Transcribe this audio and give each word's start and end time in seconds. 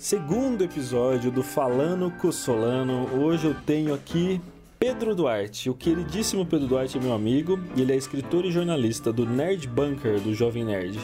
segundo 0.00 0.64
episódio 0.64 1.30
do 1.30 1.42
Falando 1.42 2.10
com 2.12 2.32
Solano. 2.32 3.06
Hoje 3.22 3.48
eu 3.48 3.54
tenho 3.66 3.92
aqui 3.92 4.40
Pedro 4.78 5.14
Duarte. 5.14 5.68
O 5.68 5.74
queridíssimo 5.74 6.46
Pedro 6.46 6.66
Duarte 6.66 6.96
é 6.96 7.00
meu 7.02 7.12
amigo 7.12 7.60
e 7.76 7.82
ele 7.82 7.92
é 7.92 7.96
escritor 7.96 8.46
e 8.46 8.50
jornalista 8.50 9.12
do 9.12 9.26
Nerd 9.26 9.68
Bunker, 9.68 10.18
do 10.18 10.32
Jovem 10.32 10.64
Nerd. 10.64 10.98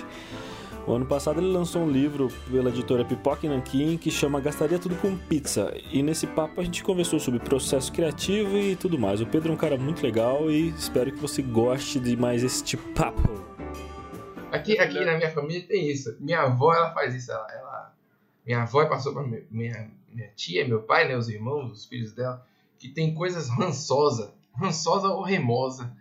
O 0.86 0.94
ano 0.94 1.04
passado 1.04 1.40
ele 1.40 1.52
lançou 1.52 1.82
um 1.82 1.90
livro 1.90 2.32
pela 2.50 2.70
editora 2.70 3.04
Pipoca 3.04 3.44
e 3.44 3.50
Nanquim 3.50 3.98
que 3.98 4.10
chama 4.10 4.40
Gastaria 4.40 4.78
Tudo 4.78 4.96
com 4.96 5.14
Pizza. 5.14 5.74
E 5.92 6.02
nesse 6.02 6.26
papo 6.26 6.62
a 6.62 6.64
gente 6.64 6.82
conversou 6.82 7.20
sobre 7.20 7.38
processo 7.38 7.92
criativo 7.92 8.56
e 8.56 8.76
tudo 8.76 8.98
mais. 8.98 9.20
O 9.20 9.26
Pedro 9.26 9.50
é 9.50 9.54
um 9.54 9.58
cara 9.58 9.76
muito 9.76 10.02
legal 10.02 10.50
e 10.50 10.70
espero 10.70 11.12
que 11.12 11.20
você 11.20 11.42
goste 11.42 12.00
de 12.00 12.16
mais 12.16 12.42
este 12.42 12.78
papo. 12.78 13.44
Aqui, 14.50 14.78
aqui 14.78 15.04
na 15.04 15.18
minha 15.18 15.30
família 15.30 15.68
tem 15.68 15.86
isso. 15.90 16.16
Minha 16.18 16.44
avó 16.44 16.72
ela 16.72 16.94
faz 16.94 17.14
isso. 17.14 17.30
Ela, 17.30 17.46
ela 17.52 17.95
minha 18.46 18.62
avó 18.62 18.86
passou 18.86 19.12
para 19.12 19.24
minha, 19.24 19.90
minha 20.08 20.28
tia, 20.36 20.66
meu 20.66 20.82
pai, 20.82 21.08
né, 21.08 21.16
os 21.16 21.28
irmãos, 21.28 21.72
os 21.72 21.84
filhos 21.84 22.12
dela, 22.12 22.46
que 22.78 22.88
tem 22.88 23.14
coisas 23.14 23.48
rançosa, 23.50 24.32
rançosa 24.54 25.08
ou 25.08 25.22
remosa. 25.22 25.92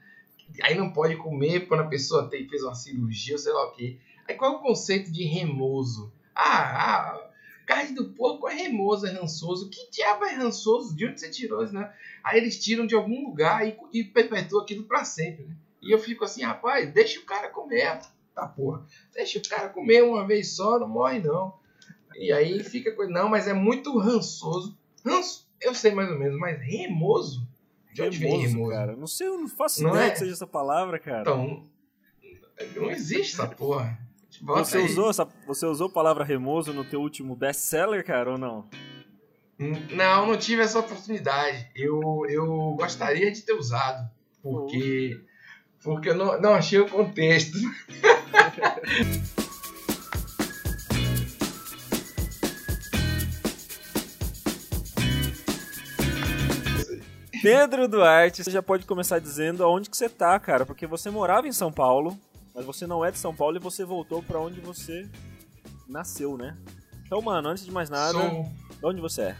Aí 0.61 0.75
não 0.75 0.91
pode 0.91 1.15
comer 1.17 1.67
quando 1.67 1.81
a 1.81 1.87
pessoa 1.87 2.29
tem, 2.29 2.47
fez 2.47 2.63
uma 2.63 2.75
cirurgia 2.75 3.37
sei 3.37 3.51
lá 3.51 3.65
o 3.65 3.71
que. 3.71 3.99
Aí 4.27 4.35
qual 4.35 4.53
é 4.53 4.55
o 4.55 4.59
conceito 4.59 5.11
de 5.11 5.23
remoso? 5.23 6.13
Ah, 6.35 7.13
ah, 7.13 7.29
carne 7.65 7.95
do 7.95 8.09
porco 8.09 8.47
é 8.47 8.53
remoso, 8.53 9.07
é 9.07 9.11
rançoso. 9.11 9.69
Que 9.69 9.89
diabo 9.89 10.25
é 10.25 10.33
rançoso? 10.33 10.95
De 10.95 11.07
onde 11.07 11.19
você 11.19 11.29
tirou 11.29 11.63
isso, 11.63 11.73
né? 11.73 11.91
Aí 12.23 12.39
eles 12.39 12.63
tiram 12.63 12.85
de 12.85 12.95
algum 12.95 13.25
lugar 13.27 13.67
e, 13.67 13.77
e 13.93 14.03
perpetuam 14.03 14.61
aquilo 14.61 14.83
para 14.83 15.03
sempre, 15.03 15.45
né? 15.45 15.55
E 15.81 15.91
eu 15.91 15.99
fico 15.99 16.23
assim, 16.23 16.43
rapaz, 16.43 16.91
deixa 16.91 17.19
o 17.19 17.25
cara 17.25 17.49
comer, 17.49 17.99
tá 18.33 18.47
porra. 18.47 18.85
Deixa 19.13 19.39
o 19.39 19.47
cara 19.47 19.69
comer 19.69 20.03
uma 20.03 20.25
vez 20.25 20.55
só, 20.55 20.79
não 20.79 20.87
morre 20.87 21.19
não. 21.19 21.53
E 22.17 22.31
aí 22.31 22.63
fica 22.63 22.91
coisa, 22.93 23.11
não, 23.11 23.29
mas 23.29 23.47
é 23.47 23.53
muito 23.53 23.97
rançoso. 23.97 24.77
Ranço, 25.05 25.47
eu 25.61 25.73
sei 25.73 25.91
mais 25.91 26.09
ou 26.09 26.17
menos, 26.17 26.37
mas 26.39 26.59
remoso? 26.61 27.47
De 27.93 28.01
onde 28.01 28.17
remoso, 28.17 28.41
vem 28.41 28.47
remoso? 28.49 28.71
cara? 28.71 28.95
Não 28.95 29.07
sei, 29.07 29.27
eu 29.27 29.37
não 29.37 29.47
faço 29.47 29.83
não 29.83 29.91
ideia 29.91 30.07
é? 30.07 30.11
que 30.11 30.19
seja 30.19 30.33
essa 30.33 30.47
palavra, 30.47 30.99
cara. 30.99 31.21
Então, 31.21 31.63
não 32.75 32.91
existe 32.91 33.33
essa 33.33 33.47
porra. 33.47 33.99
Você 34.41 34.77
usou, 34.79 35.09
essa, 35.09 35.27
você 35.47 35.65
usou 35.65 35.87
a 35.87 35.91
palavra 35.91 36.23
remoso 36.23 36.73
no 36.73 36.83
teu 36.83 36.99
último 37.01 37.35
best-seller, 37.35 38.05
cara, 38.05 38.31
ou 38.31 38.37
não? 38.37 38.67
Não, 39.57 40.27
não 40.27 40.37
tive 40.37 40.61
essa 40.61 40.79
oportunidade. 40.79 41.69
Eu, 41.73 42.25
eu 42.27 42.75
gostaria 42.77 43.31
de 43.31 43.41
ter 43.41 43.53
usado, 43.53 44.09
porque, 44.43 45.21
porque 45.81 46.09
eu 46.09 46.15
não, 46.15 46.41
não 46.41 46.53
achei 46.53 46.79
o 46.79 46.89
contexto. 46.89 47.57
Pedro 57.45 57.87
Duarte, 57.87 58.43
você 58.43 58.49
já 58.49 58.63
pode 58.63 58.87
começar 58.87 59.19
dizendo 59.19 59.63
aonde 59.63 59.87
que 59.87 59.95
você 59.95 60.09
tá, 60.09 60.39
cara, 60.39 60.65
porque 60.65 60.87
você 60.87 61.11
morava 61.11 61.47
em 61.47 61.51
São 61.51 61.71
Paulo, 61.71 62.19
mas 62.55 62.65
você 62.65 62.87
não 62.87 63.05
é 63.05 63.11
de 63.11 63.19
São 63.19 63.35
Paulo 63.35 63.57
e 63.57 63.59
você 63.59 63.85
voltou 63.85 64.23
para 64.23 64.39
onde 64.39 64.59
você 64.59 65.07
nasceu, 65.87 66.35
né? 66.37 66.57
Então, 67.05 67.21
mano, 67.21 67.49
antes 67.49 67.63
de 67.63 67.71
mais 67.71 67.87
nada, 67.87 68.13
sou... 68.13 68.43
de 68.79 68.83
onde 68.83 68.99
você 68.99 69.21
é? 69.21 69.37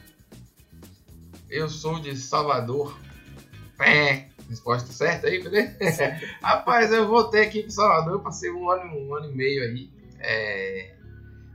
Eu 1.50 1.68
sou 1.68 2.00
de 2.00 2.16
Salvador. 2.16 2.96
Pé. 3.76 4.30
Resposta 4.48 4.94
certa 4.94 5.26
aí, 5.26 5.42
né? 5.42 5.76
Rapaz, 6.44 6.94
eu 6.94 7.08
voltei 7.08 7.42
aqui 7.42 7.64
para 7.64 7.72
Salvador, 7.72 8.14
eu 8.14 8.20
passei 8.20 8.52
um 8.52 8.70
ano, 8.70 8.96
um 9.00 9.16
ano 9.16 9.32
e 9.32 9.36
meio 9.36 9.64
aí. 9.64 9.90
É... 10.20 10.96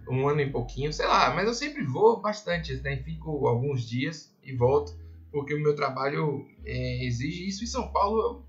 Um 0.08 0.28
ano 0.28 0.40
e 0.40 0.50
pouquinho, 0.50 0.92
sei 0.92 1.06
lá, 1.06 1.32
mas 1.32 1.46
eu 1.46 1.54
sempre 1.54 1.84
vou 1.84 2.20
bastante, 2.20 2.74
né? 2.82 2.96
Fico 2.96 3.46
alguns 3.46 3.88
dias 3.88 4.34
e 4.42 4.52
volto, 4.52 4.98
porque 5.30 5.54
o 5.54 5.60
meu 5.60 5.74
trabalho 5.74 6.46
é, 6.64 7.04
exige 7.04 7.48
isso. 7.48 7.64
Em 7.64 7.66
São 7.66 7.90
Paulo 7.92 8.46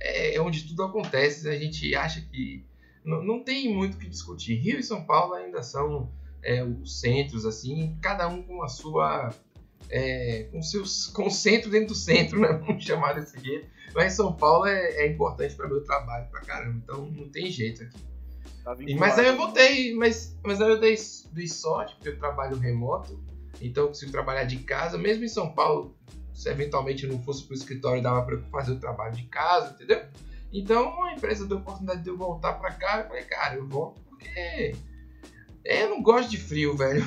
é, 0.00 0.34
é 0.34 0.40
onde 0.40 0.66
tudo 0.66 0.82
acontece. 0.82 1.48
A 1.48 1.58
gente 1.58 1.94
acha 1.94 2.20
que 2.20 2.64
não, 3.04 3.44
tem 3.44 3.72
muito 3.72 3.94
o 3.94 3.98
que 3.98 4.08
discutir. 4.08 4.54
Rio 4.56 4.78
e 4.78 4.82
São 4.82 5.04
Paulo 5.04 5.34
ainda 5.34 5.62
são 5.62 6.10
é, 6.42 6.64
os 6.64 7.00
centros, 7.00 7.44
assim, 7.44 7.98
cada 8.00 8.26
um 8.28 8.42
com 8.42 8.62
a 8.62 8.68
sua. 8.68 9.30
É, 9.90 10.44
com 10.50 10.62
seus 10.62 11.08
com 11.08 11.26
o 11.26 11.30
centro 11.30 11.70
dentro 11.70 11.88
do 11.88 11.94
centro, 11.94 12.40
né? 12.40 12.48
Vamos 12.66 12.82
chamar 12.82 13.12
desse 13.12 13.38
jeito. 13.38 13.68
Mas 13.94 14.14
São 14.14 14.32
Paulo 14.32 14.66
é, 14.66 15.02
é 15.02 15.12
importante 15.12 15.54
para 15.54 15.68
meu 15.68 15.84
trabalho 15.84 16.26
pra 16.30 16.40
caramba, 16.40 16.80
então 16.82 17.10
não 17.10 17.28
tem 17.28 17.50
jeito 17.50 17.82
aqui. 17.82 17.98
Tá 18.64 18.74
mas 18.98 19.18
aí 19.18 19.26
eu 19.26 19.36
voltei, 19.36 19.94
mas, 19.94 20.38
mas 20.42 20.58
aí 20.58 20.70
eu 20.70 20.80
dei, 20.80 20.96
dei 21.32 21.46
sorte, 21.46 21.94
porque 21.96 22.08
eu 22.08 22.18
trabalho 22.18 22.56
remoto, 22.56 23.22
então 23.60 23.84
eu 23.84 23.88
consigo 23.88 24.10
trabalhar 24.10 24.44
de 24.44 24.56
casa, 24.60 24.96
mesmo 24.96 25.22
em 25.22 25.28
São 25.28 25.52
Paulo, 25.52 25.94
se 26.34 26.50
eventualmente 26.50 27.06
não 27.06 27.22
fosse 27.22 27.44
para 27.44 27.52
o 27.52 27.56
escritório, 27.56 28.02
dava 28.02 28.22
para 28.22 28.34
eu 28.34 28.42
fazer 28.50 28.72
o 28.72 28.80
trabalho 28.80 29.14
de 29.14 29.22
casa, 29.24 29.72
entendeu? 29.72 30.02
Então 30.52 31.02
a 31.04 31.14
empresa 31.14 31.46
deu 31.46 31.58
a 31.58 31.60
oportunidade 31.60 32.02
de 32.02 32.08
eu 32.10 32.16
voltar 32.16 32.54
para 32.54 32.72
cá. 32.72 32.98
Eu 32.98 33.08
falei, 33.08 33.24
cara, 33.24 33.54
eu 33.54 33.66
volto 33.66 34.00
porque 34.08 34.74
eu 35.64 35.90
não 35.90 36.02
gosto 36.02 36.30
de 36.30 36.36
frio, 36.36 36.76
velho. 36.78 37.04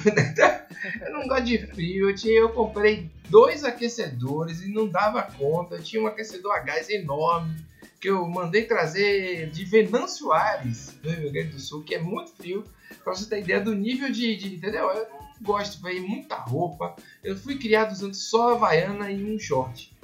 eu 1.01 1.13
não 1.13 1.27
gosto 1.27 1.45
de 1.45 1.57
frio. 1.67 2.09
Eu, 2.09 2.15
tinha, 2.15 2.39
eu 2.39 2.49
comprei 2.49 3.11
dois 3.29 3.63
aquecedores 3.63 4.61
e 4.61 4.69
não 4.69 4.87
dava 4.87 5.21
conta. 5.23 5.75
Eu 5.75 5.83
tinha 5.83 6.01
um 6.01 6.07
aquecedor 6.07 6.53
a 6.55 6.59
gás 6.59 6.89
enorme 6.89 7.55
que 7.99 8.09
eu 8.09 8.27
mandei 8.27 8.63
trazer 8.63 9.49
de 9.49 9.65
Venâncio 9.65 10.31
Aires, 10.31 10.95
do 11.01 11.09
Rio 11.09 11.31
Grande 11.31 11.49
do 11.49 11.59
Sul, 11.59 11.83
que 11.83 11.95
é 11.95 11.99
muito 11.99 12.31
frio. 12.31 12.63
Pra 13.03 13.13
você 13.13 13.27
ter 13.29 13.39
ideia 13.39 13.59
do 13.59 13.73
nível 13.73 14.11
de. 14.11 14.35
de 14.35 14.55
entendeu? 14.55 14.89
Eu 14.89 15.09
não 15.09 15.26
gosto, 15.41 15.81
velho, 15.81 16.07
muita 16.07 16.35
roupa. 16.35 16.95
Eu 17.23 17.37
fui 17.37 17.57
criado 17.57 17.91
usando 17.91 18.13
só 18.13 18.55
havaiana 18.55 19.11
e 19.11 19.35
um 19.35 19.39
short. 19.39 19.95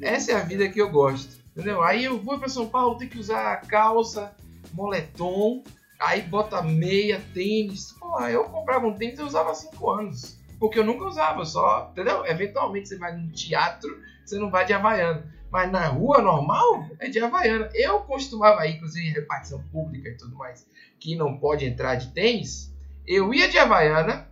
Essa 0.00 0.32
é 0.32 0.34
a 0.36 0.40
vida 0.40 0.68
que 0.68 0.80
eu 0.80 0.90
gosto, 0.90 1.42
entendeu? 1.52 1.82
Aí 1.82 2.04
eu 2.04 2.18
vou 2.18 2.38
para 2.38 2.48
São 2.48 2.68
Paulo, 2.68 2.96
tenho 2.96 3.10
que 3.10 3.18
usar 3.18 3.60
calça, 3.62 4.34
moletom, 4.72 5.62
aí 6.00 6.22
bota 6.22 6.62
meia, 6.62 7.20
tênis. 7.34 7.92
Pô, 7.92 8.18
eu 8.20 8.44
comprava 8.44 8.86
um 8.86 8.96
tênis 8.96 9.18
e 9.18 9.22
usava 9.22 9.50
há 9.50 9.54
5 9.54 9.90
anos. 9.90 10.38
Porque 10.58 10.78
eu 10.78 10.84
nunca 10.84 11.06
usava, 11.06 11.44
só, 11.44 11.88
entendeu? 11.90 12.24
Eventualmente 12.26 12.88
você 12.88 12.98
vai 12.98 13.16
no 13.16 13.30
teatro, 13.32 13.98
você 14.24 14.38
não 14.38 14.50
vai 14.50 14.66
de 14.66 14.74
havaiana. 14.74 15.32
Mas 15.50 15.72
na 15.72 15.88
rua 15.88 16.22
normal 16.22 16.86
é 16.98 17.08
de 17.08 17.18
havaiana. 17.18 17.70
Eu 17.74 18.00
costumava 18.00 18.66
ir, 18.66 18.76
inclusive 18.76 19.08
em 19.08 19.12
repartição 19.12 19.62
pública 19.72 20.10
e 20.10 20.16
tudo 20.16 20.36
mais, 20.36 20.66
que 20.98 21.16
não 21.16 21.36
pode 21.38 21.64
entrar 21.64 21.96
de 21.96 22.12
tênis. 22.12 22.72
Eu 23.06 23.34
ia 23.34 23.48
de 23.48 23.58
havaiana, 23.58 24.29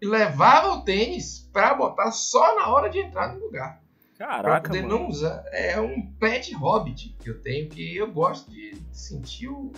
e 0.00 0.06
levava 0.06 0.72
o 0.74 0.82
tênis 0.82 1.48
para 1.52 1.74
botar 1.74 2.10
só 2.12 2.56
na 2.56 2.68
hora 2.68 2.88
de 2.88 2.98
entrar 2.98 3.34
no 3.34 3.40
lugar. 3.40 3.82
Caraca, 4.16 4.42
pra 4.42 4.60
poder 4.60 4.82
mano. 4.82 4.98
não 4.98 5.08
usar. 5.08 5.42
É 5.52 5.80
um 5.80 6.12
pet 6.12 6.52
hobbit 6.54 7.16
que 7.18 7.30
eu 7.30 7.40
tenho, 7.40 7.68
que 7.68 7.96
eu 7.96 8.12
gosto 8.12 8.50
de 8.50 8.76
sentir 8.92 9.48
o, 9.48 9.72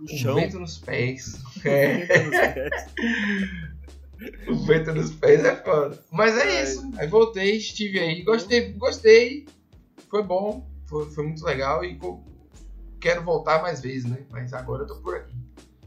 o, 0.00 0.04
o 0.04 0.34
vento 0.34 0.58
nos 0.58 0.78
pés. 0.78 1.42
É. 1.64 2.68
o 4.48 4.56
vento 4.64 4.94
nos 4.94 5.10
pés 5.12 5.44
é 5.44 5.56
foda. 5.56 6.02
Mas 6.10 6.36
é 6.38 6.62
isso. 6.62 6.90
Aí 6.96 7.06
voltei, 7.06 7.56
estive 7.56 7.98
aí. 7.98 8.22
Gostei, 8.22 8.72
gostei. 8.72 9.46
Foi 10.08 10.22
bom. 10.22 10.66
Foi, 10.86 11.10
foi 11.10 11.24
muito 11.24 11.44
legal 11.44 11.84
e 11.84 11.98
quero 13.00 13.22
voltar 13.22 13.60
mais 13.60 13.80
vezes, 13.80 14.04
né? 14.04 14.24
Mas 14.30 14.52
agora 14.52 14.84
eu 14.84 14.86
tô 14.86 14.96
por 14.96 15.16
aqui. 15.16 15.34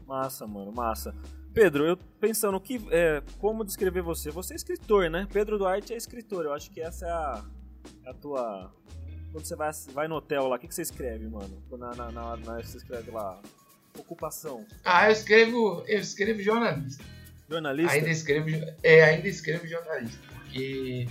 Massa, 0.06 0.46
mano, 0.46 0.72
massa. 0.72 1.14
Pedro, 1.52 1.84
eu 1.84 1.96
pensando 1.96 2.60
que 2.60 2.80
é, 2.90 3.22
como 3.38 3.64
descrever 3.64 4.02
você? 4.02 4.30
Você 4.30 4.54
é 4.54 4.56
escritor, 4.56 5.10
né? 5.10 5.26
Pedro 5.32 5.58
Duarte 5.58 5.92
é 5.92 5.96
escritor. 5.96 6.44
Eu 6.44 6.52
acho 6.52 6.70
que 6.70 6.80
essa 6.80 7.06
é 7.06 7.10
a, 7.10 7.44
é 8.06 8.10
a 8.10 8.14
tua. 8.14 8.72
Quando 9.32 9.44
você 9.44 9.56
vai, 9.56 9.70
vai 9.92 10.08
no 10.08 10.16
hotel 10.16 10.46
lá, 10.46 10.56
o 10.56 10.58
que, 10.58 10.68
que 10.68 10.74
você 10.74 10.82
escreve, 10.82 11.26
mano? 11.28 11.62
Na, 11.72 11.94
na, 11.94 12.12
na, 12.12 12.36
na, 12.36 12.62
você 12.62 12.78
escreve 12.78 13.10
lá. 13.10 13.40
Ocupação. 13.98 14.64
Ah, 14.84 15.08
eu 15.08 15.12
escrevo. 15.12 15.84
Eu 15.86 16.00
escrevo 16.00 16.40
jornalista. 16.40 17.04
Jornalista? 17.48 17.92
Ainda 17.92 18.10
escrevo, 18.10 18.48
é, 18.82 19.02
ainda 19.02 19.28
escrevo 19.28 19.66
jornalista. 19.66 20.18
Porque 20.28 21.08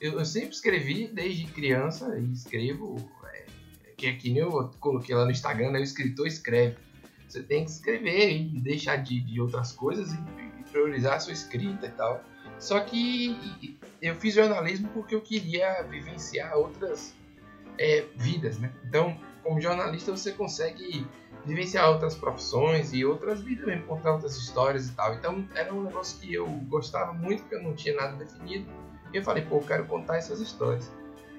eu, 0.00 0.18
eu 0.18 0.24
sempre 0.24 0.50
escrevi 0.50 1.08
desde 1.08 1.44
criança 1.46 2.18
e 2.18 2.32
escrevo. 2.32 3.10
É, 3.32 3.44
que 3.96 4.06
é 4.06 4.14
que 4.14 4.30
nem 4.30 4.38
eu 4.38 4.70
coloquei 4.80 5.14
lá 5.14 5.26
no 5.26 5.30
Instagram, 5.30 5.72
né? 5.72 5.80
O 5.80 5.82
escritor 5.82 6.26
escreve. 6.26 6.76
Você 7.28 7.42
tem 7.42 7.64
que 7.64 7.70
escrever 7.70 8.32
e 8.32 8.60
deixar 8.60 8.96
de, 8.96 9.20
de 9.20 9.40
outras 9.40 9.72
coisas 9.72 10.12
e, 10.12 10.18
e 10.60 10.64
priorizar 10.70 11.14
a 11.14 11.20
sua 11.20 11.32
escrita 11.32 11.86
e 11.86 11.90
tal. 11.90 12.22
Só 12.58 12.80
que 12.80 13.78
eu 14.00 14.14
fiz 14.16 14.34
jornalismo 14.34 14.88
porque 14.92 15.14
eu 15.14 15.20
queria 15.20 15.82
vivenciar 15.82 16.56
outras 16.56 17.14
é, 17.78 18.04
vidas, 18.16 18.58
né? 18.58 18.72
Então, 18.86 19.18
como 19.42 19.60
jornalista, 19.60 20.10
você 20.10 20.32
consegue 20.32 21.06
vivenciar 21.44 21.90
outras 21.90 22.14
profissões 22.14 22.92
e 22.94 23.04
outras 23.04 23.40
vidas 23.40 23.66
mesmo, 23.66 23.84
contar 23.84 24.12
outras 24.12 24.36
histórias 24.36 24.88
e 24.88 24.92
tal. 24.92 25.14
Então, 25.14 25.46
era 25.54 25.72
um 25.72 25.82
negócio 25.82 26.18
que 26.20 26.32
eu 26.32 26.46
gostava 26.68 27.12
muito, 27.12 27.42
porque 27.42 27.56
eu 27.56 27.62
não 27.62 27.74
tinha 27.74 27.94
nada 27.94 28.16
definido. 28.16 28.66
E 29.12 29.16
eu 29.16 29.22
falei, 29.22 29.44
pô, 29.44 29.56
eu 29.56 29.62
quero 29.62 29.84
contar 29.86 30.16
essas 30.16 30.40
histórias. 30.40 30.90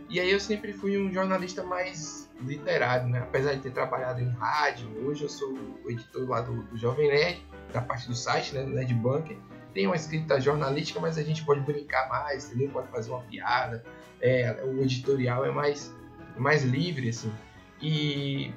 E 0.09 0.19
aí 0.19 0.31
eu 0.31 0.39
sempre 0.39 0.71
fui 0.71 0.97
um 1.01 1.11
jornalista 1.11 1.63
mais 1.63 2.29
literário, 2.41 3.07
né? 3.07 3.19
Apesar 3.19 3.53
de 3.53 3.61
ter 3.61 3.71
trabalhado 3.71 4.21
em 4.21 4.29
rádio, 4.29 4.87
hoje 5.05 5.23
eu 5.23 5.29
sou 5.29 5.53
o 5.83 5.89
editor 5.89 6.29
lá 6.29 6.41
do, 6.41 6.63
do 6.63 6.77
Jovem 6.77 7.07
Nerd, 7.07 7.43
da 7.73 7.81
parte 7.81 8.07
do 8.07 8.15
site, 8.15 8.53
né? 8.53 8.63
Do 8.63 8.69
Nerd 8.69 8.93
Bunker. 8.93 9.37
tem 9.73 9.87
uma 9.87 9.95
escrita 9.95 10.39
jornalística, 10.39 10.99
mas 10.99 11.17
a 11.17 11.23
gente 11.23 11.43
pode 11.43 11.61
brincar 11.61 12.07
mais, 12.07 12.47
entendeu? 12.47 12.69
Pode 12.69 12.87
fazer 12.89 13.11
uma 13.11 13.21
piada. 13.21 13.83
É, 14.21 14.63
o 14.63 14.81
editorial 14.81 15.43
é 15.45 15.51
mais, 15.51 15.93
mais 16.37 16.63
livre, 16.63 17.09
assim. 17.09 17.33
E, 17.81 18.53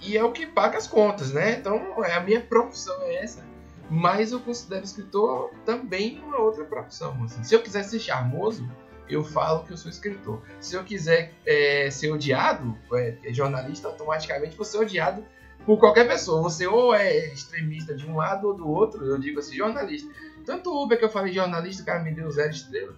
e 0.00 0.16
é 0.16 0.24
o 0.24 0.32
que 0.32 0.46
paga 0.46 0.76
as 0.76 0.86
contas, 0.86 1.32
né? 1.32 1.58
Então, 1.58 2.04
é 2.04 2.14
a 2.14 2.20
minha 2.20 2.40
profissão 2.40 3.00
é 3.02 3.22
essa. 3.22 3.48
Mas 3.88 4.32
eu 4.32 4.40
considero 4.40 4.84
escritor 4.84 5.50
também 5.64 6.20
uma 6.20 6.38
outra 6.38 6.64
profissão. 6.64 7.24
Assim. 7.24 7.42
Se 7.42 7.54
eu 7.54 7.62
quiser 7.62 7.82
ser 7.82 7.98
charmoso, 7.98 8.68
eu 9.14 9.24
falo 9.24 9.64
que 9.64 9.72
eu 9.72 9.76
sou 9.76 9.90
escritor. 9.90 10.42
Se 10.60 10.74
eu 10.74 10.84
quiser 10.84 11.32
é, 11.46 11.90
ser 11.90 12.10
odiado, 12.10 12.76
é, 12.94 13.32
jornalista, 13.32 13.88
automaticamente 13.88 14.56
vou 14.56 14.64
ser 14.64 14.78
odiado 14.78 15.24
por 15.64 15.78
qualquer 15.78 16.06
pessoa. 16.08 16.42
Você 16.42 16.66
ou 16.66 16.94
é 16.94 17.26
extremista 17.32 17.94
de 17.94 18.06
um 18.06 18.16
lado 18.16 18.48
ou 18.48 18.54
do 18.54 18.68
outro, 18.68 19.04
eu 19.04 19.18
digo 19.18 19.40
assim, 19.40 19.56
jornalista. 19.56 20.10
Tanto 20.44 20.70
o 20.70 20.84
Uber 20.84 20.98
que 20.98 21.04
eu 21.04 21.10
falei 21.10 21.32
jornalista, 21.32 21.82
o 21.82 21.86
cara 21.86 22.00
me 22.00 22.12
deu 22.12 22.30
zero 22.30 22.50
estrela. 22.50 22.94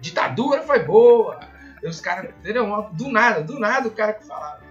Ditadura 0.00 0.62
foi 0.62 0.80
boa. 0.80 1.40
Os 1.82 2.00
caras, 2.00 2.34
entendeu? 2.38 2.88
Do 2.92 3.10
nada, 3.10 3.42
do 3.42 3.58
nada 3.58 3.88
o 3.88 3.90
cara 3.90 4.14
que 4.14 4.26
falava. 4.26 4.64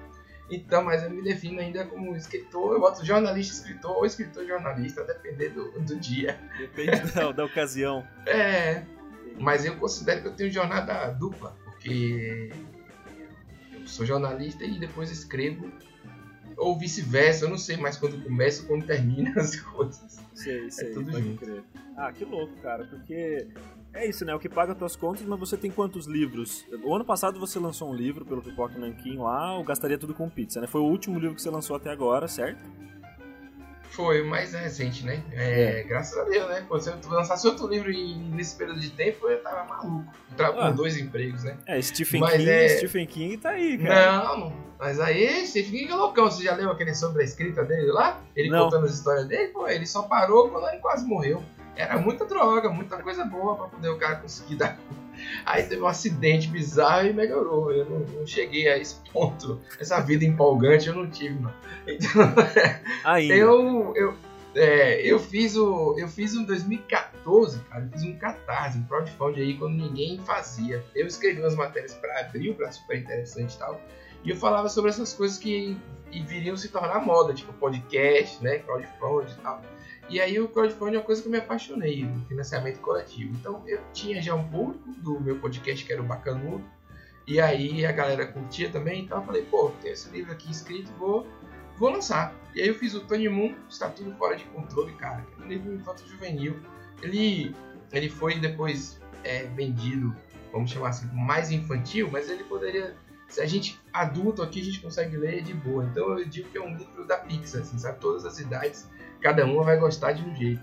Então, 0.50 0.84
mas 0.84 1.04
eu 1.04 1.10
me 1.10 1.22
defino 1.22 1.60
ainda 1.60 1.86
como 1.86 2.16
escritor, 2.16 2.74
eu 2.74 2.80
boto 2.80 3.04
jornalista, 3.06 3.54
escritor 3.56 3.98
ou 3.98 4.06
escritor 4.06 4.46
jornalista, 4.46 5.04
depender 5.04 5.50
do, 5.50 5.72
do 5.80 5.96
dia. 5.96 6.40
Depende 6.58 7.12
da, 7.12 7.32
da 7.32 7.46
ocasião. 7.46 8.06
É, 8.26 8.84
mas 9.40 9.66
eu 9.66 9.76
considero 9.78 10.22
que 10.22 10.28
eu 10.28 10.34
tenho 10.34 10.52
jornada 10.52 11.08
dupla, 11.12 11.56
porque 11.66 12.52
eu 13.74 13.88
sou 13.88 14.06
jornalista 14.06 14.64
e 14.64 14.80
depois 14.80 15.12
escrevo, 15.12 15.72
ou 16.58 16.78
vice-versa, 16.78 17.46
eu 17.46 17.50
não 17.50 17.58
sei 17.58 17.78
mais 17.78 17.98
quando 17.98 18.22
começa 18.24 18.62
ou 18.62 18.68
quando 18.68 18.86
termina 18.86 19.34
as 19.40 19.56
coisas. 19.60 20.20
Sei, 20.34 20.70
sei, 20.70 20.90
é 20.90 20.94
tudo 20.94 21.12
junto. 21.12 21.46
Crer. 21.46 21.64
Ah, 21.98 22.12
que 22.12 22.26
louco, 22.26 22.54
cara, 22.62 22.86
porque 22.86 23.48
é 23.94 24.08
isso, 24.08 24.26
né? 24.26 24.34
O 24.34 24.40
que 24.40 24.50
paga 24.50 24.74
tuas 24.74 24.96
contas, 24.96 25.24
mas 25.24 25.40
você 25.40 25.56
tem 25.56 25.70
quantos 25.70 26.08
livros? 26.08 26.66
O 26.84 26.96
ano 26.96 27.06
passado 27.06 27.40
você 27.40 27.60
lançou 27.60 27.92
um 27.92 27.96
livro 27.96 28.26
pelo 28.26 28.42
Pipoca 28.42 28.78
Nanquim 28.78 29.18
lá, 29.18 29.58
o 29.60 29.64
Gastaria 29.64 29.98
Tudo 29.98 30.16
com 30.16 30.28
Pizza, 30.30 30.60
né? 30.60 30.68
Foi 30.68 30.82
o 30.82 30.86
último 30.86 31.20
livro 31.20 31.36
que 31.36 31.42
você 31.42 31.50
lançou 31.50 31.76
até 31.76 31.92
agora, 31.92 32.28
certo? 32.28 32.64
Foi 33.94 34.22
o 34.22 34.28
mais 34.28 34.54
recente, 34.54 35.06
né? 35.06 35.22
É, 35.32 35.82
é. 35.82 35.84
Graças 35.84 36.18
a 36.18 36.24
Deus, 36.24 36.50
né? 36.50 36.66
Pô, 36.68 36.80
se 36.80 36.90
eu 36.90 36.96
lançasse 37.10 37.46
outro 37.46 37.68
livro 37.68 37.92
nesse 38.36 38.56
período 38.56 38.80
de 38.80 38.90
tempo, 38.90 39.30
eu 39.30 39.42
tava 39.44 39.66
maluco. 39.66 40.12
Com 40.36 40.44
ah. 40.44 40.72
dois 40.72 40.98
empregos, 40.98 41.44
né? 41.44 41.56
É, 41.68 41.80
Stephen 41.80 42.20
mas 42.20 42.38
King, 42.38 42.50
é... 42.50 42.70
Stephen 42.70 43.06
King 43.06 43.38
tá 43.38 43.50
aí, 43.52 43.78
cara. 43.78 44.24
Não, 44.24 44.54
mas 44.80 45.00
aí 45.00 45.46
Stephen 45.46 45.82
King 45.82 45.92
é 45.92 45.96
loucão. 45.96 46.26
Você 46.30 46.44
já 46.44 46.56
leu 46.56 46.72
aquele 46.72 46.96
sobre 46.96 47.22
a 47.22 47.26
escrita 47.26 47.64
dele 47.64 47.92
lá? 47.92 48.20
Ele 48.36 48.50
não. 48.50 48.66
contando 48.66 48.86
as 48.86 48.96
histórias 48.96 49.28
dele? 49.28 49.50
Pô, 49.50 49.68
ele 49.68 49.86
só 49.86 50.02
parou 50.02 50.50
quando 50.50 50.68
ele 50.70 50.80
quase 50.80 51.06
morreu. 51.06 51.44
Era 51.76 51.96
muita 52.00 52.26
droga, 52.26 52.70
muita 52.70 52.98
coisa 52.98 53.24
boa 53.24 53.56
pra 53.56 53.68
poder 53.68 53.90
o 53.90 53.98
cara 54.00 54.16
conseguir 54.16 54.56
dar 54.56 54.76
Aí 55.46 55.64
teve 55.64 55.82
um 55.82 55.88
acidente 55.88 56.48
bizarro 56.48 57.08
e 57.08 57.14
melhorou. 57.14 57.72
Eu 57.72 57.86
não, 57.86 58.00
não, 58.00 58.28
cheguei 58.28 58.68
a 58.70 58.78
esse 58.78 58.96
ponto. 59.12 59.60
Essa 59.80 60.00
vida 60.00 60.26
empolgante 60.26 60.88
eu 60.88 60.96
não 60.96 61.10
tive, 61.10 61.40
não. 61.40 61.54
Então, 61.88 62.12
Ainda. 63.04 63.34
eu, 63.34 63.94
eu, 63.96 64.16
é, 64.56 65.02
eu 65.02 65.20
fiz 65.20 65.56
o. 65.56 65.96
Eu 65.98 66.08
fiz 66.08 66.36
um 66.36 66.44
2014, 66.44 67.60
cara. 67.70 67.84
Eu 67.84 67.90
fiz 67.92 68.04
um 68.04 68.16
catarse, 68.16 68.78
um 68.78 68.84
crowdfunding 68.84 69.42
aí 69.42 69.58
quando 69.58 69.76
ninguém 69.76 70.20
fazia. 70.20 70.84
Eu 70.96 71.08
escrevi 71.08 71.42
umas 71.42 71.56
matérias 71.56 71.94
para 71.96 72.22
abril, 72.22 72.54
para 72.56 72.72
super 72.72 72.98
interessante 72.98 73.56
e 73.56 73.58
tal. 73.58 73.82
E 74.24 74.30
eu 74.30 74.36
falava 74.36 74.70
sobre 74.70 74.90
essas 74.90 75.14
coisas 75.14 75.38
que 75.38 75.78
viriam 76.28 76.56
se 76.56 76.70
tornar 76.70 77.04
moda, 77.06 77.34
tipo 77.34 77.52
podcast, 77.54 78.42
né? 78.44 78.60
Crowdfunding 78.60 79.32
e 79.32 79.42
tal. 79.42 79.62
E 80.10 80.20
aí 80.20 80.40
o 80.40 80.48
crowdfunding 80.48 80.96
é 80.96 81.00
uma 81.00 81.06
coisa 81.06 81.22
que 81.22 81.28
eu 81.28 81.32
me 81.32 81.38
apaixonei, 81.38 82.08
financiamento 82.28 82.80
coletivo. 82.80 83.34
Então 83.36 83.64
eu 83.66 83.82
tinha 83.94 84.22
já 84.22 84.36
um 84.36 84.48
público 84.48 84.92
do 84.98 85.20
meu 85.20 85.40
podcast 85.40 85.86
que 85.86 85.92
era 85.92 86.02
o 86.02 86.06
Bacanudo, 86.06 86.64
e 87.26 87.40
aí 87.40 87.86
a 87.86 87.92
galera 87.92 88.28
curtia 88.28 88.70
também, 88.70 89.04
então 89.04 89.20
eu 89.20 89.26
falei, 89.26 89.44
pô, 89.44 89.72
tem 89.82 89.92
esse 89.92 90.10
livro 90.10 90.32
aqui 90.32 90.52
escrito, 90.52 90.92
vou, 91.00 91.26
vou 91.78 91.90
lançar. 91.90 92.36
E 92.54 92.62
aí 92.62 92.68
eu 92.68 92.76
fiz 92.76 92.94
o 92.94 93.00
Tony 93.00 93.30
Moon, 93.30 93.56
está 93.70 93.90
tudo 93.90 94.14
fora 94.16 94.36
de 94.36 94.44
controle, 94.46 94.92
cara, 94.94 95.26
é 95.40 95.44
um 95.44 95.48
livro 95.48 95.74
infanto 95.74 96.06
juvenil. 96.08 96.60
Ele, 97.02 97.56
ele 97.92 98.10
foi 98.10 98.40
depois 98.40 99.00
é, 99.24 99.44
vendido, 99.44 100.14
vamos 100.52 100.70
chamar 100.70 100.90
assim, 100.90 101.08
mais 101.14 101.50
infantil, 101.50 102.10
mas 102.12 102.30
ele 102.30 102.44
poderia 102.44 102.96
se 103.34 103.42
a 103.42 103.48
gente 103.48 103.80
adulto 103.92 104.44
aqui 104.44 104.62
a 104.62 104.64
gente 104.64 104.80
consegue 104.80 105.18
ler 105.18 105.42
de 105.42 105.56
boa. 105.56 105.84
Então 105.86 106.20
eu 106.20 106.26
digo 106.26 106.50
que 106.50 106.58
é 106.58 106.62
um 106.62 106.78
livro 106.78 107.08
da 107.08 107.18
Pixar, 107.18 107.62
assim, 107.62 107.80
sabe? 107.80 108.00
Todas 108.00 108.26
as 108.26 108.38
idades 108.38 108.88
cada 109.24 109.46
uma 109.46 109.64
vai 109.64 109.78
gostar 109.78 110.12
de 110.12 110.22
um 110.22 110.36
jeito. 110.36 110.62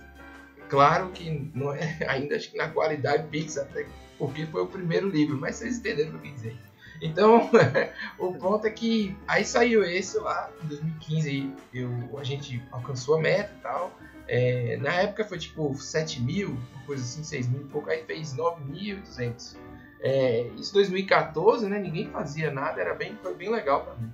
Claro 0.69 1.09
que 1.09 1.51
não 1.55 1.73
é 1.73 1.99
ainda 2.07 2.37
acho 2.37 2.51
que 2.51 2.57
na 2.57 2.69
qualidade 2.69 3.27
Pixar, 3.29 3.65
até 3.65 3.87
porque 4.19 4.47
foi 4.47 4.63
o 4.63 4.67
primeiro 4.67 5.09
livro, 5.09 5.37
mas 5.37 5.57
vocês 5.57 5.79
entenderam 5.79 6.11
o 6.11 6.13
que 6.13 6.17
eu 6.19 6.33
quis 6.33 6.35
dizer. 6.35 6.57
Então, 7.01 7.51
o 8.19 8.35
ponto 8.35 8.67
é 8.67 8.71
que 8.71 9.17
aí 9.27 9.43
saiu 9.43 9.83
esse 9.83 10.19
lá, 10.19 10.51
em 10.63 10.67
2015, 10.69 11.55
eu, 11.73 12.19
a 12.19 12.23
gente 12.23 12.63
alcançou 12.71 13.17
a 13.17 13.21
meta 13.21 13.51
e 13.59 13.63
tal. 13.63 13.99
É, 14.29 14.77
na 14.77 14.93
época 14.93 15.25
foi 15.25 15.39
tipo 15.39 15.75
7 15.75 16.21
mil, 16.21 16.57
coisa 16.87 17.03
assim, 17.03 17.25
6 17.25 17.49
mil 17.49 17.63
e 17.63 17.65
pouco, 17.65 17.89
aí 17.89 18.05
fez 18.05 18.37
9.200. 18.37 19.57
É, 20.03 20.43
isso 20.57 20.73
2014, 20.75 21.67
né? 21.69 21.79
Ninguém 21.79 22.11
fazia 22.11 22.51
nada, 22.51 22.81
era 22.81 22.95
bem, 22.95 23.19
foi 23.23 23.35
bem 23.35 23.51
legal 23.51 23.85
para 23.85 23.95
mim. 23.95 24.13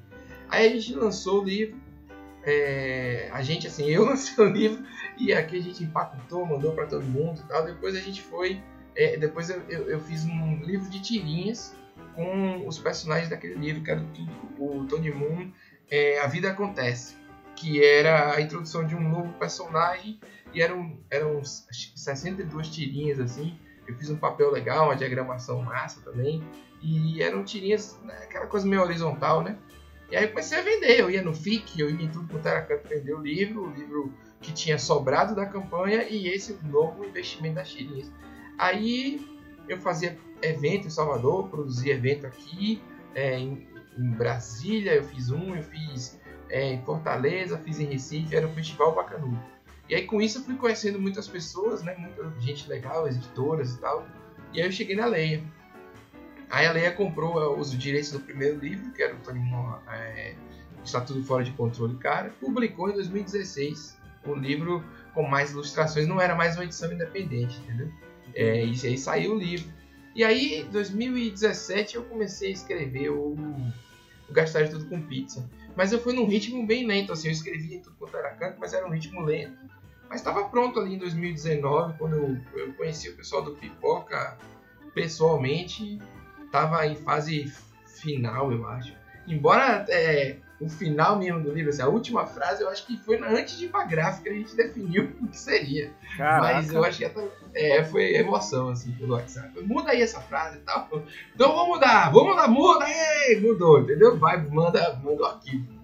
Aí 0.49 0.69
a 0.69 0.71
gente 0.71 0.95
lançou 0.95 1.43
o 1.43 1.45
livro, 1.45 1.77
é, 2.47 3.29
a 3.33 3.43
gente, 3.43 3.67
assim, 3.67 3.87
eu 3.91 4.05
lancei 4.05 4.43
o 4.43 4.49
livro 4.49 4.83
e 5.19 5.33
aqui 5.33 5.59
a 5.59 5.63
gente 5.63 5.83
empacotou, 5.83 6.47
mandou 6.47 6.73
para 6.73 6.87
todo 6.87 7.05
mundo 7.05 7.41
e 7.41 7.49
tal. 7.49 7.65
Depois 7.65 7.97
a 7.97 8.01
gente 8.01 8.23
foi, 8.23 8.63
é, 8.95 9.17
depois 9.17 9.51
eu, 9.51 9.61
eu, 9.69 9.91
eu, 9.91 10.01
fiz 10.01 10.25
um 10.25 10.63
livro 10.63 10.89
de 10.89 11.03
tirinhas 11.03 11.75
com 12.15 12.67
os 12.67 12.79
personagens 12.79 13.29
daquele 13.29 13.55
livro, 13.55 13.83
que 13.83 13.91
era 13.91 14.01
tudo, 14.15 14.33
o 14.59 14.87
Tony 14.87 15.11
Moon, 15.11 15.51
é, 15.91 16.21
A 16.21 16.27
Vida 16.29 16.51
Acontece, 16.51 17.17
que 17.57 17.85
era 17.85 18.35
a 18.35 18.41
introdução 18.41 18.87
de 18.87 18.95
um 18.95 19.01
novo 19.01 19.33
personagem 19.35 20.21
e 20.55 20.63
eram, 20.63 20.99
eram 21.11 21.43
62 21.45 22.69
tirinhas, 22.69 23.19
assim. 23.19 23.59
Eu 23.87 23.95
fiz 23.97 24.11
um 24.11 24.17
papel 24.17 24.51
legal, 24.51 24.87
uma 24.87 24.97
diagramação 24.97 25.63
massa 25.63 26.01
também. 26.01 26.43
E 26.83 27.23
eram 27.23 27.45
tirinhas, 27.45 27.99
né, 28.03 28.15
aquela 28.23 28.47
coisa 28.47 28.67
meio 28.67 28.83
horizontal, 28.83 29.43
né? 29.43 29.57
E 30.11 30.17
aí 30.17 30.25
eu 30.25 30.31
comecei 30.31 30.59
a 30.59 30.63
vender. 30.63 31.01
Eu 31.01 31.11
ia 31.11 31.23
no 31.23 31.35
FIC, 31.35 31.81
eu 31.81 31.91
ia 31.91 32.05
em 32.05 32.09
tudo 32.09 32.29
quanto 32.29 32.47
era 32.47 32.63
canto 32.63 32.89
vender 32.89 33.15
o 33.15 33.21
livro, 33.21 33.69
o 33.69 33.71
livro 33.71 34.13
que 34.41 34.53
tinha 34.53 34.79
sobrado 34.79 35.35
da 35.35 35.47
campanha 35.47 36.05
e 36.09 36.29
esse 36.29 36.59
novo 36.65 37.05
investimento 37.05 37.57
da 37.57 37.65
Chirinhas. 37.65 38.13
Aí 38.59 39.27
eu 39.69 39.79
fazia 39.79 40.17
evento 40.43 40.87
em 40.87 40.91
Salvador, 40.91 41.49
produzia 41.49 41.95
evento 41.95 42.27
aqui, 42.27 42.81
é, 43.15 43.39
em, 43.39 43.67
em, 43.99 44.11
Brasília 44.11 44.95
eu 44.95 45.05
fiz 45.05 45.31
um, 45.31 45.55
eu 45.55 45.63
fiz 45.63 46.21
é, 46.49 46.75
em 46.75 46.83
Fortaleza, 46.83 47.59
fiz 47.59 47.81
em 47.81 47.87
Recife, 47.87 48.37
era 48.37 48.47
um 48.47 48.55
festival 48.55 48.95
bacanudo. 48.95 49.39
E 49.89 49.95
aí 49.95 50.05
com 50.05 50.21
isso 50.21 50.39
eu 50.39 50.43
fui 50.43 50.57
conhecendo 50.57 51.01
muitas 51.01 51.27
pessoas, 51.27 51.83
né, 51.83 51.95
muita 51.99 52.41
gente 52.41 52.69
legal, 52.69 53.09
editoras 53.09 53.75
e 53.75 53.81
tal. 53.81 54.07
E 54.53 54.61
aí 54.61 54.67
eu 54.67 54.73
cheguei 54.73 54.95
na 54.95 55.07
Leia. 55.07 55.43
Aí 56.49 56.67
a 56.67 56.73
Leia 56.73 56.93
comprou 56.93 57.43
é, 57.43 57.61
os 57.61 57.71
direitos 57.77 58.13
do 58.13 58.21
primeiro 58.21 58.59
livro, 58.59 58.93
que 58.93 59.03
era 59.03 59.15
o 59.15 59.19
Tony 59.19 59.41
é, 59.91 60.35
Está 60.85 61.01
Tudo 61.01 61.23
Fora 61.25 61.43
de 61.43 61.51
Controle, 61.53 61.97
cara. 61.97 62.31
Publicou 62.41 62.89
em 62.91 62.95
2016 62.95 63.97
o 64.25 64.35
livro 64.35 64.85
com 65.15 65.23
mais 65.23 65.51
ilustrações. 65.51 66.07
Não 66.07 66.21
era 66.21 66.35
mais 66.35 66.57
uma 66.57 66.65
edição 66.65 66.93
independente, 66.93 67.59
entendeu? 67.61 67.91
É, 68.35 68.65
e 68.65 68.87
aí 68.87 68.99
saiu 68.99 69.35
o 69.35 69.39
livro. 69.39 69.67
E 70.15 70.25
aí, 70.25 70.61
em 70.61 70.71
2017, 70.71 71.97
eu 71.97 72.05
comecei 72.05 72.51
a 72.51 72.53
escrever 72.53 73.11
o, 73.11 73.37
o 74.29 74.33
Gastar 74.33 74.65
de 74.65 74.71
Tudo 74.71 74.87
com 74.87 75.01
Pizza. 75.03 75.49
Mas 75.77 75.93
eu 75.93 76.01
fui 76.01 76.15
num 76.15 76.27
ritmo 76.27 76.67
bem 76.67 76.87
lento, 76.87 77.13
assim. 77.13 77.29
Eu 77.29 77.33
escrevia 77.33 77.77
em 77.77 77.81
tudo 77.81 77.97
quanto 77.99 78.17
era 78.17 78.31
canto, 78.31 78.59
mas 78.59 78.73
era 78.73 78.87
um 78.87 78.91
ritmo 78.91 79.21
lento. 79.21 79.59
Mas 80.09 80.21
estava 80.21 80.45
pronto 80.49 80.79
ali 80.79 80.95
em 80.95 80.99
2019, 80.99 81.99
quando 81.99 82.17
eu, 82.17 82.39
eu 82.55 82.73
conheci 82.75 83.11
o 83.11 83.17
pessoal 83.17 83.43
do 83.43 83.57
Pipoca 83.57 84.39
pessoalmente 84.95 85.99
tava 86.57 86.87
em 86.87 86.95
fase 86.95 87.53
final, 88.01 88.51
eu 88.51 88.67
acho. 88.67 88.95
Embora 89.29 89.85
é, 89.91 90.37
o 90.59 90.69
final 90.71 91.19
mesmo 91.19 91.43
do 91.43 91.53
livro, 91.53 91.69
assim, 91.69 91.83
a 91.83 91.89
última 91.89 92.25
frase, 92.25 92.63
eu 92.63 92.71
acho 92.71 92.87
que 92.87 92.97
foi 92.97 93.21
antes 93.23 93.59
de 93.59 93.67
ir 93.67 93.69
pra 93.69 93.85
gráfica, 93.85 94.31
a 94.31 94.33
gente 94.33 94.57
definiu 94.57 95.13
o 95.21 95.29
que 95.29 95.39
seria. 95.39 95.93
Caraca. 96.17 96.55
Mas 96.55 96.73
eu 96.73 96.83
acho 96.83 96.99
que 96.99 97.11
é, 97.55 97.85
foi 97.85 98.15
emoção, 98.15 98.71
assim, 98.71 98.91
pelo 98.93 99.13
WhatsApp. 99.13 99.61
Muda 99.65 99.91
aí 99.91 100.01
essa 100.01 100.21
frase 100.21 100.57
e 100.57 100.61
tal. 100.61 100.89
Então 101.35 101.55
vamos 101.55 101.77
mudar, 101.77 102.11
vamos 102.11 102.31
mudar, 102.31 102.49
muda 102.49 102.87
aí! 102.87 103.39
Mudou, 103.39 103.81
entendeu? 103.81 104.17
Vai, 104.17 104.43
manda, 104.43 104.99
manda 105.05 105.23
o 105.23 105.27
arquivo. 105.27 105.77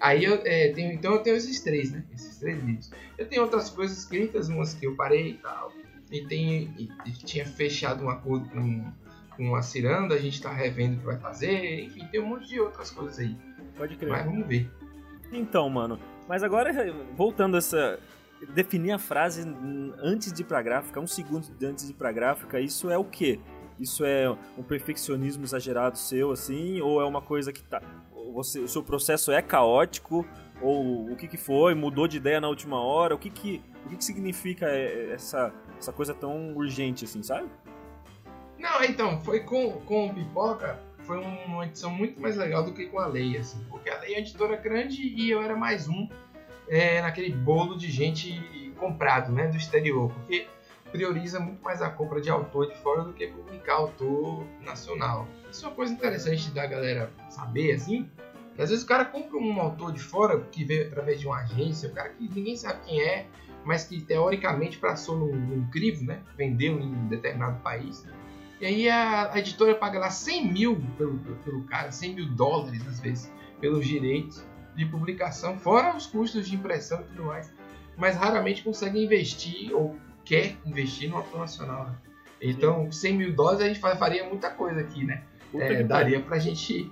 Aí 0.00 0.24
eu 0.24 0.40
é, 0.44 0.68
tenho, 0.72 0.92
então 0.92 1.14
eu 1.14 1.20
tenho 1.20 1.36
esses 1.36 1.60
três, 1.60 1.90
né? 1.90 2.04
Esses 2.14 2.36
três 2.38 2.62
livros. 2.62 2.92
Eu 3.18 3.26
tenho 3.26 3.42
outras 3.42 3.70
coisas 3.70 3.98
escritas, 3.98 4.48
umas 4.48 4.74
que 4.74 4.86
eu 4.86 4.94
parei 4.94 5.30
e 5.30 5.34
tal. 5.34 5.72
E, 6.10 6.26
tem, 6.26 6.74
e, 6.76 6.88
e 7.06 7.12
tinha 7.12 7.46
fechado 7.46 8.04
um 8.04 8.10
acordo 8.10 8.48
com 8.50 8.92
com 9.36 9.54
a 9.54 9.62
Ciranda, 9.62 10.14
a 10.14 10.18
gente 10.18 10.34
está 10.34 10.52
revendo 10.52 10.96
o 10.96 10.98
que 11.00 11.06
vai 11.06 11.18
fazer, 11.18 11.84
enfim, 11.84 12.06
tem 12.06 12.20
um 12.20 12.26
monte 12.26 12.48
de 12.48 12.60
outras 12.60 12.90
coisas 12.90 13.18
aí. 13.18 13.36
Pode 13.76 13.96
crer. 13.96 14.10
Mas 14.10 14.24
vamos 14.24 14.46
ver. 14.46 14.70
Então, 15.32 15.68
mano, 15.70 15.98
mas 16.28 16.42
agora, 16.42 16.72
voltando 17.16 17.56
essa, 17.56 17.98
definir 18.54 18.92
a 18.92 18.98
frase 18.98 19.42
antes 19.98 20.32
de 20.32 20.42
ir 20.42 20.44
pra 20.44 20.62
gráfica, 20.62 21.00
um 21.00 21.06
segundo 21.06 21.46
antes 21.64 21.86
de 21.86 21.92
ir 21.92 21.94
pra 21.94 22.12
gráfica, 22.12 22.60
isso 22.60 22.90
é 22.90 22.98
o 22.98 23.04
quê? 23.04 23.40
Isso 23.78 24.04
é 24.04 24.30
um 24.56 24.62
perfeccionismo 24.62 25.44
exagerado 25.44 25.98
seu, 25.98 26.30
assim, 26.30 26.80
ou 26.80 27.00
é 27.00 27.04
uma 27.04 27.20
coisa 27.20 27.52
que 27.52 27.62
tá. 27.62 27.82
Você, 28.32 28.60
o 28.60 28.68
seu 28.68 28.82
processo 28.82 29.32
é 29.32 29.42
caótico, 29.42 30.26
ou 30.60 31.10
o 31.10 31.16
que, 31.16 31.26
que 31.26 31.36
foi, 31.36 31.74
mudou 31.74 32.06
de 32.06 32.16
ideia 32.16 32.40
na 32.40 32.48
última 32.48 32.80
hora, 32.80 33.14
o 33.14 33.18
que 33.18 33.28
que, 33.28 33.62
o 33.84 33.88
que, 33.88 33.96
que 33.96 34.04
significa 34.04 34.66
essa, 34.66 35.52
essa 35.78 35.92
coisa 35.92 36.14
tão 36.14 36.54
urgente, 36.54 37.04
assim, 37.04 37.22
sabe? 37.22 37.48
Não, 38.62 38.84
então, 38.84 39.20
foi 39.24 39.40
com, 39.40 39.72
com 39.80 40.06
o 40.06 40.14
Pipoca, 40.14 40.78
foi 41.00 41.18
uma 41.18 41.66
edição 41.66 41.90
muito 41.90 42.20
mais 42.20 42.36
legal 42.36 42.62
do 42.62 42.72
que 42.72 42.86
com 42.86 43.00
a 43.00 43.06
Lei, 43.06 43.36
assim, 43.36 43.60
porque 43.68 43.90
a 43.90 43.98
Lei 43.98 44.14
é 44.14 44.18
uma 44.18 44.20
editora 44.20 44.54
grande 44.54 45.02
e 45.02 45.28
eu 45.28 45.42
era 45.42 45.56
mais 45.56 45.88
um 45.88 46.08
é, 46.68 47.02
naquele 47.02 47.32
bolo 47.32 47.76
de 47.76 47.90
gente 47.90 48.72
comprado, 48.78 49.32
né, 49.32 49.48
do 49.48 49.56
exterior, 49.56 50.12
porque 50.12 50.46
prioriza 50.92 51.40
muito 51.40 51.60
mais 51.60 51.82
a 51.82 51.90
compra 51.90 52.20
de 52.20 52.30
autor 52.30 52.68
de 52.68 52.76
fora 52.76 53.02
do 53.02 53.12
que 53.12 53.26
publicar 53.26 53.74
autor 53.74 54.46
nacional. 54.60 55.26
Isso 55.50 55.64
é 55.64 55.68
uma 55.68 55.74
coisa 55.74 55.92
interessante 55.92 56.48
da 56.52 56.64
galera 56.64 57.10
saber, 57.30 57.72
assim, 57.72 58.08
que 58.54 58.62
às 58.62 58.70
vezes 58.70 58.84
o 58.84 58.86
cara 58.86 59.04
compra 59.04 59.38
um 59.38 59.60
autor 59.60 59.92
de 59.92 60.00
fora 60.00 60.38
que 60.38 60.64
veio 60.64 60.86
através 60.86 61.18
de 61.18 61.26
uma 61.26 61.40
agência, 61.40 61.88
um 61.88 61.94
cara 61.94 62.10
que 62.10 62.28
ninguém 62.32 62.54
sabe 62.54 62.78
quem 62.86 63.02
é, 63.02 63.26
mas 63.64 63.82
que 63.82 64.00
teoricamente 64.00 64.78
passou 64.78 65.16
num, 65.16 65.34
num 65.34 65.68
crivo, 65.68 66.04
né, 66.04 66.22
vendeu 66.36 66.78
em 66.78 66.86
um 66.86 67.08
determinado 67.08 67.60
país. 67.60 68.06
E 68.62 68.66
aí 68.66 68.88
a, 68.88 69.32
a, 69.32 69.38
editora 69.40 69.74
paga 69.74 69.98
lá 69.98 70.08
100 70.08 70.52
mil 70.52 70.80
pelo, 70.96 71.18
pelo 71.18 71.64
cara, 71.64 71.90
100 71.90 72.14
mil 72.14 72.28
dólares 72.28 72.86
às 72.86 73.00
vezes, 73.00 73.32
pelos 73.60 73.84
direitos 73.84 74.46
de 74.76 74.86
publicação, 74.86 75.58
fora 75.58 75.96
os 75.96 76.06
custos 76.06 76.48
de 76.48 76.54
impressão 76.54 77.00
e 77.00 77.04
tudo 77.06 77.24
mais. 77.24 77.52
Mas 77.96 78.14
raramente 78.14 78.62
consegue 78.62 79.04
investir 79.04 79.74
ou 79.74 79.98
quer 80.24 80.56
investir 80.64 81.10
no 81.10 81.16
autor 81.16 81.40
nacional. 81.40 81.86
Né? 81.86 81.96
Então, 82.40 82.90
100 82.90 83.16
mil 83.16 83.34
dólares 83.34 83.62
a 83.62 83.66
gente 83.66 83.80
faria 83.80 84.28
muita 84.28 84.48
coisa 84.48 84.80
aqui, 84.80 85.04
né? 85.04 85.24
É, 85.54 85.82
daria 85.82 86.20
pra 86.20 86.38
gente. 86.38 86.88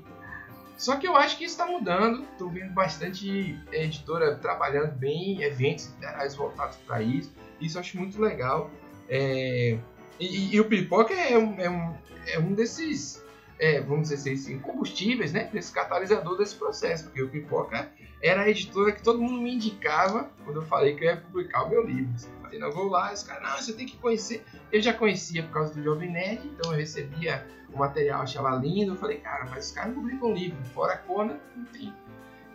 Só 0.76 0.96
que 0.96 1.06
eu 1.06 1.16
acho 1.16 1.38
que 1.38 1.44
isso 1.44 1.54
está 1.54 1.66
mudando. 1.66 2.24
Estou 2.32 2.50
vendo 2.50 2.74
bastante 2.74 3.56
editora 3.70 4.34
trabalhando 4.34 4.98
bem, 4.98 5.40
eventos 5.40 5.86
literários 5.86 6.34
voltados 6.34 6.76
para 6.78 7.00
isso. 7.00 7.32
Isso 7.60 7.78
eu 7.78 7.80
acho 7.80 7.96
muito 7.96 8.20
legal. 8.20 8.72
É... 9.08 9.78
E, 10.20 10.54
e, 10.54 10.60
o 10.60 10.66
Pipoca 10.66 11.14
é 11.14 11.36
um, 11.36 11.58
é 11.58 11.70
um, 11.70 11.94
é 12.26 12.38
um 12.38 12.52
desses, 12.52 13.24
é, 13.58 13.80
vamos 13.80 14.10
dizer 14.10 14.32
assim, 14.32 14.58
combustíveis, 14.58 15.32
né? 15.32 15.48
Desse 15.52 15.72
catalisador 15.72 16.36
desse 16.36 16.54
processo. 16.54 17.04
Porque 17.04 17.22
o 17.22 17.28
Pipoca 17.28 17.90
era 18.22 18.42
a 18.42 18.48
editora 18.48 18.92
que 18.92 19.02
todo 19.02 19.20
mundo 19.20 19.40
me 19.40 19.54
indicava 19.54 20.30
quando 20.44 20.56
eu 20.56 20.66
falei 20.66 20.94
que 20.94 21.04
eu 21.04 21.08
ia 21.08 21.16
publicar 21.16 21.64
o 21.64 21.70
meu 21.70 21.84
livro. 21.84 22.12
Assim 22.14 22.28
eu 22.58 22.72
vou 22.72 22.88
lá, 22.88 23.12
os 23.12 23.22
caras, 23.22 23.48
não, 23.48 23.56
você 23.56 23.72
tem 23.72 23.86
que 23.86 23.96
conhecer. 23.96 24.44
Eu 24.72 24.82
já 24.82 24.92
conhecia 24.92 25.42
por 25.44 25.52
causa 25.52 25.74
do 25.74 25.82
Jovem 25.82 26.10
Nerd, 26.10 26.46
então 26.46 26.72
eu 26.72 26.78
recebia 26.78 27.46
o 27.72 27.78
material, 27.78 28.22
achava 28.22 28.50
lindo. 28.56 28.92
Eu 28.92 28.96
falei, 28.96 29.18
cara, 29.18 29.46
mas 29.48 29.66
os 29.66 29.72
caras 29.72 29.94
publicam 29.94 30.34
livro, 30.34 30.62
fora 30.74 30.94
a 30.94 30.98
Kona, 30.98 31.40
não 31.56 31.64
tem. 31.66 31.92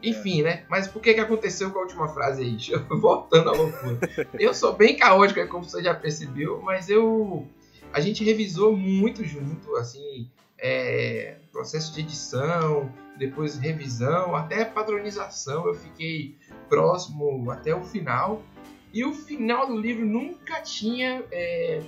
Enfim, 0.04 0.44
né? 0.44 0.66
Mas 0.70 0.88
por 0.88 1.02
que 1.02 1.14
que 1.14 1.20
aconteceu 1.20 1.72
com 1.72 1.80
a 1.80 1.82
última 1.84 2.08
frase 2.10 2.44
aí? 2.44 2.58
Voltando 2.90 3.50
à 3.50 3.54
loucura. 3.54 3.98
eu 4.40 4.54
sou 4.54 4.74
bem 4.74 4.96
caótico, 4.96 5.40
é 5.40 5.48
como 5.48 5.64
você 5.64 5.82
já 5.82 5.94
percebeu, 5.94 6.62
mas 6.62 6.90
eu. 6.90 7.48
A 7.96 8.02
gente 8.02 8.26
revisou 8.26 8.76
muito 8.76 9.24
junto, 9.24 9.74
assim, 9.78 10.30
é, 10.58 11.38
processo 11.50 11.94
de 11.94 12.02
edição, 12.02 12.92
depois 13.18 13.58
revisão, 13.58 14.36
até 14.36 14.66
padronização. 14.66 15.66
Eu 15.66 15.74
fiquei 15.74 16.38
próximo 16.68 17.50
até 17.50 17.74
o 17.74 17.86
final. 17.86 18.44
E 18.92 19.06
o 19.06 19.14
final 19.14 19.68
do 19.68 19.78
livro 19.80 20.06
nunca 20.06 20.60
tinha 20.60 21.24
é, 21.32 21.82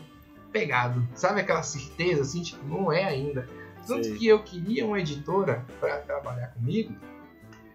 pegado. 0.50 1.06
Sabe 1.14 1.42
aquela 1.42 1.62
certeza 1.62 2.22
assim, 2.22 2.42
tipo, 2.42 2.66
não 2.66 2.90
é 2.90 3.04
ainda. 3.04 3.46
Tanto 3.86 4.06
Sei. 4.06 4.16
que 4.16 4.28
eu 4.28 4.42
queria 4.42 4.86
uma 4.86 5.02
editora 5.02 5.66
para 5.82 5.98
trabalhar 5.98 6.54
comigo, 6.54 6.96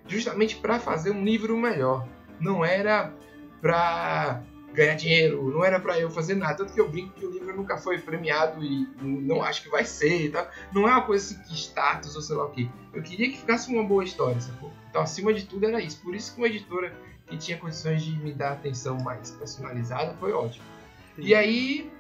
justamente 0.09 0.57
para 0.57 0.81
fazer 0.81 1.11
um 1.11 1.23
livro 1.23 1.55
melhor. 1.59 2.09
Não 2.41 2.65
era 2.65 3.13
para 3.61 4.43
ganhar 4.73 4.95
dinheiro, 4.95 5.51
não 5.51 5.65
era 5.65 5.79
para 5.79 5.99
eu 5.99 6.11
fazer 6.11 6.35
nada. 6.35 6.57
Tanto 6.57 6.73
que 6.73 6.81
eu 6.81 6.89
brinco 6.89 7.13
que 7.15 7.25
o 7.25 7.31
livro 7.31 7.57
nunca 7.57 7.77
foi 7.77 7.99
premiado 7.99 8.63
e 8.65 8.89
não 9.01 9.43
acho 9.43 9.63
que 9.63 9.69
vai 9.69 9.85
ser. 9.85 10.31
Tá? 10.31 10.51
Não 10.73 10.89
é 10.89 10.93
uma 10.93 11.03
coisa 11.03 11.35
assim 11.35 11.43
que 11.43 11.55
status 11.55 12.17
ou 12.17 12.23
sei 12.23 12.37
lá 12.37 12.47
o 12.47 12.51
que. 12.51 12.71
Eu 12.93 13.03
queria 13.03 13.31
que 13.31 13.39
ficasse 13.39 13.73
uma 13.73 13.85
boa 13.85 14.05
história, 14.05 14.41
sacou? 14.41 14.73
Então, 14.91 15.03
acima 15.03 15.33
de 15.33 15.45
tudo, 15.47 15.67
era 15.67 15.81
isso. 15.81 16.01
Por 16.03 16.15
isso 16.15 16.35
que 16.35 16.41
uma 16.41 16.47
editora 16.47 16.93
que 17.27 17.37
tinha 17.37 17.57
condições 17.57 18.03
de 18.03 18.13
me 18.17 18.33
dar 18.33 18.53
atenção 18.53 18.99
mais 18.99 19.31
personalizada, 19.31 20.15
foi 20.21 20.33
ótimo. 20.33 20.65
Sim. 21.17 21.23
E 21.23 21.35
aí, 21.35 21.91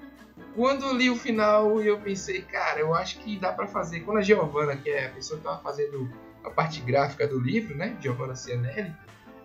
quando 0.54 0.84
eu 0.84 0.94
li 0.94 1.08
o 1.08 1.16
final, 1.16 1.80
eu 1.80 1.98
pensei, 1.98 2.42
cara, 2.42 2.80
eu 2.80 2.94
acho 2.94 3.18
que 3.20 3.38
dá 3.38 3.52
para 3.52 3.66
fazer. 3.66 4.00
Quando 4.00 4.18
a 4.18 4.22
Giovanna, 4.22 4.76
que 4.76 4.90
é 4.90 5.06
a 5.06 5.10
pessoa 5.10 5.40
que 5.40 5.46
estava 5.46 5.62
fazendo 5.62 6.10
a 6.44 6.50
parte 6.50 6.80
gráfica 6.80 7.26
do 7.26 7.38
livro, 7.38 7.74
né, 7.74 7.96
Giovanna 8.00 8.34
Cianelli, 8.34 8.92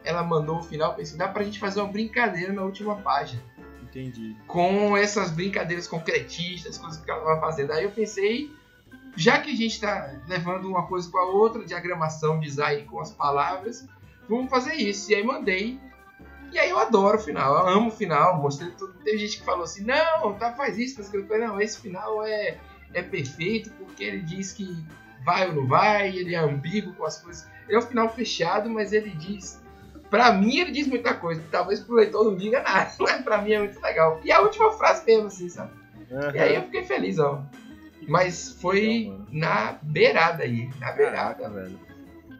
ela 0.07 0.23
mandou 0.23 0.59
o 0.59 0.63
final, 0.63 0.95
pensei, 0.95 1.17
dá 1.17 1.27
pra 1.27 1.43
gente 1.43 1.59
fazer 1.59 1.81
uma 1.81 1.91
brincadeira 1.91 2.53
na 2.53 2.63
última 2.63 2.95
página. 2.95 3.41
Entendi. 3.83 4.37
Com 4.47 4.95
essas 4.95 5.31
brincadeiras 5.31 5.87
concretistas, 5.87 6.77
coisas 6.77 7.03
que 7.03 7.11
ela 7.11 7.19
estava 7.19 7.41
fazendo. 7.41 7.73
Aí 7.73 7.83
eu 7.83 7.91
pensei, 7.91 8.49
já 9.15 9.39
que 9.39 9.51
a 9.51 9.55
gente 9.55 9.73
está 9.73 10.15
levando 10.27 10.65
uma 10.69 10.87
coisa 10.87 11.09
com 11.11 11.17
a 11.17 11.25
outra, 11.25 11.65
diagramação, 11.65 12.39
design 12.39 12.83
com 12.83 13.01
as 13.01 13.11
palavras, 13.11 13.85
vamos 14.29 14.49
fazer 14.49 14.75
isso. 14.75 15.11
E 15.11 15.15
aí 15.15 15.23
mandei. 15.23 15.79
E 16.53 16.57
aí 16.57 16.69
eu 16.69 16.79
adoro 16.79 17.17
o 17.17 17.21
final, 17.21 17.53
eu 17.53 17.67
amo 17.67 17.89
o 17.89 17.91
final, 17.91 18.41
mostrei 18.41 18.71
tudo. 18.71 18.93
Teve 19.03 19.17
gente 19.17 19.39
que 19.39 19.45
falou 19.45 19.65
assim, 19.65 19.83
não, 19.83 20.33
tá, 20.35 20.53
faz 20.53 20.77
isso, 20.77 21.01
eu 21.01 21.27
falei, 21.27 21.45
não, 21.45 21.59
esse 21.59 21.81
final 21.81 22.23
é, 22.23 22.57
é 22.93 23.01
perfeito, 23.01 23.69
porque 23.71 24.05
ele 24.05 24.21
diz 24.21 24.53
que 24.53 24.85
vai 25.25 25.49
ou 25.49 25.55
não 25.55 25.67
vai, 25.67 26.07
ele 26.15 26.33
é 26.33 26.37
ambíguo 26.37 26.93
com 26.93 27.03
as 27.03 27.21
coisas. 27.21 27.45
Ele 27.67 27.75
é 27.75 27.79
um 27.79 27.81
final 27.85 28.09
fechado, 28.09 28.69
mas 28.69 28.93
ele 28.93 29.09
diz. 29.09 29.61
Pra 30.09 30.31
mim 30.31 30.57
ele 30.57 30.71
diz 30.71 30.87
muita 30.87 31.13
coisa, 31.13 31.43
talvez 31.51 31.79
pro 31.81 31.95
leitor 31.95 32.23
não 32.23 32.35
diga 32.35 32.61
nada, 32.61 32.91
mas 32.99 33.21
pra 33.21 33.41
mim 33.41 33.51
é 33.51 33.59
muito 33.59 33.79
legal. 33.81 34.19
E 34.23 34.31
a 34.31 34.41
última 34.41 34.71
frase 34.71 35.05
mesmo, 35.05 35.27
assim, 35.27 35.49
sabe? 35.49 35.71
Uhum. 36.09 36.31
E 36.33 36.39
aí 36.39 36.55
eu 36.55 36.63
fiquei 36.63 36.83
feliz, 36.83 37.19
ó. 37.19 37.43
Mas 38.07 38.57
foi 38.61 39.13
na 39.31 39.77
beirada 39.81 40.43
aí, 40.43 40.69
na 40.79 40.91
beirada. 40.93 41.43
Caraca, 41.43 41.49
velho. 41.49 41.87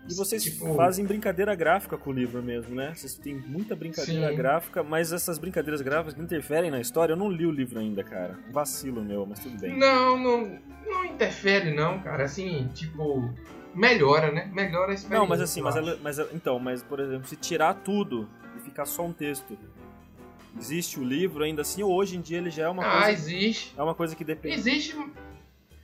E 0.09 0.13
vocês 0.13 0.41
tipo... 0.43 0.73
fazem 0.75 1.05
brincadeira 1.05 1.53
gráfica 1.53 1.97
com 1.97 2.11
o 2.11 2.13
livro 2.13 2.41
mesmo, 2.41 2.73
né? 2.73 2.93
Vocês 2.95 3.15
têm 3.15 3.35
muita 3.35 3.75
brincadeira 3.75 4.29
Sim. 4.29 4.35
gráfica, 4.35 4.81
mas 4.81 5.11
essas 5.11 5.37
brincadeiras 5.37 5.81
gráficas 5.81 6.17
interferem 6.17 6.71
na 6.71 6.79
história? 6.79 7.11
Eu 7.11 7.17
não 7.17 7.29
li 7.29 7.45
o 7.45 7.51
livro 7.51 7.77
ainda, 7.77 8.03
cara. 8.03 8.39
vacilo 8.49 9.03
meu, 9.03 9.25
mas 9.25 9.39
tudo 9.39 9.59
bem. 9.59 9.77
Não, 9.77 10.17
não, 10.17 10.59
não 10.85 11.05
interfere 11.05 11.73
não, 11.73 11.99
cara. 11.99 12.23
Assim, 12.23 12.69
tipo, 12.73 13.29
melhora, 13.73 14.31
né? 14.31 14.49
Melhora 14.53 14.91
a 14.91 14.95
experiência. 14.95 15.19
Não, 15.19 15.27
mas 15.27 15.41
assim, 15.41 15.61
mas, 15.61 15.75
ela, 15.75 15.97
mas 16.01 16.19
então, 16.33 16.59
mas 16.59 16.83
por 16.83 16.99
exemplo, 16.99 17.27
se 17.27 17.35
tirar 17.35 17.73
tudo 17.73 18.27
e 18.57 18.61
ficar 18.61 18.85
só 18.85 19.05
um 19.05 19.13
texto, 19.13 19.57
existe 20.59 20.99
o 20.99 21.03
livro 21.03 21.43
ainda 21.43 21.61
assim 21.61 21.83
ou 21.83 21.93
hoje 21.93 22.17
em 22.17 22.21
dia 22.21 22.37
ele 22.37 22.49
já 22.49 22.63
é 22.63 22.69
uma 22.69 22.83
ah, 22.83 23.03
coisa? 23.03 23.11
Existe. 23.11 23.73
É 23.77 23.83
uma 23.83 23.95
coisa 23.95 24.15
que 24.15 24.23
depende. 24.23 24.55
Existe, 24.55 24.95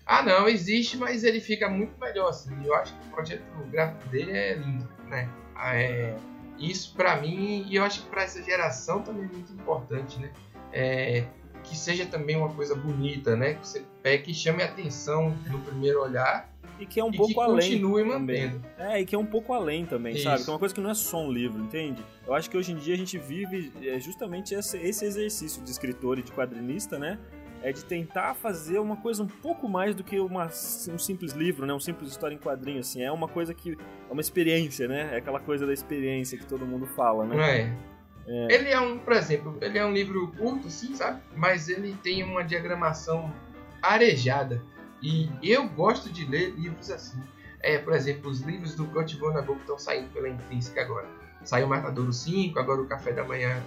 ah, 0.05 0.21
não, 0.21 0.47
existe, 0.49 0.97
mas 0.97 1.23
ele 1.23 1.39
fica 1.39 1.69
muito 1.69 1.97
melhor, 1.99 2.29
assim. 2.29 2.53
Eu 2.65 2.75
acho 2.75 2.93
que 2.93 3.07
o 3.07 3.11
projeto 3.11 3.43
gráfico 3.71 4.09
dele 4.09 4.31
é 4.31 4.53
lindo, 4.55 4.87
né? 5.07 5.29
Ah, 5.55 5.75
é, 5.75 6.17
isso 6.57 6.93
para 6.95 7.15
mim, 7.15 7.65
e 7.69 7.75
eu 7.75 7.83
acho 7.83 8.03
que 8.03 8.09
para 8.09 8.23
essa 8.23 8.43
geração 8.43 9.01
também 9.01 9.23
é 9.23 9.27
muito 9.27 9.53
importante, 9.53 10.19
né? 10.19 10.31
É, 10.71 11.25
que 11.63 11.77
seja 11.77 12.05
também 12.05 12.35
uma 12.35 12.49
coisa 12.49 12.75
bonita, 12.75 13.35
né? 13.35 13.53
Que 13.53 13.67
você 13.67 13.85
pegue 14.01 14.23
que 14.23 14.33
chame 14.33 14.61
a 14.61 14.65
atenção 14.65 15.29
no 15.47 15.59
primeiro 15.59 16.01
olhar. 16.01 16.52
E 16.79 16.85
que 16.85 16.99
é 16.99 17.03
um 17.03 17.11
e 17.11 17.17
pouco 17.17 17.33
que 17.33 17.39
além. 17.39 17.71
continue 17.71 18.03
mantendo. 18.03 18.61
É, 18.77 19.01
e 19.01 19.05
que 19.05 19.15
é 19.15 19.17
um 19.17 19.25
pouco 19.25 19.53
além 19.53 19.85
também, 19.85 20.13
Isso. 20.15 20.23
sabe? 20.23 20.43
Que 20.43 20.49
é 20.49 20.53
uma 20.53 20.59
coisa 20.59 20.73
que 20.73 20.81
não 20.81 20.89
é 20.89 20.93
só 20.93 21.21
um 21.21 21.31
livro, 21.31 21.61
entende? 21.61 22.03
Eu 22.25 22.33
acho 22.33 22.49
que 22.49 22.57
hoje 22.57 22.71
em 22.71 22.75
dia 22.75 22.93
a 22.93 22.97
gente 22.97 23.17
vive 23.17 23.71
é, 23.81 23.99
justamente 23.99 24.53
esse, 24.53 24.77
esse 24.77 25.05
exercício 25.05 25.63
de 25.63 25.69
escritor 25.69 26.19
e 26.19 26.23
de 26.23 26.31
quadrinista, 26.31 26.97
né? 26.97 27.19
é 27.63 27.71
de 27.71 27.85
tentar 27.85 28.33
fazer 28.33 28.77
uma 28.77 28.97
coisa 28.97 29.23
um 29.23 29.27
pouco 29.27 29.69
mais 29.69 29.95
do 29.95 30.03
que 30.03 30.19
uma, 30.19 30.47
um 30.47 30.99
simples 30.99 31.31
livro, 31.31 31.65
né? 31.65 31.73
Um 31.73 31.79
simples 31.79 32.11
história 32.11 32.35
em 32.35 32.37
quadrinho, 32.37 32.81
assim. 32.81 33.01
É 33.01 33.09
uma 33.09 33.27
coisa 33.27 33.53
que... 33.53 33.77
É 34.09 34.11
uma 34.11 34.19
experiência, 34.19 34.85
né? 34.85 35.11
É 35.13 35.17
aquela 35.17 35.39
coisa 35.39 35.65
da 35.65 35.71
experiência 35.71 36.37
que 36.37 36.45
todo 36.45 36.65
mundo 36.65 36.85
fala, 36.85 37.25
né? 37.25 37.61
É. 37.61 37.93
É. 38.27 38.53
Ele 38.53 38.69
é 38.69 38.79
um, 38.79 38.99
por 38.99 39.13
exemplo, 39.13 39.57
ele 39.61 39.77
é 39.77 39.85
um 39.85 39.91
livro 39.91 40.27
curto, 40.37 40.69
sim, 40.69 40.95
sabe? 40.95 41.21
Mas 41.35 41.67
ele 41.67 41.95
tem 42.03 42.23
uma 42.23 42.43
diagramação 42.43 43.33
arejada. 43.81 44.61
E 45.03 45.29
eu 45.43 45.67
gosto 45.67 46.09
de 46.09 46.25
ler 46.25 46.51
livros 46.51 46.89
assim. 46.89 47.21
É, 47.59 47.77
por 47.77 47.93
exemplo, 47.93 48.31
os 48.31 48.39
livros 48.39 48.73
do 48.73 48.85
Kurt 48.87 49.13
Vonnegut 49.15 49.55
que 49.55 49.61
estão 49.61 49.77
saindo 49.77 50.09
pela 50.13 50.29
Intrínseca 50.29 50.81
agora. 50.81 51.07
Saiu 51.43 51.65
o 51.65 51.69
Matadouro 51.69 52.13
5, 52.13 52.57
agora 52.57 52.81
o 52.81 52.87
Café 52.87 53.11
da 53.11 53.23
Manhã 53.23 53.61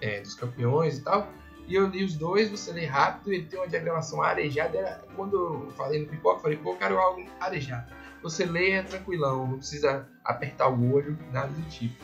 é, 0.00 0.20
dos 0.20 0.34
Campeões 0.34 0.98
e 0.98 1.00
tal. 1.02 1.28
E 1.66 1.74
eu 1.74 1.88
li 1.88 2.04
os 2.04 2.14
dois, 2.14 2.48
você 2.48 2.72
lê 2.72 2.86
rápido, 2.86 3.32
ele 3.32 3.46
tem 3.46 3.58
uma 3.58 3.66
diagramação 3.66 4.22
arejada. 4.22 4.78
Era, 4.78 5.04
quando 5.16 5.36
eu 5.36 5.70
falei 5.72 6.02
no 6.02 6.06
pipoca, 6.06 6.38
eu 6.38 6.42
falei, 6.42 6.56
pô, 6.58 6.70
eu 6.72 6.76
quero 6.76 6.98
algo 6.98 7.24
arejado. 7.40 7.92
Você 8.22 8.44
lê 8.44 8.70
é 8.70 8.82
tranquilão, 8.82 9.48
não 9.48 9.58
precisa 9.58 10.08
apertar 10.24 10.68
o 10.68 10.94
olho, 10.94 11.18
nada 11.32 11.48
do 11.48 11.68
tipo. 11.68 11.96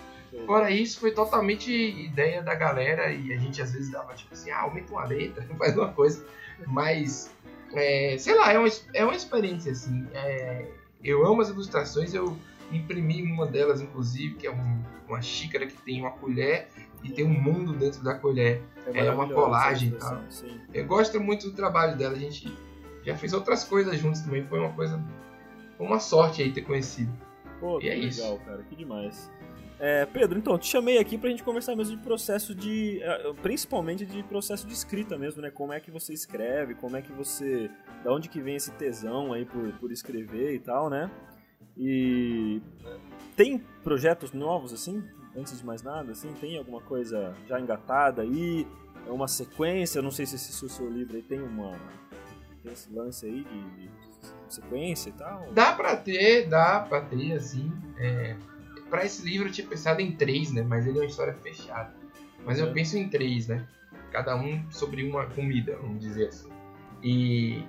Fora 0.46 0.70
isso, 0.70 0.98
foi 0.98 1.12
totalmente 1.12 1.70
ideia 1.70 2.42
da 2.42 2.54
galera 2.54 3.12
e 3.12 3.32
a 3.32 3.36
gente 3.36 3.60
às 3.60 3.72
vezes 3.72 3.90
dava 3.90 4.14
tipo 4.14 4.32
assim, 4.32 4.50
ah, 4.50 4.60
aumenta 4.60 4.92
uma 4.92 5.04
letra, 5.04 5.46
faz 5.56 5.76
uma 5.76 5.92
coisa. 5.92 6.24
Mas, 6.66 7.30
é, 7.74 8.16
sei 8.18 8.34
lá, 8.36 8.52
é 8.52 8.58
uma, 8.58 8.68
é 8.94 9.04
uma 9.04 9.14
experiência 9.14 9.72
assim. 9.72 10.06
É, 10.12 10.66
eu 11.02 11.26
amo 11.26 11.40
as 11.40 11.48
ilustrações, 11.48 12.14
eu 12.14 12.36
imprimi 12.70 13.22
uma 13.22 13.46
delas, 13.46 13.80
inclusive, 13.80 14.34
que 14.34 14.46
é 14.46 14.50
um, 14.50 14.82
uma 15.08 15.20
xícara 15.20 15.66
que 15.66 15.76
tem 15.82 16.00
uma 16.00 16.10
colher 16.12 16.68
e 17.02 17.10
tem 17.10 17.24
um 17.24 17.40
mundo 17.40 17.72
dentro 17.74 18.02
da 18.02 18.14
colher. 18.14 18.62
É, 18.86 19.06
é 19.06 19.12
uma 19.12 19.28
colagem 19.28 19.90
e 19.90 19.92
tal. 19.92 20.22
Sim. 20.30 20.60
Eu 20.72 20.86
gosto 20.86 21.20
muito 21.20 21.50
do 21.50 21.56
trabalho 21.56 21.96
dela, 21.96 22.14
a 22.14 22.18
gente 22.18 22.52
já 23.04 23.16
fez 23.16 23.32
outras 23.32 23.64
coisas 23.64 23.98
juntos 23.98 24.20
também, 24.20 24.46
foi 24.46 24.58
uma 24.58 24.72
coisa. 24.72 25.02
uma 25.78 25.98
sorte 25.98 26.42
aí 26.42 26.52
ter 26.52 26.62
conhecido. 26.62 27.12
Pô, 27.60 27.78
e 27.78 27.82
que 27.82 27.88
é 27.88 27.94
legal, 27.94 28.08
isso. 28.08 28.38
cara, 28.44 28.62
que 28.62 28.76
demais. 28.76 29.30
É, 29.84 30.06
Pedro, 30.06 30.38
então, 30.38 30.56
te 30.56 30.68
chamei 30.68 30.96
aqui 30.98 31.18
pra 31.18 31.28
gente 31.28 31.42
conversar 31.42 31.74
mesmo 31.74 31.96
de 31.96 32.02
processo 32.04 32.54
de. 32.54 33.02
É, 33.02 33.32
principalmente 33.42 34.06
de 34.06 34.22
processo 34.22 34.64
de 34.64 34.72
escrita 34.72 35.18
mesmo, 35.18 35.42
né? 35.42 35.50
Como 35.50 35.72
é 35.72 35.80
que 35.80 35.90
você 35.90 36.12
escreve, 36.12 36.76
como 36.76 36.96
é 36.96 37.02
que 37.02 37.10
você. 37.10 37.68
Da 38.04 38.12
onde 38.12 38.28
que 38.28 38.40
vem 38.40 38.54
esse 38.54 38.70
tesão 38.70 39.32
aí 39.32 39.44
por, 39.44 39.72
por 39.80 39.90
escrever 39.90 40.54
e 40.54 40.60
tal, 40.60 40.88
né? 40.88 41.10
E 41.76 42.62
tem 43.34 43.58
projetos 43.82 44.30
novos 44.32 44.72
assim? 44.72 45.02
Antes 45.36 45.58
de 45.58 45.66
mais 45.66 45.82
nada, 45.82 46.12
assim, 46.12 46.32
tem 46.34 46.56
alguma 46.56 46.80
coisa 46.80 47.34
já 47.48 47.58
engatada 47.60 48.22
aí? 48.22 48.64
É 49.04 49.10
uma 49.10 49.26
sequência? 49.26 50.00
não 50.00 50.12
sei 50.12 50.26
se 50.26 50.36
esse 50.36 50.52
seu 50.52 50.88
livro 50.88 51.16
aí 51.16 51.22
tem 51.22 51.40
uma 51.40 51.72
tem 52.62 52.72
esse 52.72 52.92
lance 52.92 53.26
aí 53.26 53.42
de, 53.42 53.88
de 53.88 53.90
sequência 54.48 55.10
e 55.10 55.12
tal. 55.14 55.48
Dá 55.52 55.72
para 55.72 55.96
ter, 55.96 56.48
dá 56.48 56.78
para 56.88 57.00
ter 57.00 57.32
assim. 57.32 57.72
É, 57.98 58.36
para 58.92 59.06
esse 59.06 59.24
livro 59.24 59.48
eu 59.48 59.52
tinha 59.52 59.66
pensado 59.66 60.02
em 60.02 60.12
três, 60.12 60.52
né? 60.52 60.60
Mas 60.60 60.86
ele 60.86 60.98
é 60.98 61.00
uma 61.00 61.06
história 61.06 61.32
fechada. 61.32 61.94
Mas 62.44 62.58
eu 62.58 62.70
penso 62.74 62.98
em 62.98 63.08
três, 63.08 63.48
né? 63.48 63.66
Cada 64.10 64.36
um 64.36 64.70
sobre 64.70 65.02
uma 65.02 65.24
comida, 65.24 65.78
vamos 65.80 65.98
dizer 66.02 66.28
assim. 66.28 66.50
E 67.02 67.64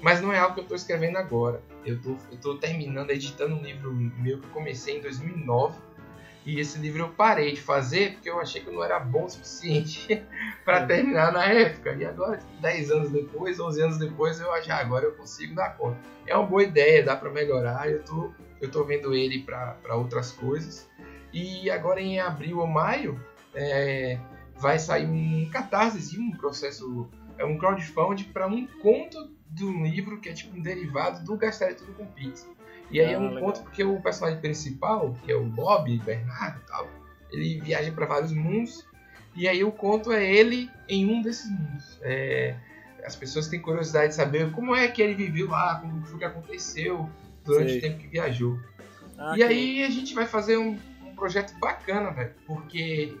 mas 0.00 0.22
não 0.22 0.32
é 0.32 0.38
algo 0.38 0.54
que 0.54 0.60
eu 0.60 0.62
estou 0.62 0.76
escrevendo 0.76 1.18
agora. 1.18 1.60
Eu 1.84 1.98
tô 2.40 2.54
terminando, 2.54 3.10
editando 3.10 3.56
um 3.56 3.62
livro 3.62 3.92
meu 3.92 4.38
que 4.38 4.46
eu 4.46 4.50
comecei 4.50 4.98
em 4.98 5.00
2009. 5.00 5.76
E 6.46 6.60
esse 6.60 6.78
livro 6.78 7.02
eu 7.02 7.08
parei 7.08 7.52
de 7.52 7.60
fazer 7.60 8.12
porque 8.12 8.30
eu 8.30 8.40
achei 8.40 8.62
que 8.62 8.68
eu 8.68 8.72
não 8.72 8.84
era 8.84 9.00
bom 9.00 9.24
o 9.24 9.28
suficiente 9.28 10.22
para 10.64 10.86
terminar 10.86 11.32
na 11.32 11.46
época. 11.46 11.94
E 11.94 12.04
agora, 12.04 12.38
10 12.60 12.92
anos 12.92 13.10
depois, 13.10 13.58
11 13.58 13.82
anos 13.82 13.98
depois, 13.98 14.40
eu 14.40 14.62
já 14.62 14.76
agora 14.76 15.04
eu 15.04 15.12
consigo 15.12 15.52
dar 15.52 15.76
conta. 15.76 15.98
É 16.28 16.36
uma 16.36 16.46
boa 16.46 16.62
ideia, 16.62 17.02
dá 17.02 17.16
para 17.16 17.28
melhorar. 17.28 17.90
Eu 17.90 18.04
tô, 18.04 18.32
eu 18.60 18.70
tô 18.70 18.84
vendo 18.84 19.14
ele 19.14 19.42
para 19.42 19.96
outras 19.96 20.32
coisas. 20.32 20.88
E 21.32 21.70
agora 21.70 22.00
em 22.00 22.18
abril 22.18 22.58
ou 22.58 22.66
maio 22.66 23.20
é, 23.54 24.18
vai 24.56 24.78
sair 24.78 25.06
um 25.06 25.48
catarse, 25.50 26.18
um 26.18 26.32
processo, 26.32 27.08
é 27.38 27.44
um 27.44 27.56
crowdfunding 27.56 28.24
para 28.24 28.46
um 28.46 28.66
conto 28.66 29.30
de 29.48 29.64
um 29.64 29.84
livro 29.84 30.20
que 30.20 30.28
é 30.28 30.32
tipo 30.32 30.56
um 30.56 30.60
derivado 30.60 31.24
do 31.24 31.36
Gastar 31.36 31.74
Tudo 31.74 31.92
com 31.94 32.06
Pizza. 32.06 32.48
E 32.90 33.00
aí 33.00 33.08
ah, 33.08 33.12
é 33.12 33.18
um 33.18 33.28
legal. 33.28 33.44
ponto 33.44 33.62
porque 33.62 33.84
o 33.84 34.00
personagem 34.00 34.40
principal, 34.40 35.16
que 35.24 35.32
é 35.32 35.36
o 35.36 35.44
Bob 35.44 35.96
Bernardo 35.98 36.60
e 36.60 36.66
tal, 36.66 36.88
ele 37.30 37.60
viaja 37.60 37.92
para 37.92 38.06
vários 38.06 38.32
mundos. 38.32 38.84
E 39.34 39.46
aí 39.46 39.62
o 39.62 39.70
conto 39.70 40.12
é 40.12 40.24
ele 40.24 40.68
em 40.88 41.06
um 41.06 41.22
desses 41.22 41.48
mundos. 41.50 41.98
É, 42.02 42.56
as 43.04 43.14
pessoas 43.14 43.46
têm 43.46 43.60
curiosidade 43.60 44.08
de 44.08 44.14
saber 44.16 44.50
como 44.50 44.74
é 44.74 44.88
que 44.88 45.00
ele 45.00 45.14
viveu 45.14 45.48
lá, 45.48 45.80
como 45.80 46.04
foi 46.04 46.18
que 46.18 46.24
aconteceu 46.24 47.08
durante 47.44 47.70
Sei. 47.70 47.78
o 47.78 47.80
tempo 47.80 47.98
que 47.98 48.08
viajou. 48.08 48.58
Ah, 49.18 49.34
e 49.36 49.42
aí 49.42 49.84
a 49.84 49.90
gente 49.90 50.14
vai 50.14 50.26
fazer 50.26 50.56
um, 50.56 50.78
um 51.04 51.14
projeto 51.14 51.58
bacana, 51.58 52.10
velho, 52.10 52.34
porque 52.46 53.16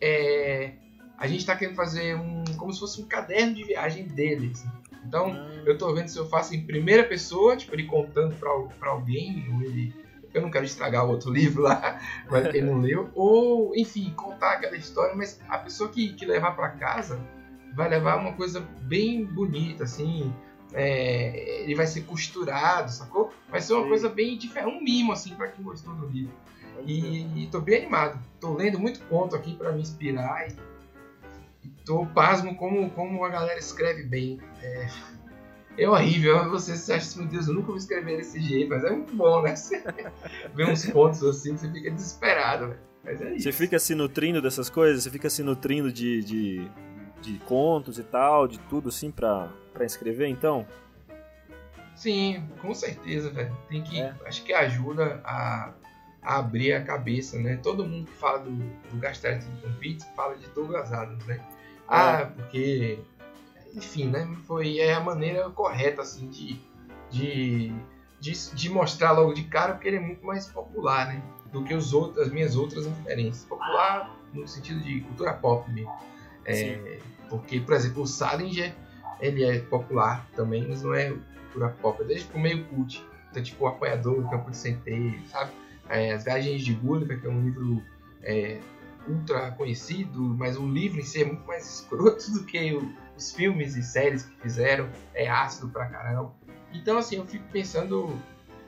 é, 0.00 0.72
a 1.18 1.26
gente 1.26 1.40
está 1.40 1.56
querendo 1.56 1.76
fazer 1.76 2.16
um 2.16 2.44
como 2.56 2.72
se 2.72 2.80
fosse 2.80 3.00
um 3.00 3.06
caderno 3.06 3.54
de 3.54 3.64
viagem 3.64 4.04
dele. 4.04 4.52
Assim. 4.52 4.68
Então, 5.06 5.32
ah. 5.32 5.62
eu 5.64 5.78
tô 5.78 5.94
vendo 5.94 6.08
se 6.08 6.18
eu 6.18 6.28
faço 6.28 6.54
em 6.54 6.66
primeira 6.66 7.04
pessoa, 7.04 7.56
tipo, 7.56 7.74
ele 7.74 7.84
contando 7.84 8.34
pra, 8.36 8.90
alguém, 8.90 9.46
ou 9.52 9.62
ele. 9.62 9.94
Eu 10.34 10.42
não 10.42 10.50
quero 10.50 10.66
estragar 10.66 11.06
o 11.06 11.10
outro 11.10 11.32
livro 11.32 11.62
lá, 11.62 12.00
mas 12.30 12.48
quem 12.48 12.62
não 12.62 12.80
leu. 12.80 13.08
Ou, 13.14 13.74
enfim, 13.74 14.12
contar 14.16 14.54
aquela 14.54 14.76
história, 14.76 15.14
mas 15.14 15.40
a 15.48 15.58
pessoa 15.58 15.88
que, 15.88 16.12
que 16.12 16.26
levar 16.26 16.52
para 16.52 16.70
casa 16.70 17.18
vai 17.74 17.88
levar 17.88 18.16
uma 18.16 18.32
coisa 18.32 18.60
bem 18.82 19.24
bonita, 19.24 19.84
assim. 19.84 20.34
É, 20.72 21.62
ele 21.62 21.74
vai 21.74 21.86
ser 21.86 22.02
costurado, 22.02 22.90
sacou? 22.90 23.32
Vai 23.48 23.60
ser 23.60 23.74
uma 23.74 23.82
Sim. 23.82 23.88
coisa 23.88 24.08
bem 24.08 24.36
diferente, 24.36 24.74
um 24.74 24.82
mimo, 24.82 25.12
assim, 25.12 25.34
para 25.34 25.48
quem 25.48 25.64
gostou 25.64 25.94
do 25.94 26.06
livro. 26.06 26.34
E, 26.84 27.42
e 27.42 27.48
tô 27.50 27.60
bem 27.60 27.78
animado. 27.82 28.18
Tô 28.40 28.54
lendo 28.54 28.78
muito 28.78 29.00
conto 29.06 29.34
aqui 29.34 29.54
para 29.54 29.72
me 29.72 29.80
inspirar 29.80 30.48
e 30.48 30.56
tô 31.84 32.04
pasmo 32.06 32.54
como, 32.56 32.90
como 32.90 33.24
a 33.24 33.28
galera 33.28 33.58
escreve 33.58 34.02
bem. 34.02 34.40
É, 34.62 34.88
é 35.78 35.88
horrível. 35.88 36.50
Você 36.50 36.72
acha 36.72 36.96
assim, 36.96 37.20
meu 37.20 37.28
Deus, 37.28 37.48
eu 37.48 37.54
nunca 37.54 37.68
vou 37.68 37.76
escrever 37.76 38.18
desse 38.18 38.40
jeito, 38.40 38.68
mas 38.68 38.84
é 38.84 38.90
muito 38.90 39.14
bom, 39.14 39.42
né? 39.42 39.54
Você 39.56 39.82
vê 40.54 40.64
uns 40.64 40.84
pontos 40.86 41.22
assim, 41.22 41.56
você 41.56 41.70
fica 41.70 41.90
desesperado, 41.90 42.68
velho. 42.68 42.80
Mas 43.04 43.22
é 43.22 43.34
isso. 43.34 43.44
Você 43.44 43.52
fica 43.52 43.78
se 43.78 43.94
nutrindo 43.94 44.42
dessas 44.42 44.68
coisas? 44.68 45.04
Você 45.04 45.10
fica 45.10 45.30
se 45.30 45.42
nutrindo 45.42 45.92
de, 45.92 46.22
de, 46.22 46.70
de 47.32 47.38
contos 47.40 47.98
e 47.98 48.02
tal, 48.02 48.46
de 48.46 48.58
tudo 48.58 48.88
assim 48.88 49.10
pra, 49.10 49.48
pra 49.72 49.84
escrever, 49.84 50.28
então? 50.28 50.66
Sim, 51.96 52.46
com 52.60 52.74
certeza, 52.74 53.30
velho. 53.30 53.56
Tem 53.68 53.82
que. 53.82 54.00
É. 54.00 54.14
Acho 54.26 54.44
que 54.44 54.52
ajuda 54.52 55.20
a, 55.24 55.72
a, 56.22 56.38
abrir 56.38 56.74
a 56.74 56.84
cabeça, 56.84 57.38
né? 57.38 57.58
Todo 57.62 57.86
mundo 57.86 58.06
que 58.06 58.16
fala 58.16 58.40
do, 58.40 58.50
do 58.50 58.96
Gastar 58.98 59.40
com 59.40 59.72
Pizza 59.80 60.06
fala 60.14 60.36
de 60.36 60.46
Douglas 60.48 60.92
Adams, 60.92 61.24
né? 61.24 61.40
Ah, 61.88 62.20
é. 62.20 62.24
porque. 62.26 62.98
Enfim, 63.74 64.06
né? 64.06 64.36
Foi 64.46 64.78
é 64.78 64.94
a 64.94 65.00
maneira 65.00 65.50
correta, 65.50 66.02
assim, 66.02 66.28
de, 66.28 66.58
de, 67.10 67.72
de, 68.20 68.54
de, 68.54 68.70
mostrar 68.70 69.12
logo 69.12 69.34
de 69.34 69.44
cara, 69.44 69.74
porque 69.74 69.88
ele 69.88 69.98
é 69.98 70.00
muito 70.00 70.24
mais 70.24 70.46
popular, 70.46 71.08
né? 71.08 71.22
Do 71.52 71.64
que 71.64 71.74
os 71.74 71.92
outros, 71.92 72.26
as 72.26 72.32
minhas 72.32 72.56
outras 72.56 72.86
referências. 72.86 73.44
Popular 73.44 74.14
no 74.32 74.46
sentido 74.46 74.80
de 74.80 75.00
cultura 75.00 75.32
pop 75.34 75.70
mesmo. 75.70 75.92
É, 76.46 76.98
porque, 77.28 77.60
por 77.60 77.74
exemplo, 77.74 78.02
o 78.02 78.06
Salinger, 78.06 78.74
ele 79.20 79.44
é 79.44 79.58
popular 79.60 80.28
também, 80.34 80.66
mas 80.68 80.82
não 80.82 80.94
é 80.94 81.12
cultura 81.56 81.70
pop. 81.80 82.02
É 82.02 82.06
desde 82.06 82.28
o 82.34 82.38
meio 82.38 82.64
cult. 82.66 83.04
Então, 83.30 83.42
tipo, 83.42 83.64
o 83.64 83.68
Apanhador, 83.68 84.18
o 84.18 84.30
Campo 84.30 84.50
de 84.50 84.56
Centeio, 84.56 85.20
sabe? 85.28 85.50
É, 85.88 86.12
As 86.12 86.24
Viagens 86.24 86.64
de 86.64 86.74
Gulliver, 86.74 87.20
que 87.20 87.26
é 87.26 87.30
um 87.30 87.42
livro 87.42 87.82
é, 88.22 88.58
ultra 89.08 89.50
conhecido, 89.52 90.20
mas 90.20 90.56
o 90.56 90.66
livro 90.66 91.00
em 91.00 91.04
si 91.04 91.22
é 91.22 91.24
muito 91.24 91.46
mais 91.46 91.66
escroto 91.80 92.30
do 92.32 92.44
que 92.44 92.74
o, 92.74 92.92
os 93.16 93.32
filmes 93.32 93.76
e 93.76 93.82
séries 93.82 94.24
que 94.24 94.36
fizeram. 94.40 94.88
É 95.14 95.28
ácido 95.28 95.68
pra 95.68 95.86
caramba. 95.86 96.32
Então, 96.72 96.98
assim, 96.98 97.16
eu 97.16 97.26
fico 97.26 97.44
pensando 97.50 98.18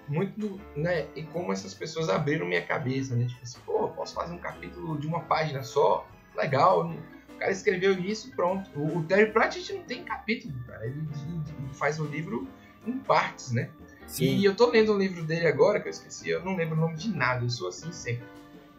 muito 0.09 0.59
né, 0.75 1.07
em 1.15 1.25
como 1.27 1.53
essas 1.53 1.75
pessoas 1.75 2.09
abriram 2.09 2.47
minha 2.47 2.63
cabeça, 2.63 3.15
né? 3.15 3.27
Tipo 3.27 3.43
assim, 3.43 3.59
pô, 3.67 3.89
posso 3.89 4.15
fazer 4.15 4.33
um 4.33 4.39
capítulo 4.39 4.99
de 4.99 5.07
uma 5.07 5.21
página 5.21 5.63
só? 5.63 6.07
Legal. 6.35 6.95
O 7.39 7.41
cara 7.41 7.53
escreveu 7.53 7.97
isso, 7.97 8.33
pronto. 8.33 8.69
O, 8.75 8.99
o 8.99 9.05
Terry 9.05 9.31
Pratchett 9.31 9.73
não 9.73 9.83
tem 9.85 10.03
capítulo, 10.03 10.53
cara. 10.67 10.85
Ele, 10.85 10.99
ele 10.99 11.73
faz 11.73 12.01
o 12.01 12.05
livro 12.05 12.49
em 12.85 12.99
partes, 12.99 13.53
né? 13.53 13.71
Sim. 14.09 14.25
E 14.25 14.45
eu 14.45 14.57
tô 14.57 14.69
lendo 14.71 14.93
um 14.93 14.99
livro 14.99 15.23
dele 15.23 15.47
agora, 15.47 15.79
que 15.79 15.87
eu 15.87 15.91
esqueci, 15.91 16.31
eu 16.31 16.45
não 16.45 16.57
lembro 16.57 16.77
o 16.77 16.81
nome 16.81 16.97
de 16.97 17.15
nada, 17.15 17.45
eu 17.45 17.49
sou 17.49 17.69
assim 17.69 17.93
sempre. 17.93 18.27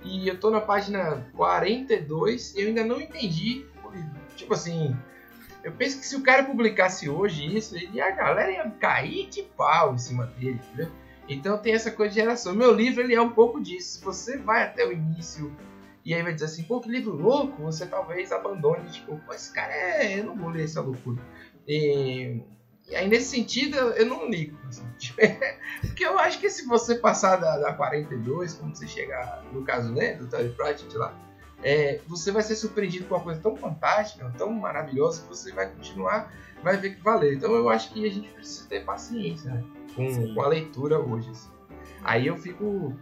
E 0.03 0.27
eu 0.27 0.37
tô 0.37 0.49
na 0.49 0.59
página 0.59 1.25
42 1.37 2.53
e 2.55 2.61
eu 2.61 2.67
ainda 2.67 2.83
não 2.83 2.99
entendi. 2.99 3.65
Tipo 4.35 4.53
assim, 4.53 4.93
eu 5.63 5.71
penso 5.71 5.97
que 5.97 6.05
se 6.05 6.17
o 6.17 6.21
cara 6.21 6.43
publicasse 6.43 7.07
hoje 7.07 7.55
isso, 7.55 7.77
ele, 7.77 8.01
a 8.01 8.11
galera 8.11 8.51
ia 8.51 8.69
cair 8.71 9.29
de 9.29 9.43
pau 9.43 9.93
em 9.93 9.97
cima 9.97 10.25
dele, 10.25 10.59
entendeu? 10.67 10.91
Então 11.29 11.57
tem 11.57 11.73
essa 11.73 11.91
coisa 11.91 12.13
de 12.13 12.19
geração. 12.19 12.53
Meu 12.53 12.73
livro 12.73 13.01
ele 13.01 13.15
é 13.15 13.21
um 13.21 13.29
pouco 13.29 13.61
disso. 13.61 13.99
Se 13.99 14.03
você 14.03 14.37
vai 14.37 14.63
até 14.63 14.85
o 14.85 14.91
início 14.91 15.55
e 16.05 16.13
aí 16.13 16.23
vai 16.23 16.33
dizer 16.33 16.45
assim, 16.45 16.63
pô, 16.63 16.79
que 16.79 16.89
livro 16.89 17.15
louco, 17.15 17.61
você 17.63 17.85
talvez 17.85 18.31
abandone, 18.31 18.89
tipo, 18.89 19.17
pô, 19.25 19.33
esse 19.33 19.53
cara 19.53 19.73
é. 19.73 20.19
Eu 20.19 20.25
não 20.25 20.35
vou 20.35 20.49
ler 20.49 20.63
essa 20.63 20.81
loucura. 20.81 21.21
E 21.67 22.41
e 22.89 22.95
aí, 22.95 23.07
nesse 23.07 23.29
sentido, 23.29 23.77
eu 23.77 24.05
não 24.05 24.27
ligo. 24.27 24.57
Assim, 24.67 24.83
porque 25.81 26.03
eu 26.03 26.17
acho 26.17 26.39
que 26.39 26.49
se 26.49 26.65
você 26.65 26.95
passar 26.95 27.35
da, 27.35 27.57
da 27.57 27.73
42, 27.73 28.55
quando 28.55 28.75
você 28.75 28.87
chegar, 28.87 29.43
no 29.53 29.63
caso 29.63 29.93
né, 29.93 30.15
do 30.15 30.27
Terry 30.27 30.49
Pratchett 30.49 30.97
lá, 30.97 31.13
é, 31.61 31.99
você 32.07 32.31
vai 32.31 32.41
ser 32.41 32.55
surpreendido 32.55 33.05
com 33.05 33.15
uma 33.15 33.23
coisa 33.23 33.39
tão 33.39 33.55
fantástica, 33.55 34.33
tão 34.37 34.51
maravilhosa, 34.51 35.21
que 35.21 35.27
você 35.27 35.51
vai 35.51 35.69
continuar, 35.69 36.33
vai 36.63 36.77
ver 36.77 36.95
que 36.95 37.03
valeu. 37.03 37.33
Então 37.33 37.53
eu 37.53 37.69
acho 37.69 37.93
que 37.93 38.05
a 38.05 38.09
gente 38.09 38.27
precisa 38.29 38.67
ter 38.67 38.83
paciência 38.83 39.51
né, 39.51 39.63
com, 39.95 40.33
com, 40.33 40.41
a 40.41 40.47
leitura 40.47 40.99
hoje. 40.99 41.29
Assim. 41.29 41.49
Aí 42.03 42.25
eu 42.25 42.37
fico. 42.37 42.95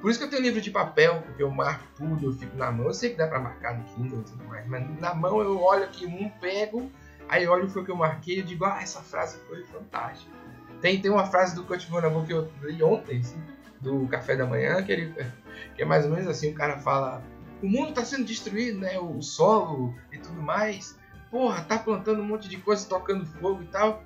Por 0.00 0.10
isso 0.10 0.18
que 0.18 0.24
eu 0.24 0.30
tenho 0.30 0.42
livro 0.42 0.60
de 0.60 0.70
papel, 0.70 1.22
porque 1.22 1.42
eu 1.42 1.50
marco 1.50 1.84
tudo, 1.96 2.26
eu 2.26 2.32
fico 2.32 2.56
na 2.56 2.70
mão. 2.70 2.86
Eu 2.86 2.94
sei 2.94 3.10
que 3.10 3.16
dá 3.16 3.26
pra 3.26 3.40
marcar 3.40 3.76
no 3.76 3.84
Kindle 3.84 4.20
e 4.20 4.24
tudo 4.24 4.44
mais, 4.44 4.66
mas 4.66 5.00
na 5.00 5.14
mão 5.14 5.40
eu 5.40 5.60
olho 5.60 5.84
aqui 5.84 6.06
um, 6.06 6.28
pego 6.40 6.90
Aí 7.28 7.46
olho 7.46 7.66
o 7.66 7.84
que 7.84 7.90
eu 7.90 7.96
marquei 7.96 8.38
e 8.38 8.42
digo, 8.42 8.64
ah, 8.64 8.80
essa 8.80 9.02
frase 9.02 9.38
foi 9.46 9.62
fantástica. 9.66 10.32
Tem, 10.80 11.00
tem 11.00 11.10
uma 11.10 11.26
frase 11.26 11.54
do 11.54 11.62
Kurt 11.62 11.86
Vonnegut 11.86 12.26
que 12.26 12.32
eu 12.32 12.50
li 12.62 12.82
ontem, 12.82 13.18
assim, 13.18 13.40
do 13.80 14.08
café 14.08 14.34
da 14.34 14.46
manhã, 14.46 14.82
que 14.82 14.92
ele, 14.92 15.14
Que 15.76 15.82
é 15.82 15.84
mais 15.84 16.04
ou 16.04 16.10
menos 16.10 16.26
assim, 16.26 16.50
o 16.50 16.54
cara 16.54 16.78
fala, 16.78 17.22
o 17.62 17.68
mundo 17.68 17.90
está 17.90 18.04
sendo 18.04 18.24
destruído, 18.24 18.78
né? 18.78 18.98
O 18.98 19.20
solo 19.20 19.94
e 20.10 20.18
tudo 20.18 20.40
mais. 20.40 20.98
Porra, 21.30 21.62
tá 21.62 21.78
plantando 21.78 22.22
um 22.22 22.24
monte 22.24 22.48
de 22.48 22.56
coisa, 22.56 22.88
tocando 22.88 23.26
fogo 23.26 23.62
e 23.62 23.66
tal. 23.66 24.02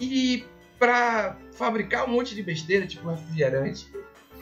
E 0.00 0.44
pra 0.78 1.36
fabricar 1.52 2.06
um 2.06 2.12
monte 2.12 2.34
de 2.34 2.42
besteira, 2.42 2.86
tipo 2.86 3.10
refrigerante. 3.10 3.92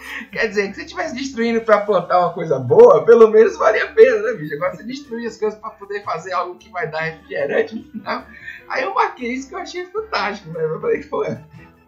Quer 0.33 0.49
dizer, 0.49 0.69
que 0.69 0.75
se 0.75 0.83
estivesse 0.83 1.15
destruindo 1.15 1.61
para 1.63 1.81
plantar 1.81 2.19
uma 2.21 2.33
coisa 2.33 2.59
boa, 2.59 3.05
pelo 3.05 3.29
menos 3.29 3.57
valia 3.57 3.85
a 3.85 3.93
pena, 3.93 4.23
né, 4.23 4.33
bicho? 4.35 4.55
Agora 4.55 4.75
você 4.75 4.83
destruir 4.83 5.27
as 5.27 5.37
coisas 5.37 5.59
para 5.59 5.71
poder 5.71 6.03
fazer 6.05 6.33
algo 6.33 6.57
que 6.57 6.71
vai 6.71 6.91
dar 6.91 7.01
refrigerante 7.01 7.75
no 7.77 7.85
final. 7.85 8.27
Aí 8.69 8.83
eu 8.83 8.95
marquei 8.95 9.33
isso 9.33 9.49
que 9.49 9.55
eu 9.55 9.59
achei 9.59 9.87
fantástico, 9.87 10.51
né? 10.51 10.65
Eu 10.65 10.81
falei, 10.81 11.03
pô, 11.05 11.25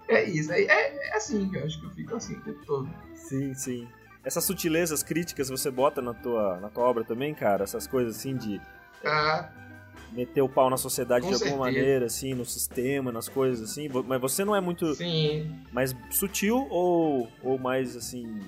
é 0.09 0.25
isso. 0.25 0.53
É, 0.53 0.63
é, 0.63 1.09
é 1.09 1.17
assim 1.17 1.49
que 1.49 1.57
eu 1.57 1.65
acho 1.65 1.81
que 1.81 1.87
eu 1.87 1.91
fico 1.91 2.17
assim 2.17 2.35
o 2.35 2.41
tempo 2.41 2.65
todo. 2.67 2.89
Sim, 3.15 3.55
sim. 3.55 3.89
Essas 4.25 4.45
sutilezas 4.45 5.03
críticas 5.03 5.49
você 5.49 5.71
bota 5.71 6.03
na 6.03 6.13
tua, 6.13 6.59
na 6.61 6.69
tua 6.69 6.85
obra 6.85 7.05
também, 7.05 7.35
cara? 7.35 7.65
Essas 7.65 7.87
coisas 7.87 8.17
assim 8.17 8.37
de. 8.37 8.61
Ah, 9.05 9.49
meter 10.17 10.41
o 10.41 10.49
pau 10.49 10.71
na 10.71 10.79
sociedade 10.79 11.27
Com 11.27 11.29
de 11.29 11.35
alguma 11.35 11.51
certeza. 11.51 11.79
maneira, 11.79 12.07
assim, 12.07 12.33
no 12.33 12.45
sistema, 12.45 13.13
nas 13.13 13.29
coisas, 13.29 13.71
assim. 13.71 13.89
Mas 14.07 14.21
você 14.21 14.45
não 14.45 14.57
é 14.57 14.61
muito 14.61 14.95
sim. 14.95 15.55
mais 15.71 15.95
sutil 16.11 16.67
ou, 16.71 17.29
ou 17.43 17.59
mais 17.59 17.95
assim. 17.95 18.41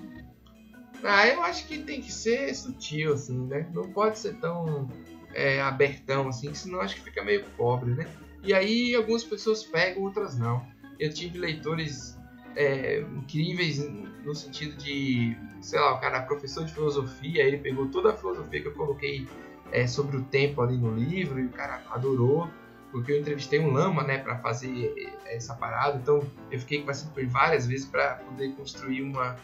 Ah, 1.05 1.29
eu 1.29 1.43
acho 1.43 1.67
que 1.69 1.79
tem 1.79 2.01
que 2.01 2.11
ser 2.11 2.55
sutil, 2.55 3.13
assim, 3.13 3.39
né? 3.47 3.69
Não 3.75 3.91
pode 3.91 4.19
ser 4.19 4.35
tão 4.41 4.89
é, 5.35 5.61
abertão, 5.61 6.29
assim, 6.29 6.55
senão 6.55 6.81
acho 6.81 6.97
que 6.97 7.03
fica 7.03 7.23
meio 7.23 7.45
pobre, 7.57 7.91
né? 7.91 8.09
E 8.43 8.55
aí 8.55 8.95
algumas 8.95 9.23
pessoas 9.23 9.63
pegam, 9.63 10.03
outras 10.03 10.39
não. 10.39 10.67
Eu 10.99 11.13
tive 11.13 11.39
leitores 11.39 12.19
é, 12.57 13.01
incríveis 13.01 13.79
no 14.25 14.35
sentido 14.35 14.77
de, 14.77 15.37
sei 15.61 15.79
lá, 15.79 15.95
o 15.95 16.01
cara 16.01 16.23
professor 16.23 16.65
de 16.65 16.73
filosofia, 16.73 17.43
ele 17.43 17.59
pegou 17.59 17.89
toda 17.89 18.11
a 18.11 18.17
filosofia 18.17 18.63
que 18.63 18.69
eu 18.69 18.75
coloquei 18.75 19.29
é, 19.73 19.87
sobre 19.87 20.17
o 20.17 20.23
tempo 20.25 20.61
ali 20.63 20.77
no 20.77 20.95
livro 20.95 21.39
e 21.41 21.47
o 21.47 21.51
cara 21.51 21.83
adorou, 21.91 22.49
porque 22.91 23.13
eu 23.13 23.19
entrevistei 23.21 23.59
um 23.61 23.71
lama, 23.71 24.03
né, 24.03 24.19
para 24.19 24.39
fazer 24.39 24.95
essa 25.27 25.55
parada, 25.55 25.99
então 25.99 26.31
eu 26.51 26.59
fiquei 26.59 26.81
conversando 26.81 27.13
com 27.13 27.21
ele 27.21 27.29
várias 27.29 27.67
vezes 27.67 27.87
para 27.87 28.15
poder 28.17 28.53
construir 28.55 29.03
uma 29.03 29.37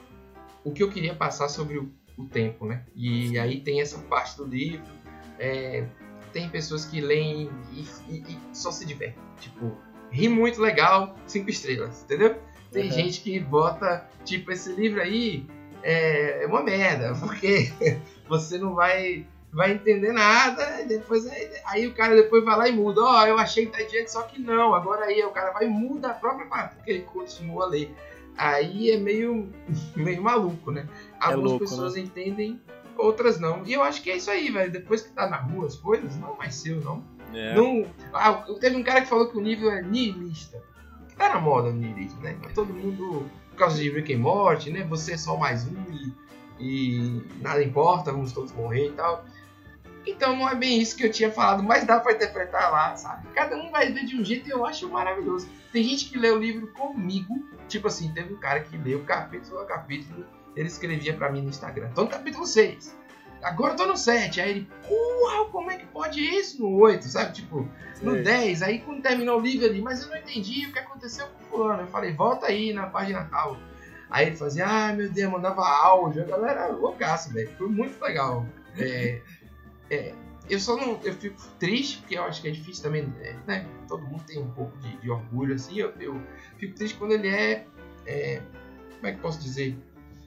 o 0.64 0.72
que 0.72 0.82
eu 0.82 0.90
queria 0.90 1.14
passar 1.14 1.48
sobre 1.50 1.76
o, 1.76 1.90
o 2.16 2.24
tempo, 2.24 2.64
né? 2.64 2.84
E 2.94 3.38
aí 3.38 3.60
tem 3.60 3.82
essa 3.82 3.98
parte 3.98 4.34
do 4.38 4.46
livro, 4.46 4.82
é, 5.38 5.84
tem 6.32 6.48
pessoas 6.48 6.86
que 6.86 7.02
leem 7.02 7.50
e, 7.70 7.82
e- 8.08 8.22
e 8.32 8.38
só 8.56 8.70
se 8.72 8.86
divertem, 8.86 9.22
tipo, 9.40 9.76
ri 10.10 10.26
muito 10.26 10.58
legal, 10.62 11.14
cinco 11.26 11.50
estrelas, 11.50 12.02
entendeu? 12.04 12.38
Tem 12.72 12.84
Uhum. 12.84 12.90
gente 12.90 13.20
que 13.20 13.38
bota, 13.38 14.08
tipo, 14.24 14.50
esse 14.50 14.72
livro 14.72 15.02
aí 15.02 15.46
é 15.82 16.46
uma 16.48 16.62
merda, 16.62 17.12
porque 17.20 17.70
você 18.26 18.56
não 18.56 18.74
vai 18.74 19.26
vai 19.54 19.72
entender 19.72 20.12
nada, 20.12 20.82
e 20.82 20.86
depois 20.86 21.26
aí, 21.26 21.50
aí 21.64 21.86
o 21.86 21.94
cara 21.94 22.14
depois 22.14 22.44
vai 22.44 22.56
lá 22.56 22.68
e 22.68 22.72
muda, 22.72 23.00
ó, 23.00 23.26
eu 23.26 23.38
achei 23.38 23.66
que 23.66 23.72
tá 23.72 23.84
diante, 23.84 24.10
só 24.10 24.22
que 24.22 24.40
não, 24.40 24.74
agora 24.74 25.06
aí 25.06 25.22
o 25.22 25.30
cara 25.30 25.52
vai 25.52 25.66
e 25.66 25.68
muda 25.68 26.08
a 26.08 26.14
própria 26.14 26.46
parte, 26.46 26.74
porque 26.74 26.90
ele 26.90 27.02
continua 27.02 27.64
a 27.64 27.68
ler. 27.68 27.94
Aí 28.36 28.90
é 28.90 28.96
meio, 28.96 29.48
meio 29.94 30.20
maluco, 30.20 30.72
né? 30.72 30.88
Algumas 31.20 31.52
louco, 31.52 31.64
pessoas 31.64 31.96
entendem, 31.96 32.60
outras 32.98 33.38
não. 33.38 33.64
E 33.64 33.72
eu 33.72 33.82
acho 33.82 34.02
que 34.02 34.10
é 34.10 34.16
isso 34.16 34.28
aí, 34.28 34.50
velho. 34.50 34.72
Depois 34.72 35.02
que 35.02 35.12
tá 35.12 35.28
na 35.28 35.36
rua 35.36 35.66
as 35.66 35.76
coisas, 35.76 36.16
não 36.16 36.34
é 36.34 36.36
mais 36.38 36.54
seu, 36.56 36.80
não. 36.80 37.04
É. 37.32 37.54
não 37.54 37.86
ah, 38.12 38.44
teve 38.60 38.76
um 38.76 38.82
cara 38.82 39.02
que 39.02 39.08
falou 39.08 39.28
que 39.28 39.38
o 39.38 39.40
nível 39.40 39.70
é 39.70 39.82
nihilista. 39.82 40.60
Que 41.08 41.14
tá 41.14 41.28
na 41.28 41.40
moda 41.40 41.68
o 41.68 41.72
nihilismo, 41.72 42.20
né? 42.22 42.36
Todo 42.56 42.74
mundo, 42.74 43.30
por 43.50 43.56
causa 43.56 43.76
de 43.76 43.88
Rick 43.88 44.12
and 44.12 44.18
Morty, 44.18 44.70
né? 44.70 44.82
Você 44.90 45.12
é 45.12 45.16
só 45.16 45.36
mais 45.36 45.64
um 45.64 45.74
e, 45.92 46.12
e 46.58 47.22
nada 47.40 47.62
importa, 47.62 48.10
vamos 48.10 48.32
todos 48.32 48.50
morrer 48.50 48.88
e 48.88 48.92
tal. 48.92 49.24
Então 50.06 50.36
não 50.36 50.48
é 50.48 50.54
bem 50.54 50.80
isso 50.80 50.96
que 50.96 51.04
eu 51.04 51.10
tinha 51.10 51.30
falado, 51.30 51.62
mas 51.62 51.84
dá 51.84 51.98
pra 51.98 52.12
interpretar 52.12 52.70
lá, 52.70 52.96
sabe? 52.96 53.28
Cada 53.34 53.56
um 53.56 53.70
vai 53.70 53.90
ver 53.90 54.04
de 54.04 54.16
um 54.16 54.24
jeito 54.24 54.48
e 54.48 54.52
eu 54.52 54.64
acho 54.66 54.88
maravilhoso. 54.88 55.48
Tem 55.72 55.82
gente 55.82 56.06
que 56.06 56.18
lê 56.18 56.30
o 56.30 56.38
livro 56.38 56.66
comigo, 56.68 57.34
tipo 57.68 57.88
assim, 57.88 58.12
teve 58.12 58.34
um 58.34 58.38
cara 58.38 58.60
que 58.60 58.76
leu 58.76 59.02
capítulo 59.04 59.60
a 59.60 59.66
capítulo, 59.66 60.26
ele 60.54 60.68
escrevia 60.68 61.14
pra 61.14 61.32
mim 61.32 61.42
no 61.42 61.48
Instagram, 61.48 61.90
tô 61.94 62.02
no 62.02 62.08
capítulo 62.08 62.46
6, 62.46 62.96
agora 63.42 63.72
eu 63.72 63.76
tô 63.76 63.86
no 63.86 63.96
7, 63.96 64.40
aí 64.40 64.50
ele, 64.50 64.68
porra, 64.86 65.46
como 65.50 65.70
é 65.70 65.78
que 65.78 65.86
pode 65.86 66.20
isso 66.20 66.62
no 66.62 66.78
8, 66.80 67.04
sabe? 67.04 67.32
Tipo, 67.32 67.68
no 68.02 68.12
Sei. 68.12 68.22
10, 68.22 68.62
aí 68.62 68.78
quando 68.80 69.02
terminou 69.02 69.38
o 69.38 69.42
livro 69.42 69.66
ali, 69.66 69.80
mas 69.80 70.02
eu 70.02 70.08
não 70.08 70.16
entendi 70.16 70.66
o 70.66 70.72
que 70.72 70.78
aconteceu 70.78 71.26
com 71.26 71.44
o 71.44 71.46
fulano. 71.48 71.82
Eu 71.82 71.86
falei, 71.88 72.12
volta 72.12 72.46
aí 72.46 72.72
na 72.72 72.86
página 72.86 73.24
tal. 73.30 73.56
Aí 74.10 74.26
ele 74.28 74.36
fazia, 74.36 74.66
ai 74.66 74.94
meu 74.94 75.10
Deus, 75.10 75.32
mandava 75.32 75.66
áudio, 75.66 76.22
a 76.22 76.26
galera 76.26 76.68
loucaça, 76.68 77.32
velho. 77.32 77.50
Foi 77.56 77.68
muito 77.68 78.00
legal. 78.02 78.46
É, 78.76 79.20
é, 79.94 80.14
eu 80.48 80.60
só 80.60 80.76
não. 80.76 81.00
Eu 81.02 81.14
fico 81.14 81.40
triste, 81.58 81.98
porque 81.98 82.16
eu 82.16 82.24
acho 82.24 82.42
que 82.42 82.48
é 82.48 82.50
difícil 82.50 82.82
também, 82.82 83.12
é, 83.20 83.36
né? 83.46 83.66
Todo 83.88 84.02
mundo 84.02 84.22
tem 84.26 84.38
um 84.38 84.50
pouco 84.50 84.76
de, 84.78 84.96
de 84.98 85.10
orgulho, 85.10 85.54
assim. 85.54 85.78
Eu, 85.78 85.92
eu 86.00 86.20
fico 86.58 86.74
triste 86.74 86.96
quando 86.96 87.12
ele 87.12 87.28
é, 87.28 87.66
é. 88.06 88.42
Como 88.96 89.06
é 89.06 89.12
que 89.12 89.18
eu 89.18 89.22
posso 89.22 89.40
dizer? 89.40 89.76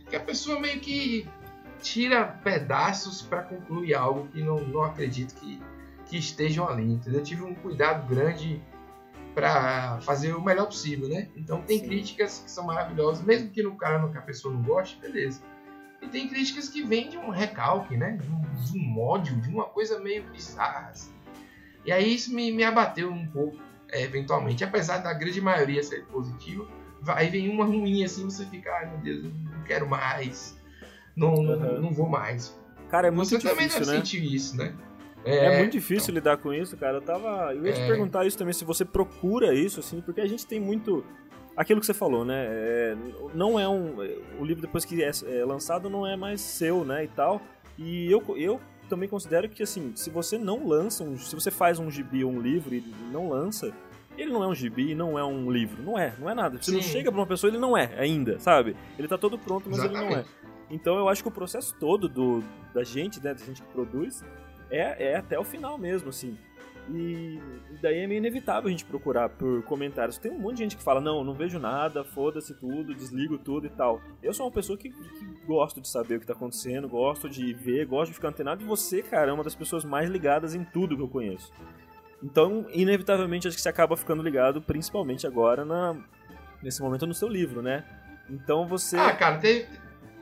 Que 0.09 0.15
a 0.15 0.19
pessoa 0.19 0.59
meio 0.59 0.79
que 0.79 1.27
tira 1.81 2.25
pedaços 2.25 3.21
pra 3.21 3.43
concluir 3.43 3.93
algo 3.93 4.27
que 4.29 4.41
não, 4.41 4.59
não 4.59 4.83
acredito 4.83 5.35
que, 5.35 5.61
que 6.05 6.17
estejam 6.17 6.67
ali, 6.67 6.93
entendeu? 6.93 7.19
Eu 7.19 7.23
tive 7.23 7.43
um 7.43 7.53
cuidado 7.53 8.07
grande 8.07 8.61
pra 9.35 9.99
fazer 10.01 10.33
o 10.33 10.43
melhor 10.43 10.65
possível, 10.65 11.07
né? 11.07 11.29
Então 11.35 11.61
tem 11.61 11.79
Sim. 11.79 11.87
críticas 11.87 12.39
que 12.39 12.49
são 12.49 12.65
maravilhosas, 12.65 13.23
mesmo 13.23 13.51
que 13.51 13.61
no 13.61 13.75
cara 13.75 14.07
que 14.09 14.17
a 14.17 14.21
pessoa 14.21 14.51
não 14.51 14.63
goste, 14.63 14.99
beleza. 14.99 15.41
E 16.07 16.09
tem 16.09 16.27
críticas 16.29 16.69
que 16.69 16.81
vêm 16.83 17.09
de 17.09 17.17
um 17.17 17.29
recalque, 17.29 17.97
né? 17.97 18.17
De 18.21 18.29
um, 18.29 18.63
de 18.63 18.79
um 18.79 18.99
ódio, 18.99 19.35
de 19.41 19.49
uma 19.49 19.65
coisa 19.65 19.99
meio 19.99 20.23
bizarra. 20.31 20.89
assim. 20.89 21.11
E 21.85 21.91
aí 21.91 22.15
isso 22.15 22.33
me, 22.33 22.51
me 22.51 22.63
abateu 22.63 23.11
um 23.11 23.27
pouco, 23.27 23.57
é, 23.89 24.01
eventualmente. 24.03 24.63
Apesar 24.63 24.99
da 24.99 25.13
grande 25.13 25.41
maioria 25.41 25.83
ser 25.83 26.05
positiva, 26.05 26.65
vai 27.01 27.29
vem 27.29 27.49
uma 27.49 27.65
ruim 27.65 28.03
assim, 28.03 28.23
você 28.25 28.45
fica, 28.45 28.71
ai 28.71 28.89
meu 28.89 28.97
Deus, 28.99 29.25
eu 29.25 29.31
não 29.31 29.63
quero 29.63 29.87
mais. 29.89 30.57
Não, 31.15 31.35
não, 31.35 31.53
Uhum. 31.53 31.81
não 31.81 31.93
vou 31.93 32.07
mais. 32.07 32.57
Cara, 32.89 33.07
é 33.07 33.11
muito 33.11 33.29
você 33.29 33.39
também 33.39 33.67
difícil, 33.67 33.79
deve 33.81 33.91
né? 33.91 33.97
sentir 33.97 34.35
isso, 34.35 34.55
né? 34.57 34.73
É, 35.25 35.57
muito 35.59 35.73
difícil 35.73 36.13
lidar 36.13 36.37
com 36.37 36.53
isso, 36.53 36.77
cara. 36.77 36.97
Eu 36.97 37.01
tava. 37.01 37.53
Eu 37.53 37.65
ia 37.65 37.73
te 37.73 37.81
É. 37.81 37.85
perguntar 37.87 38.25
isso 38.25 38.37
também, 38.37 38.53
se 38.53 38.63
você 38.63 38.85
procura 38.85 39.53
isso, 39.53 39.79
assim, 39.81 39.99
porque 39.99 40.21
a 40.21 40.27
gente 40.27 40.45
tem 40.47 40.57
muito. 40.59 41.03
Aquilo 41.57 41.79
que 41.79 41.87
você 41.87 41.93
falou, 41.93 42.23
né? 42.23 42.45
É, 42.47 42.97
não 43.33 43.59
é 43.59 43.67
um. 43.67 43.95
O 44.39 44.45
livro, 44.45 44.61
depois 44.61 44.85
que 44.85 45.03
é, 45.03 45.09
é 45.25 45.43
lançado, 45.43 45.89
não 45.89 46.05
é 46.05 46.15
mais 46.15 46.39
seu, 46.39 46.85
né? 46.85 47.03
E 47.03 47.07
tal. 47.07 47.41
E 47.79 48.11
eu, 48.11 48.23
eu 48.37 48.61
também 48.87 49.09
considero 49.09 49.49
que, 49.49 49.63
assim, 49.63 49.91
se 49.95 50.11
você 50.11 50.37
não 50.37 50.67
lança, 50.67 51.03
um, 51.03 51.17
se 51.17 51.33
você 51.33 51.49
faz 51.49 51.79
um 51.79 51.89
gibi 51.89 52.23
ou 52.23 52.31
um 52.31 52.39
livro 52.39 52.75
e 52.75 52.83
não 53.11 53.29
lança, 53.29 53.73
ele 54.15 54.31
não 54.31 54.43
é 54.43 54.47
um 54.47 54.53
gibi, 54.53 54.93
não 54.93 55.17
é 55.17 55.23
um 55.23 55.51
livro. 55.51 55.81
Não 55.81 55.97
é, 55.97 56.13
não 56.19 56.29
é 56.29 56.35
nada. 56.35 56.61
Você 56.61 56.71
não 56.71 56.81
chega 56.81 57.11
pra 57.11 57.19
uma 57.19 57.27
pessoa, 57.27 57.49
ele 57.49 57.59
não 57.59 57.75
é 57.75 57.91
ainda, 57.97 58.39
sabe? 58.39 58.75
Ele 58.97 59.07
tá 59.07 59.17
todo 59.17 59.37
pronto, 59.37 59.67
mas 59.67 59.79
ele 59.83 59.93
não 59.93 60.01
é. 60.01 60.05
Exatamente. 60.05 60.29
Então 60.69 60.95
eu 60.97 61.09
acho 61.09 61.23
que 61.23 61.27
o 61.29 61.31
processo 61.31 61.75
todo 61.79 62.07
do, 62.07 62.43
da 62.73 62.83
gente, 62.83 63.23
né, 63.23 63.33
da 63.33 63.43
gente 63.43 63.61
que 63.61 63.67
produz, 63.69 64.23
é, 64.69 65.11
é 65.11 65.15
até 65.15 65.39
o 65.39 65.43
final 65.43 65.77
mesmo, 65.77 66.09
assim. 66.09 66.37
E, 66.89 67.39
daí 67.81 67.99
é 67.99 68.07
meio 68.07 68.19
inevitável 68.19 68.67
a 68.67 68.71
gente 68.71 68.85
procurar 68.85 69.29
por 69.29 69.63
comentários. 69.63 70.17
Tem 70.17 70.31
um 70.31 70.39
monte 70.39 70.57
de 70.57 70.63
gente 70.63 70.77
que 70.77 70.83
fala, 70.83 71.01
não, 71.01 71.23
não 71.23 71.33
vejo 71.33 71.59
nada, 71.59 72.03
foda-se 72.03 72.53
tudo, 72.53 72.95
desligo 72.95 73.37
tudo 73.37 73.67
e 73.67 73.69
tal. 73.69 74.01
Eu 74.23 74.33
sou 74.33 74.45
uma 74.45 74.51
pessoa 74.51 74.77
que, 74.77 74.89
que 74.89 75.45
gosto 75.45 75.81
de 75.81 75.87
saber 75.87 76.15
o 76.15 76.19
que 76.19 76.25
tá 76.25 76.33
acontecendo, 76.33 76.87
gosto 76.87 77.29
de 77.29 77.53
ver, 77.53 77.85
gosto 77.85 78.09
de 78.09 78.15
ficar 78.15 78.29
antenado. 78.29 78.63
E 78.63 78.65
você, 78.65 79.01
cara, 79.01 79.31
é 79.31 79.33
uma 79.33 79.43
das 79.43 79.55
pessoas 79.55 79.83
mais 79.83 80.09
ligadas 80.09 80.55
em 80.55 80.63
tudo 80.63 80.95
que 80.95 81.03
eu 81.03 81.09
conheço. 81.09 81.51
Então, 82.23 82.65
inevitavelmente, 82.71 83.47
acho 83.47 83.55
que 83.55 83.61
você 83.61 83.69
acaba 83.69 83.95
ficando 83.95 84.23
ligado, 84.23 84.61
principalmente 84.61 85.27
agora, 85.27 85.63
na, 85.63 85.95
nesse 86.61 86.81
momento 86.81 87.05
no 87.05 87.13
seu 87.13 87.27
livro, 87.27 87.61
né? 87.61 87.83
Então 88.29 88.65
você... 88.67 88.97
Ah, 88.97 89.15
cara, 89.15 89.37
teve, 89.37 89.67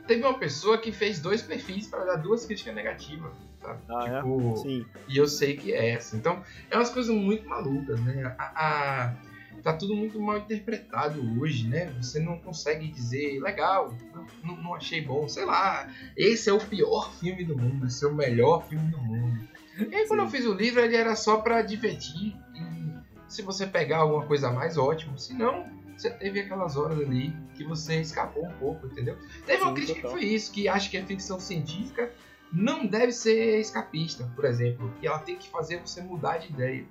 teve 0.06 0.22
uma 0.22 0.38
pessoa 0.38 0.78
que 0.78 0.92
fez 0.92 1.20
dois 1.20 1.42
perfis 1.42 1.88
para 1.88 2.04
dar 2.04 2.16
duas 2.16 2.44
críticas 2.44 2.74
negativas, 2.74 3.32
sabe? 3.60 3.80
Ah, 3.88 4.06
é? 4.08 4.16
tipo, 4.16 4.56
Sim. 4.58 4.86
E 5.08 5.16
eu 5.16 5.26
sei 5.26 5.56
que 5.56 5.72
é 5.72 5.90
essa. 5.90 6.16
Então, 6.16 6.42
é 6.70 6.76
umas 6.76 6.90
coisas 6.90 7.14
muito 7.14 7.48
malucas, 7.48 8.00
né? 8.00 8.34
A, 8.38 8.44
a- 8.66 9.16
tá 9.62 9.72
tudo 9.72 9.96
muito 9.96 10.20
mal 10.20 10.38
interpretado 10.38 11.20
hoje, 11.40 11.66
né? 11.68 11.92
Você 12.00 12.20
não 12.20 12.38
consegue 12.38 12.88
dizer, 12.88 13.40
legal, 13.40 13.96
não, 14.42 14.56
não 14.56 14.74
achei 14.74 15.00
bom, 15.00 15.26
sei 15.28 15.44
lá, 15.44 15.88
esse 16.16 16.48
é 16.48 16.52
o 16.52 16.58
pior 16.58 17.12
filme 17.14 17.44
do 17.44 17.56
mundo, 17.56 17.86
esse 17.86 18.04
é 18.04 18.08
o 18.08 18.14
melhor 18.14 18.66
filme 18.68 18.88
do 18.90 18.98
mundo. 18.98 19.40
E 19.78 19.94
aí, 19.94 20.06
quando 20.06 20.20
Sim. 20.20 20.26
eu 20.26 20.30
fiz 20.30 20.46
o 20.46 20.54
livro, 20.54 20.80
ele 20.80 20.96
era 20.96 21.14
só 21.16 21.38
pra 21.38 21.62
divertir. 21.62 22.34
E 22.54 22.96
se 23.28 23.42
você 23.42 23.66
pegar 23.66 23.98
alguma 23.98 24.24
coisa 24.26 24.48
a 24.48 24.52
mais, 24.52 24.78
ótimo. 24.78 25.18
Se 25.18 25.34
não, 25.34 25.66
você 25.96 26.10
teve 26.10 26.40
aquelas 26.40 26.76
horas 26.76 26.98
ali 27.00 27.32
que 27.56 27.64
você 27.64 28.00
escapou 28.00 28.46
um 28.46 28.52
pouco, 28.58 28.86
entendeu? 28.86 29.18
Teve 29.44 29.62
uma 29.62 29.68
Sim, 29.70 29.74
crítica 29.74 30.00
total. 30.02 30.12
que 30.12 30.18
foi 30.18 30.28
isso, 30.34 30.52
que 30.52 30.68
acha 30.68 30.88
que 30.88 30.96
a 30.96 31.04
ficção 31.04 31.40
científica 31.40 32.10
não 32.52 32.86
deve 32.86 33.12
ser 33.12 33.58
escapista, 33.60 34.30
por 34.34 34.44
exemplo, 34.44 34.92
que 35.00 35.06
ela 35.06 35.18
tem 35.18 35.36
que 35.36 35.48
fazer 35.48 35.80
você 35.80 36.00
mudar 36.00 36.38
de 36.38 36.48
ideia. 36.52 36.84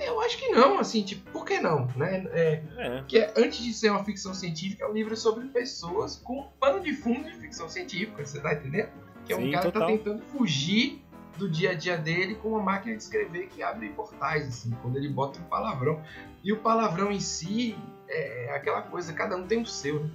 Eu 0.00 0.20
acho 0.22 0.38
que 0.38 0.48
não, 0.48 0.78
assim, 0.78 1.02
tipo, 1.02 1.30
por 1.30 1.44
que 1.44 1.60
não? 1.60 1.86
Né? 1.96 2.24
É, 2.32 2.62
É. 2.78 3.04
que 3.06 3.18
é, 3.18 3.32
antes 3.36 3.62
de 3.62 3.72
ser 3.74 3.90
uma 3.90 4.02
ficção 4.04 4.32
científica, 4.34 4.84
é 4.84 4.88
um 4.88 4.92
livro 4.92 5.14
sobre 5.16 5.46
pessoas 5.48 6.16
com 6.16 6.48
pano 6.58 6.80
de 6.80 6.94
fundo 6.94 7.24
de 7.30 7.36
ficção 7.36 7.68
científica, 7.68 8.24
você 8.24 8.40
tá 8.40 8.54
entendendo? 8.54 8.88
Que 9.26 9.32
é 9.32 9.36
um 9.36 9.40
Sim, 9.42 9.52
cara 9.52 9.70
total. 9.70 9.86
que 9.88 9.98
tá 9.98 10.04
tentando 10.04 10.22
fugir 10.32 11.02
do 11.36 11.48
dia 11.48 11.70
a 11.70 11.74
dia 11.74 11.96
dele 11.96 12.34
com 12.36 12.48
uma 12.48 12.60
máquina 12.62 12.96
de 12.96 13.02
escrever 13.02 13.48
que 13.48 13.62
abre 13.62 13.90
portais, 13.90 14.48
assim, 14.48 14.70
quando 14.82 14.96
ele 14.96 15.08
bota 15.08 15.38
um 15.38 15.44
palavrão. 15.44 16.02
E 16.42 16.52
o 16.52 16.58
palavrão 16.58 17.12
em 17.12 17.20
si 17.20 17.76
é 18.08 18.50
aquela 18.54 18.82
coisa, 18.82 19.12
cada 19.12 19.36
um 19.36 19.46
tem 19.46 19.60
o 19.60 19.66
seu, 19.66 20.00
né? 20.04 20.10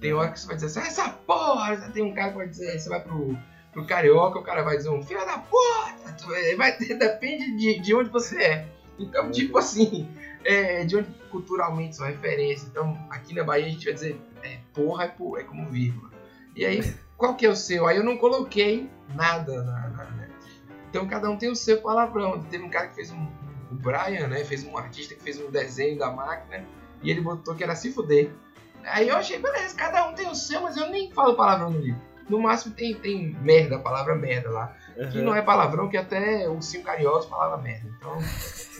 Tem 0.00 0.12
hora 0.12 0.30
que 0.32 0.40
você 0.40 0.46
vai 0.46 0.56
dizer 0.56 0.66
assim, 0.66 0.80
"Ah, 0.80 0.86
essa 0.86 1.08
porra! 1.10 1.76
Tem 1.92 2.02
um 2.02 2.12
cara 2.14 2.30
que 2.32 2.36
vai 2.38 2.48
dizer, 2.48 2.78
você 2.78 2.88
vai 2.88 3.00
pro, 3.00 3.36
pro 3.72 3.84
carioca, 3.86 4.38
o 4.38 4.42
cara 4.42 4.62
vai 4.62 4.76
dizer 4.76 4.90
um 4.90 5.02
filho 5.02 5.24
da 5.24 5.38
puta! 5.38 6.36
É, 6.36 6.54
Vai, 6.56 6.76
depende 6.78 7.56
de, 7.56 7.80
de 7.80 7.94
onde 7.94 8.10
você 8.10 8.40
é. 8.42 8.68
Então, 8.98 9.30
tipo 9.30 9.58
assim, 9.58 10.08
é, 10.44 10.84
de 10.84 10.96
onde 10.96 11.08
culturalmente 11.30 11.96
são 11.96 12.06
referências. 12.06 12.68
Então, 12.68 12.98
aqui 13.10 13.34
na 13.34 13.42
Bahia 13.42 13.66
a 13.66 13.70
gente 13.70 13.84
vai 13.84 13.94
dizer 13.94 14.20
é, 14.42 14.58
porra 14.74 15.04
é, 15.04 15.08
por- 15.08 15.38
é 15.40 15.42
como 15.42 15.68
vírgula. 15.70 16.10
E 16.54 16.64
aí, 16.66 16.94
qual 17.16 17.34
que 17.34 17.46
é 17.46 17.48
o 17.48 17.56
seu? 17.56 17.86
Aí 17.86 17.96
eu 17.96 18.04
não 18.04 18.16
coloquei 18.18 18.88
nada 19.14 19.62
na, 19.62 19.88
na- 19.88 20.04
né? 20.04 20.28
Então 20.90 21.08
cada 21.08 21.30
um 21.30 21.38
tem 21.38 21.50
o 21.50 21.56
seu 21.56 21.80
palavrão. 21.80 22.42
Teve 22.42 22.62
um 22.64 22.68
cara 22.70 22.88
que 22.88 22.94
fez 22.96 23.10
um. 23.10 23.26
O 23.70 23.74
Brian, 23.74 24.28
né? 24.28 24.44
Fez 24.44 24.62
um 24.64 24.76
artista 24.76 25.14
que 25.14 25.22
fez 25.22 25.40
um 25.40 25.50
desenho 25.50 25.98
da 25.98 26.10
máquina 26.10 26.62
e 27.02 27.10
ele 27.10 27.22
botou 27.22 27.54
que 27.54 27.64
era 27.64 27.74
se 27.74 27.90
fuder. 27.90 28.30
Aí 28.84 29.08
eu 29.08 29.16
achei, 29.16 29.38
beleza, 29.38 29.74
cada 29.74 30.06
um 30.06 30.12
tem 30.14 30.28
o 30.28 30.34
seu, 30.34 30.60
mas 30.60 30.76
eu 30.76 30.90
nem 30.90 31.10
falo 31.10 31.34
palavrão 31.34 31.70
no 31.70 31.78
livro. 31.80 32.00
No 32.32 32.40
máximo 32.40 32.74
tem, 32.74 32.94
tem 32.94 33.36
merda, 33.42 33.76
a 33.76 33.78
palavra 33.78 34.14
merda 34.14 34.48
lá. 34.48 34.74
Que 35.10 35.18
Uhum. 35.18 35.24
não 35.24 35.34
é 35.34 35.42
palavrão, 35.42 35.88
que 35.88 35.96
até 35.98 36.48
o 36.48 36.60
Sim 36.62 36.82
Carinhoso 36.82 37.28
falava 37.28 37.60
merda. 37.60 37.86
Então, 37.98 38.18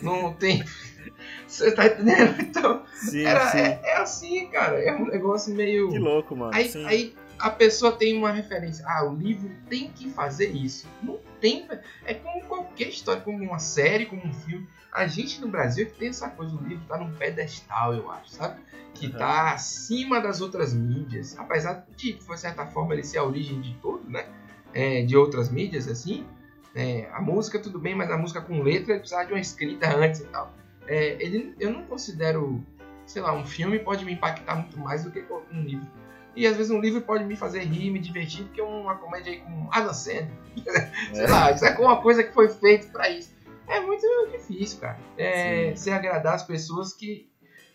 não 0.02 0.32
tem. 0.32 0.64
Você 1.46 1.70
tá 1.72 1.84
entendendo? 1.86 2.40
Então, 2.40 2.82
Sim, 2.94 3.26
era, 3.26 3.46
sim. 3.50 3.58
é, 3.58 3.80
é 3.84 3.96
assim, 3.98 4.46
cara. 4.48 4.82
É 4.82 4.94
um 4.94 5.06
negócio 5.06 5.54
meio. 5.54 5.90
Que 5.90 5.98
louco, 5.98 6.34
mano. 6.34 6.52
Aí, 6.54 6.70
aí 6.86 7.14
a 7.42 7.50
pessoa 7.50 7.92
tem 7.92 8.16
uma 8.16 8.30
referência. 8.30 8.84
Ah, 8.86 9.04
o 9.04 9.14
livro 9.14 9.50
tem 9.68 9.90
que 9.90 10.08
fazer 10.10 10.50
isso. 10.50 10.86
Não 11.02 11.18
tem. 11.40 11.68
É 12.04 12.14
como 12.14 12.44
qualquer 12.44 12.88
história, 12.88 13.20
como 13.20 13.42
uma 13.42 13.58
série, 13.58 14.06
como 14.06 14.24
um 14.24 14.32
filme. 14.32 14.66
A 14.92 15.06
gente 15.06 15.40
no 15.40 15.48
Brasil 15.48 15.84
é 15.86 15.88
que 15.90 15.98
tem 15.98 16.08
essa 16.08 16.28
coisa. 16.30 16.54
O 16.54 16.62
livro 16.62 16.84
tá 16.86 16.96
num 16.96 17.12
pedestal, 17.14 17.94
eu 17.94 18.10
acho, 18.10 18.30
sabe? 18.30 18.60
Que 18.94 19.06
Uhum. 19.06 19.12
tá 19.12 19.52
acima 19.52 20.20
das 20.20 20.40
outras 20.40 20.72
mídias. 20.72 21.36
Apesar 21.38 21.84
de, 21.96 22.12
de 22.12 22.38
certa 22.38 22.66
forma, 22.66 22.94
ele 22.94 23.02
ser 23.02 23.18
a 23.18 23.24
origem 23.24 23.60
de 23.60 23.74
tudo, 23.82 24.08
né? 24.08 24.26
É, 24.72 25.02
de 25.02 25.16
outras 25.16 25.50
mídias, 25.50 25.88
assim. 25.88 26.26
É, 26.74 27.08
a 27.12 27.20
música, 27.20 27.58
tudo 27.58 27.78
bem, 27.78 27.94
mas 27.94 28.10
a 28.10 28.16
música 28.16 28.40
com 28.40 28.62
letra 28.62 28.92
ele 28.92 29.00
precisava 29.00 29.26
de 29.26 29.32
uma 29.32 29.40
escrita 29.40 29.94
antes 29.94 30.20
e 30.20 30.24
tal. 30.24 30.54
É, 30.86 31.16
ele, 31.22 31.54
eu 31.58 31.70
não 31.70 31.82
considero, 31.84 32.64
sei 33.04 33.20
lá, 33.20 33.32
um 33.34 33.44
filme 33.44 33.78
pode 33.78 34.04
me 34.04 34.12
impactar 34.12 34.54
muito 34.56 34.78
mais 34.78 35.04
do 35.04 35.10
que 35.10 35.24
um 35.52 35.60
livro. 35.62 35.86
E 36.34 36.46
às 36.46 36.56
vezes 36.56 36.70
um 36.72 36.80
livro 36.80 37.02
pode 37.02 37.24
me 37.24 37.36
fazer 37.36 37.60
rir, 37.64 37.90
me 37.90 37.98
divertir, 37.98 38.44
porque 38.44 38.60
uma 38.62 38.94
comédia 38.96 39.32
aí 39.32 39.40
com 39.40 39.68
Adam 39.70 39.92
Sandler, 39.92 40.28
sei 41.12 41.24
É. 41.24 41.28
lá, 41.28 41.50
isso 41.52 41.64
é 41.66 41.78
uma 41.78 42.00
coisa 42.00 42.24
que 42.24 42.32
foi 42.32 42.48
feita 42.48 42.86
pra 42.88 43.10
isso. 43.10 43.34
É 43.68 43.80
muito 43.80 44.06
difícil, 44.30 44.80
cara. 44.80 44.98
É, 45.16 45.74
agradar 45.92 46.34
as 46.34 46.42
pessoas 46.42 46.92
que. 46.92 47.30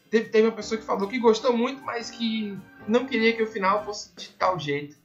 Teve, 0.09 0.29
teve 0.29 0.47
uma 0.47 0.55
pessoa 0.55 0.79
que 0.79 0.85
falou 0.85 1.07
que 1.07 1.19
gostou 1.19 1.55
muito, 1.55 1.83
mas 1.83 2.09
que 2.09 2.57
não 2.87 3.05
queria 3.05 3.33
que 3.35 3.43
o 3.43 3.47
final 3.47 3.83
fosse 3.83 4.13
de 4.15 4.29
tal 4.29 4.57
jeito. 4.57 4.95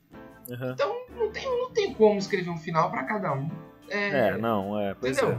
Uhum. 0.49 0.71
Então 0.73 0.97
não 1.17 1.31
tem, 1.31 1.45
não 1.45 1.71
tem 1.71 1.93
como 1.95 2.19
escrever 2.19 2.51
um 2.51 2.57
final 2.59 2.91
pra 2.91 3.05
cada 3.05 3.33
um. 3.33 3.51
É, 3.88 4.37
não, 4.38 4.79
é. 4.79 4.93
Entendeu? 4.93 5.38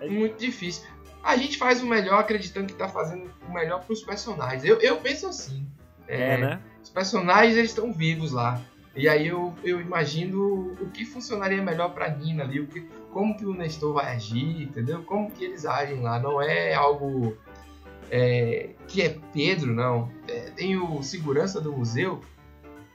é. 0.00 0.06
É 0.06 0.10
muito 0.10 0.38
difícil. 0.38 0.84
A 1.22 1.36
gente 1.36 1.58
faz 1.58 1.82
o 1.82 1.86
melhor 1.86 2.20
acreditando 2.20 2.66
que 2.66 2.74
tá 2.74 2.88
fazendo 2.88 3.30
o 3.48 3.52
melhor 3.52 3.84
pros 3.84 4.02
personagens. 4.02 4.64
Eu, 4.64 4.80
eu 4.80 4.96
penso 4.98 5.26
assim. 5.28 5.66
É, 6.06 6.36
né? 6.36 6.60
Os 6.86 6.90
personagens 6.90 7.56
estão 7.56 7.92
vivos 7.92 8.30
lá. 8.30 8.60
E 8.94 9.08
aí 9.08 9.26
eu, 9.26 9.52
eu 9.64 9.80
imagino 9.80 10.72
o 10.80 10.88
que 10.88 11.04
funcionaria 11.04 11.60
melhor 11.60 11.92
pra 11.92 12.08
Nina 12.08 12.44
ali, 12.44 12.60
o 12.60 12.66
que, 12.68 12.80
como 13.12 13.36
que 13.36 13.44
o 13.44 13.52
Nestor 13.52 13.92
vai 13.92 14.14
agir, 14.14 14.62
entendeu? 14.62 15.02
Como 15.02 15.28
que 15.28 15.44
eles 15.44 15.66
agem 15.66 16.00
lá. 16.00 16.20
Não 16.20 16.40
é 16.40 16.74
algo 16.74 17.36
é, 18.08 18.70
que 18.86 19.02
é 19.02 19.18
Pedro, 19.32 19.74
não. 19.74 20.12
É, 20.28 20.50
tem 20.54 20.76
o 20.76 21.02
segurança 21.02 21.60
do 21.60 21.72
museu 21.72 22.20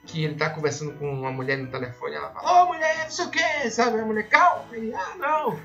que 0.06 0.24
ele 0.24 0.36
tá 0.36 0.48
conversando 0.48 0.94
com 0.94 1.12
uma 1.12 1.30
mulher 1.30 1.58
no 1.58 1.66
telefone, 1.66 2.14
ela 2.16 2.30
fala, 2.30 2.64
ô 2.64 2.66
mulher, 2.68 3.04
não 3.04 3.10
sei 3.10 3.26
o 3.26 3.30
que, 3.30 3.70
sabe? 3.70 4.00
A 4.00 4.04
mulher, 4.06 4.26
calma, 4.26 4.64
ele, 4.72 4.94
ah, 4.94 5.16
não. 5.18 5.60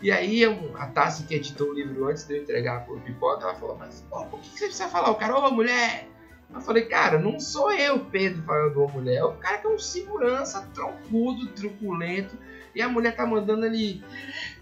E 0.00 0.10
aí 0.10 0.44
a 0.44 0.86
Tassi 0.86 1.24
que 1.24 1.34
editou 1.34 1.68
o 1.68 1.74
livro 1.74 2.08
antes 2.08 2.26
de 2.26 2.36
eu 2.36 2.42
entregar 2.42 2.86
pro 2.86 2.98
Pipoca, 3.00 3.44
ela 3.44 3.54
falou, 3.54 3.76
mas 3.76 4.02
pô, 4.08 4.24
por 4.24 4.40
que 4.40 4.48
você 4.48 4.64
precisa 4.64 4.88
falar? 4.88 5.10
O 5.10 5.14
cara, 5.16 5.38
ô 5.38 5.50
mulher! 5.50 6.15
Eu 6.54 6.60
falei, 6.60 6.84
cara, 6.86 7.18
não 7.18 7.38
sou 7.38 7.70
eu, 7.72 7.98
Pedro, 8.00 8.42
falando 8.44 8.82
ô 8.82 8.88
mulher, 8.88 9.16
é 9.16 9.24
o 9.24 9.32
cara 9.32 9.58
que 9.58 9.66
é 9.66 9.70
um 9.70 9.78
segurança 9.78 10.68
troncudo, 10.72 11.48
truculento, 11.48 12.36
e 12.74 12.80
a 12.80 12.88
mulher 12.88 13.14
tá 13.16 13.26
mandando 13.26 13.66
ele, 13.66 14.02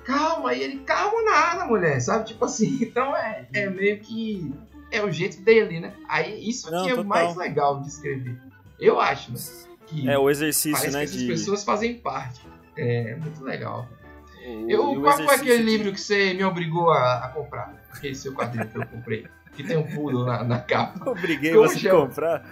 calma, 0.04 0.54
e 0.54 0.62
ele, 0.62 0.78
calma 0.80 1.22
nada, 1.22 1.64
mulher, 1.66 2.00
sabe? 2.00 2.26
Tipo 2.26 2.44
assim, 2.46 2.78
então 2.82 3.14
é, 3.16 3.46
é 3.52 3.68
meio 3.68 4.00
que 4.00 4.52
é 4.90 5.02
o 5.02 5.10
jeito 5.10 5.42
dele, 5.42 5.80
né? 5.80 5.92
Aí 6.08 6.48
isso 6.48 6.68
aqui 6.68 6.76
Não, 6.76 6.88
é 6.88 6.94
o 6.94 7.04
mais 7.04 7.36
legal 7.36 7.80
de 7.80 7.88
escrever. 7.88 8.38
Eu 8.80 9.00
acho, 9.00 9.32
né? 9.32 9.38
Que 9.86 10.08
É 10.08 10.18
o 10.18 10.30
exercício, 10.30 10.90
né? 10.90 11.00
que 11.00 11.04
essas 11.04 11.18
de... 11.18 11.26
pessoas 11.26 11.64
fazem 11.64 11.98
parte. 11.98 12.40
É 12.76 13.14
muito 13.16 13.42
legal. 13.44 13.88
Eu, 14.68 15.00
qual 15.00 15.14
foi 15.16 15.24
exercício 15.24 15.34
aquele 15.34 15.58
de- 15.58 15.64
livro 15.64 15.92
que 15.92 16.00
você 16.00 16.34
me 16.34 16.44
obrigou 16.44 16.90
a, 16.90 17.24
a 17.24 17.28
comprar? 17.28 17.74
Aquele 17.92 18.14
seu 18.14 18.32
quadrinho 18.34 18.68
que 18.68 18.76
eu 18.76 18.86
comprei. 18.86 19.26
Que 19.54 19.62
tem 19.62 19.76
um 19.76 19.86
pulo 19.86 20.24
na, 20.24 20.42
na 20.44 20.60
capa. 20.60 21.10
Obriguei 21.10 21.52
Como 21.52 21.68
você 21.68 21.76
a 21.76 21.80
chama? 21.80 22.06
comprar 22.06 22.46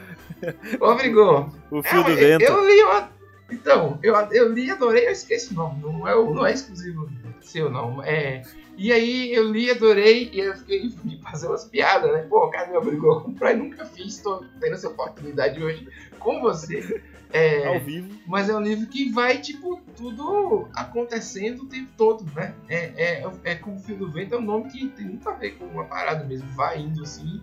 Obrigou. 0.81 1.53
o 1.71 1.83
fio 1.83 2.01
É, 2.01 2.05
do 2.05 2.17
vento. 2.17 2.43
Eu 2.45 2.67
li 2.67 2.83
uma... 2.83 3.11
Então, 3.51 3.99
eu, 4.03 4.15
eu 4.33 4.53
li 4.53 4.71
adorei, 4.71 5.07
eu 5.07 5.13
esqueci 5.13 5.53
o 5.53 5.57
nome. 5.57 5.83
Não 5.83 6.09
é, 6.09 6.15
não 6.15 6.47
é 6.47 6.53
exclusivo 6.53 7.09
seu, 7.41 7.71
não. 7.71 8.03
É, 8.03 8.43
e 8.77 8.91
aí 8.93 9.35
eu 9.35 9.51
li, 9.51 9.71
adorei, 9.71 10.31
e 10.33 10.41
eu 10.41 10.57
fiquei 10.57 10.89
de 11.05 11.21
fazer 11.23 11.49
umas 11.49 11.65
piadas, 11.65 12.11
né? 12.13 12.27
Pô, 12.29 12.47
o 12.47 12.51
cara 12.51 12.71
me 12.71 12.77
obrigou 12.77 13.19
a 13.19 13.21
comprar 13.23 13.53
e 13.53 13.57
nunca 13.57 13.85
fiz. 13.85 14.19
Tô 14.19 14.45
tendo 14.61 14.75
essa 14.75 14.89
oportunidade 14.89 15.63
hoje 15.63 15.87
com 16.19 16.41
você. 16.41 17.03
É, 17.33 17.67
Ao 17.67 17.81
vivo. 17.81 18.09
Mas 18.27 18.49
é 18.49 18.55
um 18.55 18.61
livro 18.61 18.87
que 18.87 19.11
vai, 19.11 19.39
tipo, 19.39 19.81
tudo 19.97 20.69
acontecendo 20.75 21.63
o 21.63 21.67
tempo 21.67 21.91
todo, 21.97 22.25
né? 22.35 22.55
É, 22.69 23.23
é, 23.23 23.33
é 23.45 23.55
como 23.55 23.77
o 23.77 23.81
Fio 23.81 23.97
do 23.97 24.11
Vento, 24.11 24.35
é 24.35 24.39
um 24.39 24.43
nome 24.43 24.71
que 24.71 24.89
tem 24.89 25.07
muito 25.07 25.29
a 25.29 25.33
ver 25.33 25.53
com 25.53 25.65
uma 25.65 25.85
parada 25.85 26.25
mesmo. 26.25 26.49
Vai 26.51 26.81
indo 26.81 27.03
assim, 27.03 27.41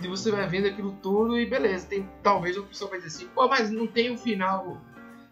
e 0.00 0.08
você 0.08 0.30
vai 0.30 0.46
vendo 0.46 0.68
aquilo 0.68 0.92
tudo 1.02 1.38
e 1.38 1.46
beleza. 1.46 1.86
Tem, 1.86 2.08
talvez 2.22 2.56
a 2.56 2.62
pessoa 2.62 2.90
vai 2.90 3.00
dizer 3.00 3.16
assim, 3.16 3.28
pô, 3.34 3.48
mas 3.48 3.70
não 3.70 3.86
tem 3.86 4.10
um 4.10 4.18
final 4.18 4.80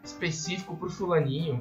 específico 0.02 0.76
pro 0.76 0.90
fulaninho. 0.90 1.60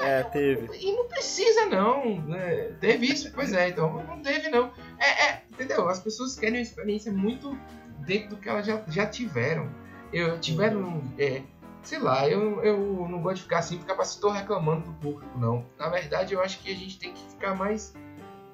É, 0.00 0.22
teve. 0.24 0.68
E 0.76 0.92
não 0.92 1.06
precisa 1.06 1.66
não, 1.66 2.20
né? 2.22 2.72
Teve 2.80 3.06
isso, 3.06 3.30
pois 3.32 3.52
é, 3.52 3.68
então 3.68 4.02
não 4.04 4.20
teve 4.20 4.48
não. 4.48 4.72
É, 4.98 5.26
é, 5.26 5.42
entendeu? 5.50 5.88
As 5.88 6.00
pessoas 6.00 6.36
querem 6.36 6.56
uma 6.56 6.62
experiência 6.62 7.12
muito 7.12 7.56
dentro 8.00 8.30
do 8.30 8.36
que 8.36 8.48
elas 8.48 8.66
já, 8.66 8.82
já 8.88 9.06
tiveram. 9.06 9.70
Eu 10.12 10.38
tiveram, 10.40 11.02
é, 11.18 11.42
sei 11.84 11.98
lá, 11.98 12.28
eu, 12.28 12.62
eu 12.64 13.06
não 13.08 13.20
gosto 13.20 13.36
de 13.36 13.42
ficar 13.42 13.58
assim, 13.58 13.78
ficar 13.78 14.00
estou 14.02 14.30
reclamando 14.30 14.86
do 14.86 14.92
público, 14.94 15.38
não. 15.38 15.64
Na 15.78 15.88
verdade, 15.88 16.34
eu 16.34 16.40
acho 16.40 16.58
que 16.60 16.70
a 16.72 16.74
gente 16.74 16.98
tem 16.98 17.12
que 17.12 17.22
ficar 17.30 17.54
mais 17.54 17.94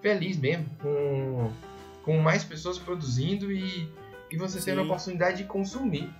feliz 0.02 0.36
mesmo, 0.36 0.66
com, 0.82 1.50
com 2.04 2.18
mais 2.18 2.42
pessoas 2.44 2.78
produzindo 2.78 3.52
e, 3.52 3.88
e 4.30 4.36
você 4.36 4.60
tendo 4.60 4.80
a 4.80 4.84
Sim. 4.84 4.90
oportunidade 4.90 5.36
de 5.38 5.44
consumir. 5.44 6.12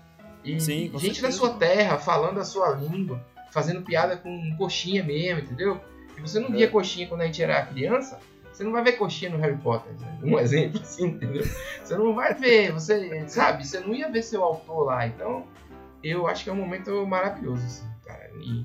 E 0.44 0.59
Sim, 0.61 0.90
gente 0.99 1.20
da 1.20 1.31
certeza. 1.31 1.33
sua 1.33 1.51
terra, 1.55 1.99
falando 1.99 2.38
a 2.40 2.44
sua 2.44 2.70
língua, 2.70 3.20
fazendo 3.53 3.83
piada 3.83 4.16
com 4.16 4.57
coxinha 4.57 5.03
mesmo, 5.03 5.40
entendeu? 5.40 5.81
E 6.16 6.20
você 6.20 6.38
não 6.38 6.49
É. 6.49 6.53
via 6.53 6.70
coxinha 6.70 7.07
quando 7.07 7.23
a 7.23 7.27
gente 7.27 7.42
era 7.42 7.66
criança, 7.66 8.18
você 8.53 8.64
não 8.64 8.73
vai 8.73 8.83
ver 8.85 8.92
coxinha 8.92 9.31
no 9.31 9.38
Harry 9.38 9.57
Potter, 9.57 9.92
né? 10.01 10.18
um 10.23 10.38
exemplo 10.38 10.81
assim, 10.81 11.07
entendeu? 11.09 11.42
Você 11.83 11.96
não 11.96 12.14
vai 12.14 12.35
ver, 12.35 12.73
você 12.73 13.29
sabe, 13.29 13.66
você 13.66 13.81
não 13.81 13.94
ia 13.94 14.11
ver 14.11 14.23
seu 14.23 14.42
autor 14.44 14.85
lá, 14.85 15.07
então 15.07 15.44
eu 16.03 16.27
acho 16.27 16.45
que 16.45 16.51
é 16.51 16.53
um 16.53 16.57
momento 16.57 17.07
maravilhoso, 17.07 17.65
assim, 17.65 17.87
cara. 18.05 18.31
E 18.41 18.65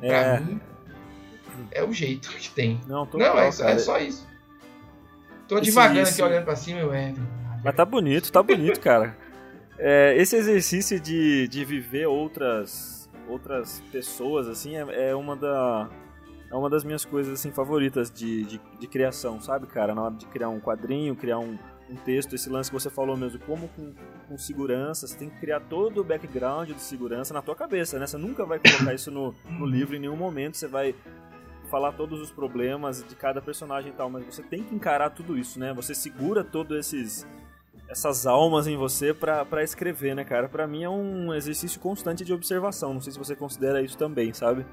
pra 0.00 0.08
É. 0.08 0.40
mim 0.40 0.60
é 1.72 1.82
o 1.84 1.92
jeito 1.92 2.30
que 2.30 2.50
tem. 2.50 2.80
Não, 2.86 3.06
não, 3.12 3.38
é, 3.38 3.50
só- 3.50 3.68
é 3.68 3.78
só 3.78 3.98
isso. 3.98 4.26
Tô 5.48 5.56
Esse- 5.56 5.66
devagando 5.66 6.00
esse- 6.00 6.20
aqui 6.22 6.30
olhando 6.30 6.44
pra 6.44 6.56
cima, 6.56 6.80
eu 6.80 6.92
é. 6.92 7.14
Mas 7.64 7.74
tá 7.74 7.84
bonito, 7.84 8.30
tá 8.32 8.42
bonito, 8.42 8.80
cara. 8.80 9.16
É, 9.78 10.14
esse 10.16 10.36
exercício 10.36 11.00
de, 11.00 11.48
de 11.48 11.64
viver 11.64 12.06
outras 12.06 12.98
outras 13.28 13.80
pessoas, 13.92 14.48
assim, 14.48 14.76
é, 14.76 15.10
é 15.10 15.14
uma 15.14 15.36
da 15.36 15.88
é 16.50 16.54
uma 16.56 16.68
das 16.68 16.82
minhas 16.82 17.04
coisas 17.04 17.32
assim 17.34 17.52
favoritas 17.52 18.10
de, 18.10 18.44
de, 18.44 18.60
de 18.80 18.86
criação, 18.88 19.40
sabe, 19.40 19.68
cara? 19.68 19.94
Na 19.94 20.02
hora 20.02 20.14
de 20.14 20.26
criar 20.26 20.48
um 20.48 20.58
quadrinho, 20.58 21.14
criar 21.14 21.38
um, 21.38 21.56
um 21.90 21.96
texto, 21.96 22.34
esse 22.34 22.48
lance 22.48 22.70
que 22.70 22.74
você 22.74 22.88
falou 22.88 23.16
mesmo, 23.16 23.38
como 23.40 23.68
com, 23.68 23.92
com 24.28 24.38
segurança, 24.38 25.06
você 25.06 25.16
tem 25.16 25.28
que 25.28 25.38
criar 25.40 25.60
todo 25.60 26.00
o 26.00 26.04
background 26.04 26.70
de 26.70 26.80
segurança 26.80 27.34
na 27.34 27.42
tua 27.42 27.56
cabeça, 27.56 27.98
né? 27.98 28.06
Você 28.06 28.16
nunca 28.16 28.44
vai 28.44 28.58
colocar 28.58 28.94
isso 28.94 29.10
no, 29.10 29.34
no 29.48 29.66
livro 29.66 29.96
em 29.96 29.98
nenhum 29.98 30.16
momento, 30.16 30.56
você 30.56 30.68
vai 30.68 30.94
falar 31.68 31.92
todos 31.92 32.20
os 32.20 32.30
problemas 32.30 33.04
de 33.04 33.14
cada 33.14 33.40
personagem 33.40 33.90
e 33.92 33.94
tal, 33.94 34.10
mas 34.10 34.24
você 34.24 34.42
tem 34.42 34.62
que 34.62 34.74
encarar 34.74 35.10
tudo 35.10 35.38
isso, 35.38 35.58
né? 35.58 35.72
Você 35.74 35.94
segura 35.94 36.42
todos 36.44 36.76
esses 36.76 37.26
essas 37.88 38.24
almas 38.24 38.68
em 38.68 38.76
você 38.76 39.12
para 39.12 39.64
escrever, 39.64 40.14
né, 40.14 40.24
cara? 40.24 40.48
Para 40.48 40.64
mim 40.64 40.84
é 40.84 40.88
um 40.88 41.34
exercício 41.34 41.80
constante 41.80 42.24
de 42.24 42.32
observação. 42.32 42.94
Não 42.94 43.00
sei 43.00 43.12
se 43.12 43.18
você 43.18 43.34
considera 43.34 43.82
isso 43.82 43.98
também, 43.98 44.32
sabe? 44.32 44.64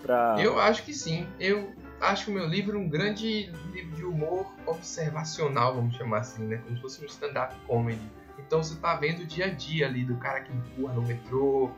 Pra... 0.00 0.36
Eu 0.38 0.58
acho 0.58 0.84
que 0.84 0.94
sim. 0.94 1.26
Eu 1.38 1.74
acho 2.00 2.30
o 2.30 2.34
meu 2.34 2.46
livro 2.46 2.78
um 2.78 2.88
grande 2.88 3.50
livro 3.72 3.96
de 3.96 4.04
humor 4.04 4.52
observacional, 4.66 5.74
vamos 5.74 5.96
chamar 5.96 6.18
assim, 6.18 6.44
né? 6.44 6.58
Como 6.58 6.76
se 6.76 6.82
fosse 6.82 7.02
um 7.02 7.06
stand-up 7.06 7.54
comedy. 7.66 8.10
Então 8.38 8.62
você 8.62 8.76
tá 8.76 8.94
vendo 8.96 9.20
o 9.20 9.26
dia 9.26 9.46
a 9.46 9.50
dia 9.50 9.86
ali 9.86 10.04
do 10.04 10.16
cara 10.16 10.40
que 10.40 10.52
empurra 10.52 10.94
no 10.94 11.02
metrô, 11.02 11.70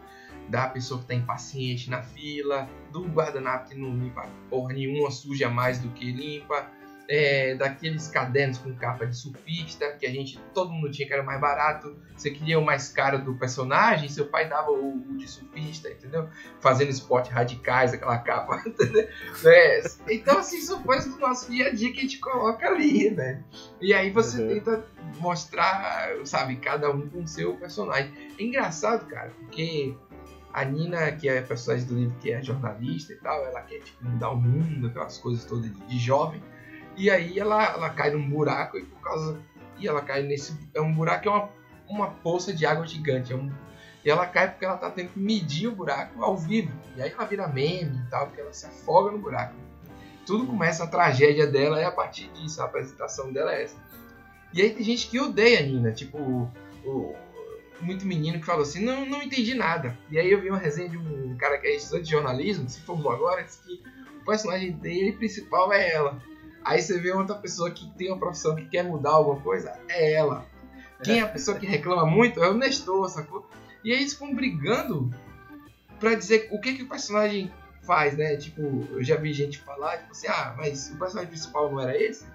da 0.49 0.69
pessoa 0.69 1.01
que 1.01 1.07
tá 1.07 1.15
impaciente 1.15 1.91
na 1.91 2.03
fila, 2.03 2.69
do 2.93 3.05
guardanapo 3.05 3.69
que 3.69 3.75
não 3.75 3.95
limpa 3.97 4.29
porra 4.49 4.73
nenhuma, 4.73 5.11
suja 5.11 5.49
mais 5.49 5.79
do 5.79 5.89
que 5.91 6.13
limpa, 6.13 6.71
é, 7.09 7.55
daqueles 7.55 8.09
cadernos 8.09 8.59
com 8.59 8.75
capa 8.75 9.07
de 9.07 9.17
surfista, 9.17 9.93
que 9.93 10.07
a 10.07 10.11
gente, 10.11 10.39
todo 10.53 10.73
mundo 10.73 10.91
tinha 10.91 11.07
que 11.07 11.15
era 11.15 11.23
mais 11.23 11.41
barato. 11.41 11.97
Você 12.17 12.31
queria 12.31 12.59
o 12.59 12.65
mais 12.65 12.89
caro 12.89 13.23
do 13.23 13.35
personagem, 13.35 14.09
seu 14.09 14.27
pai 14.27 14.49
dava 14.49 14.71
o, 14.71 14.97
o 14.97 15.17
de 15.17 15.29
surfista, 15.29 15.89
entendeu? 15.89 16.29
Fazendo 16.61 16.91
esporte 16.91 17.31
radicais, 17.31 17.93
aquela 17.93 18.19
capa, 18.19 18.63
entendeu? 18.67 19.09
É, 19.45 19.83
então, 20.09 20.39
assim, 20.39 20.61
são 20.61 20.83
coisas 20.83 21.13
do 21.13 21.21
nosso 21.21 21.51
dia 21.51 21.69
a 21.69 21.75
dia 21.75 21.93
que 21.93 21.99
a 21.99 22.03
gente 22.03 22.19
coloca 22.19 22.67
ali, 22.67 23.11
né? 23.11 23.43
E 23.81 23.95
aí 23.95 24.11
você 24.11 24.43
uhum. 24.43 24.49
tenta 24.49 24.85
mostrar, 25.19 26.11
sabe, 26.25 26.57
cada 26.57 26.91
um 26.91 27.09
com 27.09 27.23
o 27.23 27.29
seu 27.29 27.55
personagem. 27.57 28.13
É 28.39 28.43
engraçado, 28.43 29.07
cara, 29.07 29.31
porque 29.39 29.95
a 30.53 30.65
Nina, 30.65 31.13
que 31.13 31.29
é 31.29 31.39
a 31.39 31.43
personagem 31.43 31.87
do 31.87 31.95
livro, 31.95 32.17
que 32.19 32.33
é 32.33 32.43
jornalista 32.43 33.13
e 33.13 33.17
tal, 33.17 33.45
ela 33.45 33.61
quer 33.61 33.81
tipo, 33.81 34.03
mudar 34.03 34.31
o 34.31 34.37
mundo, 34.37 34.87
aquelas 34.87 35.19
coisas 35.19 35.45
todas 35.45 35.65
de, 35.65 35.87
de 35.87 35.99
jovem. 35.99 36.43
E 36.97 37.11
aí 37.11 37.39
ela, 37.39 37.65
ela 37.65 37.91
cai 37.91 38.11
num 38.11 38.29
buraco 38.29 38.79
e 38.79 38.85
por 38.85 39.01
causa. 39.01 39.39
E 39.79 39.87
ela 39.87 40.01
cai 40.01 40.23
nesse. 40.23 40.57
É 40.75 40.81
um 40.81 40.93
buraco, 40.93 41.29
é 41.29 41.31
uma, 41.31 41.51
uma 41.89 42.11
poça 42.11 42.53
de 42.53 42.65
água 42.65 42.87
gigante. 42.87 43.33
É 43.33 43.37
um, 43.37 43.51
e 44.05 44.11
ela 44.11 44.25
cai 44.25 44.49
porque 44.49 44.65
ela 44.65 44.77
tá 44.77 44.89
tendo 44.89 45.11
que 45.11 45.19
medir 45.19 45.67
o 45.67 45.75
buraco 45.75 46.23
ao 46.23 46.37
vivo. 46.37 46.73
E 46.97 47.03
aí 47.03 47.11
ela 47.11 47.25
vira 47.25 47.49
meme 47.49 47.99
e 48.07 48.11
tal, 48.11 48.27
porque 48.27 48.41
ela 48.41 48.53
se 48.53 48.65
afoga 48.65 49.11
no 49.11 49.19
buraco. 49.19 49.55
Tudo 50.25 50.47
começa 50.47 50.85
a 50.85 50.87
tragédia 50.87 51.47
dela 51.47 51.81
é 51.81 51.85
a 51.85 51.91
partir 51.91 52.29
disso. 52.29 52.63
A 52.63 52.67
apresentação 52.67 53.33
dela 53.33 53.53
é 53.53 53.65
essa. 53.65 53.77
E 54.53 54.63
aí 54.63 54.71
tem 54.71 54.85
gente 54.85 55.09
que 55.09 55.21
odeia 55.21 55.59
a 55.59 55.63
Nina, 55.63 55.93
tipo, 55.93 56.19
o, 56.19 56.51
o, 56.85 57.17
muito 57.81 58.07
menino 58.07 58.39
que 58.39 58.47
falou 58.47 58.63
assim: 58.63 58.83
não, 58.83 59.05
não 59.05 59.23
entendi 59.23 59.55
nada. 59.55 59.99
E 60.09 60.19
aí 60.19 60.31
eu 60.31 60.41
vi 60.41 60.51
uma 60.51 60.59
resenha 60.59 60.89
de 60.89 60.97
um 60.97 61.37
cara 61.37 61.59
que 61.59 61.67
é 61.67 61.77
estudante 61.77 62.05
de 62.05 62.11
jornalismo, 62.13 62.69
se 62.69 62.81
formou 62.81 63.13
agora, 63.13 63.43
disse 63.43 63.61
que 63.63 63.83
o 64.21 64.25
personagem 64.25 64.73
dele 64.73 65.13
principal 65.13 65.73
é 65.73 65.93
ela. 65.93 66.23
Aí 66.67 66.83
você 66.83 66.99
vê 66.99 67.13
outra 67.13 67.37
pessoa 67.37 67.71
que 67.71 67.89
tem 67.93 68.09
uma 68.09 68.19
profissão 68.19 68.57
que 68.57 68.67
quer 68.67 68.83
mudar 68.83 69.11
alguma 69.11 69.41
coisa, 69.41 69.79
é 69.89 70.15
ela. 70.15 70.45
Quem 71.05 71.21
é 71.21 71.23
a 71.23 71.29
pessoa 71.29 71.57
que 71.57 71.65
reclama 71.65 72.05
muito 72.05 72.43
é 72.43 72.51
o 72.51 72.55
Nestor, 72.55 73.09
sacou? 73.09 73.49
E 73.85 73.93
aí 73.93 74.01
eles 74.01 74.15
ficam 74.15 74.35
brigando 74.35 75.09
pra 76.01 76.15
dizer 76.15 76.49
o 76.51 76.61
que, 76.61 76.75
que 76.75 76.83
o 76.83 76.89
personagem 76.89 77.53
faz, 77.83 78.17
né? 78.17 78.37
Tipo, 78.37 78.85
eu 78.91 79.05
já 79.05 79.15
vi 79.15 79.33
gente 79.33 79.59
falar, 79.59 79.99
tipo 79.99 80.11
assim, 80.11 80.27
ah, 80.27 80.57
mas 80.59 80.91
o 80.91 80.99
personagem 80.99 81.31
principal 81.31 81.71
não 81.71 81.81
era 81.81 81.97
esse? 81.97 82.27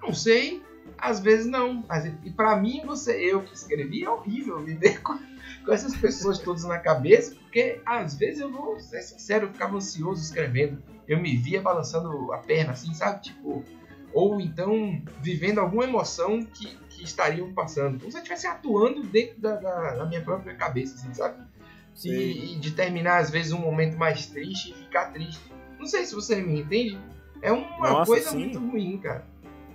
Não 0.00 0.14
sei, 0.14 0.62
às 0.98 1.20
vezes 1.20 1.46
não. 1.46 1.84
E 2.24 2.30
para 2.30 2.56
mim, 2.56 2.82
você, 2.84 3.12
eu 3.12 3.42
que 3.42 3.54
escrevi, 3.54 4.04
é 4.04 4.10
horrível 4.10 4.62
viver 4.62 5.00
com, 5.02 5.18
com 5.64 5.72
essas 5.72 5.96
pessoas 5.96 6.38
todas 6.38 6.64
na 6.64 6.78
cabeça, 6.78 7.34
porque 7.34 7.80
às 7.84 8.14
vezes 8.14 8.40
eu 8.40 8.50
vou 8.50 8.78
ser 8.80 9.02
sincero, 9.02 9.46
eu 9.46 9.52
ficava 9.52 9.76
ansioso 9.76 10.22
escrevendo 10.22 10.82
eu 11.06 11.20
me 11.20 11.36
via 11.36 11.60
balançando 11.60 12.32
a 12.32 12.38
perna, 12.38 12.72
assim, 12.72 12.92
sabe? 12.94 13.22
Tipo, 13.22 13.64
ou 14.12 14.40
então 14.40 15.02
vivendo 15.20 15.58
alguma 15.58 15.84
emoção 15.84 16.42
que, 16.42 16.76
que 16.88 17.04
estariam 17.04 17.52
passando. 17.52 17.98
Como 17.98 18.10
se 18.10 18.16
eu 18.16 18.22
estivesse 18.22 18.46
atuando 18.46 19.02
dentro 19.02 19.40
da, 19.40 19.56
da, 19.56 19.94
da, 19.96 20.06
minha 20.06 20.22
própria 20.22 20.54
cabeça, 20.54 20.94
assim, 20.94 21.12
sabe? 21.12 21.42
E, 22.04 22.54
e, 22.54 22.58
de 22.58 22.72
terminar, 22.72 23.18
às 23.18 23.30
vezes, 23.30 23.52
um 23.52 23.58
momento 23.58 23.96
mais 23.96 24.26
triste 24.26 24.70
e 24.70 24.74
ficar 24.74 25.12
triste. 25.12 25.40
Não 25.78 25.86
sei 25.86 26.04
se 26.04 26.14
você 26.14 26.36
me 26.36 26.60
entende. 26.60 26.98
É 27.40 27.52
uma 27.52 27.90
Nossa, 27.90 28.10
coisa 28.10 28.30
sim. 28.30 28.38
muito 28.38 28.58
ruim, 28.58 28.98
cara. 28.98 29.26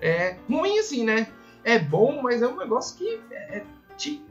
É 0.02 0.36
ruim 0.50 0.80
assim, 0.80 1.04
né? 1.04 1.28
É 1.64 1.78
bom, 1.78 2.22
mas 2.22 2.42
é 2.42 2.48
um 2.48 2.58
negócio 2.58 2.98
que 2.98 3.22
é, 3.32 3.58
é 3.58 3.64
te 3.98 4.24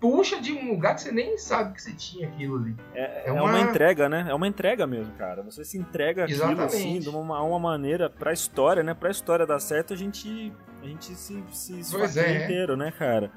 puxa 0.00 0.40
de 0.40 0.52
um 0.52 0.70
lugar 0.70 0.94
que 0.94 1.02
você 1.02 1.12
nem 1.12 1.36
sabe 1.36 1.74
que 1.74 1.82
você 1.82 1.92
tinha 1.92 2.28
aquilo 2.28 2.56
ali. 2.56 2.76
É, 2.94 3.24
é, 3.26 3.32
uma... 3.32 3.40
é 3.40 3.42
uma... 3.42 3.60
entrega, 3.60 4.08
né? 4.08 4.26
É 4.28 4.34
uma 4.34 4.46
entrega 4.46 4.86
mesmo, 4.86 5.12
cara. 5.14 5.42
Você 5.42 5.64
se 5.64 5.76
entrega 5.76 6.24
aquilo 6.24 6.62
assim, 6.62 7.00
de 7.00 7.08
uma, 7.08 7.42
uma 7.42 7.58
maneira 7.58 8.08
pra 8.08 8.32
história, 8.32 8.82
né? 8.82 8.94
Pra 8.94 9.10
história 9.10 9.44
dar 9.44 9.58
certo, 9.58 9.92
a 9.92 9.96
gente, 9.96 10.52
a 10.82 10.86
gente 10.86 11.14
se, 11.14 11.42
se 11.50 11.80
esfaqueia 11.80 12.26
é. 12.26 12.44
inteiro, 12.44 12.76
né, 12.76 12.92
cara? 12.96 13.30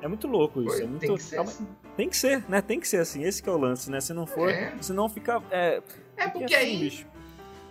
É 0.00 0.08
muito 0.08 0.26
louco 0.26 0.62
isso. 0.62 0.82
é 0.82 0.86
muito... 0.86 1.00
Tem 1.00 1.16
que 1.16 1.22
ser 1.22 1.40
assim. 1.40 1.68
Tem 1.96 2.08
que 2.08 2.16
ser, 2.16 2.44
né? 2.48 2.60
Tem 2.60 2.80
que 2.80 2.88
ser 2.88 2.98
assim. 2.98 3.22
Esse 3.24 3.48
é 3.48 3.52
o 3.52 3.56
lance, 3.56 3.90
né? 3.90 4.00
Se 4.00 4.12
não 4.12 4.26
for, 4.26 4.50
é. 4.50 4.72
senão 4.80 5.08
fica... 5.08 5.42
É, 5.50 5.82
é 6.16 6.28
porque, 6.28 6.54
assim, 6.54 6.66
aí... 6.66 6.78
Bicho, 6.78 7.06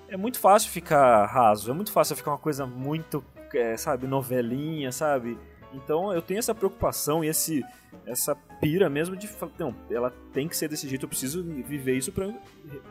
é 0.09 0.17
muito 0.17 0.39
fácil 0.39 0.69
ficar 0.69 1.25
raso. 1.25 1.71
É 1.71 1.73
muito 1.73 1.91
fácil 1.91 2.15
ficar 2.15 2.31
uma 2.31 2.37
coisa 2.37 2.65
muito, 2.65 3.23
é, 3.53 3.77
sabe, 3.77 4.07
novelinha, 4.07 4.91
sabe? 4.91 5.37
Então 5.73 6.13
eu 6.13 6.21
tenho 6.21 6.39
essa 6.39 6.55
preocupação 6.55 7.23
e 7.23 7.27
esse, 7.27 7.63
essa 8.05 8.35
pira 8.59 8.89
mesmo 8.89 9.15
de 9.15 9.27
falar, 9.27 9.51
não, 9.59 9.75
ela 9.89 10.11
tem 10.33 10.47
que 10.47 10.57
ser 10.57 10.67
desse 10.67 10.87
jeito, 10.87 11.03
eu 11.03 11.09
preciso 11.09 11.43
viver 11.43 11.95
isso 11.95 12.11
para 12.11 12.33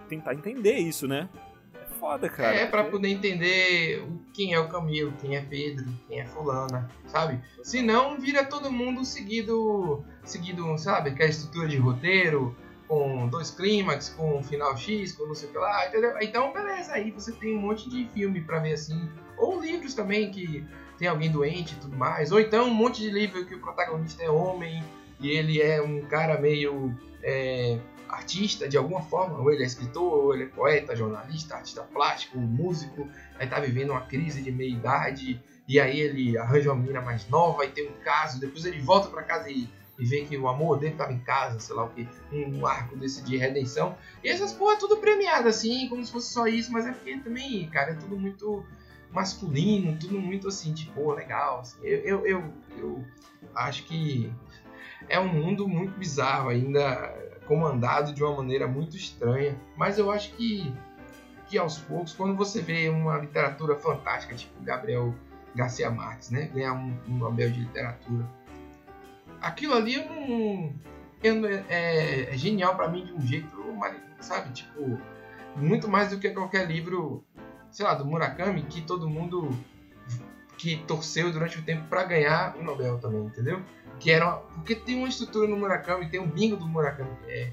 tentar 0.08 0.34
entender 0.34 0.74
isso, 0.74 1.08
né? 1.08 1.28
É 1.74 1.86
foda, 1.98 2.28
cara. 2.28 2.54
É, 2.54 2.66
para 2.66 2.84
poder 2.84 3.08
entender 3.08 4.06
quem 4.32 4.52
é 4.52 4.60
o 4.60 4.68
Camilo, 4.68 5.12
quem 5.20 5.36
é 5.36 5.40
Pedro, 5.40 5.86
quem 6.06 6.20
é 6.20 6.26
fulana, 6.26 6.88
sabe? 7.06 7.40
Senão 7.62 8.18
vira 8.20 8.44
todo 8.44 8.70
mundo 8.70 9.04
seguido, 9.04 10.04
seguido, 10.22 10.76
sabe? 10.78 11.10
Aquela 11.10 11.30
estrutura 11.30 11.66
de 11.66 11.76
roteiro, 11.78 12.54
com 12.86 13.28
dois 13.28 13.50
clímax, 13.50 14.10
com 14.10 14.38
um 14.38 14.42
final 14.42 14.76
X, 14.76 15.12
com 15.12 15.26
não 15.26 15.34
sei 15.34 15.48
o 15.48 15.52
que 15.52 15.58
lá, 15.58 15.88
entendeu? 15.88 16.14
Então, 16.20 16.52
beleza, 16.52 16.92
aí 16.92 17.10
você 17.10 17.32
tem 17.32 17.56
um 17.56 17.60
monte 17.60 17.88
de 17.88 18.06
filme 18.08 18.40
para 18.40 18.60
ver 18.60 18.74
assim. 18.74 19.08
Ou 19.36 19.60
livros 19.60 19.94
também 19.94 20.30
que 20.30 20.64
tem 20.98 21.08
alguém 21.08 21.30
doente 21.30 21.74
e 21.74 21.76
tudo 21.76 21.96
mais. 21.96 22.32
Ou 22.32 22.40
então 22.40 22.66
um 22.66 22.74
monte 22.74 23.00
de 23.00 23.10
livro 23.10 23.44
que 23.44 23.54
o 23.54 23.60
protagonista 23.60 24.22
é 24.22 24.30
homem 24.30 24.82
e 25.20 25.30
ele 25.30 25.60
é 25.60 25.80
um 25.80 26.02
cara 26.02 26.40
meio 26.40 26.94
é, 27.22 27.78
artista 28.08 28.68
de 28.68 28.76
alguma 28.76 29.02
forma. 29.02 29.38
Ou 29.38 29.52
ele 29.52 29.62
é 29.62 29.66
escritor, 29.66 30.02
ou 30.02 30.34
ele 30.34 30.44
é 30.44 30.46
poeta, 30.46 30.96
jornalista, 30.96 31.56
artista 31.56 31.82
plástico, 31.82 32.38
músico. 32.38 33.08
Aí 33.38 33.46
tá 33.46 33.60
vivendo 33.60 33.90
uma 33.90 34.02
crise 34.02 34.42
de 34.42 34.50
meia-idade. 34.50 35.40
E 35.68 35.80
aí 35.80 36.00
ele 36.00 36.38
arranja 36.38 36.70
uma 36.70 36.80
menina 36.80 37.00
mais 37.00 37.28
nova 37.28 37.64
e 37.64 37.68
tem 37.68 37.88
um 37.88 38.04
caso. 38.04 38.40
Depois 38.40 38.64
ele 38.64 38.80
volta 38.80 39.08
para 39.08 39.22
casa 39.22 39.50
e, 39.50 39.68
e 39.98 40.04
vê 40.04 40.24
que 40.24 40.36
o 40.36 40.48
amor 40.48 40.78
dele 40.78 40.94
tava 40.94 41.12
em 41.12 41.18
casa, 41.18 41.58
sei 41.58 41.74
lá 41.74 41.84
o 41.84 41.90
que. 41.90 42.06
Um 42.32 42.66
arco 42.66 42.96
desse 42.96 43.22
de 43.22 43.36
redenção. 43.36 43.96
E 44.22 44.28
essas 44.28 44.52
porra 44.52 44.74
é 44.74 44.78
tudo 44.78 44.98
premiado 44.98 45.48
assim, 45.48 45.88
como 45.88 46.04
se 46.04 46.12
fosse 46.12 46.32
só 46.32 46.46
isso. 46.46 46.72
Mas 46.72 46.86
é 46.86 46.92
porque 46.92 47.18
também, 47.18 47.68
cara, 47.68 47.92
é 47.92 47.94
tudo 47.94 48.16
muito 48.16 48.64
masculino, 49.16 49.96
tudo 49.98 50.20
muito 50.20 50.46
assim, 50.48 50.74
tipo, 50.74 51.10
legal. 51.12 51.60
Assim. 51.60 51.78
Eu, 51.82 52.00
eu, 52.00 52.26
eu, 52.26 52.52
eu, 52.76 53.04
acho 53.54 53.84
que 53.84 54.30
é 55.08 55.18
um 55.18 55.28
mundo 55.28 55.66
muito 55.66 55.98
bizarro, 55.98 56.50
ainda 56.50 57.14
comandado 57.46 58.12
de 58.12 58.22
uma 58.22 58.36
maneira 58.36 58.66
muito 58.66 58.94
estranha. 58.94 59.56
Mas 59.74 59.98
eu 59.98 60.10
acho 60.10 60.34
que, 60.34 60.70
que 61.48 61.56
aos 61.56 61.78
poucos, 61.78 62.12
quando 62.12 62.36
você 62.36 62.60
vê 62.60 62.90
uma 62.90 63.16
literatura 63.16 63.74
fantástica, 63.76 64.34
tipo 64.34 64.62
Gabriel 64.62 65.14
Garcia 65.54 65.90
Marques, 65.90 66.30
né? 66.30 66.50
Ganhar 66.52 66.74
um, 66.74 66.94
um 67.08 67.16
Nobel 67.16 67.50
de 67.50 67.60
Literatura. 67.60 68.28
Aquilo 69.40 69.72
ali 69.72 69.96
não, 69.96 70.74
eu, 71.22 71.46
é, 71.70 72.34
é 72.34 72.36
genial 72.36 72.76
para 72.76 72.88
mim 72.88 73.06
de 73.06 73.14
um 73.14 73.20
jeito, 73.22 73.48
sabe? 74.20 74.52
Tipo, 74.52 75.00
muito 75.56 75.88
mais 75.88 76.10
do 76.10 76.18
que 76.18 76.28
qualquer 76.30 76.66
livro 76.66 77.24
sei 77.76 77.84
lá, 77.84 77.92
do 77.92 78.06
Murakami, 78.06 78.62
que 78.62 78.80
todo 78.80 79.06
mundo 79.06 79.50
que 80.56 80.78
torceu 80.86 81.30
durante 81.30 81.58
o 81.58 81.62
tempo 81.62 81.86
para 81.90 82.04
ganhar 82.04 82.56
o 82.56 82.62
Nobel 82.62 82.96
também, 82.98 83.26
entendeu? 83.26 83.60
Que 84.00 84.10
era 84.10 84.26
uma, 84.26 84.36
porque 84.38 84.74
tem 84.74 84.96
uma 84.96 85.06
estrutura 85.06 85.46
no 85.46 85.58
Murakami, 85.58 86.08
tem 86.08 86.18
um 86.18 86.26
bingo 86.26 86.56
do 86.56 86.66
Murakami, 86.66 87.10
é 87.28 87.52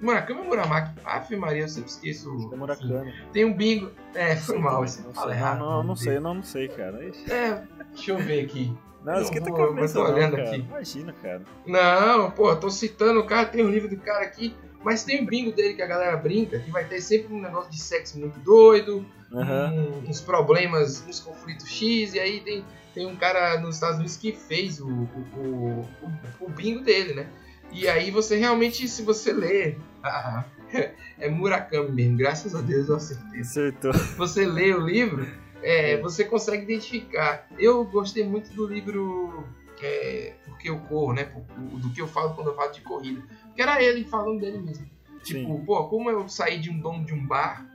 Murakami 0.00 0.38
ou 0.42 0.46
Muramaki? 0.46 0.94
Ave 1.04 1.34
Maria, 1.34 1.62
eu 1.62 1.68
sempre 1.68 1.90
esqueço. 1.90 2.50
É 2.52 2.56
Murakami. 2.56 3.12
Tem 3.32 3.44
um 3.44 3.52
bingo. 3.52 3.90
É, 4.14 4.36
foi 4.36 4.58
mal. 4.58 4.84
Não, 4.84 5.12
não, 5.12 5.32
errado, 5.32 5.58
não, 5.58 5.82
não, 5.82 5.96
sei, 5.96 6.20
não, 6.20 6.34
não 6.34 6.42
sei, 6.44 6.68
cara. 6.68 7.04
É, 7.28 7.64
deixa 7.92 8.12
eu 8.12 8.18
ver 8.18 8.44
aqui. 8.44 8.72
Não, 9.04 9.20
esquenta 9.20 9.50
a 9.50 9.56
cabeça, 9.56 9.98
eu 9.98 10.06
tô 10.06 10.12
olhando 10.12 10.36
não, 10.36 10.44
aqui. 10.44 10.60
Imagina, 10.60 11.12
cara. 11.14 11.42
Não, 11.66 12.30
pô, 12.30 12.54
tô 12.54 12.70
citando 12.70 13.18
o 13.18 13.26
cara, 13.26 13.46
tem 13.46 13.64
um 13.64 13.70
livro 13.70 13.88
do 13.88 13.96
cara 13.96 14.24
aqui, 14.24 14.54
mas 14.84 15.02
tem 15.02 15.22
o 15.22 15.26
bingo 15.26 15.52
dele 15.52 15.74
que 15.74 15.82
a 15.82 15.86
galera 15.86 16.16
brinca, 16.16 16.58
que 16.58 16.70
vai 16.70 16.84
ter 16.84 17.00
sempre 17.00 17.32
um 17.32 17.40
negócio 17.40 17.70
de 17.70 17.80
sexo 17.80 18.18
muito 18.18 18.38
doido, 18.40 19.04
uhum. 19.32 20.02
um, 20.04 20.10
uns 20.10 20.20
problemas, 20.20 21.02
uns 21.08 21.20
conflitos 21.20 21.68
X, 21.68 22.14
e 22.14 22.20
aí 22.20 22.40
tem, 22.40 22.64
tem 22.94 23.06
um 23.06 23.16
cara 23.16 23.58
nos 23.58 23.76
Estados 23.76 23.96
Unidos 23.96 24.16
que 24.16 24.32
fez 24.32 24.80
o, 24.80 24.88
o, 24.88 25.88
o, 26.02 26.12
o 26.40 26.50
bingo 26.50 26.82
dele, 26.82 27.14
né? 27.14 27.26
E 27.72 27.88
aí 27.88 28.10
você 28.10 28.36
realmente, 28.36 28.86
se 28.86 29.02
você 29.02 29.32
ler 29.32 29.78
a, 30.02 30.44
é 31.18 31.28
Murakami 31.28 31.90
mesmo, 31.90 32.16
graças 32.18 32.54
a 32.54 32.60
Deus 32.60 32.88
eu 32.88 32.96
acertei. 32.96 33.40
Acertou. 33.40 33.92
Você 34.16 34.46
lê 34.46 34.72
o 34.72 34.80
livro, 34.80 35.26
é, 35.62 35.96
você 35.96 36.24
consegue 36.24 36.62
identificar. 36.64 37.48
Eu 37.58 37.84
gostei 37.84 38.24
muito 38.24 38.52
do 38.54 38.66
livro 38.66 39.44
é, 39.82 40.34
Porque 40.44 40.68
eu 40.68 40.78
corro, 40.80 41.12
né? 41.12 41.24
Do 41.56 41.90
que 41.90 42.00
eu 42.00 42.08
falo 42.08 42.34
quando 42.34 42.48
eu 42.48 42.54
falo 42.54 42.72
de 42.72 42.80
corrida. 42.82 43.22
Que 43.54 43.62
era 43.62 43.82
ele 43.82 44.04
falando 44.04 44.40
dele 44.40 44.58
mesmo. 44.58 44.88
Tipo, 45.22 45.56
Sim. 45.56 45.64
pô, 45.64 45.88
como 45.88 46.10
eu 46.10 46.28
saí 46.28 46.58
de 46.58 46.70
um 46.70 46.78
dono 46.78 47.04
de 47.04 47.14
um 47.14 47.26
bar 47.26 47.66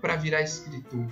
para 0.00 0.16
virar 0.16 0.42
escritor 0.42 1.06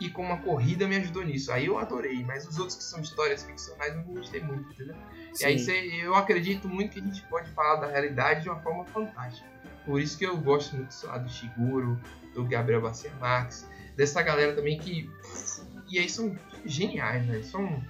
e 0.00 0.08
como 0.08 0.32
a 0.32 0.36
corrida 0.38 0.86
me 0.86 0.96
ajudou 0.96 1.24
nisso. 1.24 1.52
Aí 1.52 1.66
eu 1.66 1.78
adorei, 1.78 2.24
mas 2.24 2.46
os 2.46 2.58
outros 2.58 2.76
que 2.76 2.84
são 2.84 3.00
histórias 3.00 3.42
ficcionais 3.42 3.94
eu 3.94 4.02
não 4.02 4.14
gostei 4.14 4.40
muito, 4.40 4.70
entendeu? 4.72 4.94
Sim. 5.32 5.44
E 5.44 5.46
aí 5.46 5.58
cê, 5.58 5.72
eu 6.02 6.14
acredito 6.14 6.68
muito 6.68 6.92
que 6.92 7.00
a 7.00 7.02
gente 7.02 7.22
pode 7.28 7.50
falar 7.50 7.76
da 7.76 7.86
realidade 7.86 8.42
de 8.42 8.48
uma 8.48 8.60
forma 8.60 8.84
fantástica. 8.86 9.48
Por 9.84 10.00
isso 10.00 10.18
que 10.18 10.24
eu 10.24 10.36
gosto 10.36 10.76
muito 10.76 10.94
lá, 11.06 11.18
do 11.18 11.28
Shiguro, 11.28 11.98
do 12.34 12.44
Gabriel 12.44 12.82
Garcia 12.82 13.10
Marques, 13.20 13.66
dessa 13.96 14.22
galera 14.22 14.54
também 14.54 14.78
que. 14.78 15.10
E 15.90 15.98
aí 15.98 16.08
são 16.08 16.36
geniais, 16.64 17.26
né? 17.26 17.42
São, 17.42 17.82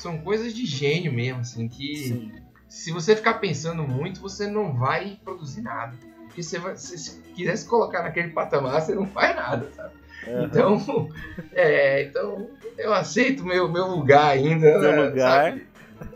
são 0.00 0.18
coisas 0.18 0.54
de 0.54 0.64
gênio 0.64 1.12
mesmo, 1.12 1.40
assim, 1.40 1.68
que 1.68 1.96
Sim. 1.96 2.32
se 2.68 2.90
você 2.90 3.14
ficar 3.14 3.34
pensando 3.34 3.82
muito, 3.82 4.20
você 4.20 4.46
não 4.46 4.74
vai 4.74 5.18
produzir 5.22 5.60
nada. 5.60 5.96
Porque 6.26 6.42
você 6.42 6.58
vai, 6.58 6.76
se 6.76 7.20
quisesse 7.34 7.66
colocar 7.68 8.02
naquele 8.02 8.28
patamar, 8.28 8.80
você 8.80 8.94
não 8.94 9.06
faz 9.06 9.36
nada, 9.36 9.68
sabe? 9.72 9.94
Uhum. 10.26 10.44
Então, 10.44 11.08
é, 11.52 12.04
então 12.04 12.50
eu 12.78 12.94
aceito 12.94 13.44
meu, 13.44 13.68
meu 13.70 13.86
lugar 13.86 14.30
ainda. 14.30 14.78
Meu 14.78 14.80
né, 14.80 15.02
lugar. 15.02 15.50
Sabe? 15.50 15.66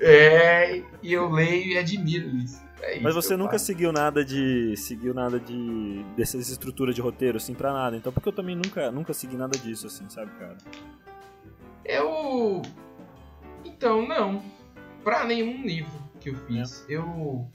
É, 0.01 0.82
e 1.03 1.12
eu 1.12 1.30
leio 1.30 1.72
e 1.72 1.78
admiro 1.78 2.28
isso. 2.37 2.64
É 2.80 3.01
Mas 3.01 3.14
você 3.14 3.37
nunca 3.37 3.53
faço. 3.53 3.66
seguiu 3.66 3.93
nada 3.93 4.24
de. 4.24 4.76
seguiu 4.76 5.12
nada 5.12 5.39
de. 5.39 6.05
dessas 6.16 6.49
estruturas 6.49 6.95
de 6.95 7.01
roteiro, 7.01 7.37
assim, 7.37 7.55
pra 7.55 7.72
nada. 7.72 7.97
Então 7.97 8.12
porque 8.12 8.28
eu 8.28 8.32
também 8.32 8.57
nunca, 8.57 8.91
nunca 8.91 9.12
segui 9.12 9.37
nada 9.37 9.59
disso, 9.59 9.87
assim, 9.87 10.09
sabe, 10.09 10.30
cara? 10.39 10.57
Eu. 11.85 12.62
Então, 13.64 14.06
não. 14.06 14.42
Pra 15.02 15.24
nenhum 15.24 15.64
livro 15.64 16.02
que 16.20 16.30
eu 16.30 16.36
fiz. 16.46 16.84
É. 16.88 16.94
Eu 16.94 17.50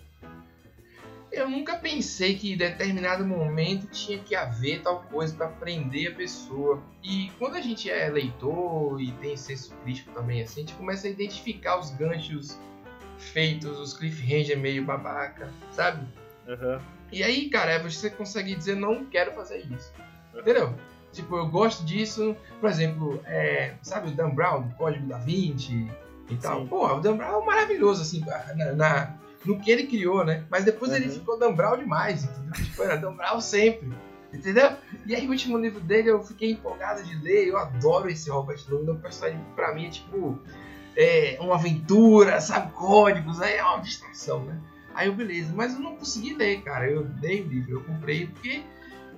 eu 1.32 1.48
nunca 1.48 1.78
pensei 1.78 2.36
que 2.36 2.54
em 2.54 2.58
determinado 2.58 3.26
momento 3.26 3.88
tinha 3.92 4.18
que 4.18 4.36
haver 4.36 4.82
tal 4.82 5.04
coisa 5.04 5.36
para 5.36 5.48
prender 5.48 6.12
a 6.12 6.16
pessoa. 6.16 6.82
E 7.04 7.32
quando 7.38 7.56
a 7.56 7.62
gente 7.62 7.90
é 7.90 8.10
leitor 8.10 9.00
e 9.00 9.12
tem 9.14 9.38
senso 9.38 9.76
crítico 9.84 10.12
também, 10.12 10.42
assim, 10.42 10.62
a 10.62 10.66
gente 10.66 10.74
começa 10.74 11.08
a 11.08 11.10
identificar 11.10 11.80
os 11.80 11.92
ganchos 11.92 12.60
feitos, 13.18 13.78
os 13.78 13.94
cliffhanger 13.94 14.58
meio 14.58 14.84
babaca, 14.84 15.54
sabe? 15.72 16.08
Uhum. 16.48 16.82
E 17.12 17.24
aí, 17.24 17.50
cara, 17.50 17.78
você 17.80 18.10
consegue 18.10 18.56
dizer, 18.56 18.76
não 18.76 19.06
quero 19.06 19.32
fazer 19.34 19.66
isso. 19.72 19.94
Entendeu? 20.34 20.76
Tipo, 21.12 21.38
eu 21.38 21.48
gosto 21.48 21.84
disso. 21.86 22.36
Por 22.60 22.70
exemplo, 22.70 23.22
é, 23.26 23.74
sabe 23.82 24.10
o 24.10 24.12
Dan 24.12 24.30
Brown, 24.30 24.64
do 24.64 24.76
Código 24.76 25.08
da 25.08 25.18
Vinci 25.18 25.88
e 26.30 26.36
tal? 26.36 26.62
Sim. 26.62 26.68
Pô, 26.68 26.88
o 26.88 27.00
Dan 27.00 27.18
Brown 27.18 27.42
é 27.42 27.46
maravilhoso, 27.46 28.02
assim, 28.02 28.24
na, 28.56 28.74
na 28.74 29.20
no 29.46 29.60
que 29.60 29.72
ele 29.72 29.88
criou, 29.88 30.26
né? 30.26 30.44
Mas 30.50 30.66
depois 30.66 30.92
uhum. 30.92 30.98
ele 30.98 31.10
ficou 31.10 31.40
Dan 31.40 31.54
Brown 31.54 31.78
demais, 31.78 32.24
entendeu? 32.24 32.54
Tipo, 32.54 32.84
era 32.84 32.98
Dan 32.98 33.14
Brown 33.14 33.40
sempre. 33.40 33.90
Entendeu? 34.32 34.72
E 35.06 35.16
aí 35.16 35.26
o 35.28 35.32
último 35.32 35.58
livro 35.58 35.80
dele 35.80 36.10
eu 36.10 36.24
fiquei 36.24 36.52
empolgado 36.52 37.04
de 37.04 37.16
ler. 37.16 37.48
Eu 37.48 37.58
adoro 37.58 38.10
esse 38.10 38.30
Robert 38.30 38.60
Ludlum. 38.70 38.94
O 38.94 39.00
personagem 39.00 39.40
pra 39.56 39.74
mim 39.74 39.88
é 39.88 39.90
tipo 39.90 40.40
é, 40.96 41.38
uma 41.40 41.56
aventura, 41.56 42.40
sabe? 42.40 42.72
Códigos, 42.74 43.42
aí 43.42 43.56
é 43.56 43.64
uma 43.64 43.80
distração, 43.80 44.44
né? 44.44 44.60
Aí 44.94 45.08
eu, 45.08 45.16
beleza, 45.16 45.52
mas 45.56 45.74
eu 45.74 45.80
não 45.80 45.96
consegui 45.96 46.34
ler, 46.36 46.62
cara. 46.62 46.90
Eu 46.90 47.04
dei 47.06 47.42
o 47.42 47.48
livro, 47.48 47.72
eu 47.72 47.84
comprei 47.84 48.28
porque 48.28 48.64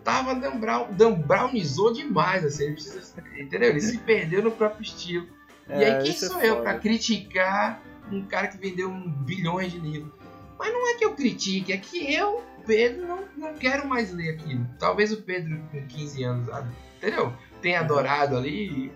tava 0.04 0.36
Dan 0.36 0.58
Brown, 0.58 0.88
Dan 0.92 1.14
Brownizou 1.14 1.94
demais, 1.94 2.44
assim, 2.44 2.66
ele 2.66 2.74
precisa, 2.74 3.24
entendeu? 3.38 3.70
Ele 3.70 3.82
se 3.82 3.98
perdeu 3.98 4.44
no 4.44 4.52
próprio 4.52 4.84
estilo. 4.84 5.28
É, 5.68 5.80
e 5.80 5.86
aí 5.86 6.04
quem 6.04 6.12
é 6.12 6.16
sou 6.16 6.40
é 6.40 6.50
eu 6.50 6.62
para 6.62 6.78
criticar 6.80 7.82
um 8.12 8.24
cara 8.24 8.48
que 8.48 8.58
vendeu 8.58 8.90
um 8.90 9.10
bilhões 9.10 9.72
de 9.72 9.80
livros. 9.80 10.12
Mas 10.58 10.72
não 10.74 10.90
é 10.90 10.96
que 10.96 11.06
eu 11.06 11.16
critique, 11.16 11.74
é 11.74 11.78
que 11.78 12.14
eu, 12.14 12.44
Pedro, 12.66 13.08
não, 13.08 13.24
não 13.36 13.54
quero 13.56 13.88
mais 13.88 14.14
ler 14.14 14.36
aquilo. 14.36 14.68
Talvez 14.78 15.12
o 15.12 15.22
Pedro 15.22 15.60
com 15.72 15.86
15 15.88 16.24
anos, 16.24 16.50
entendeu? 16.98 17.34
Tenha 17.62 17.80
uhum. 17.80 17.86
adorado 17.86 18.38
ali 18.38 18.92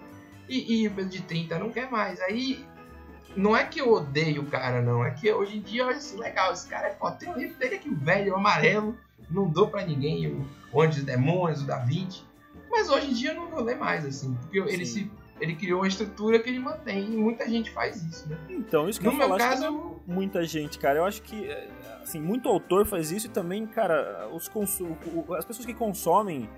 e, 0.47 0.83
e 0.83 0.87
o 0.87 0.91
Pedro 0.91 1.09
de 1.09 1.21
30 1.21 1.57
não 1.57 1.71
quer 1.71 1.89
mais. 1.89 2.19
Aí 2.21 2.63
não 3.35 3.55
é 3.55 3.63
que 3.63 3.81
eu 3.81 3.91
odeio 3.91 4.43
o 4.43 4.45
cara, 4.45 4.81
não. 4.81 5.03
É 5.03 5.11
que 5.11 5.31
hoje 5.31 5.57
em 5.57 5.61
dia, 5.61 5.85
olha 5.85 5.97
assim, 5.97 6.17
legal, 6.17 6.53
esse 6.53 6.67
cara 6.67 6.87
é 6.87 6.91
foda. 6.91 7.15
Tem 7.17 7.29
um 7.29 7.37
livro 7.37 7.57
dele 7.57 7.75
aqui, 7.75 7.89
o 7.89 7.95
velho, 7.95 8.33
o 8.33 8.35
amarelo, 8.35 8.97
não 9.29 9.49
dou 9.49 9.67
pra 9.67 9.85
ninguém, 9.85 10.45
o 10.75 10.83
Onde 10.83 10.99
os 10.99 11.05
Demônios, 11.05 11.61
o 11.61 11.65
Da 11.65 11.79
Vinci. 11.79 12.23
Mas 12.69 12.89
hoje 12.89 13.11
em 13.11 13.13
dia 13.13 13.31
eu 13.31 13.35
não 13.35 13.49
vou 13.49 13.63
ler 13.63 13.77
mais, 13.77 14.05
assim, 14.05 14.33
porque 14.35 14.61
Sim. 14.61 14.69
ele 14.69 14.85
se 14.85 15.11
ele 15.39 15.55
criou 15.55 15.81
uma 15.81 15.87
estrutura 15.87 16.39
que 16.39 16.49
ele 16.49 16.59
mantém 16.59 17.03
e 17.13 17.17
muita 17.17 17.47
gente 17.47 17.69
faz 17.71 18.01
isso, 18.03 18.29
né? 18.29 18.37
Então, 18.49 18.87
isso 18.87 18.99
que 18.99 19.05
no 19.05 19.11
eu 19.11 19.17
meu 19.17 19.27
falar, 19.27 19.37
caso, 19.37 19.99
muita 20.07 20.45
gente, 20.45 20.79
cara. 20.79 20.99
Eu 20.99 21.05
acho 21.05 21.21
que 21.21 21.49
assim, 22.01 22.21
muito 22.21 22.47
autor 22.47 22.85
faz 22.85 23.11
isso 23.11 23.27
e 23.27 23.29
também, 23.29 23.65
cara, 23.65 24.29
os 24.31 24.49
as 25.37 25.45
pessoas 25.45 25.65
que 25.65 25.73
consomem, 25.73 26.49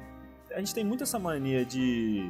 a 0.53 0.59
gente 0.59 0.75
tem 0.75 0.85
muito 0.85 1.03
essa 1.03 1.17
mania 1.17 1.65
de, 1.65 2.29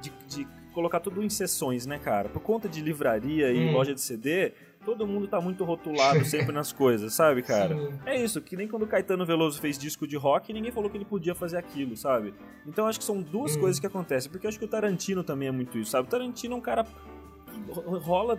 de, 0.00 0.12
de 0.26 0.48
colocar 0.72 1.00
tudo 1.00 1.22
em 1.22 1.28
sessões, 1.28 1.84
né, 1.84 1.98
cara? 1.98 2.28
Por 2.28 2.40
conta 2.40 2.68
de 2.68 2.80
livraria 2.80 3.52
e 3.52 3.68
hum. 3.68 3.72
loja 3.72 3.94
de 3.94 4.00
CD, 4.00 4.54
todo 4.84 5.06
mundo 5.06 5.28
tá 5.28 5.40
muito 5.40 5.64
rotulado 5.64 6.24
sempre 6.24 6.52
nas 6.52 6.72
coisas, 6.72 7.14
sabe, 7.14 7.42
cara? 7.42 7.76
Sim. 7.76 7.98
É 8.06 8.22
isso, 8.22 8.40
que 8.40 8.56
nem 8.56 8.68
quando 8.68 8.82
o 8.82 8.86
Caetano 8.86 9.26
Veloso 9.26 9.60
fez 9.60 9.78
disco 9.78 10.06
de 10.06 10.16
rock, 10.16 10.52
ninguém 10.52 10.72
falou 10.72 10.88
que 10.88 10.96
ele 10.96 11.04
podia 11.04 11.34
fazer 11.34 11.56
aquilo, 11.56 11.96
sabe? 11.96 12.34
Então 12.66 12.86
acho 12.86 12.98
que 12.98 13.04
são 13.04 13.20
duas 13.20 13.56
hum. 13.56 13.60
coisas 13.60 13.78
que 13.78 13.86
acontecem, 13.86 14.30
porque 14.30 14.46
acho 14.46 14.58
que 14.58 14.64
o 14.64 14.68
Tarantino 14.68 15.22
também 15.22 15.48
é 15.48 15.52
muito 15.52 15.78
isso, 15.78 15.90
sabe? 15.90 16.08
O 16.08 16.10
Tarantino 16.10 16.54
é 16.54 16.56
um 16.56 16.60
cara 16.60 16.84
que 16.84 17.72
rola 18.00 18.38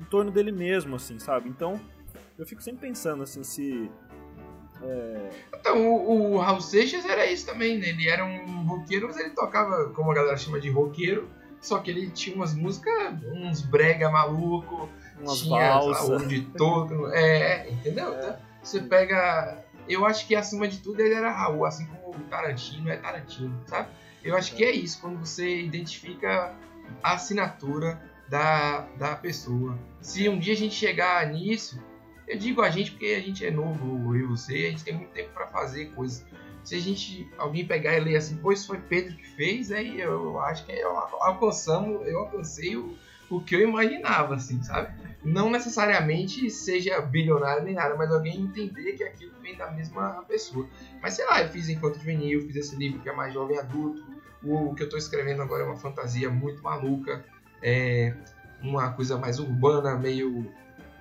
em 0.00 0.04
torno 0.04 0.30
dele 0.30 0.52
mesmo, 0.52 0.96
assim, 0.96 1.18
sabe? 1.18 1.48
Então 1.48 1.80
eu 2.38 2.46
fico 2.46 2.62
sempre 2.62 2.88
pensando, 2.88 3.22
assim, 3.22 3.44
se. 3.44 3.90
É... 4.82 5.30
Então, 5.54 5.86
o, 5.86 6.32
o 6.32 6.38
Raul 6.38 6.60
Seixas 6.60 7.04
era 7.04 7.26
isso 7.30 7.46
também, 7.46 7.78
né? 7.78 7.90
Ele 7.90 8.08
era 8.08 8.24
um 8.24 8.66
roqueiro, 8.66 9.06
mas 9.06 9.18
ele 9.18 9.30
tocava, 9.30 9.90
como 9.90 10.10
a 10.10 10.14
galera 10.14 10.36
chama 10.36 10.60
de 10.60 10.68
roqueiro, 10.68 11.28
só 11.60 11.78
que 11.78 11.90
ele 11.90 12.10
tinha 12.10 12.34
umas 12.34 12.54
músicas, 12.54 13.14
uns 13.32 13.62
brega 13.62 14.10
maluco, 14.10 14.88
umas 15.20 15.38
tinha 15.38 15.80
um 15.80 16.26
de 16.26 16.42
todo, 16.42 17.12
é, 17.12 17.70
entendeu? 17.70 18.14
É. 18.14 18.18
Então, 18.18 18.36
você 18.62 18.80
pega. 18.80 19.64
Eu 19.88 20.06
acho 20.06 20.26
que 20.26 20.34
acima 20.34 20.66
de 20.66 20.78
tudo 20.78 21.00
ele 21.00 21.14
era 21.14 21.30
Raul, 21.30 21.66
assim 21.66 21.86
como 21.86 22.16
o 22.16 22.20
Tarantino 22.28 22.88
é 22.88 22.96
Tarantino, 22.96 23.62
sabe? 23.66 23.88
Eu 24.22 24.36
acho 24.36 24.54
que 24.54 24.64
é 24.64 24.70
isso, 24.70 25.00
quando 25.00 25.18
você 25.18 25.60
identifica 25.60 26.54
a 27.02 27.12
assinatura 27.12 28.00
da, 28.28 28.80
da 28.96 29.16
pessoa. 29.16 29.78
Se 30.00 30.28
um 30.28 30.38
dia 30.38 30.54
a 30.54 30.56
gente 30.56 30.74
chegar 30.74 31.26
nisso, 31.26 31.78
eu 32.26 32.38
digo 32.38 32.62
a 32.62 32.70
gente 32.70 32.92
porque 32.92 33.06
a 33.06 33.20
gente 33.20 33.44
é 33.44 33.50
novo, 33.50 34.14
eu 34.14 34.20
e 34.20 34.26
você, 34.26 34.54
a 34.54 34.70
gente 34.70 34.84
tem 34.84 34.94
muito 34.94 35.10
tempo 35.10 35.30
para 35.34 35.46
fazer 35.48 35.86
coisas. 35.90 36.24
Se 36.62 36.74
a 36.74 36.80
gente, 36.80 37.30
alguém 37.36 37.66
pegar 37.66 37.94
e 37.94 38.00
ler 38.00 38.16
assim, 38.16 38.38
pois 38.38 38.64
foi 38.64 38.78
Pedro 38.78 39.14
que 39.14 39.26
fez, 39.36 39.70
aí 39.70 40.00
eu 40.00 40.40
acho 40.40 40.64
que 40.64 40.72
eu 40.72 40.96
alcançamos, 40.96 42.06
eu 42.08 42.20
alcancei 42.20 42.74
o, 42.74 42.96
o 43.28 43.40
que 43.40 43.54
eu 43.54 43.68
imaginava, 43.68 44.36
assim, 44.36 44.62
sabe? 44.62 44.94
Não 45.24 45.50
necessariamente 45.50 46.50
seja 46.50 47.00
bilionário 47.00 47.64
nem 47.64 47.74
nada, 47.74 47.94
mas 47.96 48.12
alguém 48.12 48.42
entender 48.42 48.92
que 48.92 49.02
aquilo 49.02 49.32
vem 49.40 49.56
da 49.56 49.70
mesma 49.70 50.22
pessoa. 50.28 50.68
Mas 51.00 51.14
sei 51.14 51.24
lá, 51.26 51.42
eu 51.42 51.48
fiz 51.48 51.68
Enquanto 51.70 51.98
Juvenil, 51.98 52.42
fiz 52.42 52.56
esse 52.56 52.76
livro 52.76 53.00
que 53.00 53.08
é 53.08 53.12
mais 53.12 53.32
jovem 53.32 53.58
adulto. 53.58 54.04
O, 54.42 54.74
que 54.74 54.82
eu 54.82 54.86
estou 54.86 54.98
escrevendo 54.98 55.40
agora 55.40 55.62
é 55.62 55.66
uma 55.66 55.78
fantasia 55.78 56.28
muito 56.28 56.62
maluca, 56.62 57.24
é 57.62 58.14
uma 58.60 58.92
coisa 58.92 59.16
mais 59.16 59.38
urbana, 59.38 59.96
meio. 59.96 60.52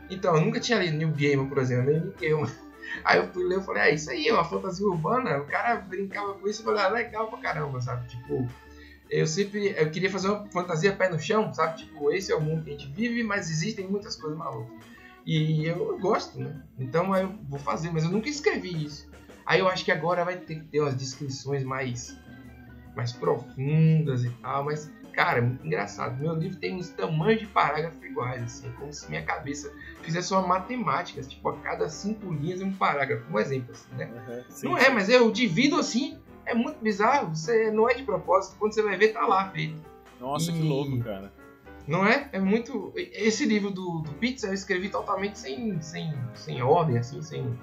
Então, 0.09 0.35
eu 0.35 0.41
nunca 0.41 0.61
tinha 0.61 0.79
lido 0.79 0.95
New 0.95 1.09
Gamer, 1.09 1.47
por 1.47 1.57
exemplo, 1.57 1.91
nem 1.91 1.99
New 1.99 2.13
Gamer. 2.13 2.49
Aí 3.03 3.17
eu 3.17 3.27
fui 3.27 3.43
ler 3.43 3.59
e 3.59 3.63
falei, 3.63 3.81
ah, 3.81 3.89
isso 3.89 4.11
aí 4.11 4.27
é 4.27 4.33
uma 4.33 4.43
fantasia 4.43 4.85
urbana. 4.85 5.39
O 5.39 5.45
cara 5.45 5.77
brincava 5.77 6.33
com 6.35 6.47
isso 6.47 6.61
e 6.61 6.65
falei, 6.65 6.83
ah, 6.83 6.89
legal 6.89 7.27
pra 7.27 7.39
caramba, 7.39 7.81
sabe? 7.81 8.07
Tipo, 8.07 8.47
eu 9.13 9.27
sempre 9.27 9.75
eu 9.77 9.89
queria 9.91 10.09
fazer 10.09 10.29
uma 10.29 10.45
fantasia 10.47 10.91
pé 10.91 11.09
no 11.09 11.19
chão, 11.19 11.53
sabe? 11.53 11.77
Tipo, 11.77 12.11
esse 12.11 12.31
é 12.31 12.35
o 12.35 12.41
mundo 12.41 12.63
que 12.63 12.69
a 12.69 12.73
gente 12.73 12.91
vive, 12.91 13.23
mas 13.23 13.49
existem 13.49 13.87
muitas 13.87 14.15
coisas 14.15 14.37
malucas. 14.37 14.73
E 15.25 15.65
eu 15.65 15.97
gosto, 15.99 16.39
né? 16.39 16.61
Então 16.77 17.15
eu 17.15 17.35
vou 17.47 17.59
fazer, 17.59 17.91
mas 17.91 18.03
eu 18.03 18.09
nunca 18.09 18.27
escrevi 18.27 18.85
isso. 18.85 19.07
Aí 19.45 19.59
eu 19.59 19.67
acho 19.67 19.85
que 19.85 19.91
agora 19.91 20.25
vai 20.25 20.37
ter 20.37 20.55
que 20.55 20.65
ter 20.65 20.79
umas 20.79 20.95
descrições 20.95 21.63
mais 21.63 22.17
mais 22.95 23.11
profundas 23.11 24.23
e 24.23 24.29
tal, 24.29 24.65
mas 24.65 24.91
cara, 25.13 25.37
é 25.37 25.41
muito 25.41 25.65
engraçado. 25.65 26.19
Meu 26.19 26.33
livro 26.33 26.59
tem 26.59 26.75
uns 26.75 26.89
tamanhos 26.89 27.39
de 27.39 27.47
parágrafo 27.47 28.03
iguais, 28.03 28.43
assim, 28.43 28.71
como 28.79 28.91
se 28.91 29.07
minha 29.09 29.23
cabeça 29.23 29.71
fizesse 30.01 30.33
uma 30.33 30.41
matemática, 30.41 31.21
tipo, 31.21 31.47
a 31.49 31.57
cada 31.59 31.87
cinco 31.87 32.33
linhas 32.33 32.61
é 32.61 32.65
um 32.65 32.73
parágrafo, 32.73 33.31
um 33.31 33.39
exemplo, 33.39 33.71
assim, 33.71 33.93
né? 33.95 34.05
Uhum, 34.05 34.43
sim, 34.49 34.65
não 34.67 34.77
é, 34.77 34.89
mas 34.89 35.09
eu 35.09 35.31
divido 35.31 35.77
assim 35.77 36.19
é 36.45 36.53
muito 36.53 36.79
bizarro. 36.81 37.35
Você 37.35 37.71
não 37.71 37.89
é 37.89 37.93
de 37.93 38.03
propósito. 38.03 38.55
Quando 38.57 38.73
você 38.73 38.81
vai 38.81 38.97
ver, 38.97 39.09
tá 39.09 39.25
lá 39.25 39.49
feito. 39.49 39.81
Nossa, 40.19 40.51
e... 40.51 40.53
que 40.53 40.61
louco, 40.61 40.99
cara. 40.99 41.31
Não 41.87 42.05
é? 42.05 42.29
É 42.31 42.39
muito. 42.39 42.93
Esse 42.95 43.45
livro 43.45 43.69
do, 43.69 43.99
do 43.99 44.13
Pizza 44.13 44.47
eu 44.47 44.53
escrevi 44.53 44.89
totalmente 44.89 45.37
sem, 45.37 45.81
sem, 45.81 46.13
sem 46.33 46.61
ordem, 46.61 46.97
assim, 46.97 47.21
sem. 47.21 47.57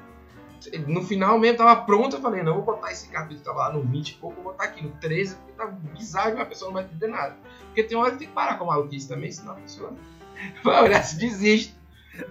no 0.86 1.02
final 1.02 1.38
mesmo 1.38 1.56
tava 1.56 1.80
pronto, 1.82 2.16
eu 2.16 2.20
falei, 2.20 2.42
não, 2.42 2.54
vou 2.54 2.62
botar 2.62 2.92
esse 2.92 3.08
capítulo, 3.08 3.40
tava 3.40 3.58
lá 3.60 3.72
no 3.72 3.82
20 3.82 4.10
e 4.10 4.14
pouco, 4.16 4.42
vou 4.42 4.52
botar 4.52 4.64
aqui 4.64 4.84
no 4.84 4.90
13, 4.90 5.36
porque 5.36 5.52
tá 5.52 5.66
bizarro 5.66 6.36
e 6.36 6.40
a 6.40 6.44
pessoa 6.44 6.68
não 6.68 6.74
vai 6.74 6.84
entender 6.84 7.06
nada. 7.06 7.34
Porque 7.66 7.82
tem 7.82 7.96
hora 7.96 8.10
que 8.10 8.18
tem 8.18 8.28
que 8.28 8.34
parar 8.34 8.58
com 8.58 8.64
a 8.64 8.74
maluquice 8.74 9.08
também, 9.08 9.32
senão 9.32 9.52
a 9.52 9.56
pessoa 9.56 9.94
vai 10.62 10.82
olhar 10.82 11.02
se 11.02 11.18
desiste. 11.18 11.79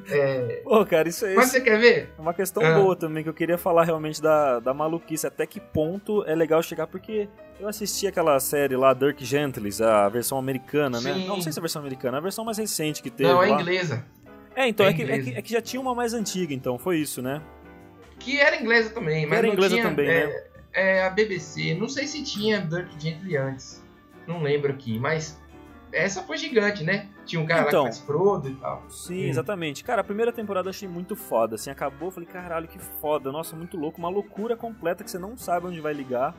É... 0.09 0.61
Pô, 0.63 0.85
cara, 0.85 1.07
isso 1.09 1.25
é 1.25 1.33
Mas 1.35 1.49
você 1.49 1.61
quer 1.61 1.79
ver? 1.79 2.09
uma 2.17 2.33
questão 2.33 2.63
Ah. 2.63 2.79
boa 2.79 2.95
também, 2.95 3.23
que 3.23 3.29
eu 3.29 3.33
queria 3.33 3.57
falar 3.57 3.83
realmente 3.83 4.21
da, 4.21 4.59
da 4.59 4.73
maluquice. 4.73 5.25
Até 5.27 5.45
que 5.45 5.59
ponto 5.59 6.23
é 6.25 6.35
legal 6.35 6.61
chegar, 6.63 6.87
porque 6.87 7.27
eu 7.59 7.67
assisti 7.67 8.07
aquela 8.07 8.39
série 8.39 8.75
lá, 8.75 8.93
Dirk 8.93 9.23
Gentles, 9.23 9.81
a 9.81 10.07
versão 10.09 10.37
americana, 10.37 10.99
né? 11.01 11.13
Sim. 11.13 11.27
Não, 11.27 11.35
não 11.35 11.41
sei 11.41 11.51
se 11.51 11.59
é 11.59 11.61
a 11.61 11.63
versão 11.63 11.81
americana, 11.81 12.17
a 12.17 12.21
versão 12.21 12.43
mais 12.45 12.57
recente 12.57 13.01
que 13.01 13.09
teve 13.09 13.29
Não, 13.31 13.41
é 13.43 13.47
lá. 13.49 13.61
inglesa. 13.61 14.05
É, 14.55 14.67
então, 14.67 14.85
É 14.85 14.89
é, 14.89 14.93
que, 14.93 15.01
é, 15.03 15.19
que, 15.19 15.29
é 15.35 15.41
que 15.41 15.51
já 15.53 15.61
tinha 15.61 15.79
uma 15.81 15.93
mais 15.95 16.13
antiga, 16.13 16.53
então, 16.53 16.77
foi 16.77 16.97
isso, 16.97 17.21
né? 17.21 17.41
Que 18.19 18.39
era 18.39 18.57
inglesa 18.59 18.89
também, 18.89 19.25
mas 19.25 19.37
Era 19.37 19.47
não 19.47 19.53
inglesa 19.53 19.75
tinha, 19.75 19.87
também, 19.87 20.09
é, 20.09 20.27
né? 20.27 20.43
é 20.73 21.03
a 21.03 21.09
BBC. 21.09 21.73
Não 21.75 21.87
sei 21.87 22.05
se 22.07 22.21
tinha 22.23 22.59
Dirk 22.59 22.89
Gently 22.99 23.37
antes. 23.37 23.81
Não 24.27 24.41
lembro 24.43 24.71
aqui, 24.71 24.99
mas 24.99 25.39
essa 25.91 26.21
foi 26.23 26.37
gigante, 26.37 26.83
né? 26.83 27.07
Tinha 27.25 27.41
um 27.41 27.45
cara 27.45 27.67
Então. 27.67 27.83
lá 27.83 27.89
que 27.89 27.95
faz 27.95 28.05
Frodo 28.05 28.49
e 28.49 28.55
tal. 28.55 28.83
Sim, 28.89 29.25
Hum. 29.25 29.29
exatamente. 29.29 29.83
Cara, 29.83 30.01
a 30.01 30.03
primeira 30.03 30.31
temporada 30.31 30.67
eu 30.67 30.71
achei 30.71 30.87
muito 30.87 31.15
foda. 31.15 31.55
Assim, 31.55 31.69
acabou, 31.69 32.11
falei, 32.11 32.27
caralho, 32.29 32.67
que 32.67 32.79
foda. 32.79 33.31
Nossa, 33.31 33.55
muito 33.55 33.77
louco. 33.77 33.99
Uma 33.99 34.09
loucura 34.09 34.55
completa 34.55 35.03
que 35.03 35.11
você 35.11 35.19
não 35.19 35.37
sabe 35.37 35.67
onde 35.67 35.79
vai 35.81 35.93
ligar. 35.93 36.35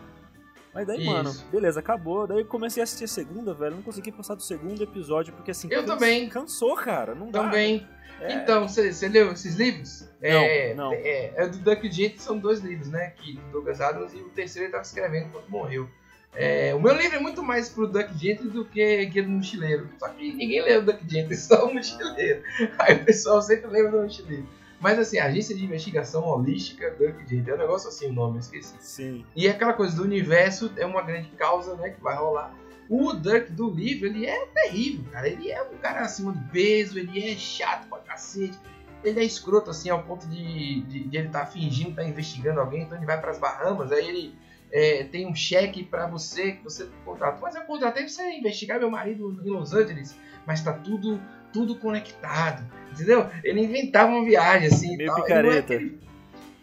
Mas 0.72 0.86
daí, 0.86 1.00
Isso. 1.00 1.10
mano, 1.10 1.34
beleza, 1.50 1.80
acabou. 1.80 2.26
Daí 2.28 2.38
eu 2.38 2.44
comecei 2.46 2.80
a 2.80 2.84
assistir 2.84 3.04
a 3.04 3.08
segunda, 3.08 3.52
velho. 3.52 3.74
Não 3.76 3.82
consegui 3.82 4.12
passar 4.12 4.36
do 4.36 4.42
segundo 4.42 4.82
episódio, 4.82 5.32
porque 5.32 5.50
assim. 5.50 5.68
Eu 5.70 5.84
também. 5.84 6.28
Cansou, 6.28 6.76
cara. 6.76 7.14
Não 7.14 7.30
dá. 7.30 7.42
Também. 7.42 7.86
É. 8.20 8.34
Então, 8.34 8.68
você 8.68 9.08
leu 9.08 9.32
esses 9.32 9.56
livros? 9.56 10.08
é, 10.20 10.74
não. 10.74 10.92
É, 10.92 11.32
é 11.42 11.48
do 11.48 11.58
Dirk 11.58 11.90
Gently, 11.90 12.20
são 12.20 12.38
dois 12.38 12.60
livros, 12.60 12.88
né? 12.88 13.14
Que 13.16 13.32
do 13.36 13.50
Douglas 13.50 13.80
Adams 13.80 14.12
e 14.12 14.18
o 14.18 14.28
terceiro 14.28 14.66
ele 14.66 14.72
tava 14.72 14.82
escrevendo 14.82 15.30
quando 15.32 15.48
morreu. 15.48 15.88
É, 16.34 16.74
o 16.74 16.80
meu 16.80 16.94
livro 16.94 17.16
é 17.16 17.20
muito 17.20 17.42
mais 17.42 17.68
pro 17.68 17.86
Duck 17.86 18.16
Gently 18.16 18.50
do 18.50 18.64
que 18.64 18.82
aquele 19.00 19.26
do 19.26 19.32
mochileiro. 19.32 19.88
Só 19.98 20.08
que 20.08 20.32
ninguém 20.32 20.62
lê 20.62 20.76
o 20.76 20.82
Duck 20.82 21.02
Gently, 21.08 21.36
só 21.36 21.66
o 21.66 21.74
mochileiro. 21.74 22.42
Aí 22.78 22.96
o 22.96 23.04
pessoal 23.04 23.42
sempre 23.42 23.68
lembra 23.68 23.90
do 23.92 24.02
mochileiro. 24.02 24.46
Mas 24.80 24.98
assim, 24.98 25.18
Agência 25.18 25.54
de 25.54 25.64
Investigação 25.64 26.24
Holística 26.24 26.90
Duck 26.92 27.28
Gently. 27.28 27.50
É 27.50 27.54
um 27.54 27.58
negócio 27.58 27.88
assim 27.88 28.08
o 28.08 28.12
nome, 28.12 28.36
eu 28.36 28.40
esqueci. 28.40 28.74
Sim. 28.80 29.24
E 29.34 29.48
aquela 29.48 29.72
coisa 29.72 29.96
do 29.96 30.02
universo 30.02 30.72
é 30.76 30.86
uma 30.86 31.02
grande 31.02 31.28
causa, 31.30 31.74
né, 31.74 31.90
que 31.90 32.00
vai 32.00 32.16
rolar. 32.16 32.54
O 32.90 33.12
Dirk 33.12 33.52
do 33.52 33.70
livro, 33.70 34.06
ele 34.06 34.26
é 34.26 34.46
terrível, 34.46 35.04
cara. 35.12 35.28
Ele 35.28 35.48
é 35.48 35.62
um 35.62 35.76
cara 35.76 36.00
acima 36.00 36.32
do 36.32 36.40
peso, 36.50 36.98
ele 36.98 37.22
é 37.22 37.36
chato 37.36 37.88
pra 37.88 37.98
cacete. 38.00 38.58
Ele 39.04 39.20
é 39.20 39.24
escroto, 39.24 39.70
assim, 39.70 39.90
ao 39.90 40.02
ponto 40.02 40.26
de, 40.26 40.80
de, 40.82 41.04
de 41.04 41.16
ele 41.16 41.28
estar 41.28 41.46
fingindo 41.46 41.90
estar 41.90 42.02
investigando 42.02 42.58
alguém, 42.58 42.82
então 42.82 42.98
ele 42.98 43.06
vai 43.06 43.20
pras 43.20 43.38
Bahamas, 43.38 43.92
aí 43.92 44.08
ele 44.08 44.34
é, 44.72 45.04
tem 45.04 45.26
um 45.26 45.34
cheque 45.34 45.82
pra 45.84 46.06
você 46.06 46.52
que 46.52 46.64
você 46.64 46.88
contratou. 47.04 47.42
Mas 47.42 47.54
eu 47.54 47.62
contratei 47.62 48.02
pra 48.04 48.12
você 48.12 48.30
investigar 48.32 48.78
meu 48.78 48.90
marido 48.90 49.40
em 49.44 49.50
Los 49.50 49.72
Angeles, 49.74 50.16
mas 50.46 50.62
tá 50.62 50.72
tudo, 50.72 51.20
tudo 51.52 51.74
conectado, 51.76 52.64
entendeu? 52.92 53.26
Ele 53.44 53.62
inventava 53.62 54.12
uma 54.12 54.24
viagem, 54.24 54.68
assim. 54.68 54.94
e 54.94 54.96
Meio 54.96 55.08
tal. 55.08 55.18
Ele 55.18 55.24
é 55.24 55.26
picareta. 55.26 55.74
aquele- 55.74 56.00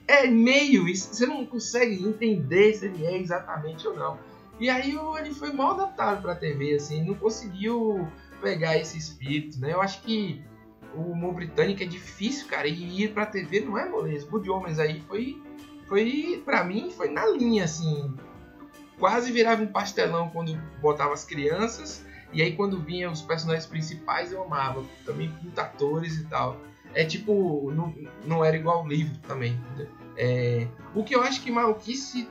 é 0.07 0.25
meio, 0.27 0.87
isso, 0.87 1.13
você 1.13 1.25
não 1.25 1.45
consegue 1.45 2.01
entender 2.01 2.73
se 2.73 2.85
ele 2.85 3.05
é 3.05 3.17
exatamente 3.17 3.85
ou 3.87 3.95
não. 3.95 4.17
E 4.59 4.69
aí 4.69 4.95
o- 4.95 5.17
ele 5.17 5.33
foi 5.33 5.51
mal 5.51 5.73
adaptado 5.73 6.21
pra 6.21 6.33
TV, 6.33 6.75
assim, 6.75 7.03
não 7.03 7.13
conseguiu 7.13 8.07
pegar 8.41 8.77
esse 8.77 8.97
espírito, 8.97 9.59
né? 9.59 9.73
Eu 9.73 9.81
acho 9.81 10.01
que 10.01 10.41
o 10.95 11.01
humor 11.11 11.33
britânico 11.33 11.83
é 11.83 11.85
difícil, 11.85 12.47
cara, 12.47 12.67
e 12.67 13.03
ir 13.03 13.09
pra 13.09 13.25
TV 13.25 13.59
não 13.59 13.77
é 13.77 13.87
moleza. 13.89 14.25
Good 14.27 14.49
Homens 14.49 14.79
aí 14.79 15.01
foi, 15.01 15.41
foi 15.87 16.41
pra 16.45 16.63
mim, 16.63 16.91
foi 16.91 17.09
na 17.09 17.25
linha, 17.27 17.63
assim. 17.65 18.13
Quase 18.99 19.31
virava 19.31 19.61
um 19.61 19.67
pastelão 19.67 20.29
quando 20.29 20.55
botava 20.81 21.13
as 21.13 21.23
crianças, 21.23 22.03
e 22.33 22.41
aí 22.41 22.55
quando 22.55 22.79
vinha 22.79 23.11
os 23.11 23.21
personagens 23.21 23.65
principais 23.65 24.31
eu 24.31 24.43
amava, 24.43 24.83
também 25.05 25.29
muitos 25.41 25.59
atores 25.59 26.17
e 26.17 26.25
tal. 26.25 26.57
É 26.93 27.05
tipo, 27.05 27.71
não, 27.71 27.93
não 28.25 28.43
era 28.43 28.57
igual 28.57 28.83
o 28.83 28.87
livro 28.87 29.17
também? 29.19 29.59
É, 30.15 30.67
o 30.95 31.03
que 31.03 31.15
eu 31.15 31.21
acho 31.21 31.41
que 31.41 31.51
maluquice 31.51 32.27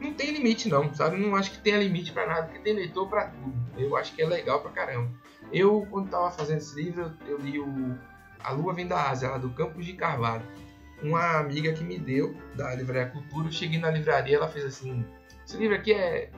não 0.00 0.12
tem 0.14 0.32
limite 0.32 0.68
não, 0.68 0.92
sabe? 0.94 1.16
Não 1.16 1.36
acho 1.36 1.50
que 1.52 1.58
tenha 1.58 1.78
limite 1.78 2.12
pra 2.12 2.26
nada, 2.26 2.44
porque 2.44 2.60
tem 2.60 2.74
leitor 2.74 3.08
pra 3.08 3.26
tudo. 3.26 3.54
Eu 3.76 3.96
acho 3.96 4.14
que 4.14 4.22
é 4.22 4.26
legal 4.26 4.60
pra 4.60 4.70
caramba. 4.70 5.10
Eu, 5.52 5.86
quando 5.90 6.10
tava 6.10 6.30
fazendo 6.30 6.58
esse 6.58 6.74
livro, 6.74 7.12
eu, 7.26 7.32
eu 7.32 7.38
li 7.38 7.60
o 7.60 7.98
A 8.42 8.52
Lua 8.52 8.72
Vem 8.72 8.86
da 8.86 9.10
Ásia, 9.10 9.30
lá 9.30 9.38
do 9.38 9.50
Campos 9.50 9.84
de 9.84 9.92
Carvalho. 9.92 10.44
Uma 11.02 11.38
amiga 11.38 11.72
que 11.72 11.82
me 11.82 11.98
deu, 11.98 12.36
da 12.54 12.74
Livraria 12.74 13.10
Cultura, 13.10 13.48
eu 13.48 13.52
cheguei 13.52 13.78
na 13.78 13.90
livraria, 13.90 14.36
ela 14.36 14.48
fez 14.48 14.64
assim, 14.64 15.04
esse 15.44 15.56
livro 15.56 15.74
aqui 15.76 15.92
é... 15.92 16.30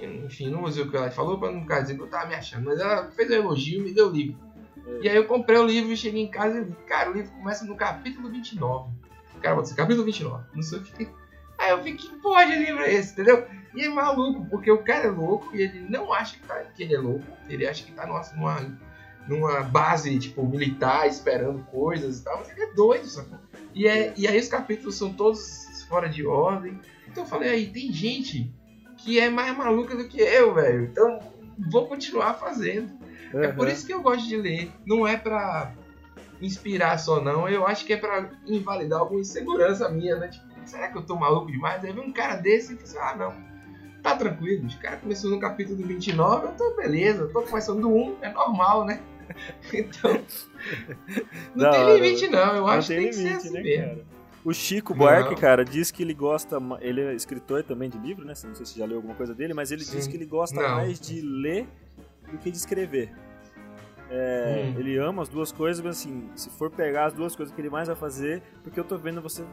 Enfim, 0.00 0.50
não 0.50 0.64
usei 0.64 0.82
o 0.84 0.90
que 0.90 0.96
ela 0.96 1.10
falou 1.10 1.38
pra 1.38 1.50
não 1.50 1.62
ficar 1.62 1.80
dizendo 1.80 1.98
que 1.98 2.04
eu 2.04 2.10
tava 2.10 2.26
me 2.26 2.34
achando, 2.34 2.64
mas 2.66 2.78
ela 2.78 3.10
fez 3.10 3.30
um 3.30 3.34
elogio 3.34 3.80
e 3.80 3.84
me 3.84 3.94
deu 3.94 4.08
o 4.08 4.12
livro. 4.12 4.36
E 5.02 5.08
aí 5.08 5.16
eu 5.16 5.26
comprei 5.26 5.58
o 5.58 5.66
livro 5.66 5.92
e 5.92 5.96
cheguei 5.96 6.22
em 6.22 6.30
casa 6.30 6.58
e 6.58 6.64
li. 6.64 6.76
Cara, 6.86 7.10
o 7.10 7.12
livro 7.14 7.32
começa 7.32 7.64
no 7.64 7.76
capítulo 7.76 8.30
29. 8.30 8.92
Cara, 9.40 9.54
vou 9.54 9.62
dizer, 9.62 9.74
capítulo 9.76 10.04
29, 10.04 10.44
não 10.54 10.62
sei 10.62 10.78
o 10.78 10.82
que. 10.82 11.08
Aí 11.58 11.70
eu 11.70 11.78
fiquei, 11.78 11.96
que 11.96 12.16
porra 12.20 12.46
de 12.46 12.56
livro 12.56 12.82
é 12.82 12.92
esse, 12.94 13.12
entendeu? 13.12 13.46
E 13.74 13.82
é 13.82 13.88
maluco, 13.88 14.46
porque 14.48 14.70
o 14.70 14.82
cara 14.82 15.06
é 15.06 15.10
louco 15.10 15.54
e 15.54 15.62
ele 15.62 15.80
não 15.88 16.12
acha 16.12 16.36
que, 16.36 16.42
tá- 16.46 16.64
que 16.74 16.82
ele 16.84 16.94
é 16.94 16.98
louco, 16.98 17.24
ele 17.48 17.66
acha 17.66 17.84
que 17.84 17.92
tá 17.92 18.06
numa, 18.06 18.22
numa, 18.34 18.78
numa 19.28 19.62
base, 19.62 20.18
tipo, 20.18 20.46
militar, 20.46 21.06
esperando 21.06 21.62
coisas 21.66 22.18
e 22.18 22.24
tal, 22.24 22.38
mas 22.38 22.50
ele 22.50 22.62
é 22.62 22.72
doido, 22.72 23.06
sacou? 23.06 23.38
E, 23.74 23.86
é, 23.86 24.12
e 24.16 24.26
aí 24.26 24.38
os 24.38 24.48
capítulos 24.48 24.96
são 24.96 25.12
todos 25.12 25.84
fora 25.88 26.08
de 26.08 26.26
ordem. 26.26 26.78
Então 27.06 27.24
eu 27.24 27.28
falei, 27.28 27.50
aí, 27.50 27.66
tem 27.66 27.92
gente 27.92 28.52
que 28.96 29.18
é 29.18 29.30
mais 29.30 29.56
maluca 29.56 29.96
do 29.96 30.08
que 30.08 30.20
eu, 30.20 30.54
velho. 30.54 30.84
Então 30.84 31.18
vou 31.70 31.86
continuar 31.86 32.34
fazendo. 32.34 32.90
É 33.34 33.48
por 33.48 33.68
isso 33.68 33.86
que 33.86 33.92
eu 33.92 34.02
gosto 34.02 34.26
de 34.26 34.36
ler. 34.36 34.72
Não 34.86 35.06
é 35.06 35.16
pra 35.16 35.72
inspirar 36.40 36.98
só, 36.98 37.20
não. 37.20 37.48
Eu 37.48 37.66
acho 37.66 37.84
que 37.84 37.92
é 37.92 37.96
pra 37.96 38.30
invalidar 38.46 39.00
alguma 39.00 39.20
insegurança 39.20 39.88
minha, 39.88 40.16
né? 40.16 40.28
Tipo, 40.28 40.46
será 40.64 40.88
que 40.88 40.98
eu 40.98 41.02
tô 41.02 41.16
maluco 41.16 41.50
demais? 41.50 41.84
Aí 41.84 41.92
vem 41.92 42.04
um 42.04 42.12
cara 42.12 42.36
desse 42.36 42.74
e 42.74 42.76
fala 42.76 42.82
assim, 42.82 42.98
ah, 42.98 43.16
não. 43.16 43.48
Tá 44.02 44.16
tranquilo, 44.16 44.66
o 44.66 44.78
cara 44.78 44.96
começou 44.96 45.28
no 45.28 45.40
capítulo 45.40 45.84
29, 45.84 46.46
eu 46.46 46.52
tô 46.52 46.76
beleza, 46.76 47.22
eu 47.22 47.32
tô 47.32 47.42
começando 47.42 47.80
do 47.80 47.88
1, 47.90 48.18
é 48.22 48.32
normal, 48.32 48.84
né? 48.84 49.00
Então, 49.72 50.20
não 51.54 51.64
Da 51.64 51.70
tem 51.72 52.00
limite 52.00 52.28
não, 52.28 52.54
eu 52.56 52.62
Não 52.62 52.68
acho 52.68 52.88
que 52.88 52.94
tem 52.94 53.02
tem 53.04 53.10
que 53.10 53.16
ser 53.16 53.22
limite, 53.24 53.36
assim 53.46 53.50
né, 53.52 53.62
mesmo. 53.62 53.86
cara? 53.86 54.04
O 54.44 54.54
Chico 54.54 54.92
Não. 54.92 54.98
Buarque, 54.98 55.34
cara, 55.36 55.64
diz 55.64 55.90
que 55.90 56.02
ele 56.02 56.14
gosta. 56.14 56.56
Ele 56.80 57.00
é 57.02 57.14
escritor 57.14 57.62
também 57.64 57.90
de 57.90 57.98
livro, 57.98 58.24
né? 58.24 58.32
Não 58.44 58.54
sei 58.54 58.64
se 58.66 58.78
já 58.78 58.86
leu 58.86 58.96
alguma 58.96 59.14
coisa 59.14 59.34
dele, 59.34 59.52
mas 59.52 59.70
ele 59.72 59.84
diz 59.84 60.04
Sim. 60.04 60.10
que 60.10 60.16
ele 60.16 60.24
gosta 60.26 60.60
Não. 60.60 60.76
mais 60.76 60.98
de 60.98 61.20
ler 61.20 61.66
do 62.30 62.38
que 62.38 62.50
de 62.50 62.56
escrever. 62.56 63.12
É, 64.10 64.72
Hum. 64.74 64.78
Ele 64.80 64.96
ama 64.96 65.22
as 65.22 65.28
duas 65.28 65.52
coisas, 65.52 65.84
mas 65.84 65.98
assim, 65.98 66.30
se 66.34 66.48
for 66.50 66.70
pegar 66.70 67.06
as 67.06 67.12
duas 67.12 67.36
coisas 67.36 67.54
que 67.54 67.60
ele 67.60 67.68
mais 67.68 67.88
vai 67.88 67.96
fazer, 67.96 68.42
porque 68.62 68.80
eu 68.80 68.84
tô 68.84 68.96
vendo 68.96 69.20
você 69.20 69.44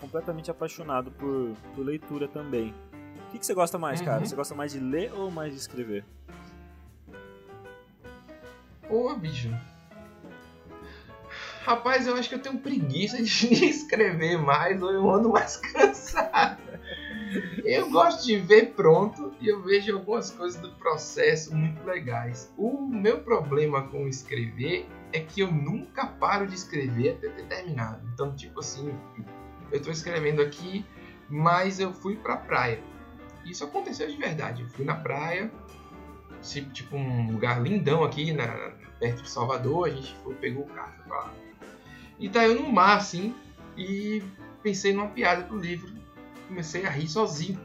completamente 0.00 0.50
apaixonado 0.50 1.10
por, 1.12 1.52
por 1.74 1.82
leitura 1.84 2.28
também. 2.28 2.74
O 3.28 3.30
que, 3.32 3.38
que 3.38 3.46
você 3.46 3.54
gosta 3.54 3.78
mais, 3.78 4.02
cara? 4.02 4.18
Uhum. 4.20 4.26
Você 4.26 4.36
gosta 4.36 4.54
mais 4.54 4.72
de 4.72 4.80
ler 4.80 5.12
ou 5.14 5.30
mais 5.30 5.52
de 5.54 5.58
escrever? 5.60 6.04
Pô, 8.88 9.14
bicho. 9.14 9.50
Rapaz, 11.62 12.06
eu 12.06 12.14
acho 12.14 12.28
que 12.28 12.36
eu 12.36 12.40
tenho 12.40 12.58
preguiça 12.58 13.20
de 13.20 13.64
escrever 13.66 14.38
mais 14.38 14.80
ou 14.80 14.92
eu 14.92 15.10
ando 15.10 15.30
mais 15.30 15.56
cansado. 15.72 16.62
Eu 17.64 17.90
gosto 17.90 18.24
de 18.24 18.36
ver 18.38 18.72
pronto 18.74 19.34
e 19.40 19.48
eu 19.48 19.60
vejo 19.62 19.92
algumas 19.92 20.30
coisas 20.30 20.60
do 20.60 20.70
processo 20.72 21.54
muito 21.54 21.84
legais. 21.84 22.52
O 22.56 22.86
meu 22.86 23.18
problema 23.18 23.88
com 23.88 24.06
escrever 24.06 24.88
é 25.12 25.18
que 25.18 25.40
eu 25.40 25.50
nunca 25.50 26.06
paro 26.06 26.46
de 26.46 26.54
escrever 26.54 27.16
até 27.16 27.28
ter 27.30 27.46
terminado. 27.46 28.08
Então, 28.14 28.34
tipo 28.34 28.60
assim, 28.60 28.96
eu 29.72 29.82
tô 29.82 29.90
escrevendo 29.90 30.40
aqui, 30.40 30.86
mas 31.28 31.80
eu 31.80 31.92
fui 31.92 32.16
pra 32.16 32.36
praia. 32.36 32.80
Isso 33.44 33.64
aconteceu 33.64 34.08
de 34.08 34.16
verdade. 34.16 34.62
Eu 34.62 34.68
fui 34.68 34.84
na 34.84 34.94
praia, 34.94 35.50
tipo 36.72 36.96
um 36.96 37.32
lugar 37.32 37.60
lindão 37.60 38.04
aqui 38.04 38.32
na, 38.32 38.72
perto 38.98 39.22
de 39.22 39.30
Salvador, 39.30 39.88
a 39.88 39.90
gente 39.90 40.14
foi, 40.22 40.34
pegou 40.34 40.64
o 40.64 40.68
carro 40.68 40.92
pra 41.06 41.16
lá. 41.16 41.34
E 42.18 42.28
tá 42.28 42.46
eu 42.46 42.54
no 42.54 42.72
mar 42.72 42.96
assim, 42.96 43.34
e 43.76 44.22
pensei 44.62 44.92
numa 44.92 45.08
piada 45.08 45.42
pro 45.42 45.58
livro, 45.58 45.92
comecei 46.48 46.86
a 46.86 46.90
rir 46.90 47.08
sozinho. 47.08 47.60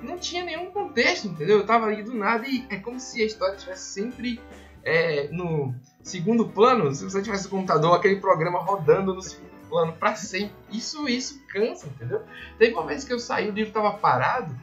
Não 0.00 0.18
tinha 0.18 0.42
nenhum 0.44 0.70
contexto, 0.70 1.28
entendeu? 1.28 1.58
Eu 1.58 1.66
tava 1.66 1.86
ali 1.86 2.02
do 2.02 2.14
nada 2.14 2.46
e 2.46 2.66
é 2.70 2.76
como 2.76 2.98
se 2.98 3.20
a 3.22 3.26
história 3.26 3.54
estivesse 3.54 3.84
sempre 3.84 4.40
é, 4.82 5.28
no 5.30 5.74
segundo 6.02 6.48
plano, 6.48 6.94
se 6.94 7.04
você 7.04 7.22
tivesse 7.22 7.46
o 7.46 7.50
computador, 7.50 7.94
aquele 7.94 8.16
programa 8.16 8.58
rodando 8.58 9.14
no 9.14 9.20
segundo 9.20 9.50
plano 9.68 9.92
pra 9.92 10.14
sempre. 10.14 10.54
Isso, 10.72 11.06
isso 11.08 11.40
cansa, 11.48 11.86
entendeu? 11.86 12.22
Teve 12.58 12.72
uma 12.72 12.86
vez 12.86 13.04
que 13.04 13.12
eu 13.12 13.18
saí, 13.18 13.50
o 13.50 13.52
livro 13.52 13.72
tava 13.72 13.92
parado, 13.92 14.58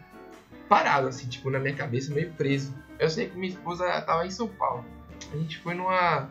parado 0.68 1.08
assim, 1.08 1.28
tipo, 1.28 1.50
na 1.50 1.60
minha 1.60 1.76
cabeça, 1.76 2.14
meio 2.14 2.32
preso. 2.34 2.74
Eu 2.98 3.10
sei 3.10 3.30
que 3.30 3.38
minha 3.38 3.54
esposa 3.54 4.02
tava 4.02 4.26
em 4.26 4.32
São 4.32 4.48
Paulo. 4.48 4.84
A 5.34 5.38
gente 5.38 5.58
foi 5.60 5.74
numa 5.74 6.30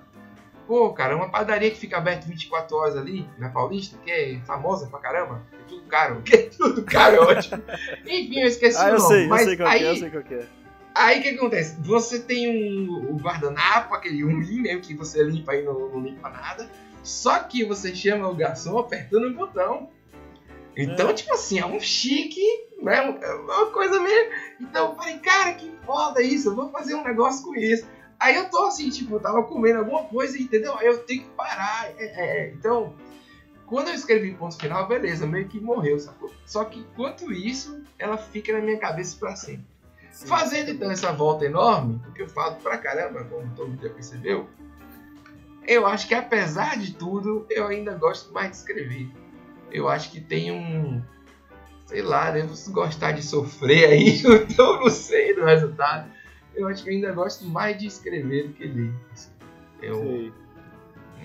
Pô, 0.67 0.93
cara, 0.93 1.15
uma 1.15 1.31
padaria 1.31 1.71
que 1.71 1.79
fica 1.79 1.97
aberta 1.97 2.27
24 2.27 2.77
horas 2.77 2.97
ali, 2.97 3.25
na 3.39 3.49
Paulista, 3.49 3.97
que 4.05 4.11
é 4.11 4.41
famosa 4.45 4.89
pra 4.89 4.99
caramba, 4.99 5.43
é 5.53 5.69
tudo 5.69 5.83
caro, 5.87 6.23
que 6.27 6.35
é 6.35 6.43
tudo 6.49 6.83
caro, 6.83 7.17
é 7.17 7.21
ótimo. 7.21 7.63
Enfim, 8.05 8.41
eu 8.41 8.49
esqueci 8.49 8.77
ah, 8.77 8.87
o 8.87 8.89
eu 8.89 8.99
nome. 8.99 9.09
sei, 9.09 9.27
mas 9.29 9.41
eu 9.43 9.47
sei 9.47 9.57
qual 9.57 9.69
aí, 9.69 9.79
que 9.79 9.85
é, 9.85 9.91
eu 9.91 9.97
sei 9.97 10.11
qual 10.11 10.23
que 10.25 10.35
é. 10.35 10.47
Aí 10.93 11.21
o 11.21 11.23
que 11.23 11.29
acontece? 11.29 11.77
Você 11.83 12.19
tem 12.19 12.49
um, 12.49 13.13
o 13.13 13.17
guardanapo, 13.17 13.95
aquele 13.95 14.25
umim 14.25 14.61
mesmo 14.61 14.81
que 14.81 14.95
você 14.95 15.23
limpa 15.23 15.53
aí, 15.53 15.63
não, 15.63 15.89
não 15.89 16.01
limpa 16.01 16.31
nada. 16.31 16.69
Só 17.05 17.39
que 17.39 17.65
você 17.65 17.95
chama 17.95 18.29
o 18.29 18.35
garçom 18.35 18.77
apertando 18.79 19.29
um 19.29 19.35
botão. 19.35 19.91
Então, 20.77 21.11
É. 21.11 21.13
tipo 21.13 21.33
assim, 21.33 21.61
é 21.61 21.67
um 21.67 21.79
chique, 21.79 22.43
né? 22.83 23.17
É 23.23 23.35
uma 23.35 23.67
coisa 23.67 24.01
meio. 24.01 24.31
Então 24.61 24.91
eu 24.91 24.97
falei, 24.97 25.19
cara, 25.19 25.53
que 25.53 25.71
foda 25.85 26.21
isso, 26.23 26.49
eu 26.49 26.57
vou 26.57 26.71
fazer 26.71 26.95
um 26.95 27.05
negócio 27.05 27.45
com 27.45 27.55
isso. 27.55 27.87
Aí 28.19 28.37
eu 28.37 28.49
tô 28.49 28.67
assim, 28.67 28.89
tipo, 28.91 29.17
eu 29.17 29.21
tava 29.21 29.43
comendo 29.43 29.81
alguma 29.81 30.05
coisa, 30.05 30.39
entendeu? 30.39 30.77
Aí 30.79 30.87
eu 30.87 30.99
tenho 30.99 31.23
que 31.23 31.29
parar. 31.31 31.91
É, 31.99 32.05
é, 32.05 32.39
é. 32.39 32.53
Então, 32.53 32.95
quando 33.67 33.89
eu 33.89 33.95
escrevi 33.95 34.33
ponto 34.35 34.57
final, 34.57 34.87
beleza, 34.87 35.27
meio 35.27 35.49
que 35.49 35.61
morreu, 35.61 35.99
sacou? 35.99 36.33
Só 36.47 36.65
que 36.65 36.81
enquanto 36.81 37.33
isso, 37.33 37.83
ela 37.99 38.17
fica 38.17 38.53
na 38.53 38.61
minha 38.61 38.79
cabeça 38.79 39.17
pra 39.19 39.37
sempre. 39.37 39.67
Sim. 40.11 40.27
Fazendo 40.27 40.71
então 40.71 40.91
essa 40.91 41.13
volta 41.13 41.45
enorme, 41.45 42.01
porque 42.03 42.23
eu 42.23 42.29
falo 42.29 42.57
pra 42.57 42.79
caramba, 42.79 43.25
como 43.25 43.55
todo 43.55 43.69
mundo 43.69 43.83
já 43.83 43.93
percebeu, 43.93 44.49
eu 45.67 45.87
acho 45.87 46.07
que 46.07 46.15
apesar 46.15 46.79
de 46.79 46.95
tudo, 46.95 47.45
eu 47.51 47.67
ainda 47.67 47.93
gosto 47.95 48.33
mais 48.33 48.51
de 48.51 48.57
escrever. 48.57 49.11
Eu 49.71 49.89
acho 49.89 50.11
que 50.11 50.21
tem 50.21 50.53
um. 50.53 51.03
Sei 51.87 52.03
lá, 52.03 52.31
devo 52.31 52.55
gostar 52.71 53.13
de 53.13 53.23
sofrer 53.23 53.91
aí, 53.91 54.23
então 54.49 54.81
não 54.81 54.89
sei 54.89 55.35
do 55.35 55.45
resultado. 55.45 56.11
Eu 56.57 56.69
acho 56.69 56.83
que 56.83 56.91
eu 56.91 56.95
ainda 56.95 57.13
gosto 57.13 57.45
mais 57.45 57.79
de 57.79 57.87
escrever 57.87 58.49
do 58.49 58.55
que 58.55 58.67
ler. 58.67 58.93
Eu. 59.83 59.95
Sei. 60.03 60.33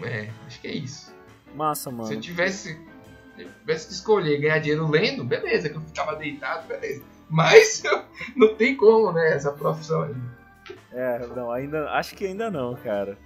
É, 0.03 0.29
acho 0.47 0.61
que 0.61 0.67
é 0.67 0.73
isso. 0.75 1.13
Massa, 1.55 1.83
Se 1.83 1.89
eu 1.89 1.93
mano. 1.93 2.21
tivesse, 2.21 2.73
se 3.35 3.41
eu 3.43 3.49
tivesse 3.59 3.87
que 3.87 3.93
escolher 3.93 4.39
ganhar 4.39 4.59
dinheiro 4.59 4.87
lendo, 4.89 5.23
beleza, 5.23 5.69
que 5.69 5.75
eu 5.75 5.81
ficava 5.81 6.15
deitado, 6.15 6.67
beleza. 6.67 7.01
Mas 7.29 7.83
não 8.35 8.55
tem 8.55 8.75
como, 8.75 9.11
né? 9.11 9.33
Essa 9.33 9.51
profissão 9.51 10.03
aí. 10.03 10.15
É, 10.91 11.19
não, 11.27 11.51
ainda. 11.51 11.89
Acho 11.91 12.15
que 12.15 12.25
ainda 12.25 12.49
não, 12.51 12.75
cara. 12.75 13.17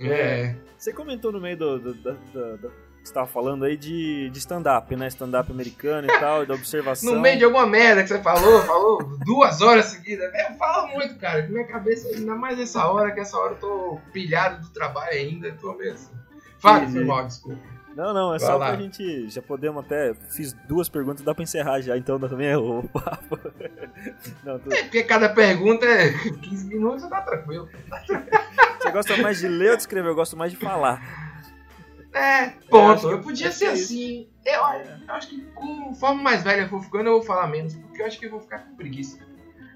É. 0.00 0.54
Você 0.76 0.92
comentou 0.92 1.32
no 1.32 1.40
meio 1.40 1.56
do, 1.56 1.78
do, 1.78 1.94
do, 1.94 2.12
do- 2.58 2.72
do- 3.08 3.12
que 3.12 3.14
você 3.14 3.14
tava 3.14 3.26
falando 3.26 3.64
aí 3.64 3.76
de, 3.76 4.28
de 4.30 4.38
stand-up, 4.38 4.94
né? 4.96 5.08
Stand-up 5.08 5.50
americano 5.50 6.06
e 6.10 6.18
tal, 6.20 6.44
da 6.46 6.54
observação. 6.54 7.14
No 7.14 7.20
meio 7.20 7.38
de 7.38 7.44
alguma 7.44 7.66
merda 7.66 8.02
que 8.02 8.08
você 8.08 8.20
falou, 8.22 8.60
falou 8.62 8.98
duas 9.24 9.60
horas 9.60 9.86
seguidas. 9.86 10.30
Eu 10.34 10.54
falo 10.56 10.88
muito, 10.88 11.16
cara, 11.18 11.46
minha 11.48 11.66
cabeça, 11.66 12.08
ainda 12.08 12.34
mais 12.34 12.58
essa 12.60 12.86
hora, 12.86 13.10
que 13.12 13.20
essa 13.20 13.36
hora 13.38 13.52
eu 13.54 13.58
tô 13.58 13.98
pilhado 14.12 14.62
do 14.62 14.68
trabalho 14.70 15.12
ainda, 15.12 15.50
tô 15.60 15.72
meio 15.74 15.92
assim. 15.94 16.12
Fala, 16.58 16.86
foi 16.88 17.04
mal, 17.04 17.24
desculpa. 17.26 17.58
Não, 17.96 18.14
não, 18.14 18.32
é 18.32 18.38
Vai 18.38 18.46
só 18.48 18.56
lá. 18.56 18.68
pra 18.68 18.76
gente. 18.76 19.28
Já 19.28 19.42
podemos 19.42 19.84
até. 19.84 20.14
Fiz 20.30 20.52
duas 20.68 20.88
perguntas, 20.88 21.24
dá 21.24 21.34
pra 21.34 21.42
encerrar 21.42 21.80
já, 21.80 21.96
então 21.96 22.16
dá 22.18 22.28
também 22.28 22.46
é 22.46 22.56
o 22.56 22.84
papo. 22.94 23.38
Não, 24.44 24.58
tu- 24.60 24.72
É 24.72 24.82
porque 24.84 25.02
cada 25.02 25.28
pergunta 25.30 25.84
é 25.84 26.12
15 26.12 26.66
minutos, 26.66 27.08
tá 27.08 27.20
tranquilo. 27.22 27.68
Você 28.80 28.90
gosta 28.92 29.16
mais 29.16 29.38
de 29.40 29.48
ler 29.48 29.70
ou 29.70 29.76
de 29.76 29.82
escrever? 29.82 30.08
Eu 30.10 30.14
gosto 30.14 30.36
mais 30.36 30.52
de 30.52 30.58
falar. 30.58 31.27
É, 32.18 32.54
ponto. 32.68 32.92
acho 32.92 33.08
que- 33.08 33.14
eu 33.14 33.20
podia 33.20 33.52
ser 33.52 33.66
é 33.66 33.70
assim. 33.70 34.28
Eu, 34.44 34.60
eu 35.06 35.14
acho 35.14 35.28
que 35.28 35.40
conforme 35.54 36.22
mais 36.22 36.42
velho 36.42 36.62
eu 36.62 36.68
for 36.68 36.82
ficando, 36.82 37.06
eu 37.08 37.14
vou 37.14 37.22
falar 37.22 37.46
menos, 37.48 37.74
porque 37.74 38.02
eu 38.02 38.06
acho 38.06 38.18
que 38.18 38.26
eu 38.26 38.30
vou 38.30 38.40
ficar 38.40 38.58
com 38.60 38.74
preguiça. 38.76 39.18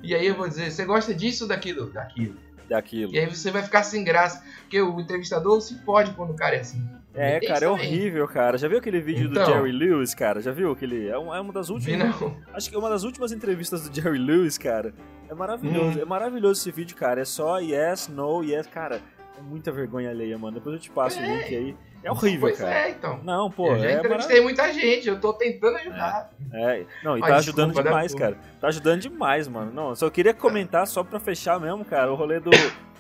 E 0.02 0.14
aí 0.14 0.26
eu 0.26 0.34
vou 0.34 0.48
dizer, 0.48 0.70
você 0.70 0.84
gosta 0.84 1.14
disso 1.14 1.44
ou 1.44 1.48
daquilo? 1.48 1.90
Daquilo. 1.90 2.36
Daquilo. 2.68 3.12
E 3.12 3.18
aí 3.18 3.26
você 3.26 3.50
vai 3.50 3.62
ficar 3.62 3.82
sem 3.82 4.02
graça, 4.02 4.42
porque 4.62 4.80
o 4.80 4.98
entrevistador 5.00 5.60
se 5.60 5.74
pode 5.84 6.12
quando 6.12 6.30
o 6.30 6.34
cara 6.36 6.56
é 6.56 6.60
assim. 6.60 6.82
É, 7.14 7.38
Tem 7.40 7.48
cara, 7.50 7.66
é 7.66 7.68
horrível, 7.68 8.26
cara. 8.26 8.56
Já 8.56 8.66
viu 8.68 8.78
aquele 8.78 8.98
vídeo 8.98 9.28
Então. 9.30 9.44
do 9.44 9.52
Jerry 9.52 9.70
Lewis, 9.72 10.14
cara? 10.14 10.40
Já 10.40 10.50
viu 10.50 10.72
aquele? 10.72 11.08
É 11.08 11.18
um- 11.18 11.34
é 11.34 11.38
uma 11.40 11.52
das 11.52 11.68
últimas. 11.68 12.18
não. 12.18 12.36
Acho 12.54 12.70
que 12.70 12.74
é 12.74 12.78
uma 12.78 12.88
das 12.88 13.04
últimas 13.04 13.32
entrevistas 13.32 13.86
do 13.86 13.94
Jerry 13.94 14.16
Lewis, 14.18 14.56
cara. 14.56 14.94
É 15.28 15.34
maravilhoso. 15.34 15.98
Hum. 15.98 16.02
É 16.02 16.04
maravilhoso 16.06 16.60
esse 16.62 16.70
vídeo, 16.72 16.96
cara. 16.96 17.20
É 17.20 17.24
só 17.26 17.58
yes, 17.58 18.08
no, 18.08 18.42
yes. 18.42 18.66
Cara, 18.66 19.02
é 19.38 19.42
muita 19.42 19.70
vergonha 19.70 20.08
alheia, 20.08 20.38
mano. 20.38 20.54
Depois 20.54 20.74
eu 20.74 20.80
te 20.80 20.90
passo 20.90 21.20
o 21.20 21.22
É. 21.22 21.36
link 21.36 21.54
aí. 21.54 21.76
É 22.04 22.10
horrível, 22.10 22.48
pois 22.48 22.58
cara. 22.58 22.74
é, 22.74 22.90
então. 22.90 23.20
Não, 23.22 23.50
pô, 23.50 23.68
eu 23.72 23.78
já 23.78 23.90
é 23.90 23.94
entrevistei 23.98 24.40
muita 24.40 24.72
gente, 24.72 25.08
eu 25.08 25.20
tô 25.20 25.32
tentando 25.32 25.76
ajudar. 25.76 25.96
mara- 25.96 26.30
é. 26.52 26.84
Não, 27.04 27.16
e 27.16 27.22
Ah, 27.22 27.26
tá 27.28 27.36
desculpa, 27.36 27.62
ajudando 27.62 27.76
né, 27.76 27.82
demais, 27.82 28.14
cara. 28.14 28.38
Tá 28.60 28.68
ajudando 28.68 29.00
demais, 29.00 29.46
mano. 29.48 29.72
Não, 29.72 29.94
só 29.94 30.10
queria 30.10 30.34
comentar, 30.34 30.86
só 30.86 31.04
pra 31.04 31.20
fechar 31.20 31.60
mesmo, 31.60 31.84
cara, 31.84 32.10
o 32.12 32.14
rolê 32.16 32.40
do, 32.40 32.50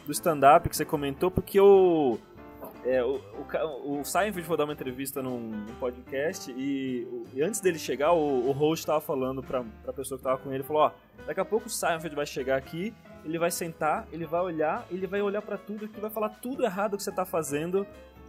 do 0.06 0.12
stand-up 0.12 0.68
que 0.68 0.76
você 0.76 0.84
comentou, 0.84 1.30
porque 1.30 1.60
o. 1.60 2.18
É, 2.84 3.00
o, 3.04 3.20
o, 3.84 4.00
o 4.00 4.04
Seinfeld 4.04 4.42
foi 4.46 4.56
dar 4.56 4.64
uma 4.64 4.72
entrevista 4.72 5.22
num, 5.22 5.38
num 5.38 5.74
podcast 5.78 6.50
e, 6.50 7.06
o- 7.12 7.24
e 7.32 7.40
antes 7.40 7.60
dele 7.60 7.78
chegar, 7.78 8.12
o, 8.12 8.48
o 8.48 8.50
host 8.50 8.84
tava 8.84 9.00
falando 9.00 9.40
pra, 9.40 9.62
pra 9.84 9.92
pessoa 9.92 10.18
que 10.18 10.24
tava 10.24 10.38
com 10.38 10.52
ele, 10.52 10.64
falou, 10.64 10.82
ó, 10.82 10.90
daqui 11.24 11.38
a 11.38 11.44
pouco 11.44 11.66
o 11.68 11.70
Seinfeld 11.70 12.16
vai 12.16 12.26
chegar 12.26 12.56
aqui, 12.56 12.92
ele 13.24 13.38
vai 13.38 13.52
sentar, 13.52 14.04
ele 14.12 14.26
vai 14.26 14.40
olhar, 14.40 14.84
ele 14.90 15.06
vai 15.06 15.22
olhar 15.22 15.40
pra 15.42 15.56
tudo 15.56 15.84
e 15.96 16.00
vai 16.00 16.10
falar 16.10 16.30
tudo 16.30 16.64
errado 16.64 16.96
que 16.96 17.02
você 17.04 17.12
tá 17.12 17.24
fazendo 17.24 17.86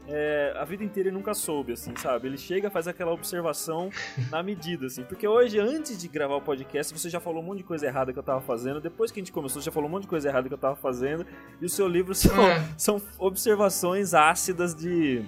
é, 0.08 0.54
a 0.58 0.66
vida 0.66 0.84
inteira 0.84 1.10
ele 1.10 1.16
nunca 1.18 1.34
soube, 1.34 1.72
assim, 1.74 1.96
sabe? 1.96 2.28
Ele 2.28 2.38
chega, 2.38 2.70
faz 2.70 2.88
aquela 2.88 3.12
observação 3.12 3.90
na 4.30 4.44
medida, 4.44 4.88
assim. 4.88 5.04
Porque 5.04 5.28
hoje, 5.28 5.60
antes 5.60 5.98
de 5.98 6.08
gravar 6.08 6.36
o 6.36 6.42
podcast, 6.42 6.94
você 6.98 7.10
já 7.10 7.20
falou 7.20 7.42
um 7.42 7.46
monte 7.46 7.60
de 7.60 7.64
coisa 7.64 7.88
errada 7.88 8.12
que 8.12 8.20
eu 8.20 8.24
tava 8.24 8.42
fazendo. 8.42 8.82
Depois 8.82 9.12
que 9.12 9.20
a 9.20 9.22
gente 9.24 9.32
começou, 9.32 9.62
você 9.62 9.66
já 9.68 9.72
falou 9.72 9.88
um 9.88 9.92
monte 9.92 10.04
de 10.04 10.10
coisa 10.10 10.28
errada 10.28 10.48
que 10.48 10.54
eu 10.54 10.58
tava 10.58 10.76
fazendo. 10.76 11.26
E 11.62 11.66
o 11.66 11.70
seu 11.70 11.88
livro 11.88 12.14
são, 12.14 12.48
É. 12.50 12.62
são 12.78 13.02
observações 13.18 14.14
ácidas 14.14 14.74
de. 14.76 15.24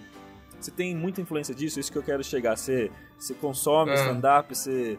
Você 0.59 0.71
tem 0.71 0.95
muita 0.95 1.21
influência 1.21 1.53
disso, 1.53 1.79
isso 1.79 1.91
que 1.91 1.97
eu 1.97 2.03
quero 2.03 2.23
chegar. 2.23 2.57
Você, 2.57 2.91
você 3.17 3.33
consome 3.33 3.91
É. 3.91 3.95
stand-up, 3.95 4.55
você. 4.55 4.97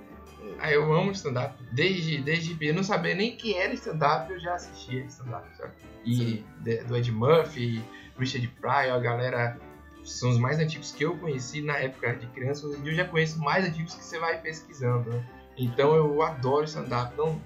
Ah, 0.60 0.70
eu 0.70 0.92
amo 0.92 1.10
stand-up. 1.12 1.54
Desde, 1.72 2.22
desde 2.22 2.56
eu 2.64 2.72
não 2.74 2.82
sabia 2.84 3.14
nem 3.14 3.36
que 3.36 3.54
era 3.54 3.74
stand-up, 3.74 4.32
eu 4.32 4.38
já 4.38 4.54
assistia 4.54 5.04
stand-up, 5.06 5.44
sabe? 5.56 5.72
E 6.04 6.44
de- 6.60 6.84
do 6.84 6.96
Ed 6.96 7.10
Murphy, 7.10 7.82
Richard 8.16 8.46
Pryor, 8.60 8.94
a 8.94 8.98
galera 9.00 9.58
são 10.06 10.30
os 10.30 10.38
mais 10.38 10.58
antigos 10.58 10.92
que 10.92 11.04
eu 11.04 11.16
conheci 11.16 11.60
na 11.60 11.76
época 11.78 12.14
de 12.14 12.26
criança. 12.28 12.66
Hoje 12.66 12.80
eu 12.84 12.94
já 12.94 13.04
conheço 13.04 13.38
mais 13.38 13.64
antigos 13.64 13.94
que 13.94 14.04
você 14.04 14.18
vai 14.18 14.40
pesquisando, 14.40 15.10
né? 15.10 15.24
Então 15.56 15.94
eu 15.94 16.22
adoro 16.22 16.64
stand-up. 16.64 17.16
Não, 17.16 17.40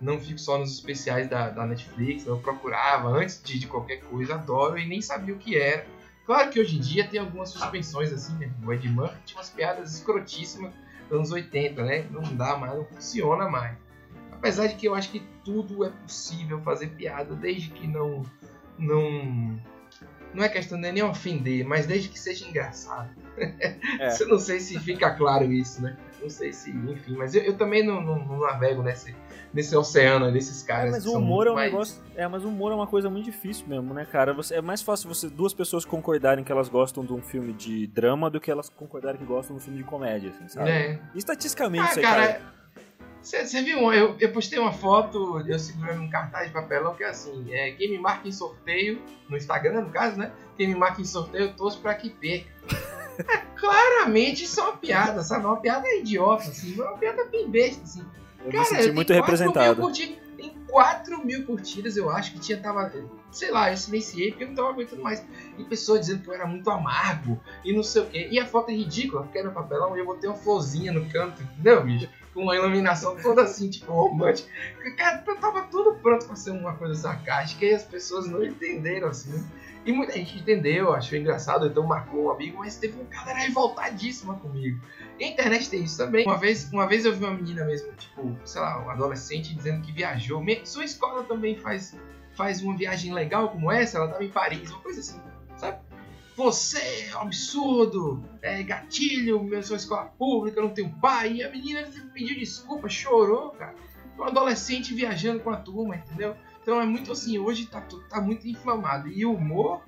não 0.00 0.18
fico 0.18 0.38
só 0.38 0.58
nos 0.58 0.72
especiais 0.72 1.28
da, 1.28 1.50
da 1.50 1.66
Netflix, 1.66 2.26
eu 2.26 2.38
procurava 2.38 3.08
antes 3.08 3.42
de, 3.42 3.58
de 3.58 3.66
qualquer 3.66 4.00
coisa, 4.02 4.34
adoro 4.34 4.78
e 4.78 4.86
nem 4.86 5.00
sabia 5.00 5.34
o 5.34 5.38
que 5.38 5.58
era. 5.58 5.86
Claro 6.24 6.50
que 6.50 6.60
hoje 6.60 6.76
em 6.76 6.80
dia 6.80 7.06
tem 7.06 7.20
algumas 7.20 7.50
suspensões 7.50 8.12
assim, 8.12 8.34
né? 8.34 8.50
O 8.64 8.72
Ed 8.72 8.88
Murphy 8.88 9.18
tinha 9.24 9.38
umas 9.38 9.50
piadas 9.50 9.94
escrotíssimas 9.94 10.72
dos 11.08 11.16
anos 11.18 11.32
80, 11.32 11.82
né? 11.84 12.06
Não 12.10 12.22
dá 12.36 12.56
mais, 12.56 12.74
não 12.74 12.84
funciona 12.84 13.48
mais. 13.48 13.76
Apesar 14.30 14.68
de 14.68 14.74
que 14.76 14.86
eu 14.86 14.94
acho 14.94 15.10
que 15.10 15.20
tudo 15.44 15.84
é 15.84 15.90
possível 15.90 16.60
fazer 16.62 16.88
piada, 16.90 17.34
desde 17.34 17.70
que 17.70 17.86
não. 17.86 18.22
Não. 18.78 19.60
Não 20.32 20.44
é 20.44 20.48
questão 20.48 20.80
de 20.80 20.92
nem 20.92 21.02
ofender, 21.02 21.64
mas 21.66 21.86
desde 21.86 22.08
que 22.08 22.18
seja 22.18 22.46
engraçado. 22.46 23.10
É. 23.36 24.16
Eu 24.20 24.28
não 24.28 24.38
sei 24.38 24.60
se 24.60 24.78
fica 24.78 25.10
claro 25.10 25.50
isso, 25.52 25.82
né? 25.82 25.96
Não 26.22 26.28
sei 26.28 26.52
se, 26.52 26.70
enfim, 26.70 27.14
mas 27.16 27.34
eu, 27.34 27.42
eu 27.42 27.56
também 27.56 27.82
não, 27.82 28.02
não- 28.02 28.18
não 28.22 28.40
navego 28.40 28.82
nesse, 28.82 29.16
nesse 29.54 29.74
oceano 29.74 30.30
desses 30.30 30.62
É, 30.62 30.66
caras. 30.66 30.90
mas 30.90 31.02
que 31.04 31.08
o 31.08 31.14
humor 31.14 31.46
é 31.46 31.50
um 31.50 31.54
mais- 31.54 31.72
negócio. 31.72 32.02
É, 32.14 32.28
mas 32.28 32.44
o 32.44 32.48
humor 32.48 32.72
é 32.72 32.74
uma 32.74 32.86
coisa 32.86 33.08
muito 33.08 33.24
difícil 33.24 33.66
mesmo, 33.66 33.94
né, 33.94 34.04
cara? 34.04 34.34
Você, 34.34 34.54
é 34.56 34.60
mais 34.60 34.82
fácil 34.82 35.08
você 35.08 35.30
duas 35.30 35.54
pessoas 35.54 35.82
concordarem 35.86 36.44
que 36.44 36.52
elas 36.52 36.68
gostam 36.68 37.06
de 37.06 37.12
um 37.14 37.22
filme 37.22 37.54
de 37.54 37.86
drama 37.86 38.28
do 38.28 38.38
que 38.38 38.50
elas 38.50 38.68
concordarem 38.68 39.18
que 39.18 39.24
gostam 39.24 39.56
de 39.56 39.62
um 39.62 39.64
filme 39.64 39.78
de 39.78 39.84
comédia, 39.84 40.28
assim, 40.28 40.46
sabe? 40.46 40.68
É. 40.70 40.98
Estatisticamente, 41.14 41.84
Ah, 41.88 41.94
você 41.94 42.02
cara, 42.02 42.40
você 43.22 43.62
viu? 43.62 43.92
Eu, 43.92 44.16
eu 44.18 44.32
postei 44.32 44.58
uma 44.58 44.72
foto, 44.72 45.40
eu 45.46 45.58
segurando 45.58 46.02
um 46.02 46.08
cartaz 46.10 46.46
de 46.48 46.52
papelão 46.52 46.94
que 46.94 47.04
é 47.04 47.08
assim: 47.08 47.46
é, 47.52 47.72
quem 47.72 47.90
me 47.90 47.98
marca 47.98 48.26
em 48.26 48.32
sorteio, 48.32 49.00
no 49.28 49.36
Instagram, 49.36 49.82
no 49.82 49.90
caso, 49.90 50.16
né? 50.16 50.32
Quem 50.56 50.68
me 50.68 50.74
marca 50.74 51.00
em 51.00 51.04
sorteio, 51.04 51.44
eu 51.44 51.52
torço 51.54 51.80
pra 51.80 51.94
que 51.94 52.10
perca. 52.10 52.46
É, 53.28 53.36
claramente 53.54 54.44
isso 54.44 54.58
é 54.60 54.62
uma 54.62 54.76
piada, 54.76 55.22
sabe? 55.22 55.44
Uma 55.44 55.60
piada 55.60 55.86
idiota, 55.94 56.44
assim, 56.44 56.74
uma 56.74 56.96
piada 56.96 57.24
bem 57.26 57.48
besta, 57.50 57.82
assim. 57.82 58.06
eu 58.44 58.50
Cara, 58.50 58.58
me 58.58 58.64
senti 58.64 58.92
muito 58.92 59.12
4 59.12 59.14
mil 59.14 59.22
representado. 59.22 59.80
curti- 59.82 60.18
Tem 60.36 60.54
4 60.66 61.24
mil 61.26 61.44
curtidas, 61.44 61.96
eu 61.98 62.08
acho, 62.08 62.32
que 62.32 62.38
tinha, 62.40 62.58
tava. 62.58 62.90
Sei 63.30 63.50
lá, 63.50 63.70
eu 63.70 63.76
silenciei 63.76 64.30
porque 64.30 64.44
eu 64.44 64.48
não 64.48 64.54
tava 64.54 64.70
aguentando 64.70 65.02
mais. 65.02 65.22
E 65.58 65.64
pessoas 65.64 66.00
dizendo 66.00 66.22
que 66.22 66.30
eu 66.30 66.34
era 66.34 66.46
muito 66.46 66.68
amargo 66.70 67.38
e 67.62 67.72
não 67.74 67.82
sei 67.82 68.02
o 68.02 68.06
quê. 68.06 68.28
E 68.30 68.40
a 68.40 68.46
foto 68.46 68.70
é 68.70 68.74
ridícula, 68.74 69.22
porque 69.24 69.38
era 69.38 69.50
papelão 69.50 69.94
e 69.94 70.00
eu 70.00 70.06
botei 70.06 70.28
uma 70.30 70.36
florzinha 70.38 70.90
no 70.90 71.04
canto, 71.10 71.42
entendeu, 71.42 71.84
bicho? 71.84 72.08
Com 72.32 72.42
uma 72.42 72.54
iluminação 72.54 73.16
toda 73.16 73.42
assim, 73.42 73.68
tipo, 73.68 73.92
romântica. 73.92 74.48
Cara, 74.96 75.18
tava 75.18 75.62
tudo 75.62 75.94
pronto 76.00 76.26
pra 76.26 76.36
ser 76.36 76.50
uma 76.50 76.74
coisa 76.74 76.94
sarcástica 76.94 77.64
e 77.64 77.74
as 77.74 77.82
pessoas 77.82 78.26
não 78.28 78.44
entenderam, 78.44 79.08
assim. 79.08 79.44
E 79.84 79.92
muita 79.92 80.12
gente 80.12 80.38
entendeu, 80.38 80.92
achou 80.92 81.18
engraçado, 81.18 81.66
então 81.66 81.82
marcou 81.84 82.26
um 82.26 82.30
amigo, 82.30 82.58
mas 82.58 82.76
teve 82.76 83.00
uma 83.00 83.08
galera 83.08 83.38
revoltadíssima 83.38 84.34
comigo. 84.34 84.78
E 85.18 85.24
a 85.24 85.28
internet 85.28 85.70
tem 85.70 85.82
isso 85.82 85.96
também. 85.96 86.26
Uma 86.26 86.36
vez, 86.36 86.70
uma 86.70 86.86
vez 86.86 87.04
eu 87.04 87.14
vi 87.14 87.24
uma 87.24 87.34
menina 87.34 87.64
mesmo, 87.64 87.90
tipo, 87.94 88.36
sei 88.44 88.60
lá, 88.60 88.84
um 88.84 88.90
adolescente 88.90 89.54
dizendo 89.54 89.80
que 89.82 89.90
viajou. 89.90 90.44
Sua 90.64 90.84
escola 90.84 91.24
também 91.24 91.56
faz, 91.56 91.96
faz 92.34 92.62
uma 92.62 92.76
viagem 92.76 93.12
legal 93.14 93.48
como 93.48 93.72
essa? 93.72 93.98
Ela 93.98 94.08
tava 94.08 94.22
em 94.22 94.28
Paris, 94.28 94.70
uma 94.70 94.80
coisa 94.80 95.00
assim, 95.00 95.20
sabe? 95.56 95.78
Você 96.40 97.10
é 97.10 97.16
um 97.18 97.20
absurdo, 97.20 98.24
é 98.40 98.62
gatilho, 98.62 99.46
eu 99.52 99.62
sou 99.62 99.76
escola 99.76 100.06
pública, 100.06 100.62
não 100.62 100.70
tenho 100.70 100.88
pai. 100.88 101.34
E 101.34 101.42
a 101.42 101.50
menina 101.50 101.86
pediu 102.14 102.38
desculpa, 102.38 102.88
chorou, 102.88 103.50
cara. 103.50 103.74
Um 104.18 104.24
adolescente 104.24 104.94
viajando 104.94 105.40
com 105.40 105.50
a 105.50 105.56
turma, 105.56 105.96
entendeu? 105.96 106.34
Então 106.62 106.80
é 106.80 106.86
muito 106.86 107.12
assim, 107.12 107.38
hoje 107.38 107.66
tá, 107.66 107.82
tá 108.08 108.22
muito 108.22 108.48
inflamado. 108.48 109.08
E 109.08 109.26
o 109.26 109.34
humor 109.34 109.82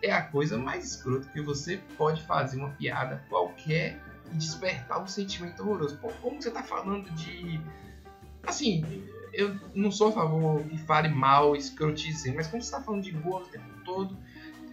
é 0.00 0.12
a 0.12 0.22
coisa 0.22 0.56
mais 0.56 0.92
escrota 0.92 1.28
que 1.32 1.40
você 1.40 1.78
pode 1.98 2.22
fazer 2.22 2.56
uma 2.56 2.70
piada 2.70 3.24
qualquer 3.28 4.00
e 4.32 4.36
despertar 4.36 5.02
um 5.02 5.08
sentimento 5.08 5.60
horroroso. 5.64 5.98
Pô, 5.98 6.08
como 6.22 6.40
você 6.40 6.52
tá 6.52 6.62
falando 6.62 7.10
de. 7.16 7.60
Assim, 8.46 9.02
eu 9.32 9.58
não 9.74 9.90
sou 9.90 10.10
a 10.10 10.12
favor 10.12 10.62
que 10.62 10.78
fale 10.78 11.08
mal, 11.08 11.56
escrotize, 11.56 12.32
mas 12.32 12.46
como 12.46 12.62
você 12.62 12.70
tá 12.70 12.80
falando 12.80 13.02
de 13.02 13.10
gordo 13.10 13.46
o 13.46 13.50
tempo 13.50 13.84
todo, 13.84 14.16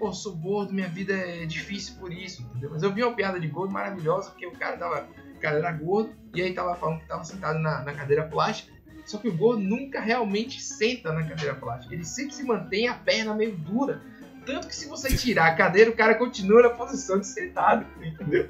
pô, 0.04 0.12
sou 0.12 0.36
gordo, 0.36 0.74
minha 0.74 0.90
vida 0.90 1.14
é 1.14 1.46
difícil 1.46 1.96
por 1.98 2.12
isso, 2.12 2.42
entendeu? 2.42 2.72
Mas 2.74 2.84
eu 2.84 2.94
vi 2.94 3.02
uma 3.02 3.16
piada 3.16 3.40
de 3.40 3.48
gordo 3.48 3.72
maravilhosa, 3.72 4.32
porque 4.32 4.46
o 4.46 4.52
cara 4.52 4.76
tava. 4.76 5.08
O 5.34 5.40
cara 5.40 5.58
era 5.58 5.72
gordo 5.72 6.14
e 6.36 6.42
aí 6.42 6.54
tava 6.54 6.76
falando 6.76 7.00
que 7.00 7.08
tava 7.08 7.24
sentado 7.24 7.60
na, 7.60 7.82
na 7.84 7.94
cadeira 7.94 8.24
plástica. 8.24 8.74
Só 9.06 9.18
que 9.18 9.30
o 9.30 9.36
gordo 9.36 9.62
nunca 9.62 10.02
realmente 10.02 10.62
senta 10.62 11.14
na 11.14 11.24
cadeira 11.24 11.56
plástica. 11.56 11.94
Ele 11.94 12.04
sempre 12.04 12.34
se 12.34 12.44
mantém 12.44 12.88
a 12.88 12.94
perna 12.94 13.34
meio 13.34 13.56
dura 13.56 14.02
tanto 14.46 14.68
que 14.68 14.76
se 14.76 14.88
você 14.88 15.16
tirar 15.16 15.48
a 15.48 15.56
cadeira, 15.56 15.90
o 15.90 15.96
cara 15.96 16.16
continua 16.16 16.64
na 16.64 16.70
posição 16.70 17.20
de 17.20 17.28
sentado, 17.28 17.86
entendeu? 18.02 18.50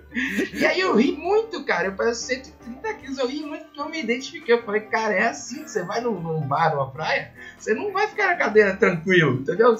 E 0.53 0.65
aí 0.65 0.79
eu 0.79 0.95
ri 0.95 1.11
muito, 1.11 1.63
cara. 1.65 1.87
Eu 1.87 1.95
peso 1.95 2.21
130 2.21 2.93
quilos, 2.95 3.17
eu 3.17 3.27
ri 3.27 3.41
muito 3.41 3.65
porque 3.65 3.79
eu 3.79 3.89
me 3.89 4.01
identifiquei. 4.01 4.55
Eu 4.55 4.63
falei, 4.63 4.81
cara, 4.81 5.13
é 5.13 5.27
assim, 5.27 5.63
você 5.63 5.83
vai 5.83 6.01
num, 6.01 6.19
num 6.19 6.41
bar, 6.41 6.73
numa 6.73 6.89
praia, 6.91 7.31
você 7.57 7.73
não 7.73 7.91
vai 7.91 8.07
ficar 8.07 8.27
na 8.27 8.35
cadeira 8.35 8.75
tranquilo, 8.75 9.41
entendeu? 9.41 9.75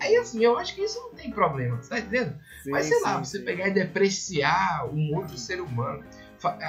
Aí 0.00 0.16
assim, 0.16 0.44
eu 0.44 0.58
acho 0.58 0.74
que 0.74 0.82
isso 0.82 0.98
não 1.00 1.14
tem 1.14 1.30
problema, 1.30 1.78
tá 1.88 1.98
entendendo? 1.98 2.38
Sim, 2.62 2.70
Mas 2.70 2.86
sei 2.86 2.98
sim, 2.98 3.04
lá, 3.04 3.18
você 3.18 3.38
sim. 3.38 3.44
pegar 3.44 3.68
e 3.68 3.72
depreciar 3.72 4.88
um 4.92 5.16
outro 5.16 5.36
ser 5.38 5.60
humano 5.60 6.04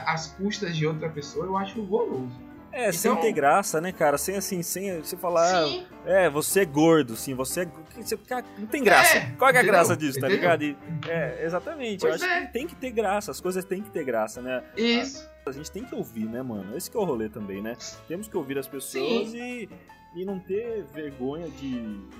às 0.05 0.27
custas 0.27 0.75
de 0.75 0.87
outra 0.87 1.09
pessoa, 1.09 1.45
eu 1.45 1.57
acho 1.57 1.81
horroroso. 1.81 2.47
É, 2.71 2.89
então, 2.89 2.93
sem 2.93 3.15
ter 3.15 3.31
graça, 3.31 3.81
né, 3.81 3.91
cara? 3.91 4.17
Sem 4.17 4.35
assim, 4.35 4.61
sem 4.61 5.01
você 5.01 5.17
falar, 5.17 5.65
sim. 5.65 5.85
é, 6.05 6.29
você 6.29 6.59
é 6.61 6.65
gordo, 6.65 7.15
sim, 7.15 7.33
você 7.33 7.61
é. 7.61 7.67
Você, 7.99 8.17
não 8.59 8.67
tem 8.67 8.83
graça. 8.83 9.17
É, 9.17 9.31
Qual 9.37 9.49
é 9.49 9.57
a 9.57 9.63
graça 9.63 9.97
disso, 9.97 10.19
tá 10.19 10.27
ligado? 10.27 10.63
E, 10.63 10.77
é, 11.07 11.43
exatamente. 11.43 12.01
Pois 12.01 12.21
eu 12.21 12.27
acho 12.27 12.37
é. 12.37 12.45
que 12.45 12.53
tem 12.53 12.67
que 12.67 12.75
ter 12.75 12.91
graça, 12.91 13.31
as 13.31 13.41
coisas 13.41 13.65
têm 13.65 13.81
que 13.81 13.89
ter 13.89 14.03
graça, 14.03 14.41
né? 14.41 14.63
Isso. 14.75 15.27
A, 15.43 15.49
a, 15.49 15.53
gente 15.53 15.71
tem 15.71 15.83
que 15.83 15.95
ouvir, 15.95 16.25
né, 16.25 16.43
mano? 16.43 16.77
Esse 16.77 16.91
que 16.91 16.97
é 16.97 16.99
o 16.99 17.03
rolê 17.03 17.29
também, 17.29 17.61
né? 17.61 17.75
Temos 18.07 18.27
que 18.27 18.37
ouvir 18.37 18.59
as 18.59 18.67
pessoas 18.67 19.33
e, 19.33 19.67
e 20.15 20.25
não 20.25 20.39
ter 20.39 20.83
vergonha 20.93 21.49
de, 21.49 21.79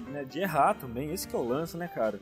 né, 0.09 0.23
de 0.23 0.39
errar 0.39 0.73
também. 0.75 1.13
Esse 1.13 1.27
que 1.27 1.35
é 1.35 1.39
o 1.39 1.47
lance, 1.47 1.77
né, 1.77 1.87
cara? 1.87 2.19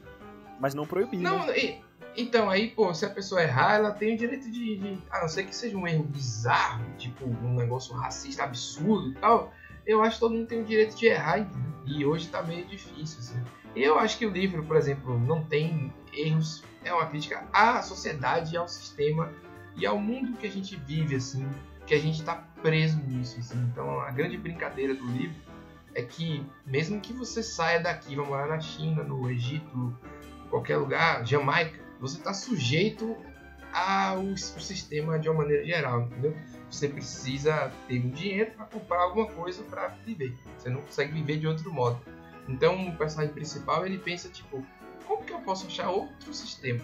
Mas 0.60 0.74
não 0.74 0.86
proibir. 0.86 1.20
Não, 1.20 1.46
né? 1.46 1.58
e 1.58 1.82
então, 2.18 2.50
aí, 2.50 2.70
pô, 2.70 2.94
se 2.94 3.06
a 3.06 3.10
pessoa 3.10 3.42
errar, 3.42 3.76
ela 3.76 3.92
tem 3.92 4.16
o 4.16 4.18
direito 4.18 4.50
de, 4.50 4.78
de. 4.78 4.98
A 5.12 5.22
não 5.22 5.28
ser 5.28 5.44
que 5.44 5.56
seja 5.56 5.76
um 5.78 5.86
erro 5.86 6.04
bizarro, 6.04 6.86
tipo 6.98 7.26
um 7.26 7.56
negócio 7.56 7.94
racista 7.94 8.44
absurdo 8.44 9.10
e 9.12 9.16
tal. 9.16 9.54
Eu 9.86 10.02
acho 10.02 10.16
que 10.16 10.20
todo 10.22 10.34
mundo 10.34 10.48
tem 10.48 10.62
o 10.62 10.66
direito 10.66 10.96
de 10.96 11.08
errar, 11.08 11.40
entendeu? 11.40 11.74
E 11.86 12.06
hoje 12.06 12.28
tá 12.30 12.42
meio 12.42 12.66
difícil, 12.66 13.20
assim. 13.20 13.44
Eu 13.76 14.00
acho 14.00 14.18
que 14.18 14.26
o 14.26 14.30
livro, 14.30 14.64
por 14.64 14.78
exemplo, 14.78 15.20
não 15.20 15.44
tem 15.44 15.94
erros. 16.14 16.64
É 16.84 16.94
uma 16.94 17.06
crítica 17.06 17.46
à 17.52 17.82
sociedade, 17.82 18.56
ao 18.56 18.68
sistema 18.68 19.32
e 19.76 19.86
ao 19.86 20.00
mundo 20.00 20.38
que 20.38 20.48
a 20.48 20.52
gente 20.52 20.76
vive, 20.78 21.16
assim. 21.16 21.48
Que 21.86 21.94
a 21.94 22.00
gente 22.00 22.24
tá 22.24 22.44
preso 22.64 22.98
nisso, 23.06 23.40
assim. 23.40 23.60
Então, 23.72 24.00
a 24.00 24.10
grande 24.10 24.38
brincadeira 24.38 24.96
do 24.96 25.06
livro 25.06 25.36
é 25.96 26.04
que, 26.04 26.46
mesmo 26.66 27.02
que 27.02 27.14
você 27.14 27.42
saia 27.42 27.80
daqui, 27.80 28.16
vá 28.16 28.24
morar 28.24 28.48
na 28.48 28.60
China, 28.60 29.04
no 29.04 29.30
Egito, 29.32 29.98
qualquer 30.50 30.78
lugar, 30.78 31.26
Jamaica 31.26 31.86
você 32.00 32.18
está 32.18 32.34
sujeito 32.34 33.16
ao 33.72 34.38
sistema 34.38 35.20
de 35.20 35.28
uma 35.28 35.40
maneira 35.40 35.66
geral, 35.66 36.04
entendeu? 36.04 36.36
Você 36.70 36.88
precisa 36.88 37.72
ter 37.88 38.00
um 38.00 38.10
dinheiro 38.10 38.52
para 38.52 38.66
comprar 38.66 39.02
alguma 39.02 39.28
coisa 39.28 39.64
para 39.64 39.88
viver. 40.06 40.34
Você 40.58 40.70
não 40.70 40.82
consegue 40.82 41.14
viver 41.14 41.40
de 41.40 41.48
outro 41.48 41.72
modo. 41.74 42.00
Então, 42.48 42.90
o 42.90 42.96
personagem 42.96 43.34
principal 43.34 43.86
ele 43.86 43.98
pensa 43.98 44.30
tipo, 44.30 44.66
como 45.06 45.24
que 45.24 45.34
eu 45.34 45.40
posso 45.40 45.68
achar 45.68 45.90
outro 45.90 46.34
sistema? 46.34 46.82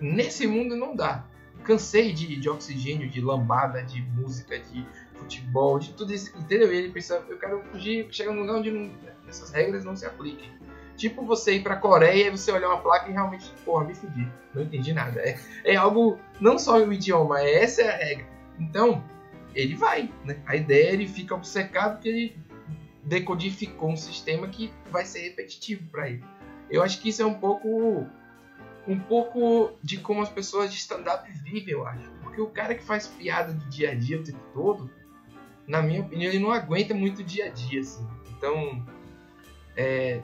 Nesse 0.00 0.46
mundo 0.46 0.76
não 0.76 0.94
dá. 0.94 1.24
Cansei 1.64 2.12
de, 2.12 2.36
de 2.36 2.48
oxigênio, 2.48 3.08
de 3.08 3.20
lambada, 3.20 3.82
de 3.82 4.02
música, 4.02 4.58
de 4.58 4.86
futebol, 5.22 5.78
de 5.78 5.92
tudo 5.92 6.12
isso, 6.12 6.36
entendeu? 6.38 6.72
E 6.72 6.76
ele 6.76 6.90
pensa, 6.90 7.24
eu 7.28 7.38
quero 7.38 7.62
fugir, 7.70 8.06
chegar 8.10 8.32
num 8.32 8.40
lugar 8.42 8.56
onde 8.56 8.70
não, 8.70 8.90
essas 9.28 9.50
regras 9.50 9.84
não 9.84 9.96
se 9.96 10.06
apliquem. 10.06 10.50
Tipo 10.96 11.24
você 11.24 11.54
ir 11.54 11.62
pra 11.62 11.76
Coreia 11.76 12.28
e 12.28 12.30
você 12.30 12.52
olhar 12.52 12.68
uma 12.68 12.80
placa 12.80 13.08
e 13.08 13.12
realmente, 13.12 13.52
porra, 13.64 13.84
me 13.84 13.94
fudi. 13.94 14.30
Não 14.54 14.62
entendi 14.62 14.92
nada. 14.92 15.20
É, 15.20 15.38
é 15.64 15.76
algo, 15.76 16.18
não 16.40 16.58
só 16.58 16.78
o 16.78 16.92
idioma, 16.92 17.40
é 17.40 17.62
essa 17.62 17.82
é 17.82 17.88
a 17.90 17.96
regra. 17.96 18.26
Então, 18.58 19.02
ele 19.54 19.74
vai, 19.74 20.12
né? 20.24 20.40
A 20.46 20.54
ideia 20.54 20.90
ele 20.90 21.08
fica 21.08 21.34
obcecado 21.34 21.94
porque 21.94 22.08
ele 22.08 22.36
decodificou 23.02 23.90
um 23.90 23.96
sistema 23.96 24.46
que 24.48 24.72
vai 24.90 25.04
ser 25.04 25.22
repetitivo 25.22 25.84
para 25.90 26.08
ele. 26.08 26.24
Eu 26.70 26.82
acho 26.82 27.00
que 27.00 27.08
isso 27.08 27.22
é 27.22 27.26
um 27.26 27.34
pouco 27.34 28.06
um 28.86 28.98
pouco 28.98 29.72
de 29.82 29.98
como 29.98 30.22
as 30.22 30.28
pessoas 30.28 30.72
de 30.72 30.78
stand-up 30.78 31.30
vivem, 31.30 31.72
eu 31.72 31.86
acho. 31.86 32.10
Porque 32.22 32.40
o 32.40 32.48
cara 32.48 32.74
que 32.74 32.82
faz 32.82 33.06
piada 33.06 33.52
do 33.52 33.64
dia 33.68 33.92
a 33.92 33.94
dia 33.94 34.20
o 34.20 34.24
tempo 34.24 34.40
todo, 34.52 34.90
na 35.72 35.80
minha 35.80 36.02
opinião, 36.02 36.30
ele 36.30 36.38
não 36.38 36.52
aguenta 36.52 36.92
muito 36.92 37.24
dia 37.24 37.46
a 37.46 37.48
dia, 37.48 37.80
assim. 37.80 38.06
Então, 38.36 38.84
é, 39.74 40.20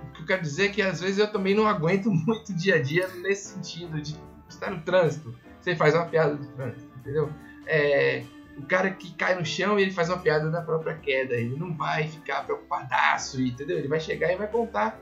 o 0.00 0.12
que 0.12 0.22
eu 0.22 0.26
quero 0.26 0.42
dizer 0.42 0.66
é 0.66 0.68
que 0.68 0.80
às 0.80 1.00
vezes 1.00 1.18
eu 1.18 1.26
também 1.26 1.56
não 1.56 1.66
aguento 1.66 2.06
muito 2.14 2.54
dia 2.54 2.76
a 2.76 2.82
dia 2.82 3.08
nesse 3.16 3.54
sentido 3.54 4.00
de 4.00 4.16
estar 4.48 4.70
no 4.70 4.80
trânsito. 4.82 5.36
Você 5.60 5.74
faz 5.74 5.96
uma 5.96 6.04
piada 6.04 6.36
do 6.36 6.46
trânsito, 6.46 6.88
entendeu? 7.00 7.32
É, 7.66 8.22
o 8.56 8.62
cara 8.62 8.92
que 8.92 9.12
cai 9.14 9.34
no 9.34 9.44
chão 9.44 9.76
e 9.76 9.82
ele 9.82 9.90
faz 9.90 10.08
uma 10.08 10.18
piada 10.18 10.48
da 10.48 10.62
própria 10.62 10.94
queda. 10.94 11.34
Ele 11.34 11.56
não 11.56 11.74
vai 11.76 12.06
ficar 12.06 12.44
preocupadaço, 12.44 13.42
entendeu? 13.42 13.78
Ele 13.78 13.88
vai 13.88 13.98
chegar 13.98 14.32
e 14.32 14.36
vai 14.36 14.46
contar. 14.46 15.00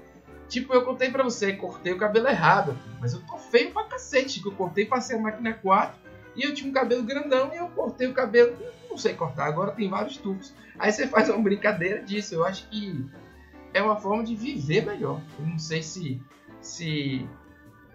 Tipo, 0.49 0.73
eu 0.73 0.83
contei 0.83 1.11
pra 1.11 1.23
você, 1.23 1.53
cortei 1.53 1.93
o 1.93 1.99
cabelo 1.99 2.27
errado. 2.27 2.75
Mas 2.99 3.13
eu 3.13 3.21
tô 3.21 3.37
feio 3.37 3.71
pra 3.71 3.85
cacete, 3.85 4.41
que 4.41 4.49
eu 4.49 4.53
cortei, 4.53 4.87
passei 4.87 5.19
a 5.19 5.21
máquina 5.21 5.53
4 5.53 6.01
e 6.37 6.43
eu 6.43 6.55
tinha 6.55 6.71
um 6.71 6.73
cabelo 6.73 7.03
grandão 7.03 7.53
e 7.53 7.59
eu 7.59 7.69
cortei 7.69 8.07
o 8.07 8.15
cabelo. 8.15 8.57
Não 8.91 8.99
sei 8.99 9.15
cortar, 9.15 9.47
agora 9.47 9.71
tem 9.71 9.89
vários 9.89 10.17
tubos. 10.17 10.53
Aí 10.79 10.91
você 10.91 11.07
faz 11.07 11.29
uma 11.29 11.39
brincadeira 11.39 12.03
disso. 12.03 12.35
Eu 12.35 12.45
acho 12.45 12.69
que 12.69 13.07
é 13.73 13.81
uma 13.81 13.97
forma 13.97 14.25
de 14.25 14.35
viver 14.35 14.85
melhor. 14.85 15.21
Eu 15.39 15.47
não 15.47 15.59
sei 15.59 15.83
se, 15.83 16.21
se 16.61 17.29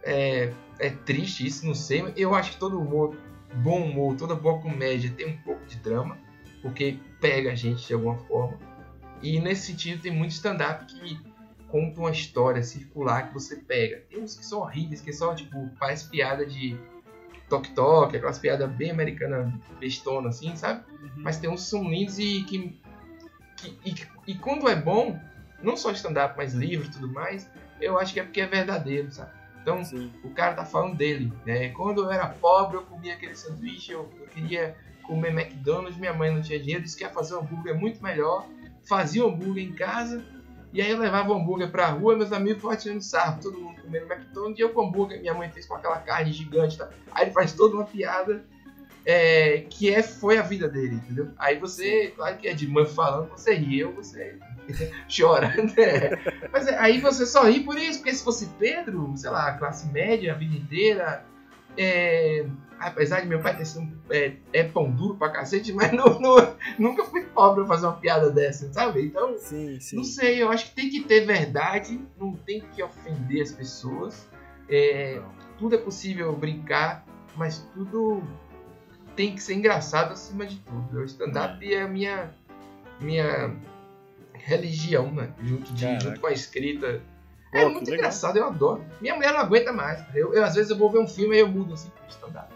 é, 0.03 0.53
é 0.79 0.89
triste 0.89 1.45
isso, 1.45 1.65
não 1.65 1.75
sei. 1.75 2.13
Eu 2.15 2.33
acho 2.33 2.51
que 2.51 2.57
todo 2.57 2.79
humor, 2.79 3.17
bom 3.55 3.83
humor, 3.83 4.15
toda 4.15 4.33
boa 4.35 4.61
comédia 4.61 5.11
tem 5.11 5.27
um 5.27 5.37
pouco 5.37 5.65
de 5.65 5.75
drama, 5.77 6.17
porque 6.61 6.97
pega 7.19 7.51
a 7.51 7.55
gente 7.55 7.85
de 7.85 7.93
alguma 7.93 8.17
forma. 8.19 8.57
E 9.21 9.39
nesse 9.39 9.67
sentido 9.67 10.01
tem 10.01 10.11
muito 10.11 10.31
stand-up 10.31 10.85
que 10.85 11.19
conta 11.67 11.99
uma 11.99 12.11
história 12.11 12.63
circular 12.63 13.27
que 13.27 13.33
você 13.33 13.57
pega. 13.57 14.03
Tem 14.09 14.21
uns 14.21 14.35
que 14.35 14.45
são 14.45 14.59
horríveis, 14.59 15.01
que 15.01 15.11
só 15.11 15.35
tipo, 15.35 15.69
faz 15.77 16.03
piada 16.03 16.45
de 16.45 16.77
toque-toque, 17.49 18.17
aquelas 18.17 18.39
piadas 18.39 18.69
bem 18.71 18.91
americanas 18.91 19.51
bestona 19.79 20.29
assim, 20.29 20.55
sabe? 20.55 20.83
Uhum. 20.91 21.09
Mas 21.17 21.37
tem 21.37 21.49
uns 21.49 21.63
são 21.63 21.89
lindos 21.89 22.17
e 22.19 22.43
que, 22.43 22.79
que 23.57 23.77
e, 23.85 23.95
e 24.31 24.35
quando 24.35 24.67
é 24.67 24.75
bom, 24.75 25.19
não 25.61 25.77
só 25.77 25.91
stand-up, 25.91 26.35
mas 26.37 26.53
livro 26.53 26.87
e 26.87 26.91
tudo 26.91 27.07
mais, 27.07 27.49
eu 27.79 27.99
acho 27.99 28.13
que 28.13 28.19
é 28.19 28.23
porque 28.23 28.41
é 28.41 28.47
verdadeiro, 28.47 29.11
sabe? 29.11 29.31
Então, 29.61 29.83
Sim. 29.83 30.11
o 30.23 30.29
cara 30.29 30.53
tá 30.53 30.63
falando 30.63 30.95
dele, 30.95 31.33
né? 31.43 31.69
Quando 31.69 32.03
eu 32.03 32.11
era 32.11 32.27
pobre, 32.27 32.77
eu 32.77 32.83
comia 32.83 33.15
aquele 33.15 33.35
sanduíche, 33.35 33.91
eu, 33.91 34.07
eu 34.19 34.27
queria 34.27 34.75
comer 35.01 35.29
McDonald's, 35.29 35.97
minha 35.97 36.13
mãe 36.13 36.33
não 36.33 36.41
tinha 36.41 36.59
dinheiro, 36.59 36.83
disse 36.83 36.95
que 36.95 37.03
ia 37.03 37.09
fazer 37.09 37.35
um 37.35 37.39
hambúrguer 37.39 37.75
muito 37.75 38.01
melhor, 38.01 38.47
fazia 38.87 39.25
um 39.25 39.29
hambúrguer 39.29 39.63
em 39.63 39.73
casa, 39.73 40.23
e 40.75 40.81
aí 40.81 40.91
eu 40.91 40.99
levava 40.99 41.31
o 41.31 41.35
hambúrguer 41.35 41.71
pra 41.71 41.87
rua, 41.87 42.17
meus 42.17 42.33
amigos 42.33 42.61
foram 42.61 42.75
tirando 42.75 43.01
sarro, 43.01 43.41
todo 43.41 43.57
mundo 43.57 43.81
comendo 43.81 44.11
McDonald's, 44.11 44.59
e 44.59 44.61
eu 44.61 44.71
com 44.71 44.85
hambúrguer, 44.85 45.21
minha 45.21 45.33
mãe 45.33 45.49
fez 45.49 45.65
com 45.65 45.73
aquela 45.73 45.99
carne 45.99 46.33
gigante, 46.33 46.77
tá? 46.77 46.89
aí 47.13 47.23
ele 47.23 47.31
faz 47.31 47.53
toda 47.53 47.75
uma 47.75 47.85
piada, 47.85 48.43
é, 49.05 49.65
que 49.69 49.93
é, 49.93 50.03
foi 50.03 50.37
a 50.37 50.41
vida 50.41 50.67
dele, 50.67 50.95
entendeu? 50.95 51.29
Aí 51.37 51.57
você, 51.57 52.11
claro 52.13 52.35
que 52.35 52.49
é 52.49 52.53
de 52.53 52.67
mãe 52.67 52.85
falando, 52.85 53.29
você 53.29 53.53
ri, 53.55 53.79
eu, 53.79 53.93
você 53.93 54.37
chora. 55.07 55.47
Né? 55.47 56.09
Mas 56.51 56.67
é, 56.67 56.77
aí 56.77 56.99
você 56.99 57.25
só 57.25 57.43
ri 57.43 57.61
por 57.61 57.77
isso, 57.77 57.99
porque 57.99 58.13
se 58.13 58.21
fosse 58.21 58.47
Pedro, 58.59 59.13
sei 59.15 59.29
lá, 59.29 59.53
classe 59.53 59.87
média 59.93 60.33
a 60.33 60.35
vida 60.35 60.57
inteira, 60.57 61.23
é, 61.77 62.45
apesar 62.79 63.21
de 63.21 63.27
meu 63.27 63.39
pai 63.39 63.57
ter 63.57 63.65
sido 63.65 63.91
é, 64.09 64.33
é, 64.53 64.63
pão 64.63 64.91
duro 64.91 65.15
pra 65.15 65.29
cacete, 65.29 65.71
mas 65.73 65.91
não, 65.91 66.19
não, 66.19 66.55
nunca 66.77 67.03
fui 67.05 67.23
pobre 67.23 67.65
pra 67.65 67.75
fazer 67.75 67.87
uma 67.87 67.95
piada 67.95 68.29
dessa, 68.29 68.71
sabe? 68.71 69.05
Então, 69.05 69.37
sim, 69.37 69.79
sim. 69.79 69.95
não 69.95 70.03
sei, 70.03 70.41
eu 70.41 70.49
acho 70.49 70.69
que 70.69 70.75
tem 70.75 70.89
que 70.89 71.01
ter 71.01 71.25
verdade, 71.25 71.99
não 72.17 72.33
tem 72.33 72.61
que 72.61 72.81
ofender 72.83 73.41
as 73.41 73.51
pessoas. 73.51 74.27
É, 74.69 75.21
tudo 75.57 75.75
é 75.75 75.77
possível 75.77 76.35
brincar, 76.35 77.05
mas 77.35 77.59
tudo 77.73 78.23
tem 79.15 79.33
que 79.33 79.41
ser 79.41 79.53
engraçado 79.53 80.11
acima 80.11 80.45
de 80.45 80.57
tudo. 80.57 80.99
O 80.99 81.03
stand-up 81.05 81.73
é 81.73 81.81
a 81.81 81.87
minha, 81.87 82.33
minha 82.99 83.55
religião, 84.33 85.11
né? 85.11 85.33
Junto, 85.41 85.73
de, 85.73 85.99
junto 85.99 86.19
com 86.19 86.27
a 86.27 86.31
escrita. 86.31 87.01
É 87.55 87.63
Pô, 87.63 87.69
muito 87.71 87.93
engraçado, 87.93 88.37
eu 88.37 88.45
adoro. 88.45 88.83
Minha 89.01 89.15
mulher 89.15 89.33
não 89.33 89.39
aguenta 89.39 89.71
mais. 89.71 90.03
Eu, 90.13 90.33
eu, 90.33 90.43
às 90.43 90.55
vezes 90.55 90.69
eu 90.69 90.77
vou 90.77 90.89
ver 90.89 90.99
um 90.99 91.07
filme 91.07 91.35
e 91.35 91.39
eu 91.39 91.47
mudo 91.47 91.73
assim 91.73 91.89
pro 91.89 92.09
stand-up. 92.09 92.53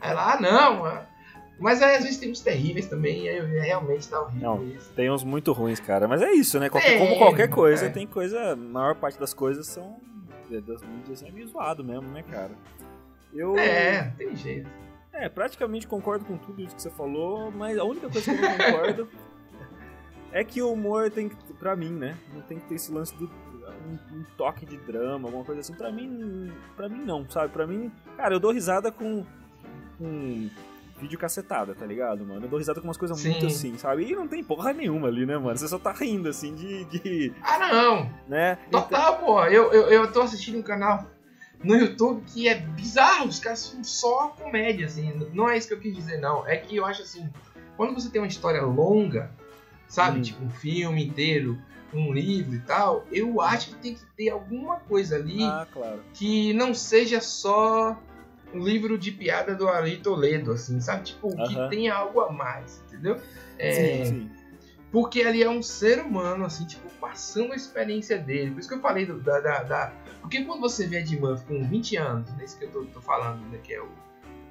Ela, 0.00 0.34
ah, 0.34 0.40
não, 0.40 1.06
mas 1.58 1.80
aí, 1.80 1.96
às 1.96 2.04
vezes 2.04 2.18
tem 2.18 2.30
uns 2.30 2.40
terríveis 2.40 2.86
também, 2.86 3.28
aí 3.28 3.40
realmente 3.60 4.08
tá 4.08 4.20
horrível 4.20 4.56
Não, 4.56 4.64
isso. 4.68 4.92
Tem 4.94 5.10
uns 5.10 5.24
muito 5.24 5.52
ruins, 5.52 5.80
cara. 5.80 6.06
Mas 6.06 6.20
é 6.20 6.30
isso, 6.32 6.60
né? 6.60 6.68
Qualquer, 6.68 6.96
é, 6.96 6.98
como 6.98 7.16
qualquer 7.16 7.48
coisa, 7.48 7.86
é. 7.86 7.88
tem 7.88 8.06
coisa. 8.06 8.52
A 8.52 8.56
maior 8.56 8.94
parte 8.94 9.18
das 9.18 9.32
coisas 9.32 9.66
são. 9.66 9.96
Das 10.48 10.80
mídias 10.82 11.24
é 11.24 11.30
meio 11.30 11.48
zoado 11.48 11.82
mesmo, 11.82 12.08
né, 12.10 12.22
cara? 12.22 12.52
Eu. 13.34 13.58
É, 13.58 14.12
tem 14.16 14.36
jeito. 14.36 14.68
É, 15.12 15.28
praticamente 15.28 15.86
concordo 15.86 16.24
com 16.26 16.36
tudo 16.36 16.60
isso 16.60 16.76
que 16.76 16.82
você 16.82 16.90
falou, 16.90 17.50
mas 17.50 17.78
a 17.78 17.84
única 17.84 18.08
coisa 18.08 18.32
que 18.32 18.38
eu 18.38 18.48
não 18.48 18.58
concordo 18.58 19.08
é 20.30 20.44
que 20.44 20.62
o 20.62 20.72
humor 20.72 21.10
tem 21.10 21.30
que. 21.30 21.36
Pra 21.54 21.74
mim, 21.74 21.90
né? 21.90 22.16
Não 22.34 22.42
tem 22.42 22.58
que 22.58 22.66
ter 22.66 22.74
esse 22.74 22.92
lance 22.92 23.14
do. 23.16 23.30
Um, 23.70 24.18
um, 24.18 24.24
toque 24.36 24.64
de 24.64 24.76
drama, 24.76 25.28
alguma 25.28 25.44
coisa 25.44 25.60
assim. 25.60 25.74
Pra 25.74 25.90
mim. 25.90 26.52
Pra 26.76 26.88
mim 26.88 27.04
não, 27.04 27.28
sabe? 27.28 27.52
Pra 27.52 27.66
mim. 27.66 27.90
Cara, 28.16 28.34
eu 28.34 28.40
dou 28.40 28.52
risada 28.52 28.90
com. 28.90 29.24
com 29.98 30.48
vídeo 30.98 31.18
cacetada, 31.18 31.74
tá 31.74 31.84
ligado, 31.84 32.24
mano? 32.24 32.46
Eu 32.46 32.48
dou 32.48 32.58
risada 32.58 32.80
com 32.80 32.88
umas 32.88 32.96
coisas 32.96 33.18
Sim. 33.18 33.30
muito 33.30 33.46
assim, 33.46 33.76
sabe? 33.76 34.10
E 34.10 34.16
não 34.16 34.26
tem 34.26 34.42
porra 34.42 34.72
nenhuma 34.72 35.08
ali, 35.08 35.26
né, 35.26 35.36
mano? 35.36 35.56
Você 35.56 35.68
só 35.68 35.78
tá 35.78 35.92
rindo, 35.92 36.28
assim, 36.28 36.54
de. 36.54 36.84
de... 36.86 37.32
Ah, 37.42 37.58
não! 37.58 38.10
Né? 38.28 38.56
Total, 38.70 39.14
então... 39.14 39.26
pô. 39.26 39.44
Eu, 39.44 39.72
eu, 39.72 39.88
eu 39.88 40.12
tô 40.12 40.22
assistindo 40.22 40.58
um 40.58 40.62
canal 40.62 41.06
no 41.62 41.74
YouTube 41.74 42.22
que 42.26 42.48
é 42.48 42.54
bizarro, 42.54 43.28
os 43.28 43.38
caras 43.38 43.60
são 43.60 43.82
só 43.82 44.28
comédia, 44.28 44.86
assim. 44.86 45.12
Não 45.32 45.48
é 45.48 45.56
isso 45.56 45.68
que 45.68 45.74
eu 45.74 45.80
quis 45.80 45.94
dizer, 45.94 46.18
não. 46.18 46.46
É 46.46 46.56
que 46.56 46.76
eu 46.76 46.84
acho 46.84 47.02
assim, 47.02 47.28
quando 47.76 47.94
você 47.94 48.08
tem 48.10 48.20
uma 48.20 48.28
história 48.28 48.62
longa, 48.62 49.30
sabe? 49.88 50.18
Hum. 50.18 50.22
Tipo 50.22 50.44
um 50.44 50.50
filme 50.50 51.06
inteiro, 51.06 51.58
um 51.98 52.12
livro 52.12 52.54
e 52.54 52.60
tal, 52.60 53.04
eu 53.10 53.40
acho 53.40 53.70
que 53.70 53.74
tem 53.76 53.94
que 53.94 54.04
ter 54.16 54.30
alguma 54.30 54.76
coisa 54.80 55.16
ali 55.16 55.42
ah, 55.42 55.66
claro. 55.72 56.00
que 56.14 56.52
não 56.52 56.74
seja 56.74 57.20
só 57.20 58.00
um 58.54 58.60
livro 58.60 58.96
de 58.96 59.10
piada 59.10 59.54
do 59.54 59.68
Ari 59.68 59.98
Toledo, 59.98 60.52
assim, 60.52 60.80
sabe? 60.80 61.04
Tipo, 61.04 61.28
uh 61.28 61.34
-huh. 61.34 61.48
que 61.48 61.76
tenha 61.76 61.94
algo 61.94 62.20
a 62.20 62.32
mais, 62.32 62.82
entendeu? 62.86 63.20
É, 63.58 64.04
sim, 64.04 64.04
sim. 64.04 64.30
Porque 64.90 65.22
ali 65.22 65.42
é 65.42 65.50
um 65.50 65.62
ser 65.62 65.98
humano, 66.00 66.44
assim, 66.44 66.64
tipo, 66.64 66.88
passando 67.00 67.52
a 67.52 67.56
experiência 67.56 68.16
dele. 68.18 68.52
Por 68.52 68.60
isso 68.60 68.68
que 68.68 68.74
eu 68.74 68.80
falei 68.80 69.04
do, 69.04 69.20
da, 69.20 69.40
da, 69.40 69.62
da, 69.62 69.92
Porque 70.20 70.44
quando 70.44 70.60
você 70.60 70.86
vê 70.86 71.00
Ed 71.00 71.18
Murphy 71.18 71.44
com 71.44 71.68
20 71.68 71.96
anos, 71.96 72.32
nesse 72.36 72.56
que 72.56 72.64
eu 72.64 72.70
tô, 72.70 72.84
tô 72.86 73.00
falando, 73.00 73.40
né, 73.50 73.58
que 73.62 73.74
é 73.74 73.82
o... 73.82 73.88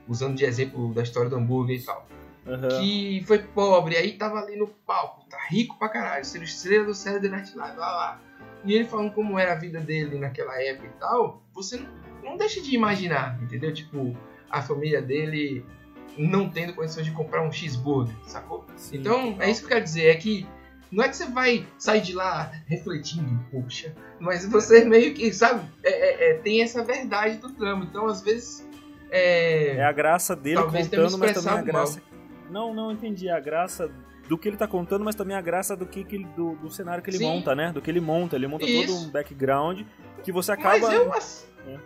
Usando 0.08 0.36
de 0.36 0.46
exemplo 0.46 0.94
da 0.94 1.02
história 1.02 1.30
do 1.30 1.36
hambúrguer 1.36 1.80
e 1.80 1.82
tal. 1.84 2.08
Uhum. 2.46 2.80
Que 2.80 3.24
foi 3.26 3.40
pobre, 3.40 3.98
aí 3.98 4.14
tava 4.14 4.40
ali 4.40 4.56
no 4.56 4.68
palco, 4.68 5.28
tá 5.30 5.38
rico 5.50 5.78
pra 5.80 5.90
caralho, 5.90 6.24
sendo 6.24 6.44
estrela 6.44 6.86
do 6.86 6.94
Saturday 6.94 7.30
Night 7.30 7.58
Live, 7.58 7.78
lá 7.78 7.92
lá. 7.92 8.22
E 8.64 8.74
ele 8.74 8.86
falando 8.86 9.12
como 9.14 9.38
era 9.38 9.54
a 9.54 9.56
vida 9.56 9.80
dele 9.80 10.20
naquela 10.20 10.62
época 10.62 10.88
e 10.88 11.00
tal, 11.00 11.44
você 11.54 11.78
não 11.78 12.06
não 12.26 12.38
deixa 12.38 12.62
de 12.62 12.76
imaginar, 12.76 13.40
entendeu? 13.42 13.74
Tipo, 13.74 14.16
a 14.50 14.62
família 14.62 15.02
dele 15.02 15.64
não 16.18 16.50
tendo 16.50 16.74
condições 16.74 17.06
de 17.06 17.12
comprar 17.12 17.42
um 17.42 17.52
cheeseburger, 17.52 18.16
sacou? 18.26 18.66
Sim, 18.76 18.98
então, 18.98 19.38
é 19.40 19.50
isso 19.50 19.62
que 19.62 19.66
eu 19.66 19.70
quero 19.70 19.84
dizer, 19.84 20.08
é 20.08 20.16
que 20.16 20.48
não 20.92 21.04
é 21.04 21.10
que 21.10 21.16
você 21.16 21.26
vai 21.26 21.68
sair 21.78 22.02
de 22.02 22.14
lá 22.14 22.52
refletindo, 22.68 23.40
poxa, 23.52 23.94
mas 24.20 24.46
você 24.46 24.86
meio 24.86 25.14
que, 25.14 25.32
sabe, 25.34 25.66
é, 25.84 25.90
é, 25.90 26.32
é, 26.32 26.34
tem 26.36 26.62
essa 26.62 26.84
verdade 26.84 27.38
do 27.38 27.50
drama. 27.50 27.86
Então, 27.86 28.08
às 28.08 28.22
vezes. 28.22 28.66
É, 29.12 29.76
é 29.78 29.84
a 29.84 29.92
graça 29.92 30.36
dele 30.36 30.62
contando, 30.64 31.18
mas 31.18 31.34
também 31.34 31.60
a 31.60 31.62
graça. 31.62 32.00
Mal. 32.00 32.15
Não, 32.50 32.74
não 32.74 32.92
entendi. 32.92 33.30
A 33.30 33.40
graça 33.40 33.90
do 34.28 34.38
que 34.38 34.48
ele 34.48 34.58
tá 34.58 34.68
contando, 34.68 35.04
mas 35.04 35.16
também 35.16 35.36
a 35.36 35.42
graça 35.42 35.76
do 35.76 35.86
que, 35.86 36.04
que 36.04 36.16
ele, 36.16 36.26
do, 36.36 36.56
do 36.56 36.72
cenário 36.72 37.04
que 37.04 37.10
ele 37.10 37.18
Sim. 37.18 37.26
monta, 37.26 37.56
né? 37.56 37.72
Do 37.72 37.82
que 37.82 37.90
ele 37.90 38.02
monta. 38.02 38.36
Ele 38.36 38.48
monta 38.48 38.66
isso. 38.66 38.94
todo 38.94 39.08
um 39.08 39.10
background 39.10 39.82
que 40.24 40.32
você 40.32 40.52
acaba. 40.52 40.80
Mas 41.08 41.48
eu, 41.66 41.74
é. 41.74 41.80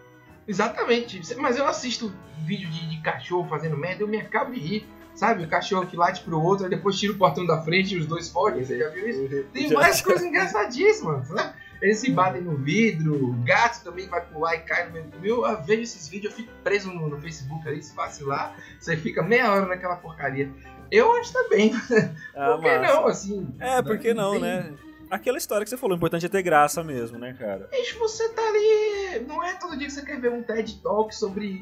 Exatamente. 0.47 1.21
Mas 1.37 1.57
eu 1.57 1.67
assisto 1.67 2.13
vídeo 2.45 2.69
de, 2.69 2.89
de, 2.89 3.01
cachorro 3.01 3.47
fazendo 3.47 3.77
merda, 3.77 4.03
eu 4.03 4.07
me 4.07 4.19
acabo 4.19 4.51
de 4.51 4.59
rir. 4.59 4.87
Sabe? 5.13 5.43
O 5.43 5.49
cachorro 5.49 5.85
que 5.85 5.97
late 5.97 6.23
pro 6.23 6.41
outro, 6.41 6.63
aí 6.63 6.69
depois 6.69 6.97
tira 6.97 7.11
o 7.11 7.17
portão 7.17 7.45
da 7.45 7.61
frente 7.61 7.93
e 7.93 7.97
os 7.97 8.05
dois 8.05 8.29
fogem. 8.29 8.63
Você 8.63 8.79
já 8.79 8.89
viu 8.89 9.09
isso? 9.09 9.19
Uhum. 9.21 9.43
Tem 9.51 9.67
várias 9.69 10.01
coisas 10.01 10.23
engraçadíssimas. 10.25 11.29
Né? 11.29 11.53
Eles 11.81 11.99
se 11.99 12.11
batem 12.11 12.41
no 12.41 12.57
vidro, 12.57 13.29
o 13.29 13.33
gato 13.43 13.83
também 13.83 14.07
vai 14.07 14.25
pular 14.25 14.55
e 14.55 14.59
cai 14.59 14.87
no 14.87 14.93
meio 14.93 15.05
do 15.05 15.19
meu. 15.19 15.45
Eu 15.45 15.63
vejo 15.63 15.81
esses 15.81 16.07
vídeos, 16.07 16.33
eu 16.33 16.37
fico 16.37 16.51
preso 16.63 16.91
no, 16.91 17.07
no 17.07 17.21
Facebook 17.21 17.67
ali, 17.67 17.81
se 17.81 17.95
vacilar, 17.95 18.55
você 18.79 18.97
fica 18.97 19.23
meia 19.23 19.51
hora 19.51 19.65
naquela 19.65 19.95
porcaria. 19.95 20.51
Eu 20.91 21.13
acho 21.15 21.31
também. 21.31 21.71
Ah, 22.35 22.55
por 22.55 22.61
que 22.61 22.77
massa. 22.77 22.93
não, 22.93 23.07
assim? 23.07 23.55
É, 23.59 23.81
por 23.81 23.97
que 23.97 24.13
não, 24.13 24.39
né? 24.39 24.73
aquela 25.09 25.37
história 25.37 25.63
que 25.63 25.69
você 25.69 25.77
falou, 25.77 25.95
o 25.95 25.97
importante 25.97 26.25
é 26.25 26.29
ter 26.29 26.41
graça 26.41 26.83
mesmo, 26.83 27.17
né, 27.17 27.33
cara? 27.37 27.67
Mas 27.71 27.91
você 27.93 28.29
tá 28.29 28.41
ali. 28.41 29.25
Não 29.27 29.43
é 29.43 29.55
todo 29.55 29.77
dia 29.77 29.87
que 29.87 29.93
você 29.93 30.05
quer 30.05 30.19
ver 30.19 30.31
um 30.31 30.43
TED 30.43 30.81
Talk 30.81 31.13
sobre 31.13 31.61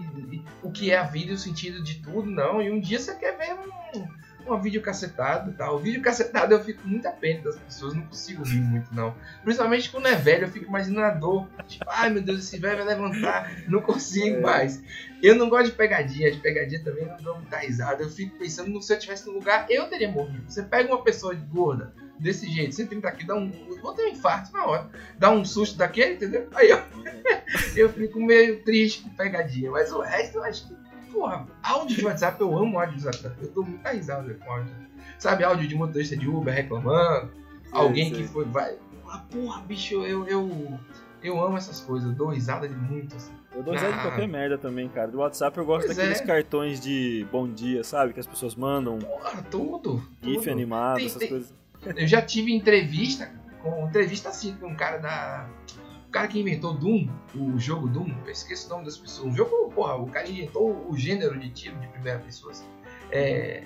o 0.62 0.72
que 0.72 0.92
é 0.92 0.98
a 0.98 1.04
vida 1.04 1.32
e 1.32 1.36
o 1.36 1.38
sentido 1.38 1.82
de 1.82 2.02
tudo, 2.02 2.30
não. 2.30 2.62
E 2.62 2.70
um 2.70 2.80
dia 2.80 3.00
você 3.00 3.16
quer 3.16 3.38
ver 3.38 3.54
um, 3.54 4.08
uma 4.48 4.62
vídeo 4.62 4.82
cacetada 4.82 5.52
tá? 5.52 5.72
O 5.72 5.80
vídeo 5.80 6.02
cacetado 6.02 6.54
eu 6.54 6.64
fico 6.64 6.88
muito 6.88 7.08
pena 7.20 7.42
das 7.42 7.58
pessoas, 7.58 7.94
não 7.94 8.04
consigo 8.04 8.44
rir 8.44 8.62
muito, 8.62 8.94
não. 8.94 9.16
Principalmente 9.44 9.90
quando 9.90 10.08
é 10.08 10.16
velho, 10.16 10.46
eu 10.46 10.50
fico 10.50 10.66
imaginando 10.66 11.06
a 11.06 11.12
dor. 11.12 11.48
Tipo, 11.68 11.86
ai 11.88 12.10
meu 12.10 12.22
Deus, 12.22 12.40
esse 12.40 12.58
velho 12.58 12.78
vai 12.78 12.96
levantar, 12.96 13.52
não 13.68 13.82
consigo 13.82 14.38
é. 14.38 14.42
mais. 14.42 14.82
Eu 15.22 15.36
não 15.36 15.50
gosto 15.50 15.72
de 15.72 15.72
pegadinha, 15.72 16.32
de 16.32 16.40
pegadinha 16.40 16.84
também 16.84 17.06
não 17.06 17.18
dou 17.18 17.36
muita 17.36 17.58
risada. 17.58 18.04
Eu 18.04 18.10
fico 18.10 18.38
pensando, 18.38 18.82
se 18.82 18.94
eu 18.94 19.00
tivesse 19.00 19.26
no 19.28 19.34
lugar, 19.34 19.66
eu 19.70 19.88
teria 19.88 20.10
morrido. 20.10 20.44
Você 20.48 20.64
pega 20.64 20.94
uma 20.94 21.04
pessoa 21.04 21.34
gorda 21.34 21.92
desse 22.20 22.48
jeito, 22.48 22.76
130 22.76 23.08
aqui, 23.08 23.26
dá 23.26 23.36
um. 23.36 23.52
Vou 23.82 23.94
ter 23.94 24.04
um 24.04 24.10
infarto 24.10 24.52
na 24.54 24.66
hora. 24.66 24.90
Dá 25.18 25.32
um 25.32 25.44
susto 25.46 25.78
daquele, 25.78 26.14
entendeu? 26.14 26.48
Aí 26.54 26.70
eu, 26.70 26.82
eu 27.76 27.90
fico 27.90 28.20
meio 28.20 28.64
triste 28.64 29.04
com 29.04 29.10
pegadinha. 29.10 29.72
Mas 29.72 29.92
o 29.92 30.02
resto 30.02 30.38
eu 30.38 30.44
acho 30.44 30.68
que. 30.68 30.87
Porra, 31.18 31.48
áudio 31.64 31.98
de 31.98 32.06
WhatsApp, 32.06 32.40
eu 32.40 32.56
amo 32.56 32.80
áudio 32.80 32.96
de 32.96 33.06
WhatsApp. 33.08 33.36
Eu 33.42 33.50
dou 33.50 33.66
muita 33.66 33.90
risada 33.90 34.32
com 34.36 34.52
áudio. 34.52 34.76
Sabe, 35.18 35.44
áudio 35.44 35.68
de 35.68 35.74
motorista 35.74 36.16
de 36.16 36.28
Uber 36.28 36.54
reclamando. 36.54 37.32
Sim, 37.64 37.72
alguém 37.72 38.14
sim. 38.14 38.22
que 38.22 38.28
foi. 38.28 38.46
Vai. 38.46 38.78
Ah, 39.10 39.24
porra, 39.32 39.62
bicho, 39.62 39.96
eu, 40.06 40.28
eu. 40.28 40.80
Eu 41.24 41.44
amo 41.44 41.58
essas 41.58 41.82
coisas, 41.82 42.08
eu 42.08 42.16
dou 42.16 42.28
risada 42.28 42.70
de 42.70 42.76
muito, 42.76 43.16
assim. 43.16 43.34
Eu 43.56 43.64
dou 43.64 43.74
risada 43.74 43.96
ah. 43.96 43.98
de 43.98 44.04
qualquer 44.04 44.28
merda 44.28 44.60
também, 44.60 44.88
cara. 44.90 45.10
Do 45.10 45.18
WhatsApp 45.18 45.58
eu 45.58 45.66
gosto 45.66 45.88
pois 45.88 45.98
daqueles 45.98 46.22
é. 46.22 46.24
cartões 46.24 46.80
de 46.80 47.26
bom 47.32 47.50
dia, 47.50 47.84
sabe? 47.84 48.14
Que 48.14 48.20
as 48.20 48.28
pessoas 48.28 48.54
mandam. 48.54 49.00
Porra, 49.00 49.42
tudo. 49.50 50.08
GIF 50.22 50.38
tudo. 50.38 50.52
animado, 50.52 50.98
tem, 50.98 51.06
essas 51.08 51.18
tem, 51.18 51.30
coisas. 51.30 51.54
Eu 51.84 52.08
já 52.08 52.22
tive 52.22 52.54
entrevista, 52.54 53.32
com 53.64 53.88
entrevista 53.88 54.30
assim, 54.30 54.56
com 54.58 54.68
um 54.68 54.76
cara 54.76 55.00
da. 55.00 55.50
O 56.18 56.20
cara 56.20 56.28
que 56.32 56.40
inventou 56.40 56.74
Doom, 56.74 57.08
o 57.36 57.60
jogo 57.60 57.88
Doom, 57.88 58.12
eu 58.26 58.32
esqueço 58.32 58.66
o 58.66 58.70
nome 58.72 58.86
das 58.86 58.98
pessoas. 58.98 59.32
O 59.32 59.36
jogo, 59.38 59.72
porra, 59.72 59.96
o 59.98 60.08
cara 60.08 60.28
inventou 60.28 60.88
o 60.90 60.98
gênero 60.98 61.38
de 61.38 61.50
tiro 61.52 61.76
de 61.78 61.88
primeira 61.90 62.18
pessoa. 62.18 62.52
Assim. 62.52 62.66
É, 63.12 63.64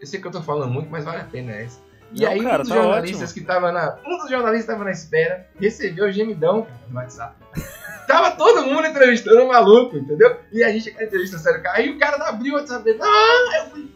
eu 0.00 0.06
sei 0.06 0.20
que 0.20 0.26
eu 0.26 0.32
tô 0.32 0.42
falando 0.42 0.72
muito, 0.72 0.90
mas 0.90 1.04
vale 1.04 1.20
a 1.20 1.24
pena 1.24 1.52
essa. 1.52 1.80
E 2.12 2.22
Não, 2.22 2.30
aí, 2.30 2.42
cara, 2.42 2.56
um 2.56 2.58
dos 2.62 2.68
tá 2.68 2.74
jornalistas 2.74 3.30
ótimo. 3.30 3.40
que 3.40 3.52
tava 3.52 3.70
na. 3.70 3.98
Um 4.04 4.18
dos 4.18 4.28
jornalistas 4.28 4.66
tava 4.66 4.84
na 4.84 4.90
espera, 4.90 5.48
recebeu 5.60 6.06
o 6.06 6.12
gemidão 6.12 6.66
no 6.88 6.96
WhatsApp. 6.96 7.36
tava 8.08 8.32
todo 8.32 8.66
mundo 8.66 8.84
entrevistando 8.84 9.44
o 9.44 9.48
maluco, 9.48 9.96
entendeu? 9.96 10.40
E 10.50 10.64
a 10.64 10.72
gente, 10.72 10.90
aquela 10.90 11.04
entrevista 11.06 11.38
sério, 11.38 11.62
aí 11.70 11.88
o 11.90 11.98
cara 12.00 12.16
abriu 12.28 12.54
o 12.54 12.56
WhatsApp 12.56 12.82
dele. 12.84 12.98
Ah, 13.00 13.64
eu 13.64 13.70
falei, 13.70 13.92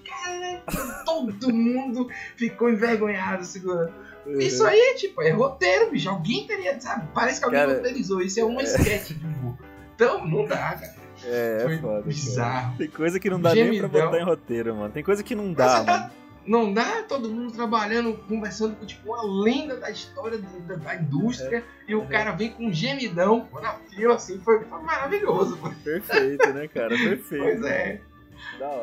todo 1.05 1.53
mundo 1.53 2.09
ficou 2.37 2.71
envergonhado 2.71 3.45
segurando. 3.45 3.93
Uhum. 4.27 4.41
Isso 4.41 4.67
aí, 4.67 4.97
tipo, 4.99 5.23
é 5.23 5.31
roteiro, 5.31 5.91
bicho. 5.91 6.11
Alguém 6.11 6.47
teria, 6.47 6.79
sabe? 6.81 7.09
Parece 7.15 7.39
que 7.39 7.45
alguém 7.45 7.61
cara, 7.61 7.75
roteirizou. 7.75 8.21
Isso 8.21 8.41
é 8.41 8.45
uma 8.45 8.61
é... 8.61 8.99
de 8.99 9.25
humor. 9.25 9.57
Então, 9.95 10.27
não 10.27 10.45
dá, 10.45 10.75
cara. 10.75 10.97
É, 11.25 11.65
é 11.65 11.79
foda. 11.79 12.03
Bizarro. 12.03 12.65
Cara. 12.67 12.79
Tem 12.79 12.89
coisa 12.89 13.21
que 13.21 13.31
não 13.31 13.41
dá 13.41 13.55
Gemidão. 13.55 13.73
nem 13.73 13.89
pra 13.89 14.05
botar 14.05 14.19
em 14.19 14.25
roteiro, 14.25 14.75
mano. 14.75 14.93
Tem 14.93 15.03
coisa 15.03 15.23
que 15.23 15.35
não 15.35 15.53
dá, 15.53 15.85
tá 15.85 15.99
mano. 15.99 16.11
Não 16.47 16.73
dá 16.73 17.03
todo 17.03 17.29
mundo 17.29 17.53
trabalhando, 17.53 18.15
conversando 18.29 18.77
com 18.77 18.87
tipo 18.87 19.09
uma 19.13 19.23
lenda 19.45 19.77
da 19.77 19.91
história 19.91 20.39
da, 20.39 20.77
da 20.77 20.95
indústria 20.95 21.59
é. 21.59 21.91
e 21.91 21.95
o 21.95 22.05
é. 22.05 22.07
cara 22.07 22.33
vem 22.33 22.53
com 22.53 22.67
um 22.67 22.73
gemidão 22.73 23.49
na 23.53 23.73
fila, 23.91 24.15
assim, 24.15 24.39
foi, 24.41 24.63
foi 24.65 24.83
maravilhoso. 24.83 25.59
Perfeito, 25.83 26.53
né, 26.53 26.69
cara? 26.69 26.91
Perfeito. 26.95 27.43
Pois 27.43 27.65
é 27.65 28.01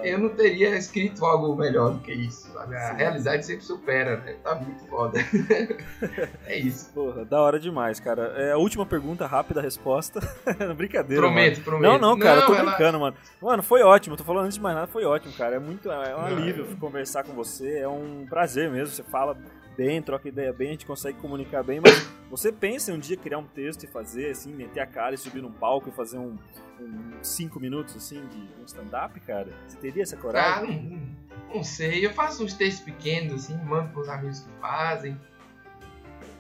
eu 0.03 0.17
não 0.17 0.29
teria 0.29 0.75
escrito 0.77 1.25
algo 1.25 1.55
melhor 1.55 1.93
do 1.93 1.99
que 1.99 2.11
isso. 2.11 2.51
Sabe? 2.51 2.75
A 2.75 2.91
Sim. 2.91 2.97
realidade 2.97 3.45
sempre 3.45 3.63
supera, 3.63 4.17
né? 4.17 4.35
Tá 4.43 4.55
muito 4.55 4.85
foda. 4.87 5.19
é 6.45 6.57
isso. 6.57 6.91
Porra, 6.93 7.25
da 7.25 7.41
hora 7.41 7.59
demais, 7.59 7.99
cara. 7.99 8.33
É 8.37 8.51
a 8.51 8.57
última 8.57 8.85
pergunta, 8.85 9.25
rápida 9.25 9.61
resposta. 9.61 10.19
Brincadeira. 10.75 11.21
Prometo, 11.21 11.55
mano. 11.55 11.63
prometo. 11.63 11.91
Não, 11.91 11.99
não, 11.99 12.19
cara, 12.19 12.41
não, 12.41 12.47
tô 12.47 12.55
ela... 12.55 12.71
brincando, 12.71 12.99
mano. 12.99 13.17
Mano, 13.41 13.63
foi 13.63 13.81
ótimo. 13.81 14.15
Tô 14.15 14.23
falando 14.23 14.45
antes 14.45 14.55
de 14.55 14.61
mais 14.61 14.75
nada, 14.75 14.87
foi 14.87 15.05
ótimo, 15.05 15.33
cara. 15.33 15.55
É 15.55 15.59
muito. 15.59 15.91
É 15.91 16.15
um 16.15 16.21
alívio 16.21 16.65
não. 16.69 16.75
conversar 16.77 17.23
com 17.23 17.33
você. 17.33 17.79
É 17.79 17.87
um 17.87 18.25
prazer 18.29 18.69
mesmo. 18.69 18.93
Você 18.93 19.03
fala 19.03 19.37
bem, 19.75 20.01
troca 20.01 20.27
ideia 20.27 20.53
bem, 20.53 20.69
a 20.69 20.71
gente 20.71 20.85
consegue 20.85 21.17
comunicar 21.19 21.63
bem, 21.63 21.79
mas 21.79 21.93
você 22.29 22.51
pensa 22.51 22.91
em 22.91 22.95
um 22.95 22.99
dia 22.99 23.17
criar 23.17 23.37
um 23.37 23.47
texto 23.47 23.83
e 23.83 23.87
fazer, 23.87 24.31
assim, 24.31 24.53
meter 24.53 24.79
a 24.79 24.87
cara 24.87 25.15
e 25.15 25.17
subir 25.17 25.41
num 25.41 25.51
palco 25.51 25.89
e 25.89 25.91
fazer 25.91 26.17
um, 26.17 26.37
um 26.79 27.23
cinco 27.23 27.59
minutos, 27.59 27.95
assim, 27.95 28.25
de 28.27 28.61
um 28.61 28.65
stand-up, 28.65 29.19
cara? 29.21 29.49
Você 29.67 29.77
teria 29.77 30.03
essa 30.03 30.17
coragem? 30.17 30.51
Ah, 30.51 31.45
não, 31.47 31.55
não, 31.55 31.63
sei, 31.63 32.05
eu 32.05 32.13
faço 32.13 32.43
uns 32.43 32.53
textos 32.53 32.83
pequenos, 32.83 33.33
assim, 33.45 33.57
mando 33.63 33.91
pros 33.91 34.09
amigos 34.09 34.39
que 34.39 34.51
fazem. 34.59 35.19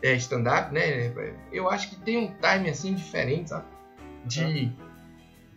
é, 0.01 0.13
stand-up, 0.15 0.73
né? 0.73 1.13
Eu 1.51 1.69
acho 1.69 1.89
que 1.89 1.95
tem 1.97 2.17
um 2.17 2.33
time 2.35 2.69
assim 2.69 2.93
diferente, 2.93 3.49
sabe? 3.49 3.65
De, 4.25 4.71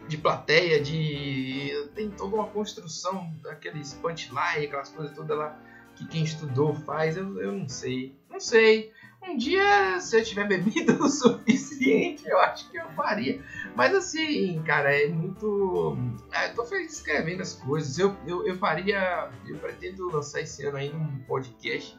de 0.09 0.19
plateia, 0.19 0.83
de. 0.83 1.89
Tem 1.95 2.11
toda 2.11 2.37
uma 2.37 2.49
construção 2.49 3.33
daqueles 3.43 3.95
punchline, 3.95 4.67
aquelas 4.67 4.89
coisas 4.89 5.15
todas 5.15 5.37
lá 5.39 5.59
que 5.97 6.07
quem 6.07 6.23
estudou 6.23 6.75
faz. 6.75 7.17
Eu, 7.17 7.41
eu 7.41 7.53
não 7.53 7.69
sei. 7.69 8.15
Não 8.31 8.39
sei. 8.39 8.93
Um 9.27 9.37
dia, 9.37 9.99
se 10.01 10.17
eu 10.17 10.23
tiver 10.23 10.47
bebido 10.49 11.03
o 11.03 11.09
suficiente, 11.09 12.29
eu 12.29 12.39
acho 12.39 12.71
que 12.71 12.77
eu 12.77 12.89
faria. 12.91 13.43
Mas 13.75 13.95
assim, 13.95 14.63
cara, 14.63 14.95
é 14.95 15.09
muito. 15.09 15.97
Ah, 16.33 16.47
eu 16.47 16.55
tô 16.55 16.63
escrevendo 16.77 17.43
as 17.43 17.55
coisas. 17.55 17.99
Eu, 17.99 18.17
eu, 18.27 18.47
eu 18.47 18.57
faria. 18.57 19.31
Eu 19.47 19.59
pretendo 19.59 20.09
lançar 20.11 20.41
esse 20.41 20.65
ano 20.65 20.77
aí 20.77 20.95
um 20.95 21.19
podcast 21.27 21.99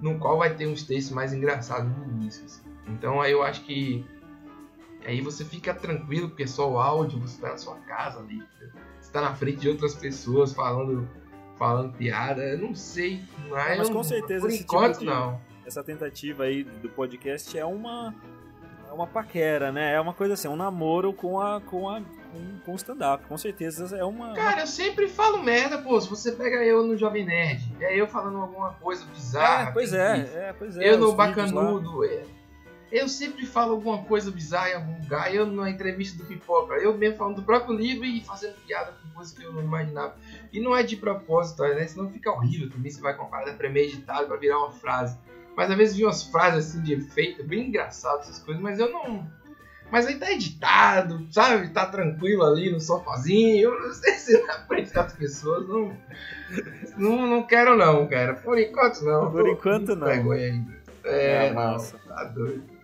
no 0.00 0.18
qual 0.18 0.38
vai 0.38 0.54
ter 0.54 0.66
uns 0.66 0.82
textos 0.82 1.14
mais 1.14 1.32
engraçados 1.32 1.90
no 1.96 2.04
início. 2.04 2.44
Assim. 2.44 2.62
Então 2.88 3.20
aí 3.20 3.32
eu 3.32 3.42
acho 3.42 3.62
que 3.64 4.04
aí 5.04 5.20
você 5.20 5.44
fica 5.44 5.72
tranquilo, 5.72 6.28
porque 6.28 6.44
é 6.44 6.46
só 6.46 6.70
o 6.70 6.78
áudio, 6.78 7.20
você 7.20 7.40
tá 7.40 7.50
na 7.50 7.56
sua 7.56 7.76
casa 7.76 8.18
ali, 8.18 8.42
você 9.00 9.12
tá 9.12 9.20
na 9.20 9.34
frente 9.34 9.58
de 9.58 9.68
outras 9.68 9.94
pessoas 9.94 10.52
falando, 10.52 11.08
falando 11.58 11.92
piada, 11.92 12.42
eu 12.42 12.58
não 12.58 12.74
sei, 12.74 13.22
mas, 13.48 13.78
mas 13.78 13.90
com 13.90 14.02
certeza 14.02 14.42
por 14.42 14.50
esse 14.50 14.62
enquanto 14.62 14.98
tipo 14.98 15.00
de, 15.00 15.06
não. 15.06 15.40
Essa 15.64 15.82
tentativa 15.82 16.44
aí 16.44 16.62
do 16.62 16.88
podcast 16.88 17.58
é 17.58 17.64
uma 17.64 18.14
é 18.88 18.92
uma 18.92 19.06
paquera, 19.06 19.72
né? 19.72 19.94
É 19.94 20.00
uma 20.00 20.12
coisa 20.12 20.34
assim, 20.34 20.48
um 20.48 20.56
namoro 20.56 21.12
com 21.12 21.40
a 21.40 21.60
com 21.60 21.88
a 21.88 22.00
com, 22.00 22.58
com 22.64 22.74
stand-up. 22.74 23.24
Com 23.26 23.36
certeza 23.36 23.96
é 23.96 24.04
uma. 24.04 24.34
Cara, 24.34 24.62
eu 24.62 24.66
sempre 24.66 25.08
falo 25.08 25.42
merda, 25.42 25.78
pô. 25.78 26.00
Se 26.00 26.08
você 26.08 26.32
pega 26.32 26.62
eu 26.64 26.84
no 26.86 26.96
Jovem 26.96 27.24
Nerd, 27.24 27.62
é 27.80 27.98
eu 27.98 28.06
falando 28.06 28.38
alguma 28.38 28.72
coisa 28.74 29.04
bizarra. 29.06 29.70
É, 29.70 29.72
pois 29.72 29.92
é, 29.92 30.18
é, 30.34 30.54
pois 30.56 30.76
é. 30.76 30.88
Eu 30.88 30.98
no 30.98 31.14
Bacanudo, 31.14 32.04
é. 32.04 32.22
Eu 32.90 33.08
sempre 33.08 33.44
falo 33.44 33.72
alguma 33.72 34.04
coisa 34.04 34.30
bizarra 34.30 34.70
em 34.70 34.74
algum 34.74 35.00
lugar. 35.00 35.34
Eu 35.34 35.46
na 35.46 35.68
entrevista 35.68 36.18
do 36.18 36.28
Pipoca, 36.28 36.74
eu 36.74 36.96
mesmo 36.96 37.18
falando 37.18 37.36
do 37.36 37.42
próprio 37.42 37.74
livro 37.76 38.04
e 38.04 38.22
fazendo 38.22 38.54
piada 38.66 38.92
com 38.92 39.14
coisas 39.14 39.36
que 39.36 39.42
eu 39.42 39.52
não 39.52 39.62
imaginava. 39.62 40.16
E 40.52 40.60
não 40.60 40.76
é 40.76 40.82
de 40.82 40.96
propósito, 40.96 41.62
né? 41.62 41.86
Senão 41.86 42.10
fica 42.10 42.30
horrível 42.30 42.70
também. 42.70 42.90
Você 42.90 43.00
vai 43.00 43.14
com 43.16 43.24
a 43.24 43.26
parada 43.26 43.52
premeditada 43.54 44.26
pra 44.26 44.36
virar 44.36 44.58
uma 44.58 44.72
frase. 44.72 45.18
Mas 45.56 45.70
às 45.70 45.76
vezes 45.76 45.96
vi 45.96 46.04
umas 46.04 46.22
frases 46.24 46.68
assim 46.68 46.82
de 46.82 46.94
efeito, 46.94 47.42
bem 47.42 47.68
engraçadas 47.68 48.28
essas 48.28 48.42
coisas, 48.42 48.62
mas 48.62 48.78
eu 48.78 48.92
não 48.92 49.26
mas 49.90 50.06
aí 50.06 50.16
tá 50.16 50.32
editado, 50.32 51.26
sabe? 51.30 51.68
Tá 51.68 51.86
tranquilo 51.86 52.44
ali 52.44 52.70
no 52.70 52.80
sofazinho. 52.80 53.70
Eu 53.70 53.80
não 53.80 53.94
sei 53.94 54.14
se 54.14 54.42
na 54.42 54.54
frente 54.66 54.92
das 54.92 55.12
pessoas 55.12 55.68
não. 55.68 55.96
Não, 56.96 57.26
não 57.26 57.42
quero 57.44 57.76
não, 57.76 58.06
cara. 58.06 58.34
Por 58.34 58.58
enquanto 58.58 59.02
não. 59.02 59.30
Por 59.30 59.48
enquanto 59.48 59.94
não. 59.94 60.08
Ainda. 60.08 60.76
É, 61.04 61.46
é 61.46 61.52
massa. 61.52 61.98
Tá 62.08 62.24
doido. 62.24 62.75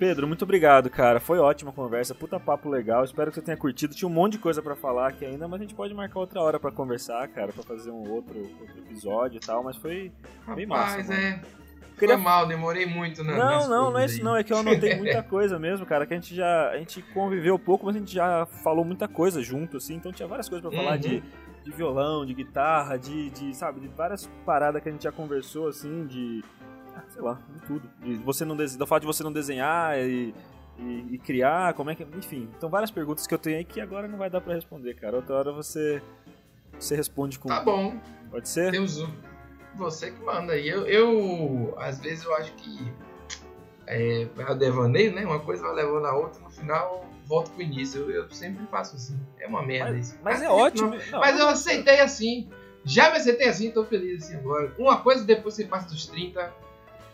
Pedro, 0.00 0.26
muito 0.26 0.44
obrigado, 0.44 0.88
cara. 0.88 1.20
Foi 1.20 1.38
ótima 1.38 1.70
a 1.70 1.74
conversa, 1.74 2.14
puta 2.14 2.40
papo 2.40 2.70
legal. 2.70 3.04
Espero 3.04 3.30
que 3.30 3.34
você 3.34 3.42
tenha 3.42 3.56
curtido. 3.56 3.94
Tinha 3.94 4.08
um 4.08 4.12
monte 4.12 4.32
de 4.32 4.38
coisa 4.38 4.62
para 4.62 4.74
falar 4.74 5.08
aqui 5.08 5.26
ainda, 5.26 5.46
mas 5.46 5.60
a 5.60 5.62
gente 5.62 5.74
pode 5.74 5.92
marcar 5.92 6.20
outra 6.20 6.40
hora 6.40 6.58
para 6.58 6.72
conversar, 6.72 7.28
cara, 7.28 7.52
para 7.52 7.62
fazer 7.62 7.90
um 7.90 8.10
outro, 8.10 8.38
outro 8.38 8.78
episódio 8.78 9.36
e 9.36 9.40
tal. 9.40 9.62
Mas 9.62 9.76
foi 9.76 10.10
Rapaz, 10.40 10.56
bem 10.56 10.66
massa. 10.66 10.96
Mas 10.96 11.10
é. 11.10 11.42
Queria... 11.98 12.14
Foi 12.14 12.24
mal, 12.24 12.48
demorei 12.48 12.86
muito, 12.86 13.22
né? 13.22 13.36
Não, 13.36 13.68
não, 13.68 13.90
não 13.90 13.98
é 13.98 14.06
isso 14.06 14.24
não, 14.24 14.34
é 14.34 14.42
que 14.42 14.50
eu 14.50 14.56
anotei 14.56 14.96
muita 14.96 15.22
coisa 15.22 15.58
mesmo, 15.58 15.84
cara, 15.84 16.06
que 16.06 16.14
a 16.14 16.16
gente 16.16 16.34
já, 16.34 16.70
a 16.70 16.78
gente 16.78 17.02
conviveu 17.12 17.58
pouco, 17.58 17.84
mas 17.84 17.94
a 17.94 17.98
gente 17.98 18.14
já 18.14 18.46
falou 18.46 18.86
muita 18.86 19.06
coisa 19.06 19.42
junto, 19.42 19.76
assim, 19.76 19.96
então 19.96 20.10
tinha 20.10 20.26
várias 20.26 20.48
coisas 20.48 20.66
para 20.66 20.74
falar 20.78 20.94
uhum. 20.94 20.98
de, 20.98 21.22
de 21.62 21.70
violão, 21.72 22.24
de 22.24 22.32
guitarra, 22.32 22.96
de, 22.96 23.28
de, 23.28 23.54
sabe, 23.54 23.80
de 23.80 23.88
várias 23.88 24.26
paradas 24.46 24.82
que 24.82 24.88
a 24.88 24.92
gente 24.92 25.04
já 25.04 25.12
conversou, 25.12 25.68
assim, 25.68 26.06
de, 26.06 26.42
sei 27.08 27.22
lá, 27.22 27.40
de 27.54 27.60
tudo, 27.62 27.90
de 28.02 28.14
você 28.16 28.44
não, 28.44 28.56
do 28.56 28.86
fato 28.86 29.02
de 29.02 29.06
você 29.06 29.22
não 29.22 29.32
desenhar 29.32 29.98
e, 29.98 30.34
e, 30.78 31.06
e, 31.12 31.18
criar, 31.18 31.74
como 31.74 31.90
é 31.90 31.94
que, 31.94 32.02
enfim, 32.16 32.48
então 32.56 32.68
várias 32.68 32.90
perguntas 32.90 33.26
que 33.26 33.34
eu 33.34 33.38
tenho 33.38 33.58
aí 33.58 33.64
que 33.64 33.80
agora 33.80 34.06
não 34.06 34.18
vai 34.18 34.30
dar 34.30 34.40
para 34.40 34.54
responder, 34.54 34.94
cara, 34.94 35.16
outra 35.16 35.36
hora 35.36 35.52
você, 35.52 36.02
você 36.78 36.96
responde 36.96 37.38
com... 37.38 37.48
Tá 37.48 37.60
bom. 37.60 37.98
Pode 38.30 38.48
ser? 38.48 38.80
Os 38.80 39.04
você 39.74 40.10
que 40.10 40.22
manda 40.22 40.52
aí. 40.52 40.68
Eu, 40.68 40.86
eu, 40.86 41.74
às 41.78 42.00
vezes, 42.00 42.24
eu 42.24 42.34
acho 42.34 42.52
que 42.54 42.92
é, 43.86 44.22
é 44.22 44.50
o 44.50 44.54
devaneio, 44.54 45.12
né? 45.14 45.24
Uma 45.24 45.40
coisa 45.40 45.62
vai 45.62 45.74
levando 45.74 46.06
a 46.06 46.14
outra, 46.14 46.40
no 46.40 46.50
final 46.50 47.06
volto 47.30 47.52
pro 47.52 47.62
início. 47.62 48.02
Eu, 48.02 48.24
eu 48.24 48.30
sempre 48.30 48.66
faço 48.66 48.96
assim. 48.96 49.18
É 49.38 49.46
uma 49.46 49.62
merda 49.62 49.92
mas, 49.92 50.08
isso. 50.08 50.18
Mas, 50.22 50.42
é 50.42 50.48
ótimo. 50.48 50.90
Não, 51.10 51.20
mas 51.20 51.38
eu 51.38 51.48
aceitei 51.48 52.00
assim. 52.00 52.50
Já 52.84 53.10
me 53.10 53.18
aceitei 53.18 53.46
assim, 53.46 53.70
tô 53.70 53.84
feliz 53.84 54.24
assim 54.24 54.36
agora. 54.36 54.74
Uma 54.78 55.00
coisa 55.00 55.24
depois 55.24 55.54
você 55.54 55.64
passa 55.64 55.88
dos 55.88 56.06
30 56.06 56.52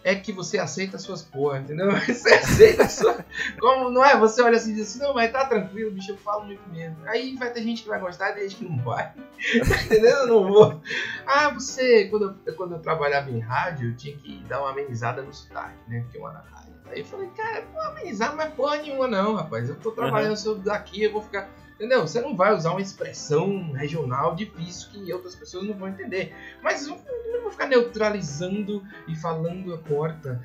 é 0.06 0.14
que 0.14 0.30
você 0.30 0.56
aceita 0.56 0.98
suas 0.98 1.20
porra, 1.20 1.58
entendeu? 1.58 1.90
Você 2.06 2.32
aceita 2.32 2.88
sua. 2.88 3.24
Como 3.58 3.90
não 3.90 4.04
é? 4.04 4.16
Você 4.16 4.40
olha 4.40 4.56
assim 4.56 4.70
e 4.70 4.74
diz 4.74 4.90
assim, 4.90 5.00
não, 5.00 5.12
mas 5.12 5.32
tá 5.32 5.44
tranquilo, 5.46 5.90
bicho, 5.90 6.12
eu 6.12 6.16
falo 6.16 6.44
muito 6.44 6.62
mesmo. 6.70 6.96
Aí 7.06 7.34
vai 7.34 7.52
ter 7.52 7.60
gente 7.64 7.82
que 7.82 7.88
vai 7.88 7.98
gostar 7.98 8.38
e 8.38 8.42
gente 8.42 8.54
que 8.54 8.64
não 8.64 8.78
vai. 8.84 9.12
entendeu? 9.84 10.18
Eu 10.18 10.26
não 10.28 10.46
vou. 10.46 10.80
Ah, 11.26 11.50
você. 11.50 12.04
Quando 12.04 12.38
eu, 12.46 12.54
quando 12.54 12.76
eu 12.76 12.78
trabalhava 12.78 13.28
em 13.32 13.40
rádio, 13.40 13.90
eu 13.90 13.96
tinha 13.96 14.16
que 14.16 14.38
dar 14.44 14.60
uma 14.60 14.70
amenizada 14.70 15.22
no 15.22 15.34
sotaque, 15.34 15.74
né? 15.88 16.02
Porque 16.02 16.18
eu 16.18 16.28
era 16.28 16.34
na 16.34 16.56
rádio. 16.56 16.74
Aí 16.86 17.00
eu 17.00 17.04
falei, 17.04 17.28
cara, 17.36 17.64
não 17.74 17.82
amenizar 17.82 18.36
não 18.36 18.44
é 18.44 18.48
porra 18.48 18.76
nenhuma, 18.76 19.08
não, 19.08 19.34
rapaz. 19.34 19.68
Eu 19.68 19.74
tô 19.74 19.90
trabalhando 19.90 20.38
uhum. 20.46 20.60
daqui, 20.60 21.02
eu 21.02 21.12
vou 21.12 21.22
ficar. 21.22 21.50
Entendeu? 21.76 22.06
Você 22.06 22.22
não 22.22 22.34
vai 22.34 22.54
usar 22.54 22.70
uma 22.70 22.80
expressão 22.80 23.72
regional 23.72 24.34
difícil 24.34 24.88
que 24.90 25.12
outras 25.12 25.36
pessoas 25.36 25.66
não 25.66 25.74
vão 25.74 25.88
entender. 25.88 26.34
Mas 26.62 26.86
eu 26.86 26.98
não 27.32 27.42
vou 27.42 27.50
ficar 27.50 27.66
neutralizando 27.66 28.82
e 29.06 29.14
falando 29.14 29.74
a 29.74 29.78
porta. 29.78 30.42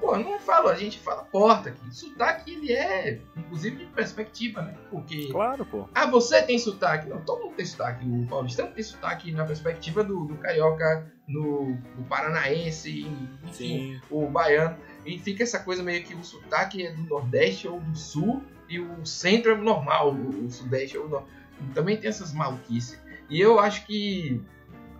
Pô, 0.00 0.16
não 0.16 0.38
falo, 0.38 0.68
a 0.68 0.74
gente 0.74 0.98
fala 0.98 1.24
porta 1.24 1.68
aqui. 1.68 1.94
Sotaque, 1.94 2.52
ele 2.52 2.72
é, 2.72 3.20
inclusive, 3.36 3.76
de 3.76 3.86
perspectiva, 3.86 4.62
né? 4.62 4.74
Porque. 4.90 5.28
Claro, 5.30 5.66
pô. 5.66 5.86
Ah, 5.94 6.06
você 6.06 6.40
tem 6.42 6.58
sotaque. 6.58 7.06
Não, 7.06 7.20
todo 7.20 7.44
mundo 7.44 7.54
tem 7.54 7.66
sotaque. 7.66 8.06
O 8.08 8.26
paulistano 8.26 8.72
tem 8.72 8.82
sotaque 8.82 9.30
na 9.30 9.44
perspectiva 9.44 10.02
do, 10.02 10.24
do 10.24 10.36
carioca, 10.36 11.12
no, 11.28 11.76
do 11.96 12.02
paranaense, 12.08 13.06
enfim, 13.44 13.52
Sim. 13.52 14.00
o 14.10 14.26
baiano. 14.26 14.76
E 15.04 15.18
fica 15.18 15.42
essa 15.42 15.58
coisa 15.58 15.82
meio 15.82 16.04
que 16.04 16.14
o 16.14 16.24
sotaque 16.24 16.86
é 16.86 16.92
do 16.92 17.02
Nordeste 17.02 17.66
ou 17.66 17.80
do 17.80 17.96
Sul 17.96 18.42
e 18.68 18.78
o 18.78 19.04
centro 19.04 19.52
é 19.52 19.56
normal, 19.56 20.14
o, 20.14 20.46
o 20.46 20.50
Sudeste 20.50 20.96
é 20.96 21.00
o 21.00 21.08
norte. 21.08 21.28
Também 21.74 21.96
tem 21.96 22.08
essas 22.08 22.32
maluquices. 22.32 22.98
E 23.28 23.40
eu 23.40 23.58
acho 23.58 23.86
que 23.86 24.40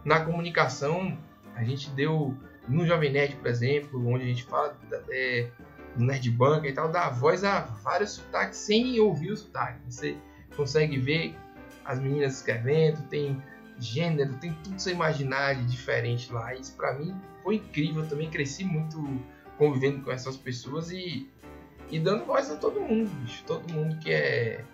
na 0.04 0.20
comunicação 0.20 1.16
a 1.54 1.64
gente 1.64 1.90
deu, 1.90 2.36
no 2.68 2.86
Jovem 2.86 3.12
Nerd, 3.12 3.36
por 3.36 3.46
exemplo, 3.46 4.08
onde 4.08 4.24
a 4.24 4.26
gente 4.26 4.44
fala 4.44 4.76
é, 5.10 5.48
no 5.96 6.06
Nerd 6.06 6.30
Banca 6.30 6.68
e 6.68 6.72
tal, 6.72 6.90
dá 6.90 7.08
voz 7.08 7.44
a 7.44 7.60
vários 7.60 8.12
sotaques 8.12 8.58
sem 8.58 8.98
ouvir 9.00 9.32
o 9.32 9.36
sotaque. 9.36 9.78
Você 9.88 10.16
consegue 10.56 10.98
ver 10.98 11.36
as 11.84 11.98
meninas 11.98 12.36
escrevendo, 12.36 13.02
tem 13.08 13.42
gênero, 13.78 14.34
tem 14.34 14.52
tudo 14.62 14.78
você 14.78 14.92
imaginar 14.92 15.54
diferente 15.66 16.32
lá. 16.32 16.54
Isso 16.54 16.76
para 16.76 16.94
mim 16.94 17.14
foi 17.42 17.56
incrível. 17.56 18.02
Eu 18.02 18.08
também 18.08 18.30
cresci 18.30 18.64
muito 18.64 19.20
convivendo 19.62 20.02
com 20.02 20.10
essas 20.10 20.36
pessoas 20.36 20.90
e 20.90 21.30
e 21.88 22.00
dando 22.00 22.24
voz 22.24 22.50
a 22.50 22.56
todo 22.56 22.80
mundo, 22.80 23.08
bicho. 23.20 23.44
Todo 23.46 23.70
mundo 23.70 23.96
que 23.98 24.10
é, 24.10 24.64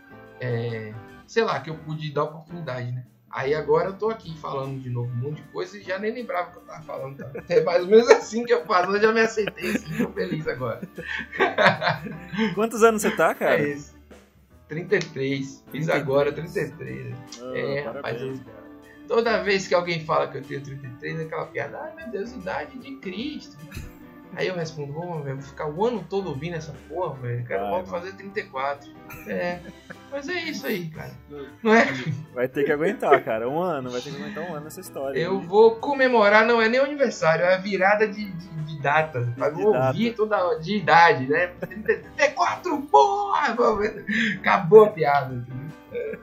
é, 0.40 0.94
Sei 1.26 1.42
lá, 1.42 1.60
que 1.60 1.68
eu 1.68 1.74
pude 1.74 2.12
dar 2.12 2.24
oportunidade, 2.24 2.92
né? 2.92 3.04
Aí 3.28 3.54
agora 3.54 3.88
eu 3.88 3.92
tô 3.92 4.08
aqui 4.08 4.38
falando 4.38 4.80
de 4.80 4.88
novo 4.88 5.10
um 5.12 5.16
monte 5.16 5.42
de 5.42 5.48
coisa 5.48 5.76
e 5.76 5.82
já 5.82 5.98
nem 5.98 6.14
lembrava 6.14 6.52
que 6.52 6.56
eu 6.56 6.62
tava 6.62 6.82
falando. 6.84 7.18
Tá? 7.18 7.30
É 7.50 7.60
mais 7.62 7.82
ou 7.82 7.90
menos 7.90 8.08
assim 8.08 8.44
que 8.44 8.52
eu 8.54 8.64
faço, 8.64 8.92
eu 8.92 9.02
já 9.02 9.12
me 9.12 9.20
aceitei 9.20 9.72
assim, 9.72 9.98
tô 9.98 10.10
feliz 10.12 10.48
agora. 10.48 10.80
Quantos 12.54 12.82
anos 12.82 13.02
você 13.02 13.10
tá, 13.10 13.34
cara? 13.34 13.60
É 13.60 13.68
isso. 13.68 13.94
33. 14.68 15.38
Fiz 15.70 15.86
33. 15.86 15.90
agora 15.90 16.32
33. 16.32 17.14
Oh, 17.42 17.54
é, 17.54 17.82
parabéns, 17.82 18.38
rapaz. 18.38 18.58
Toda 19.08 19.42
vez 19.42 19.66
que 19.66 19.74
alguém 19.74 20.04
fala 20.04 20.28
que 20.28 20.38
eu 20.38 20.42
tenho 20.42 20.62
33, 20.62 21.20
é 21.20 21.22
aquela 21.24 21.46
piada, 21.46 21.78
ai 21.80 21.94
meu 21.96 22.10
Deus, 22.10 22.32
idade 22.32 22.78
de 22.78 22.96
Cristo. 22.96 23.56
Aí 24.36 24.46
eu 24.46 24.54
respondo, 24.54 24.92
vou, 24.92 25.22
vou 25.22 25.40
ficar 25.40 25.68
o 25.68 25.84
ano 25.84 26.04
todo 26.08 26.28
ouvindo 26.28 26.56
essa 26.56 26.74
porra, 26.88 27.14
velho. 27.14 27.44
Quero 27.46 27.68
logo 27.70 27.86
fazer 27.86 28.12
34. 28.12 28.90
É. 29.26 29.58
Mas 30.10 30.28
é 30.28 30.42
isso 30.44 30.66
aí, 30.66 30.88
cara. 30.88 31.10
Não 31.62 31.74
é? 31.74 31.86
Vai 32.34 32.48
ter 32.48 32.64
que 32.64 32.72
aguentar, 32.72 33.22
cara. 33.24 33.48
Um 33.48 33.60
ano, 33.60 33.90
vai 33.90 34.00
ter 34.00 34.10
que 34.10 34.22
aguentar 34.22 34.44
um 34.44 34.54
ano 34.54 34.64
nessa 34.64 34.80
história. 34.80 35.18
Eu 35.18 35.40
vou 35.40 35.76
comemorar, 35.76 36.46
não 36.46 36.62
é 36.62 36.68
nem 36.68 36.80
o 36.80 36.84
aniversário, 36.84 37.44
é 37.44 37.54
a 37.54 37.58
virada 37.58 38.06
de, 38.06 38.30
de, 38.30 38.48
de 38.64 38.80
data. 38.80 39.32
Pra 39.36 39.50
de 39.50 39.62
ouvir 39.62 40.14
toda 40.14 40.54
de 40.56 40.76
idade, 40.76 41.26
né? 41.26 41.48
34, 41.60 42.80
porra! 42.82 43.56
Acabou 44.38 44.84
a 44.84 44.90
piada, 44.90 45.34
entendeu? 45.34 45.57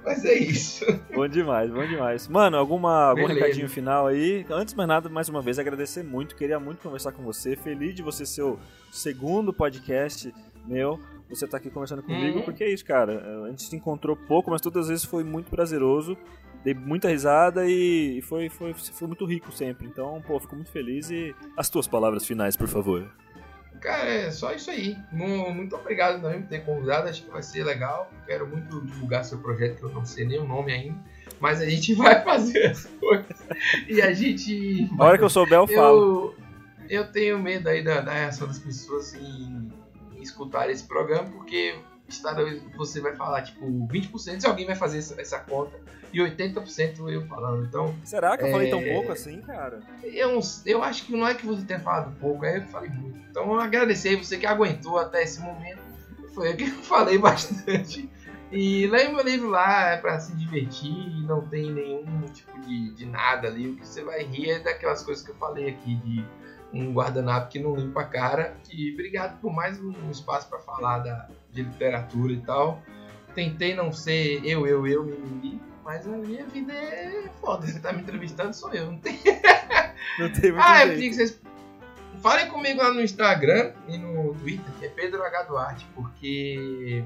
Mas 0.03 0.23
é 0.25 0.33
isso. 0.33 0.85
Bom 1.13 1.27
demais, 1.27 1.71
bom 1.71 1.85
demais. 1.87 2.27
Mano, 2.27 2.57
alguma, 2.57 3.05
algum 3.05 3.27
Beleza. 3.27 3.39
recadinho 3.39 3.69
final 3.69 4.07
aí? 4.07 4.45
Antes 4.49 4.73
de 4.73 4.77
mais 4.77 4.87
nada, 4.87 5.09
mais 5.09 5.29
uma 5.29 5.41
vez, 5.41 5.57
agradecer 5.57 6.03
muito. 6.03 6.35
Queria 6.35 6.59
muito 6.59 6.79
conversar 6.79 7.11
com 7.11 7.23
você. 7.23 7.55
Feliz 7.55 7.95
de 7.95 8.01
você 8.01 8.25
ser 8.25 8.43
o 8.43 8.59
segundo 8.91 9.53
podcast 9.53 10.33
meu. 10.65 10.99
Você 11.29 11.47
tá 11.47 11.57
aqui 11.57 11.69
conversando 11.69 12.03
comigo, 12.03 12.39
uhum. 12.39 12.45
porque 12.45 12.63
é 12.63 12.71
isso, 12.71 12.85
cara. 12.85 13.43
A 13.45 13.49
gente 13.49 13.63
se 13.63 13.75
encontrou 13.75 14.15
pouco, 14.15 14.51
mas 14.51 14.61
todas 14.61 14.83
as 14.83 14.89
vezes 14.89 15.05
foi 15.05 15.23
muito 15.23 15.49
prazeroso. 15.49 16.15
Dei 16.63 16.73
muita 16.73 17.09
risada 17.09 17.67
e 17.67 18.21
foi, 18.23 18.49
foi, 18.49 18.73
foi 18.73 19.07
muito 19.07 19.25
rico 19.25 19.51
sempre. 19.51 19.87
Então, 19.87 20.21
pô, 20.25 20.39
fico 20.39 20.55
muito 20.55 20.71
feliz. 20.71 21.09
E 21.09 21.33
as 21.57 21.69
tuas 21.69 21.87
palavras 21.87 22.25
finais, 22.25 22.55
por 22.55 22.67
favor. 22.67 23.07
Cara, 23.79 24.09
é 24.09 24.31
só 24.31 24.51
isso 24.53 24.71
aí. 24.71 24.97
Muito 25.11 25.75
obrigado 25.75 26.21
também 26.21 26.41
por 26.41 26.49
ter 26.49 26.65
convidado. 26.65 27.09
Acho 27.09 27.23
que 27.23 27.29
vai 27.29 27.43
ser 27.43 27.63
legal. 27.63 28.09
Quero 28.25 28.47
muito 28.47 28.81
divulgar 28.85 29.23
seu 29.23 29.37
projeto, 29.37 29.77
que 29.77 29.83
eu 29.83 29.89
não 29.89 30.05
sei 30.05 30.25
nem 30.25 30.39
o 30.39 30.47
nome 30.47 30.73
ainda. 30.73 30.97
Mas 31.39 31.61
a 31.61 31.65
gente 31.69 31.93
vai 31.95 32.23
fazer 32.23 32.67
as 32.67 32.85
coisas. 32.85 33.43
E 33.87 34.01
a 34.01 34.13
gente. 34.13 34.89
Na 34.95 35.05
hora 35.05 35.17
que 35.17 35.23
eu 35.23 35.29
souber, 35.29 35.59
eu 35.59 35.67
falo. 35.67 36.35
Eu 36.89 37.11
tenho 37.11 37.39
medo 37.39 37.67
aí 37.67 37.83
da, 37.83 38.01
da 38.01 38.13
reação 38.13 38.47
das 38.47 38.59
pessoas 38.59 39.15
em, 39.15 39.71
em 40.15 40.21
escutar 40.21 40.69
esse 40.69 40.83
programa, 40.83 41.29
porque 41.31 41.75
você 42.75 43.01
vai 43.01 43.15
falar, 43.15 43.41
tipo, 43.41 43.65
20% 43.87 44.39
se 44.39 44.47
alguém 44.47 44.65
vai 44.65 44.75
fazer 44.75 44.99
essa, 44.99 45.19
essa 45.19 45.39
conta 45.39 45.79
e 46.13 46.19
80% 46.19 47.09
eu 47.09 47.25
falando. 47.27 47.65
Então. 47.65 47.93
Será 48.03 48.37
que 48.37 48.43
eu 48.43 48.47
é... 48.47 48.51
falei 48.51 48.69
tão 48.69 48.83
pouco 48.83 49.11
assim, 49.11 49.41
cara? 49.41 49.81
Eu, 50.03 50.39
eu 50.65 50.83
acho 50.83 51.05
que 51.05 51.11
não 51.11 51.27
é 51.27 51.33
que 51.33 51.45
você 51.45 51.65
tenha 51.65 51.79
falado 51.79 52.15
pouco, 52.19 52.45
é 52.45 52.57
eu 52.57 52.63
falei 52.67 52.89
muito. 52.89 53.19
Então 53.29 53.59
agradecer 53.59 54.15
você 54.15 54.37
que 54.37 54.45
aguentou 54.45 54.97
até 54.97 55.23
esse 55.23 55.41
momento. 55.41 55.81
Foi 56.33 56.51
eu 56.51 56.55
que 56.55 56.69
falei 56.83 57.17
bastante. 57.17 58.09
E 58.51 58.87
leia 58.87 59.09
meu 59.09 59.23
livro 59.23 59.49
lá, 59.49 59.89
é 59.89 59.97
pra 59.97 60.19
se 60.19 60.33
divertir, 60.35 61.23
não 61.25 61.45
tem 61.47 61.71
nenhum 61.73 62.21
tipo 62.33 62.57
de, 62.61 62.93
de 62.93 63.05
nada 63.05 63.47
ali. 63.47 63.69
O 63.69 63.75
que 63.75 63.85
você 63.85 64.03
vai 64.03 64.23
rir 64.23 64.51
é 64.51 64.59
daquelas 64.59 65.03
coisas 65.03 65.23
que 65.23 65.31
eu 65.31 65.35
falei 65.35 65.69
aqui, 65.69 65.95
de 65.95 66.25
um 66.73 66.91
guardanapo 66.93 67.49
que 67.49 67.59
não 67.59 67.75
limpa 67.75 68.01
a 68.01 68.05
cara. 68.05 68.55
E 68.71 68.91
obrigado 68.93 69.39
por 69.39 69.53
mais 69.53 69.79
um 69.79 70.11
espaço 70.11 70.49
para 70.49 70.59
falar 70.59 70.99
da, 70.99 71.27
de 71.51 71.63
literatura 71.63 72.33
e 72.33 72.41
tal. 72.41 72.81
Tentei 73.33 73.75
não 73.75 73.91
ser 73.91 74.45
eu, 74.45 74.65
eu, 74.65 74.87
eu, 74.87 75.03
mimimi, 75.03 75.61
mas 75.83 76.07
a 76.07 76.11
minha 76.11 76.45
vida 76.45 76.73
é 76.73 77.29
foda. 77.41 77.67
Você 77.67 77.79
tá 77.79 77.91
me 77.91 78.01
entrevistando, 78.01 78.53
sou 78.53 78.73
eu, 78.73 78.91
não 78.91 78.97
tem. 78.97 79.19
Não 80.19 80.31
tem 80.31 80.51
muito 80.51 80.63
Ah, 80.63 80.85
eu 80.85 80.93
pedi 80.93 81.09
que 81.09 81.15
vocês. 81.15 81.41
Falem 82.21 82.47
comigo 82.47 82.81
lá 82.81 82.93
no 82.93 83.01
Instagram 83.01 83.73
e 83.87 83.97
no 83.97 84.33
Twitter, 84.35 84.71
que 84.79 84.85
é 84.85 84.89
Pedro 84.89 85.21
H. 85.23 85.43
Duarte, 85.43 85.85
porque. 85.93 87.03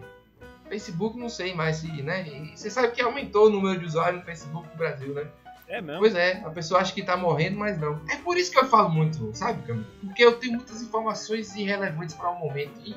Facebook 0.68 1.18
não 1.18 1.30
sei 1.30 1.56
mais 1.56 1.78
se, 1.78 1.88
né? 2.04 2.28
E 2.28 2.56
você 2.56 2.70
sabe 2.70 2.92
que 2.92 3.02
aumentou 3.02 3.48
o 3.48 3.50
número 3.50 3.80
de 3.80 3.86
usuários 3.86 4.20
no 4.20 4.26
Facebook 4.26 4.70
do 4.70 4.78
Brasil, 4.78 5.14
né? 5.14 5.28
É 5.70 5.80
mesmo? 5.80 6.00
Pois 6.00 6.16
é, 6.16 6.42
a 6.44 6.50
pessoa 6.50 6.82
acha 6.82 6.94
que 6.94 7.04
tá 7.04 7.16
morrendo, 7.16 7.58
mas 7.58 7.78
não. 7.80 8.02
É 8.10 8.18
por 8.18 8.38
isso 8.38 8.52
que 8.52 8.58
eu 8.58 8.66
falo 8.66 8.90
muito, 8.90 9.32
sabe, 9.36 9.62
Camilo? 9.68 9.86
Porque 10.02 10.26
eu 10.26 10.34
tenho 10.34 10.54
muitas 10.54 10.82
informações 10.82 11.56
irrelevantes 11.56 12.16
para 12.16 12.32
o 12.32 12.36
um 12.36 12.40
momento 12.40 12.82
e, 12.84 12.96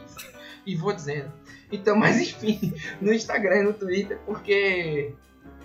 e 0.66 0.74
vou 0.74 0.92
dizendo. 0.92 1.30
Então, 1.70 1.94
mas 1.96 2.18
enfim, 2.18 2.74
no 3.00 3.12
Instagram 3.12 3.58
e 3.58 3.62
no 3.64 3.74
Twitter, 3.74 4.18
porque 4.24 5.12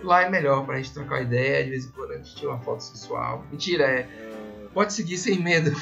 lá 0.04 0.24
é 0.24 0.30
melhor 0.30 0.66
pra 0.66 0.78
gente 0.78 0.94
trocar 0.94 1.22
ideia, 1.22 1.64
de 1.64 1.70
vez 1.70 1.86
em 1.86 1.92
quando 1.92 2.12
a 2.12 2.18
gente 2.18 2.36
tira 2.36 2.52
uma 2.52 2.60
foto 2.60 2.82
sensual. 2.82 3.46
Mentira, 3.50 3.86
é 3.86 4.27
Pode 4.78 4.94
seguir 4.94 5.18
sem 5.18 5.40
medo. 5.40 5.72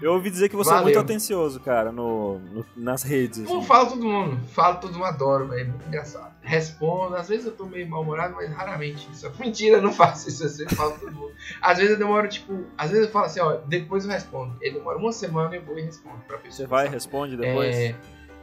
Eu 0.00 0.12
ouvi 0.12 0.30
dizer 0.30 0.48
que 0.48 0.54
você 0.54 0.70
Valeu. 0.70 0.82
é 0.82 0.84
muito 0.84 0.98
atencioso, 1.00 1.58
cara, 1.58 1.90
no, 1.90 2.38
no 2.38 2.64
nas 2.76 3.02
redes. 3.02 3.40
Assim. 3.40 3.62
falo 3.64 3.88
todo 3.88 4.04
mundo. 4.04 4.40
Falo 4.52 4.76
todo 4.76 4.92
mundo, 4.92 5.06
adoro. 5.06 5.52
É 5.54 5.64
muito 5.64 5.88
engraçado. 5.88 6.32
Respondo. 6.40 7.16
Às 7.16 7.28
vezes 7.28 7.46
eu 7.46 7.52
tô 7.52 7.66
meio 7.66 7.88
mal-humorado, 7.88 8.36
mas 8.36 8.48
raramente. 8.52 9.08
Isso 9.12 9.26
é 9.26 9.32
mentira, 9.44 9.78
eu 9.78 9.82
não 9.82 9.92
faço 9.92 10.28
isso. 10.28 10.44
Eu 10.44 10.50
sempre 10.50 10.76
falo 10.76 10.92
todo 10.92 11.10
mundo. 11.10 11.32
Às 11.60 11.78
vezes 11.78 11.94
eu 11.94 11.98
demoro, 11.98 12.28
tipo... 12.28 12.64
Às 12.78 12.90
vezes 12.90 13.06
eu 13.06 13.12
falo 13.12 13.26
assim, 13.26 13.40
ó, 13.40 13.56
depois 13.66 14.04
eu 14.04 14.12
respondo. 14.12 14.56
Ele 14.60 14.76
demora 14.76 14.98
uma 14.98 15.10
semana 15.10 15.56
e 15.56 15.58
eu 15.58 15.64
vou 15.64 15.76
e 15.76 15.82
respondo 15.82 16.18
pra 16.28 16.38
pessoa. 16.38 16.58
Você 16.58 16.66
vai 16.68 16.86
e 16.86 16.90
responde 16.90 17.36
depois? 17.36 17.74
É... 17.74 17.96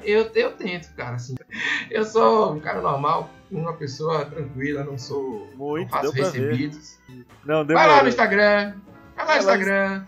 Eu, 0.06 0.30
eu 0.36 0.52
tento, 0.54 0.94
cara, 0.96 1.16
assim. 1.16 1.36
Eu 1.90 2.06
sou 2.06 2.54
um 2.54 2.60
cara 2.60 2.82
normal, 2.82 3.30
uma 3.52 3.74
pessoa 3.74 4.26
tranquila, 4.26 4.84
não 4.84 4.98
sou. 4.98 5.50
Muito, 5.56 5.92
não 5.92 6.02
faço 6.02 6.12
recebidos. 6.12 7.00
Não, 7.44 7.66
deu 7.66 7.76
Vai 7.76 7.88
lá 7.88 8.04
no 8.04 8.10
Instagram. 8.10 8.76
Vai 9.16 9.26
lá 9.26 9.34
no 9.34 9.40
Instagram. 9.40 10.06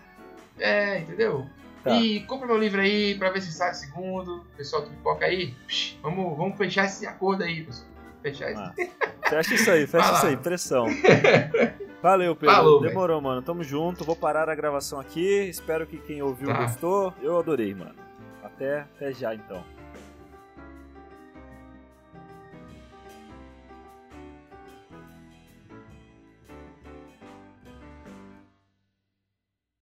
É, 0.58 0.98
entendeu? 1.00 1.46
Tá. 1.82 1.94
E 1.94 2.20
compra 2.20 2.46
meu 2.46 2.58
livro 2.58 2.80
aí 2.80 3.16
pra 3.18 3.30
ver 3.30 3.40
se 3.40 3.52
sai 3.52 3.74
segundo. 3.74 4.44
Pessoal 4.56 4.82
que 4.82 4.90
pipoca 4.90 5.26
aí. 5.26 5.54
Vamos, 6.02 6.36
vamos 6.36 6.56
fechar 6.56 6.86
esse 6.86 7.06
acordo 7.06 7.44
aí, 7.44 7.64
pessoal. 7.64 7.88
Fechar 8.22 8.52
ah, 8.56 8.74
Fecha 9.28 9.54
isso 9.54 9.70
aí, 9.70 9.86
fecha 9.86 10.12
isso 10.12 10.26
aí, 10.26 10.36
pressão. 10.36 10.86
Valeu, 12.02 12.34
Pedro. 12.34 12.54
Falou, 12.54 12.80
Demorou, 12.80 13.20
véio. 13.20 13.22
mano. 13.22 13.42
Tamo 13.42 13.62
junto. 13.62 14.04
Vou 14.04 14.16
parar 14.16 14.48
a 14.48 14.54
gravação 14.54 15.00
aqui. 15.00 15.48
Espero 15.48 15.86
que 15.86 15.98
quem 15.98 16.22
ouviu 16.22 16.48
tá. 16.48 16.54
gostou. 16.54 17.14
Eu 17.20 17.38
adorei, 17.38 17.74
mano. 17.74 17.94
Até, 18.42 18.80
até 18.80 19.12
já, 19.12 19.34
então. 19.34 19.64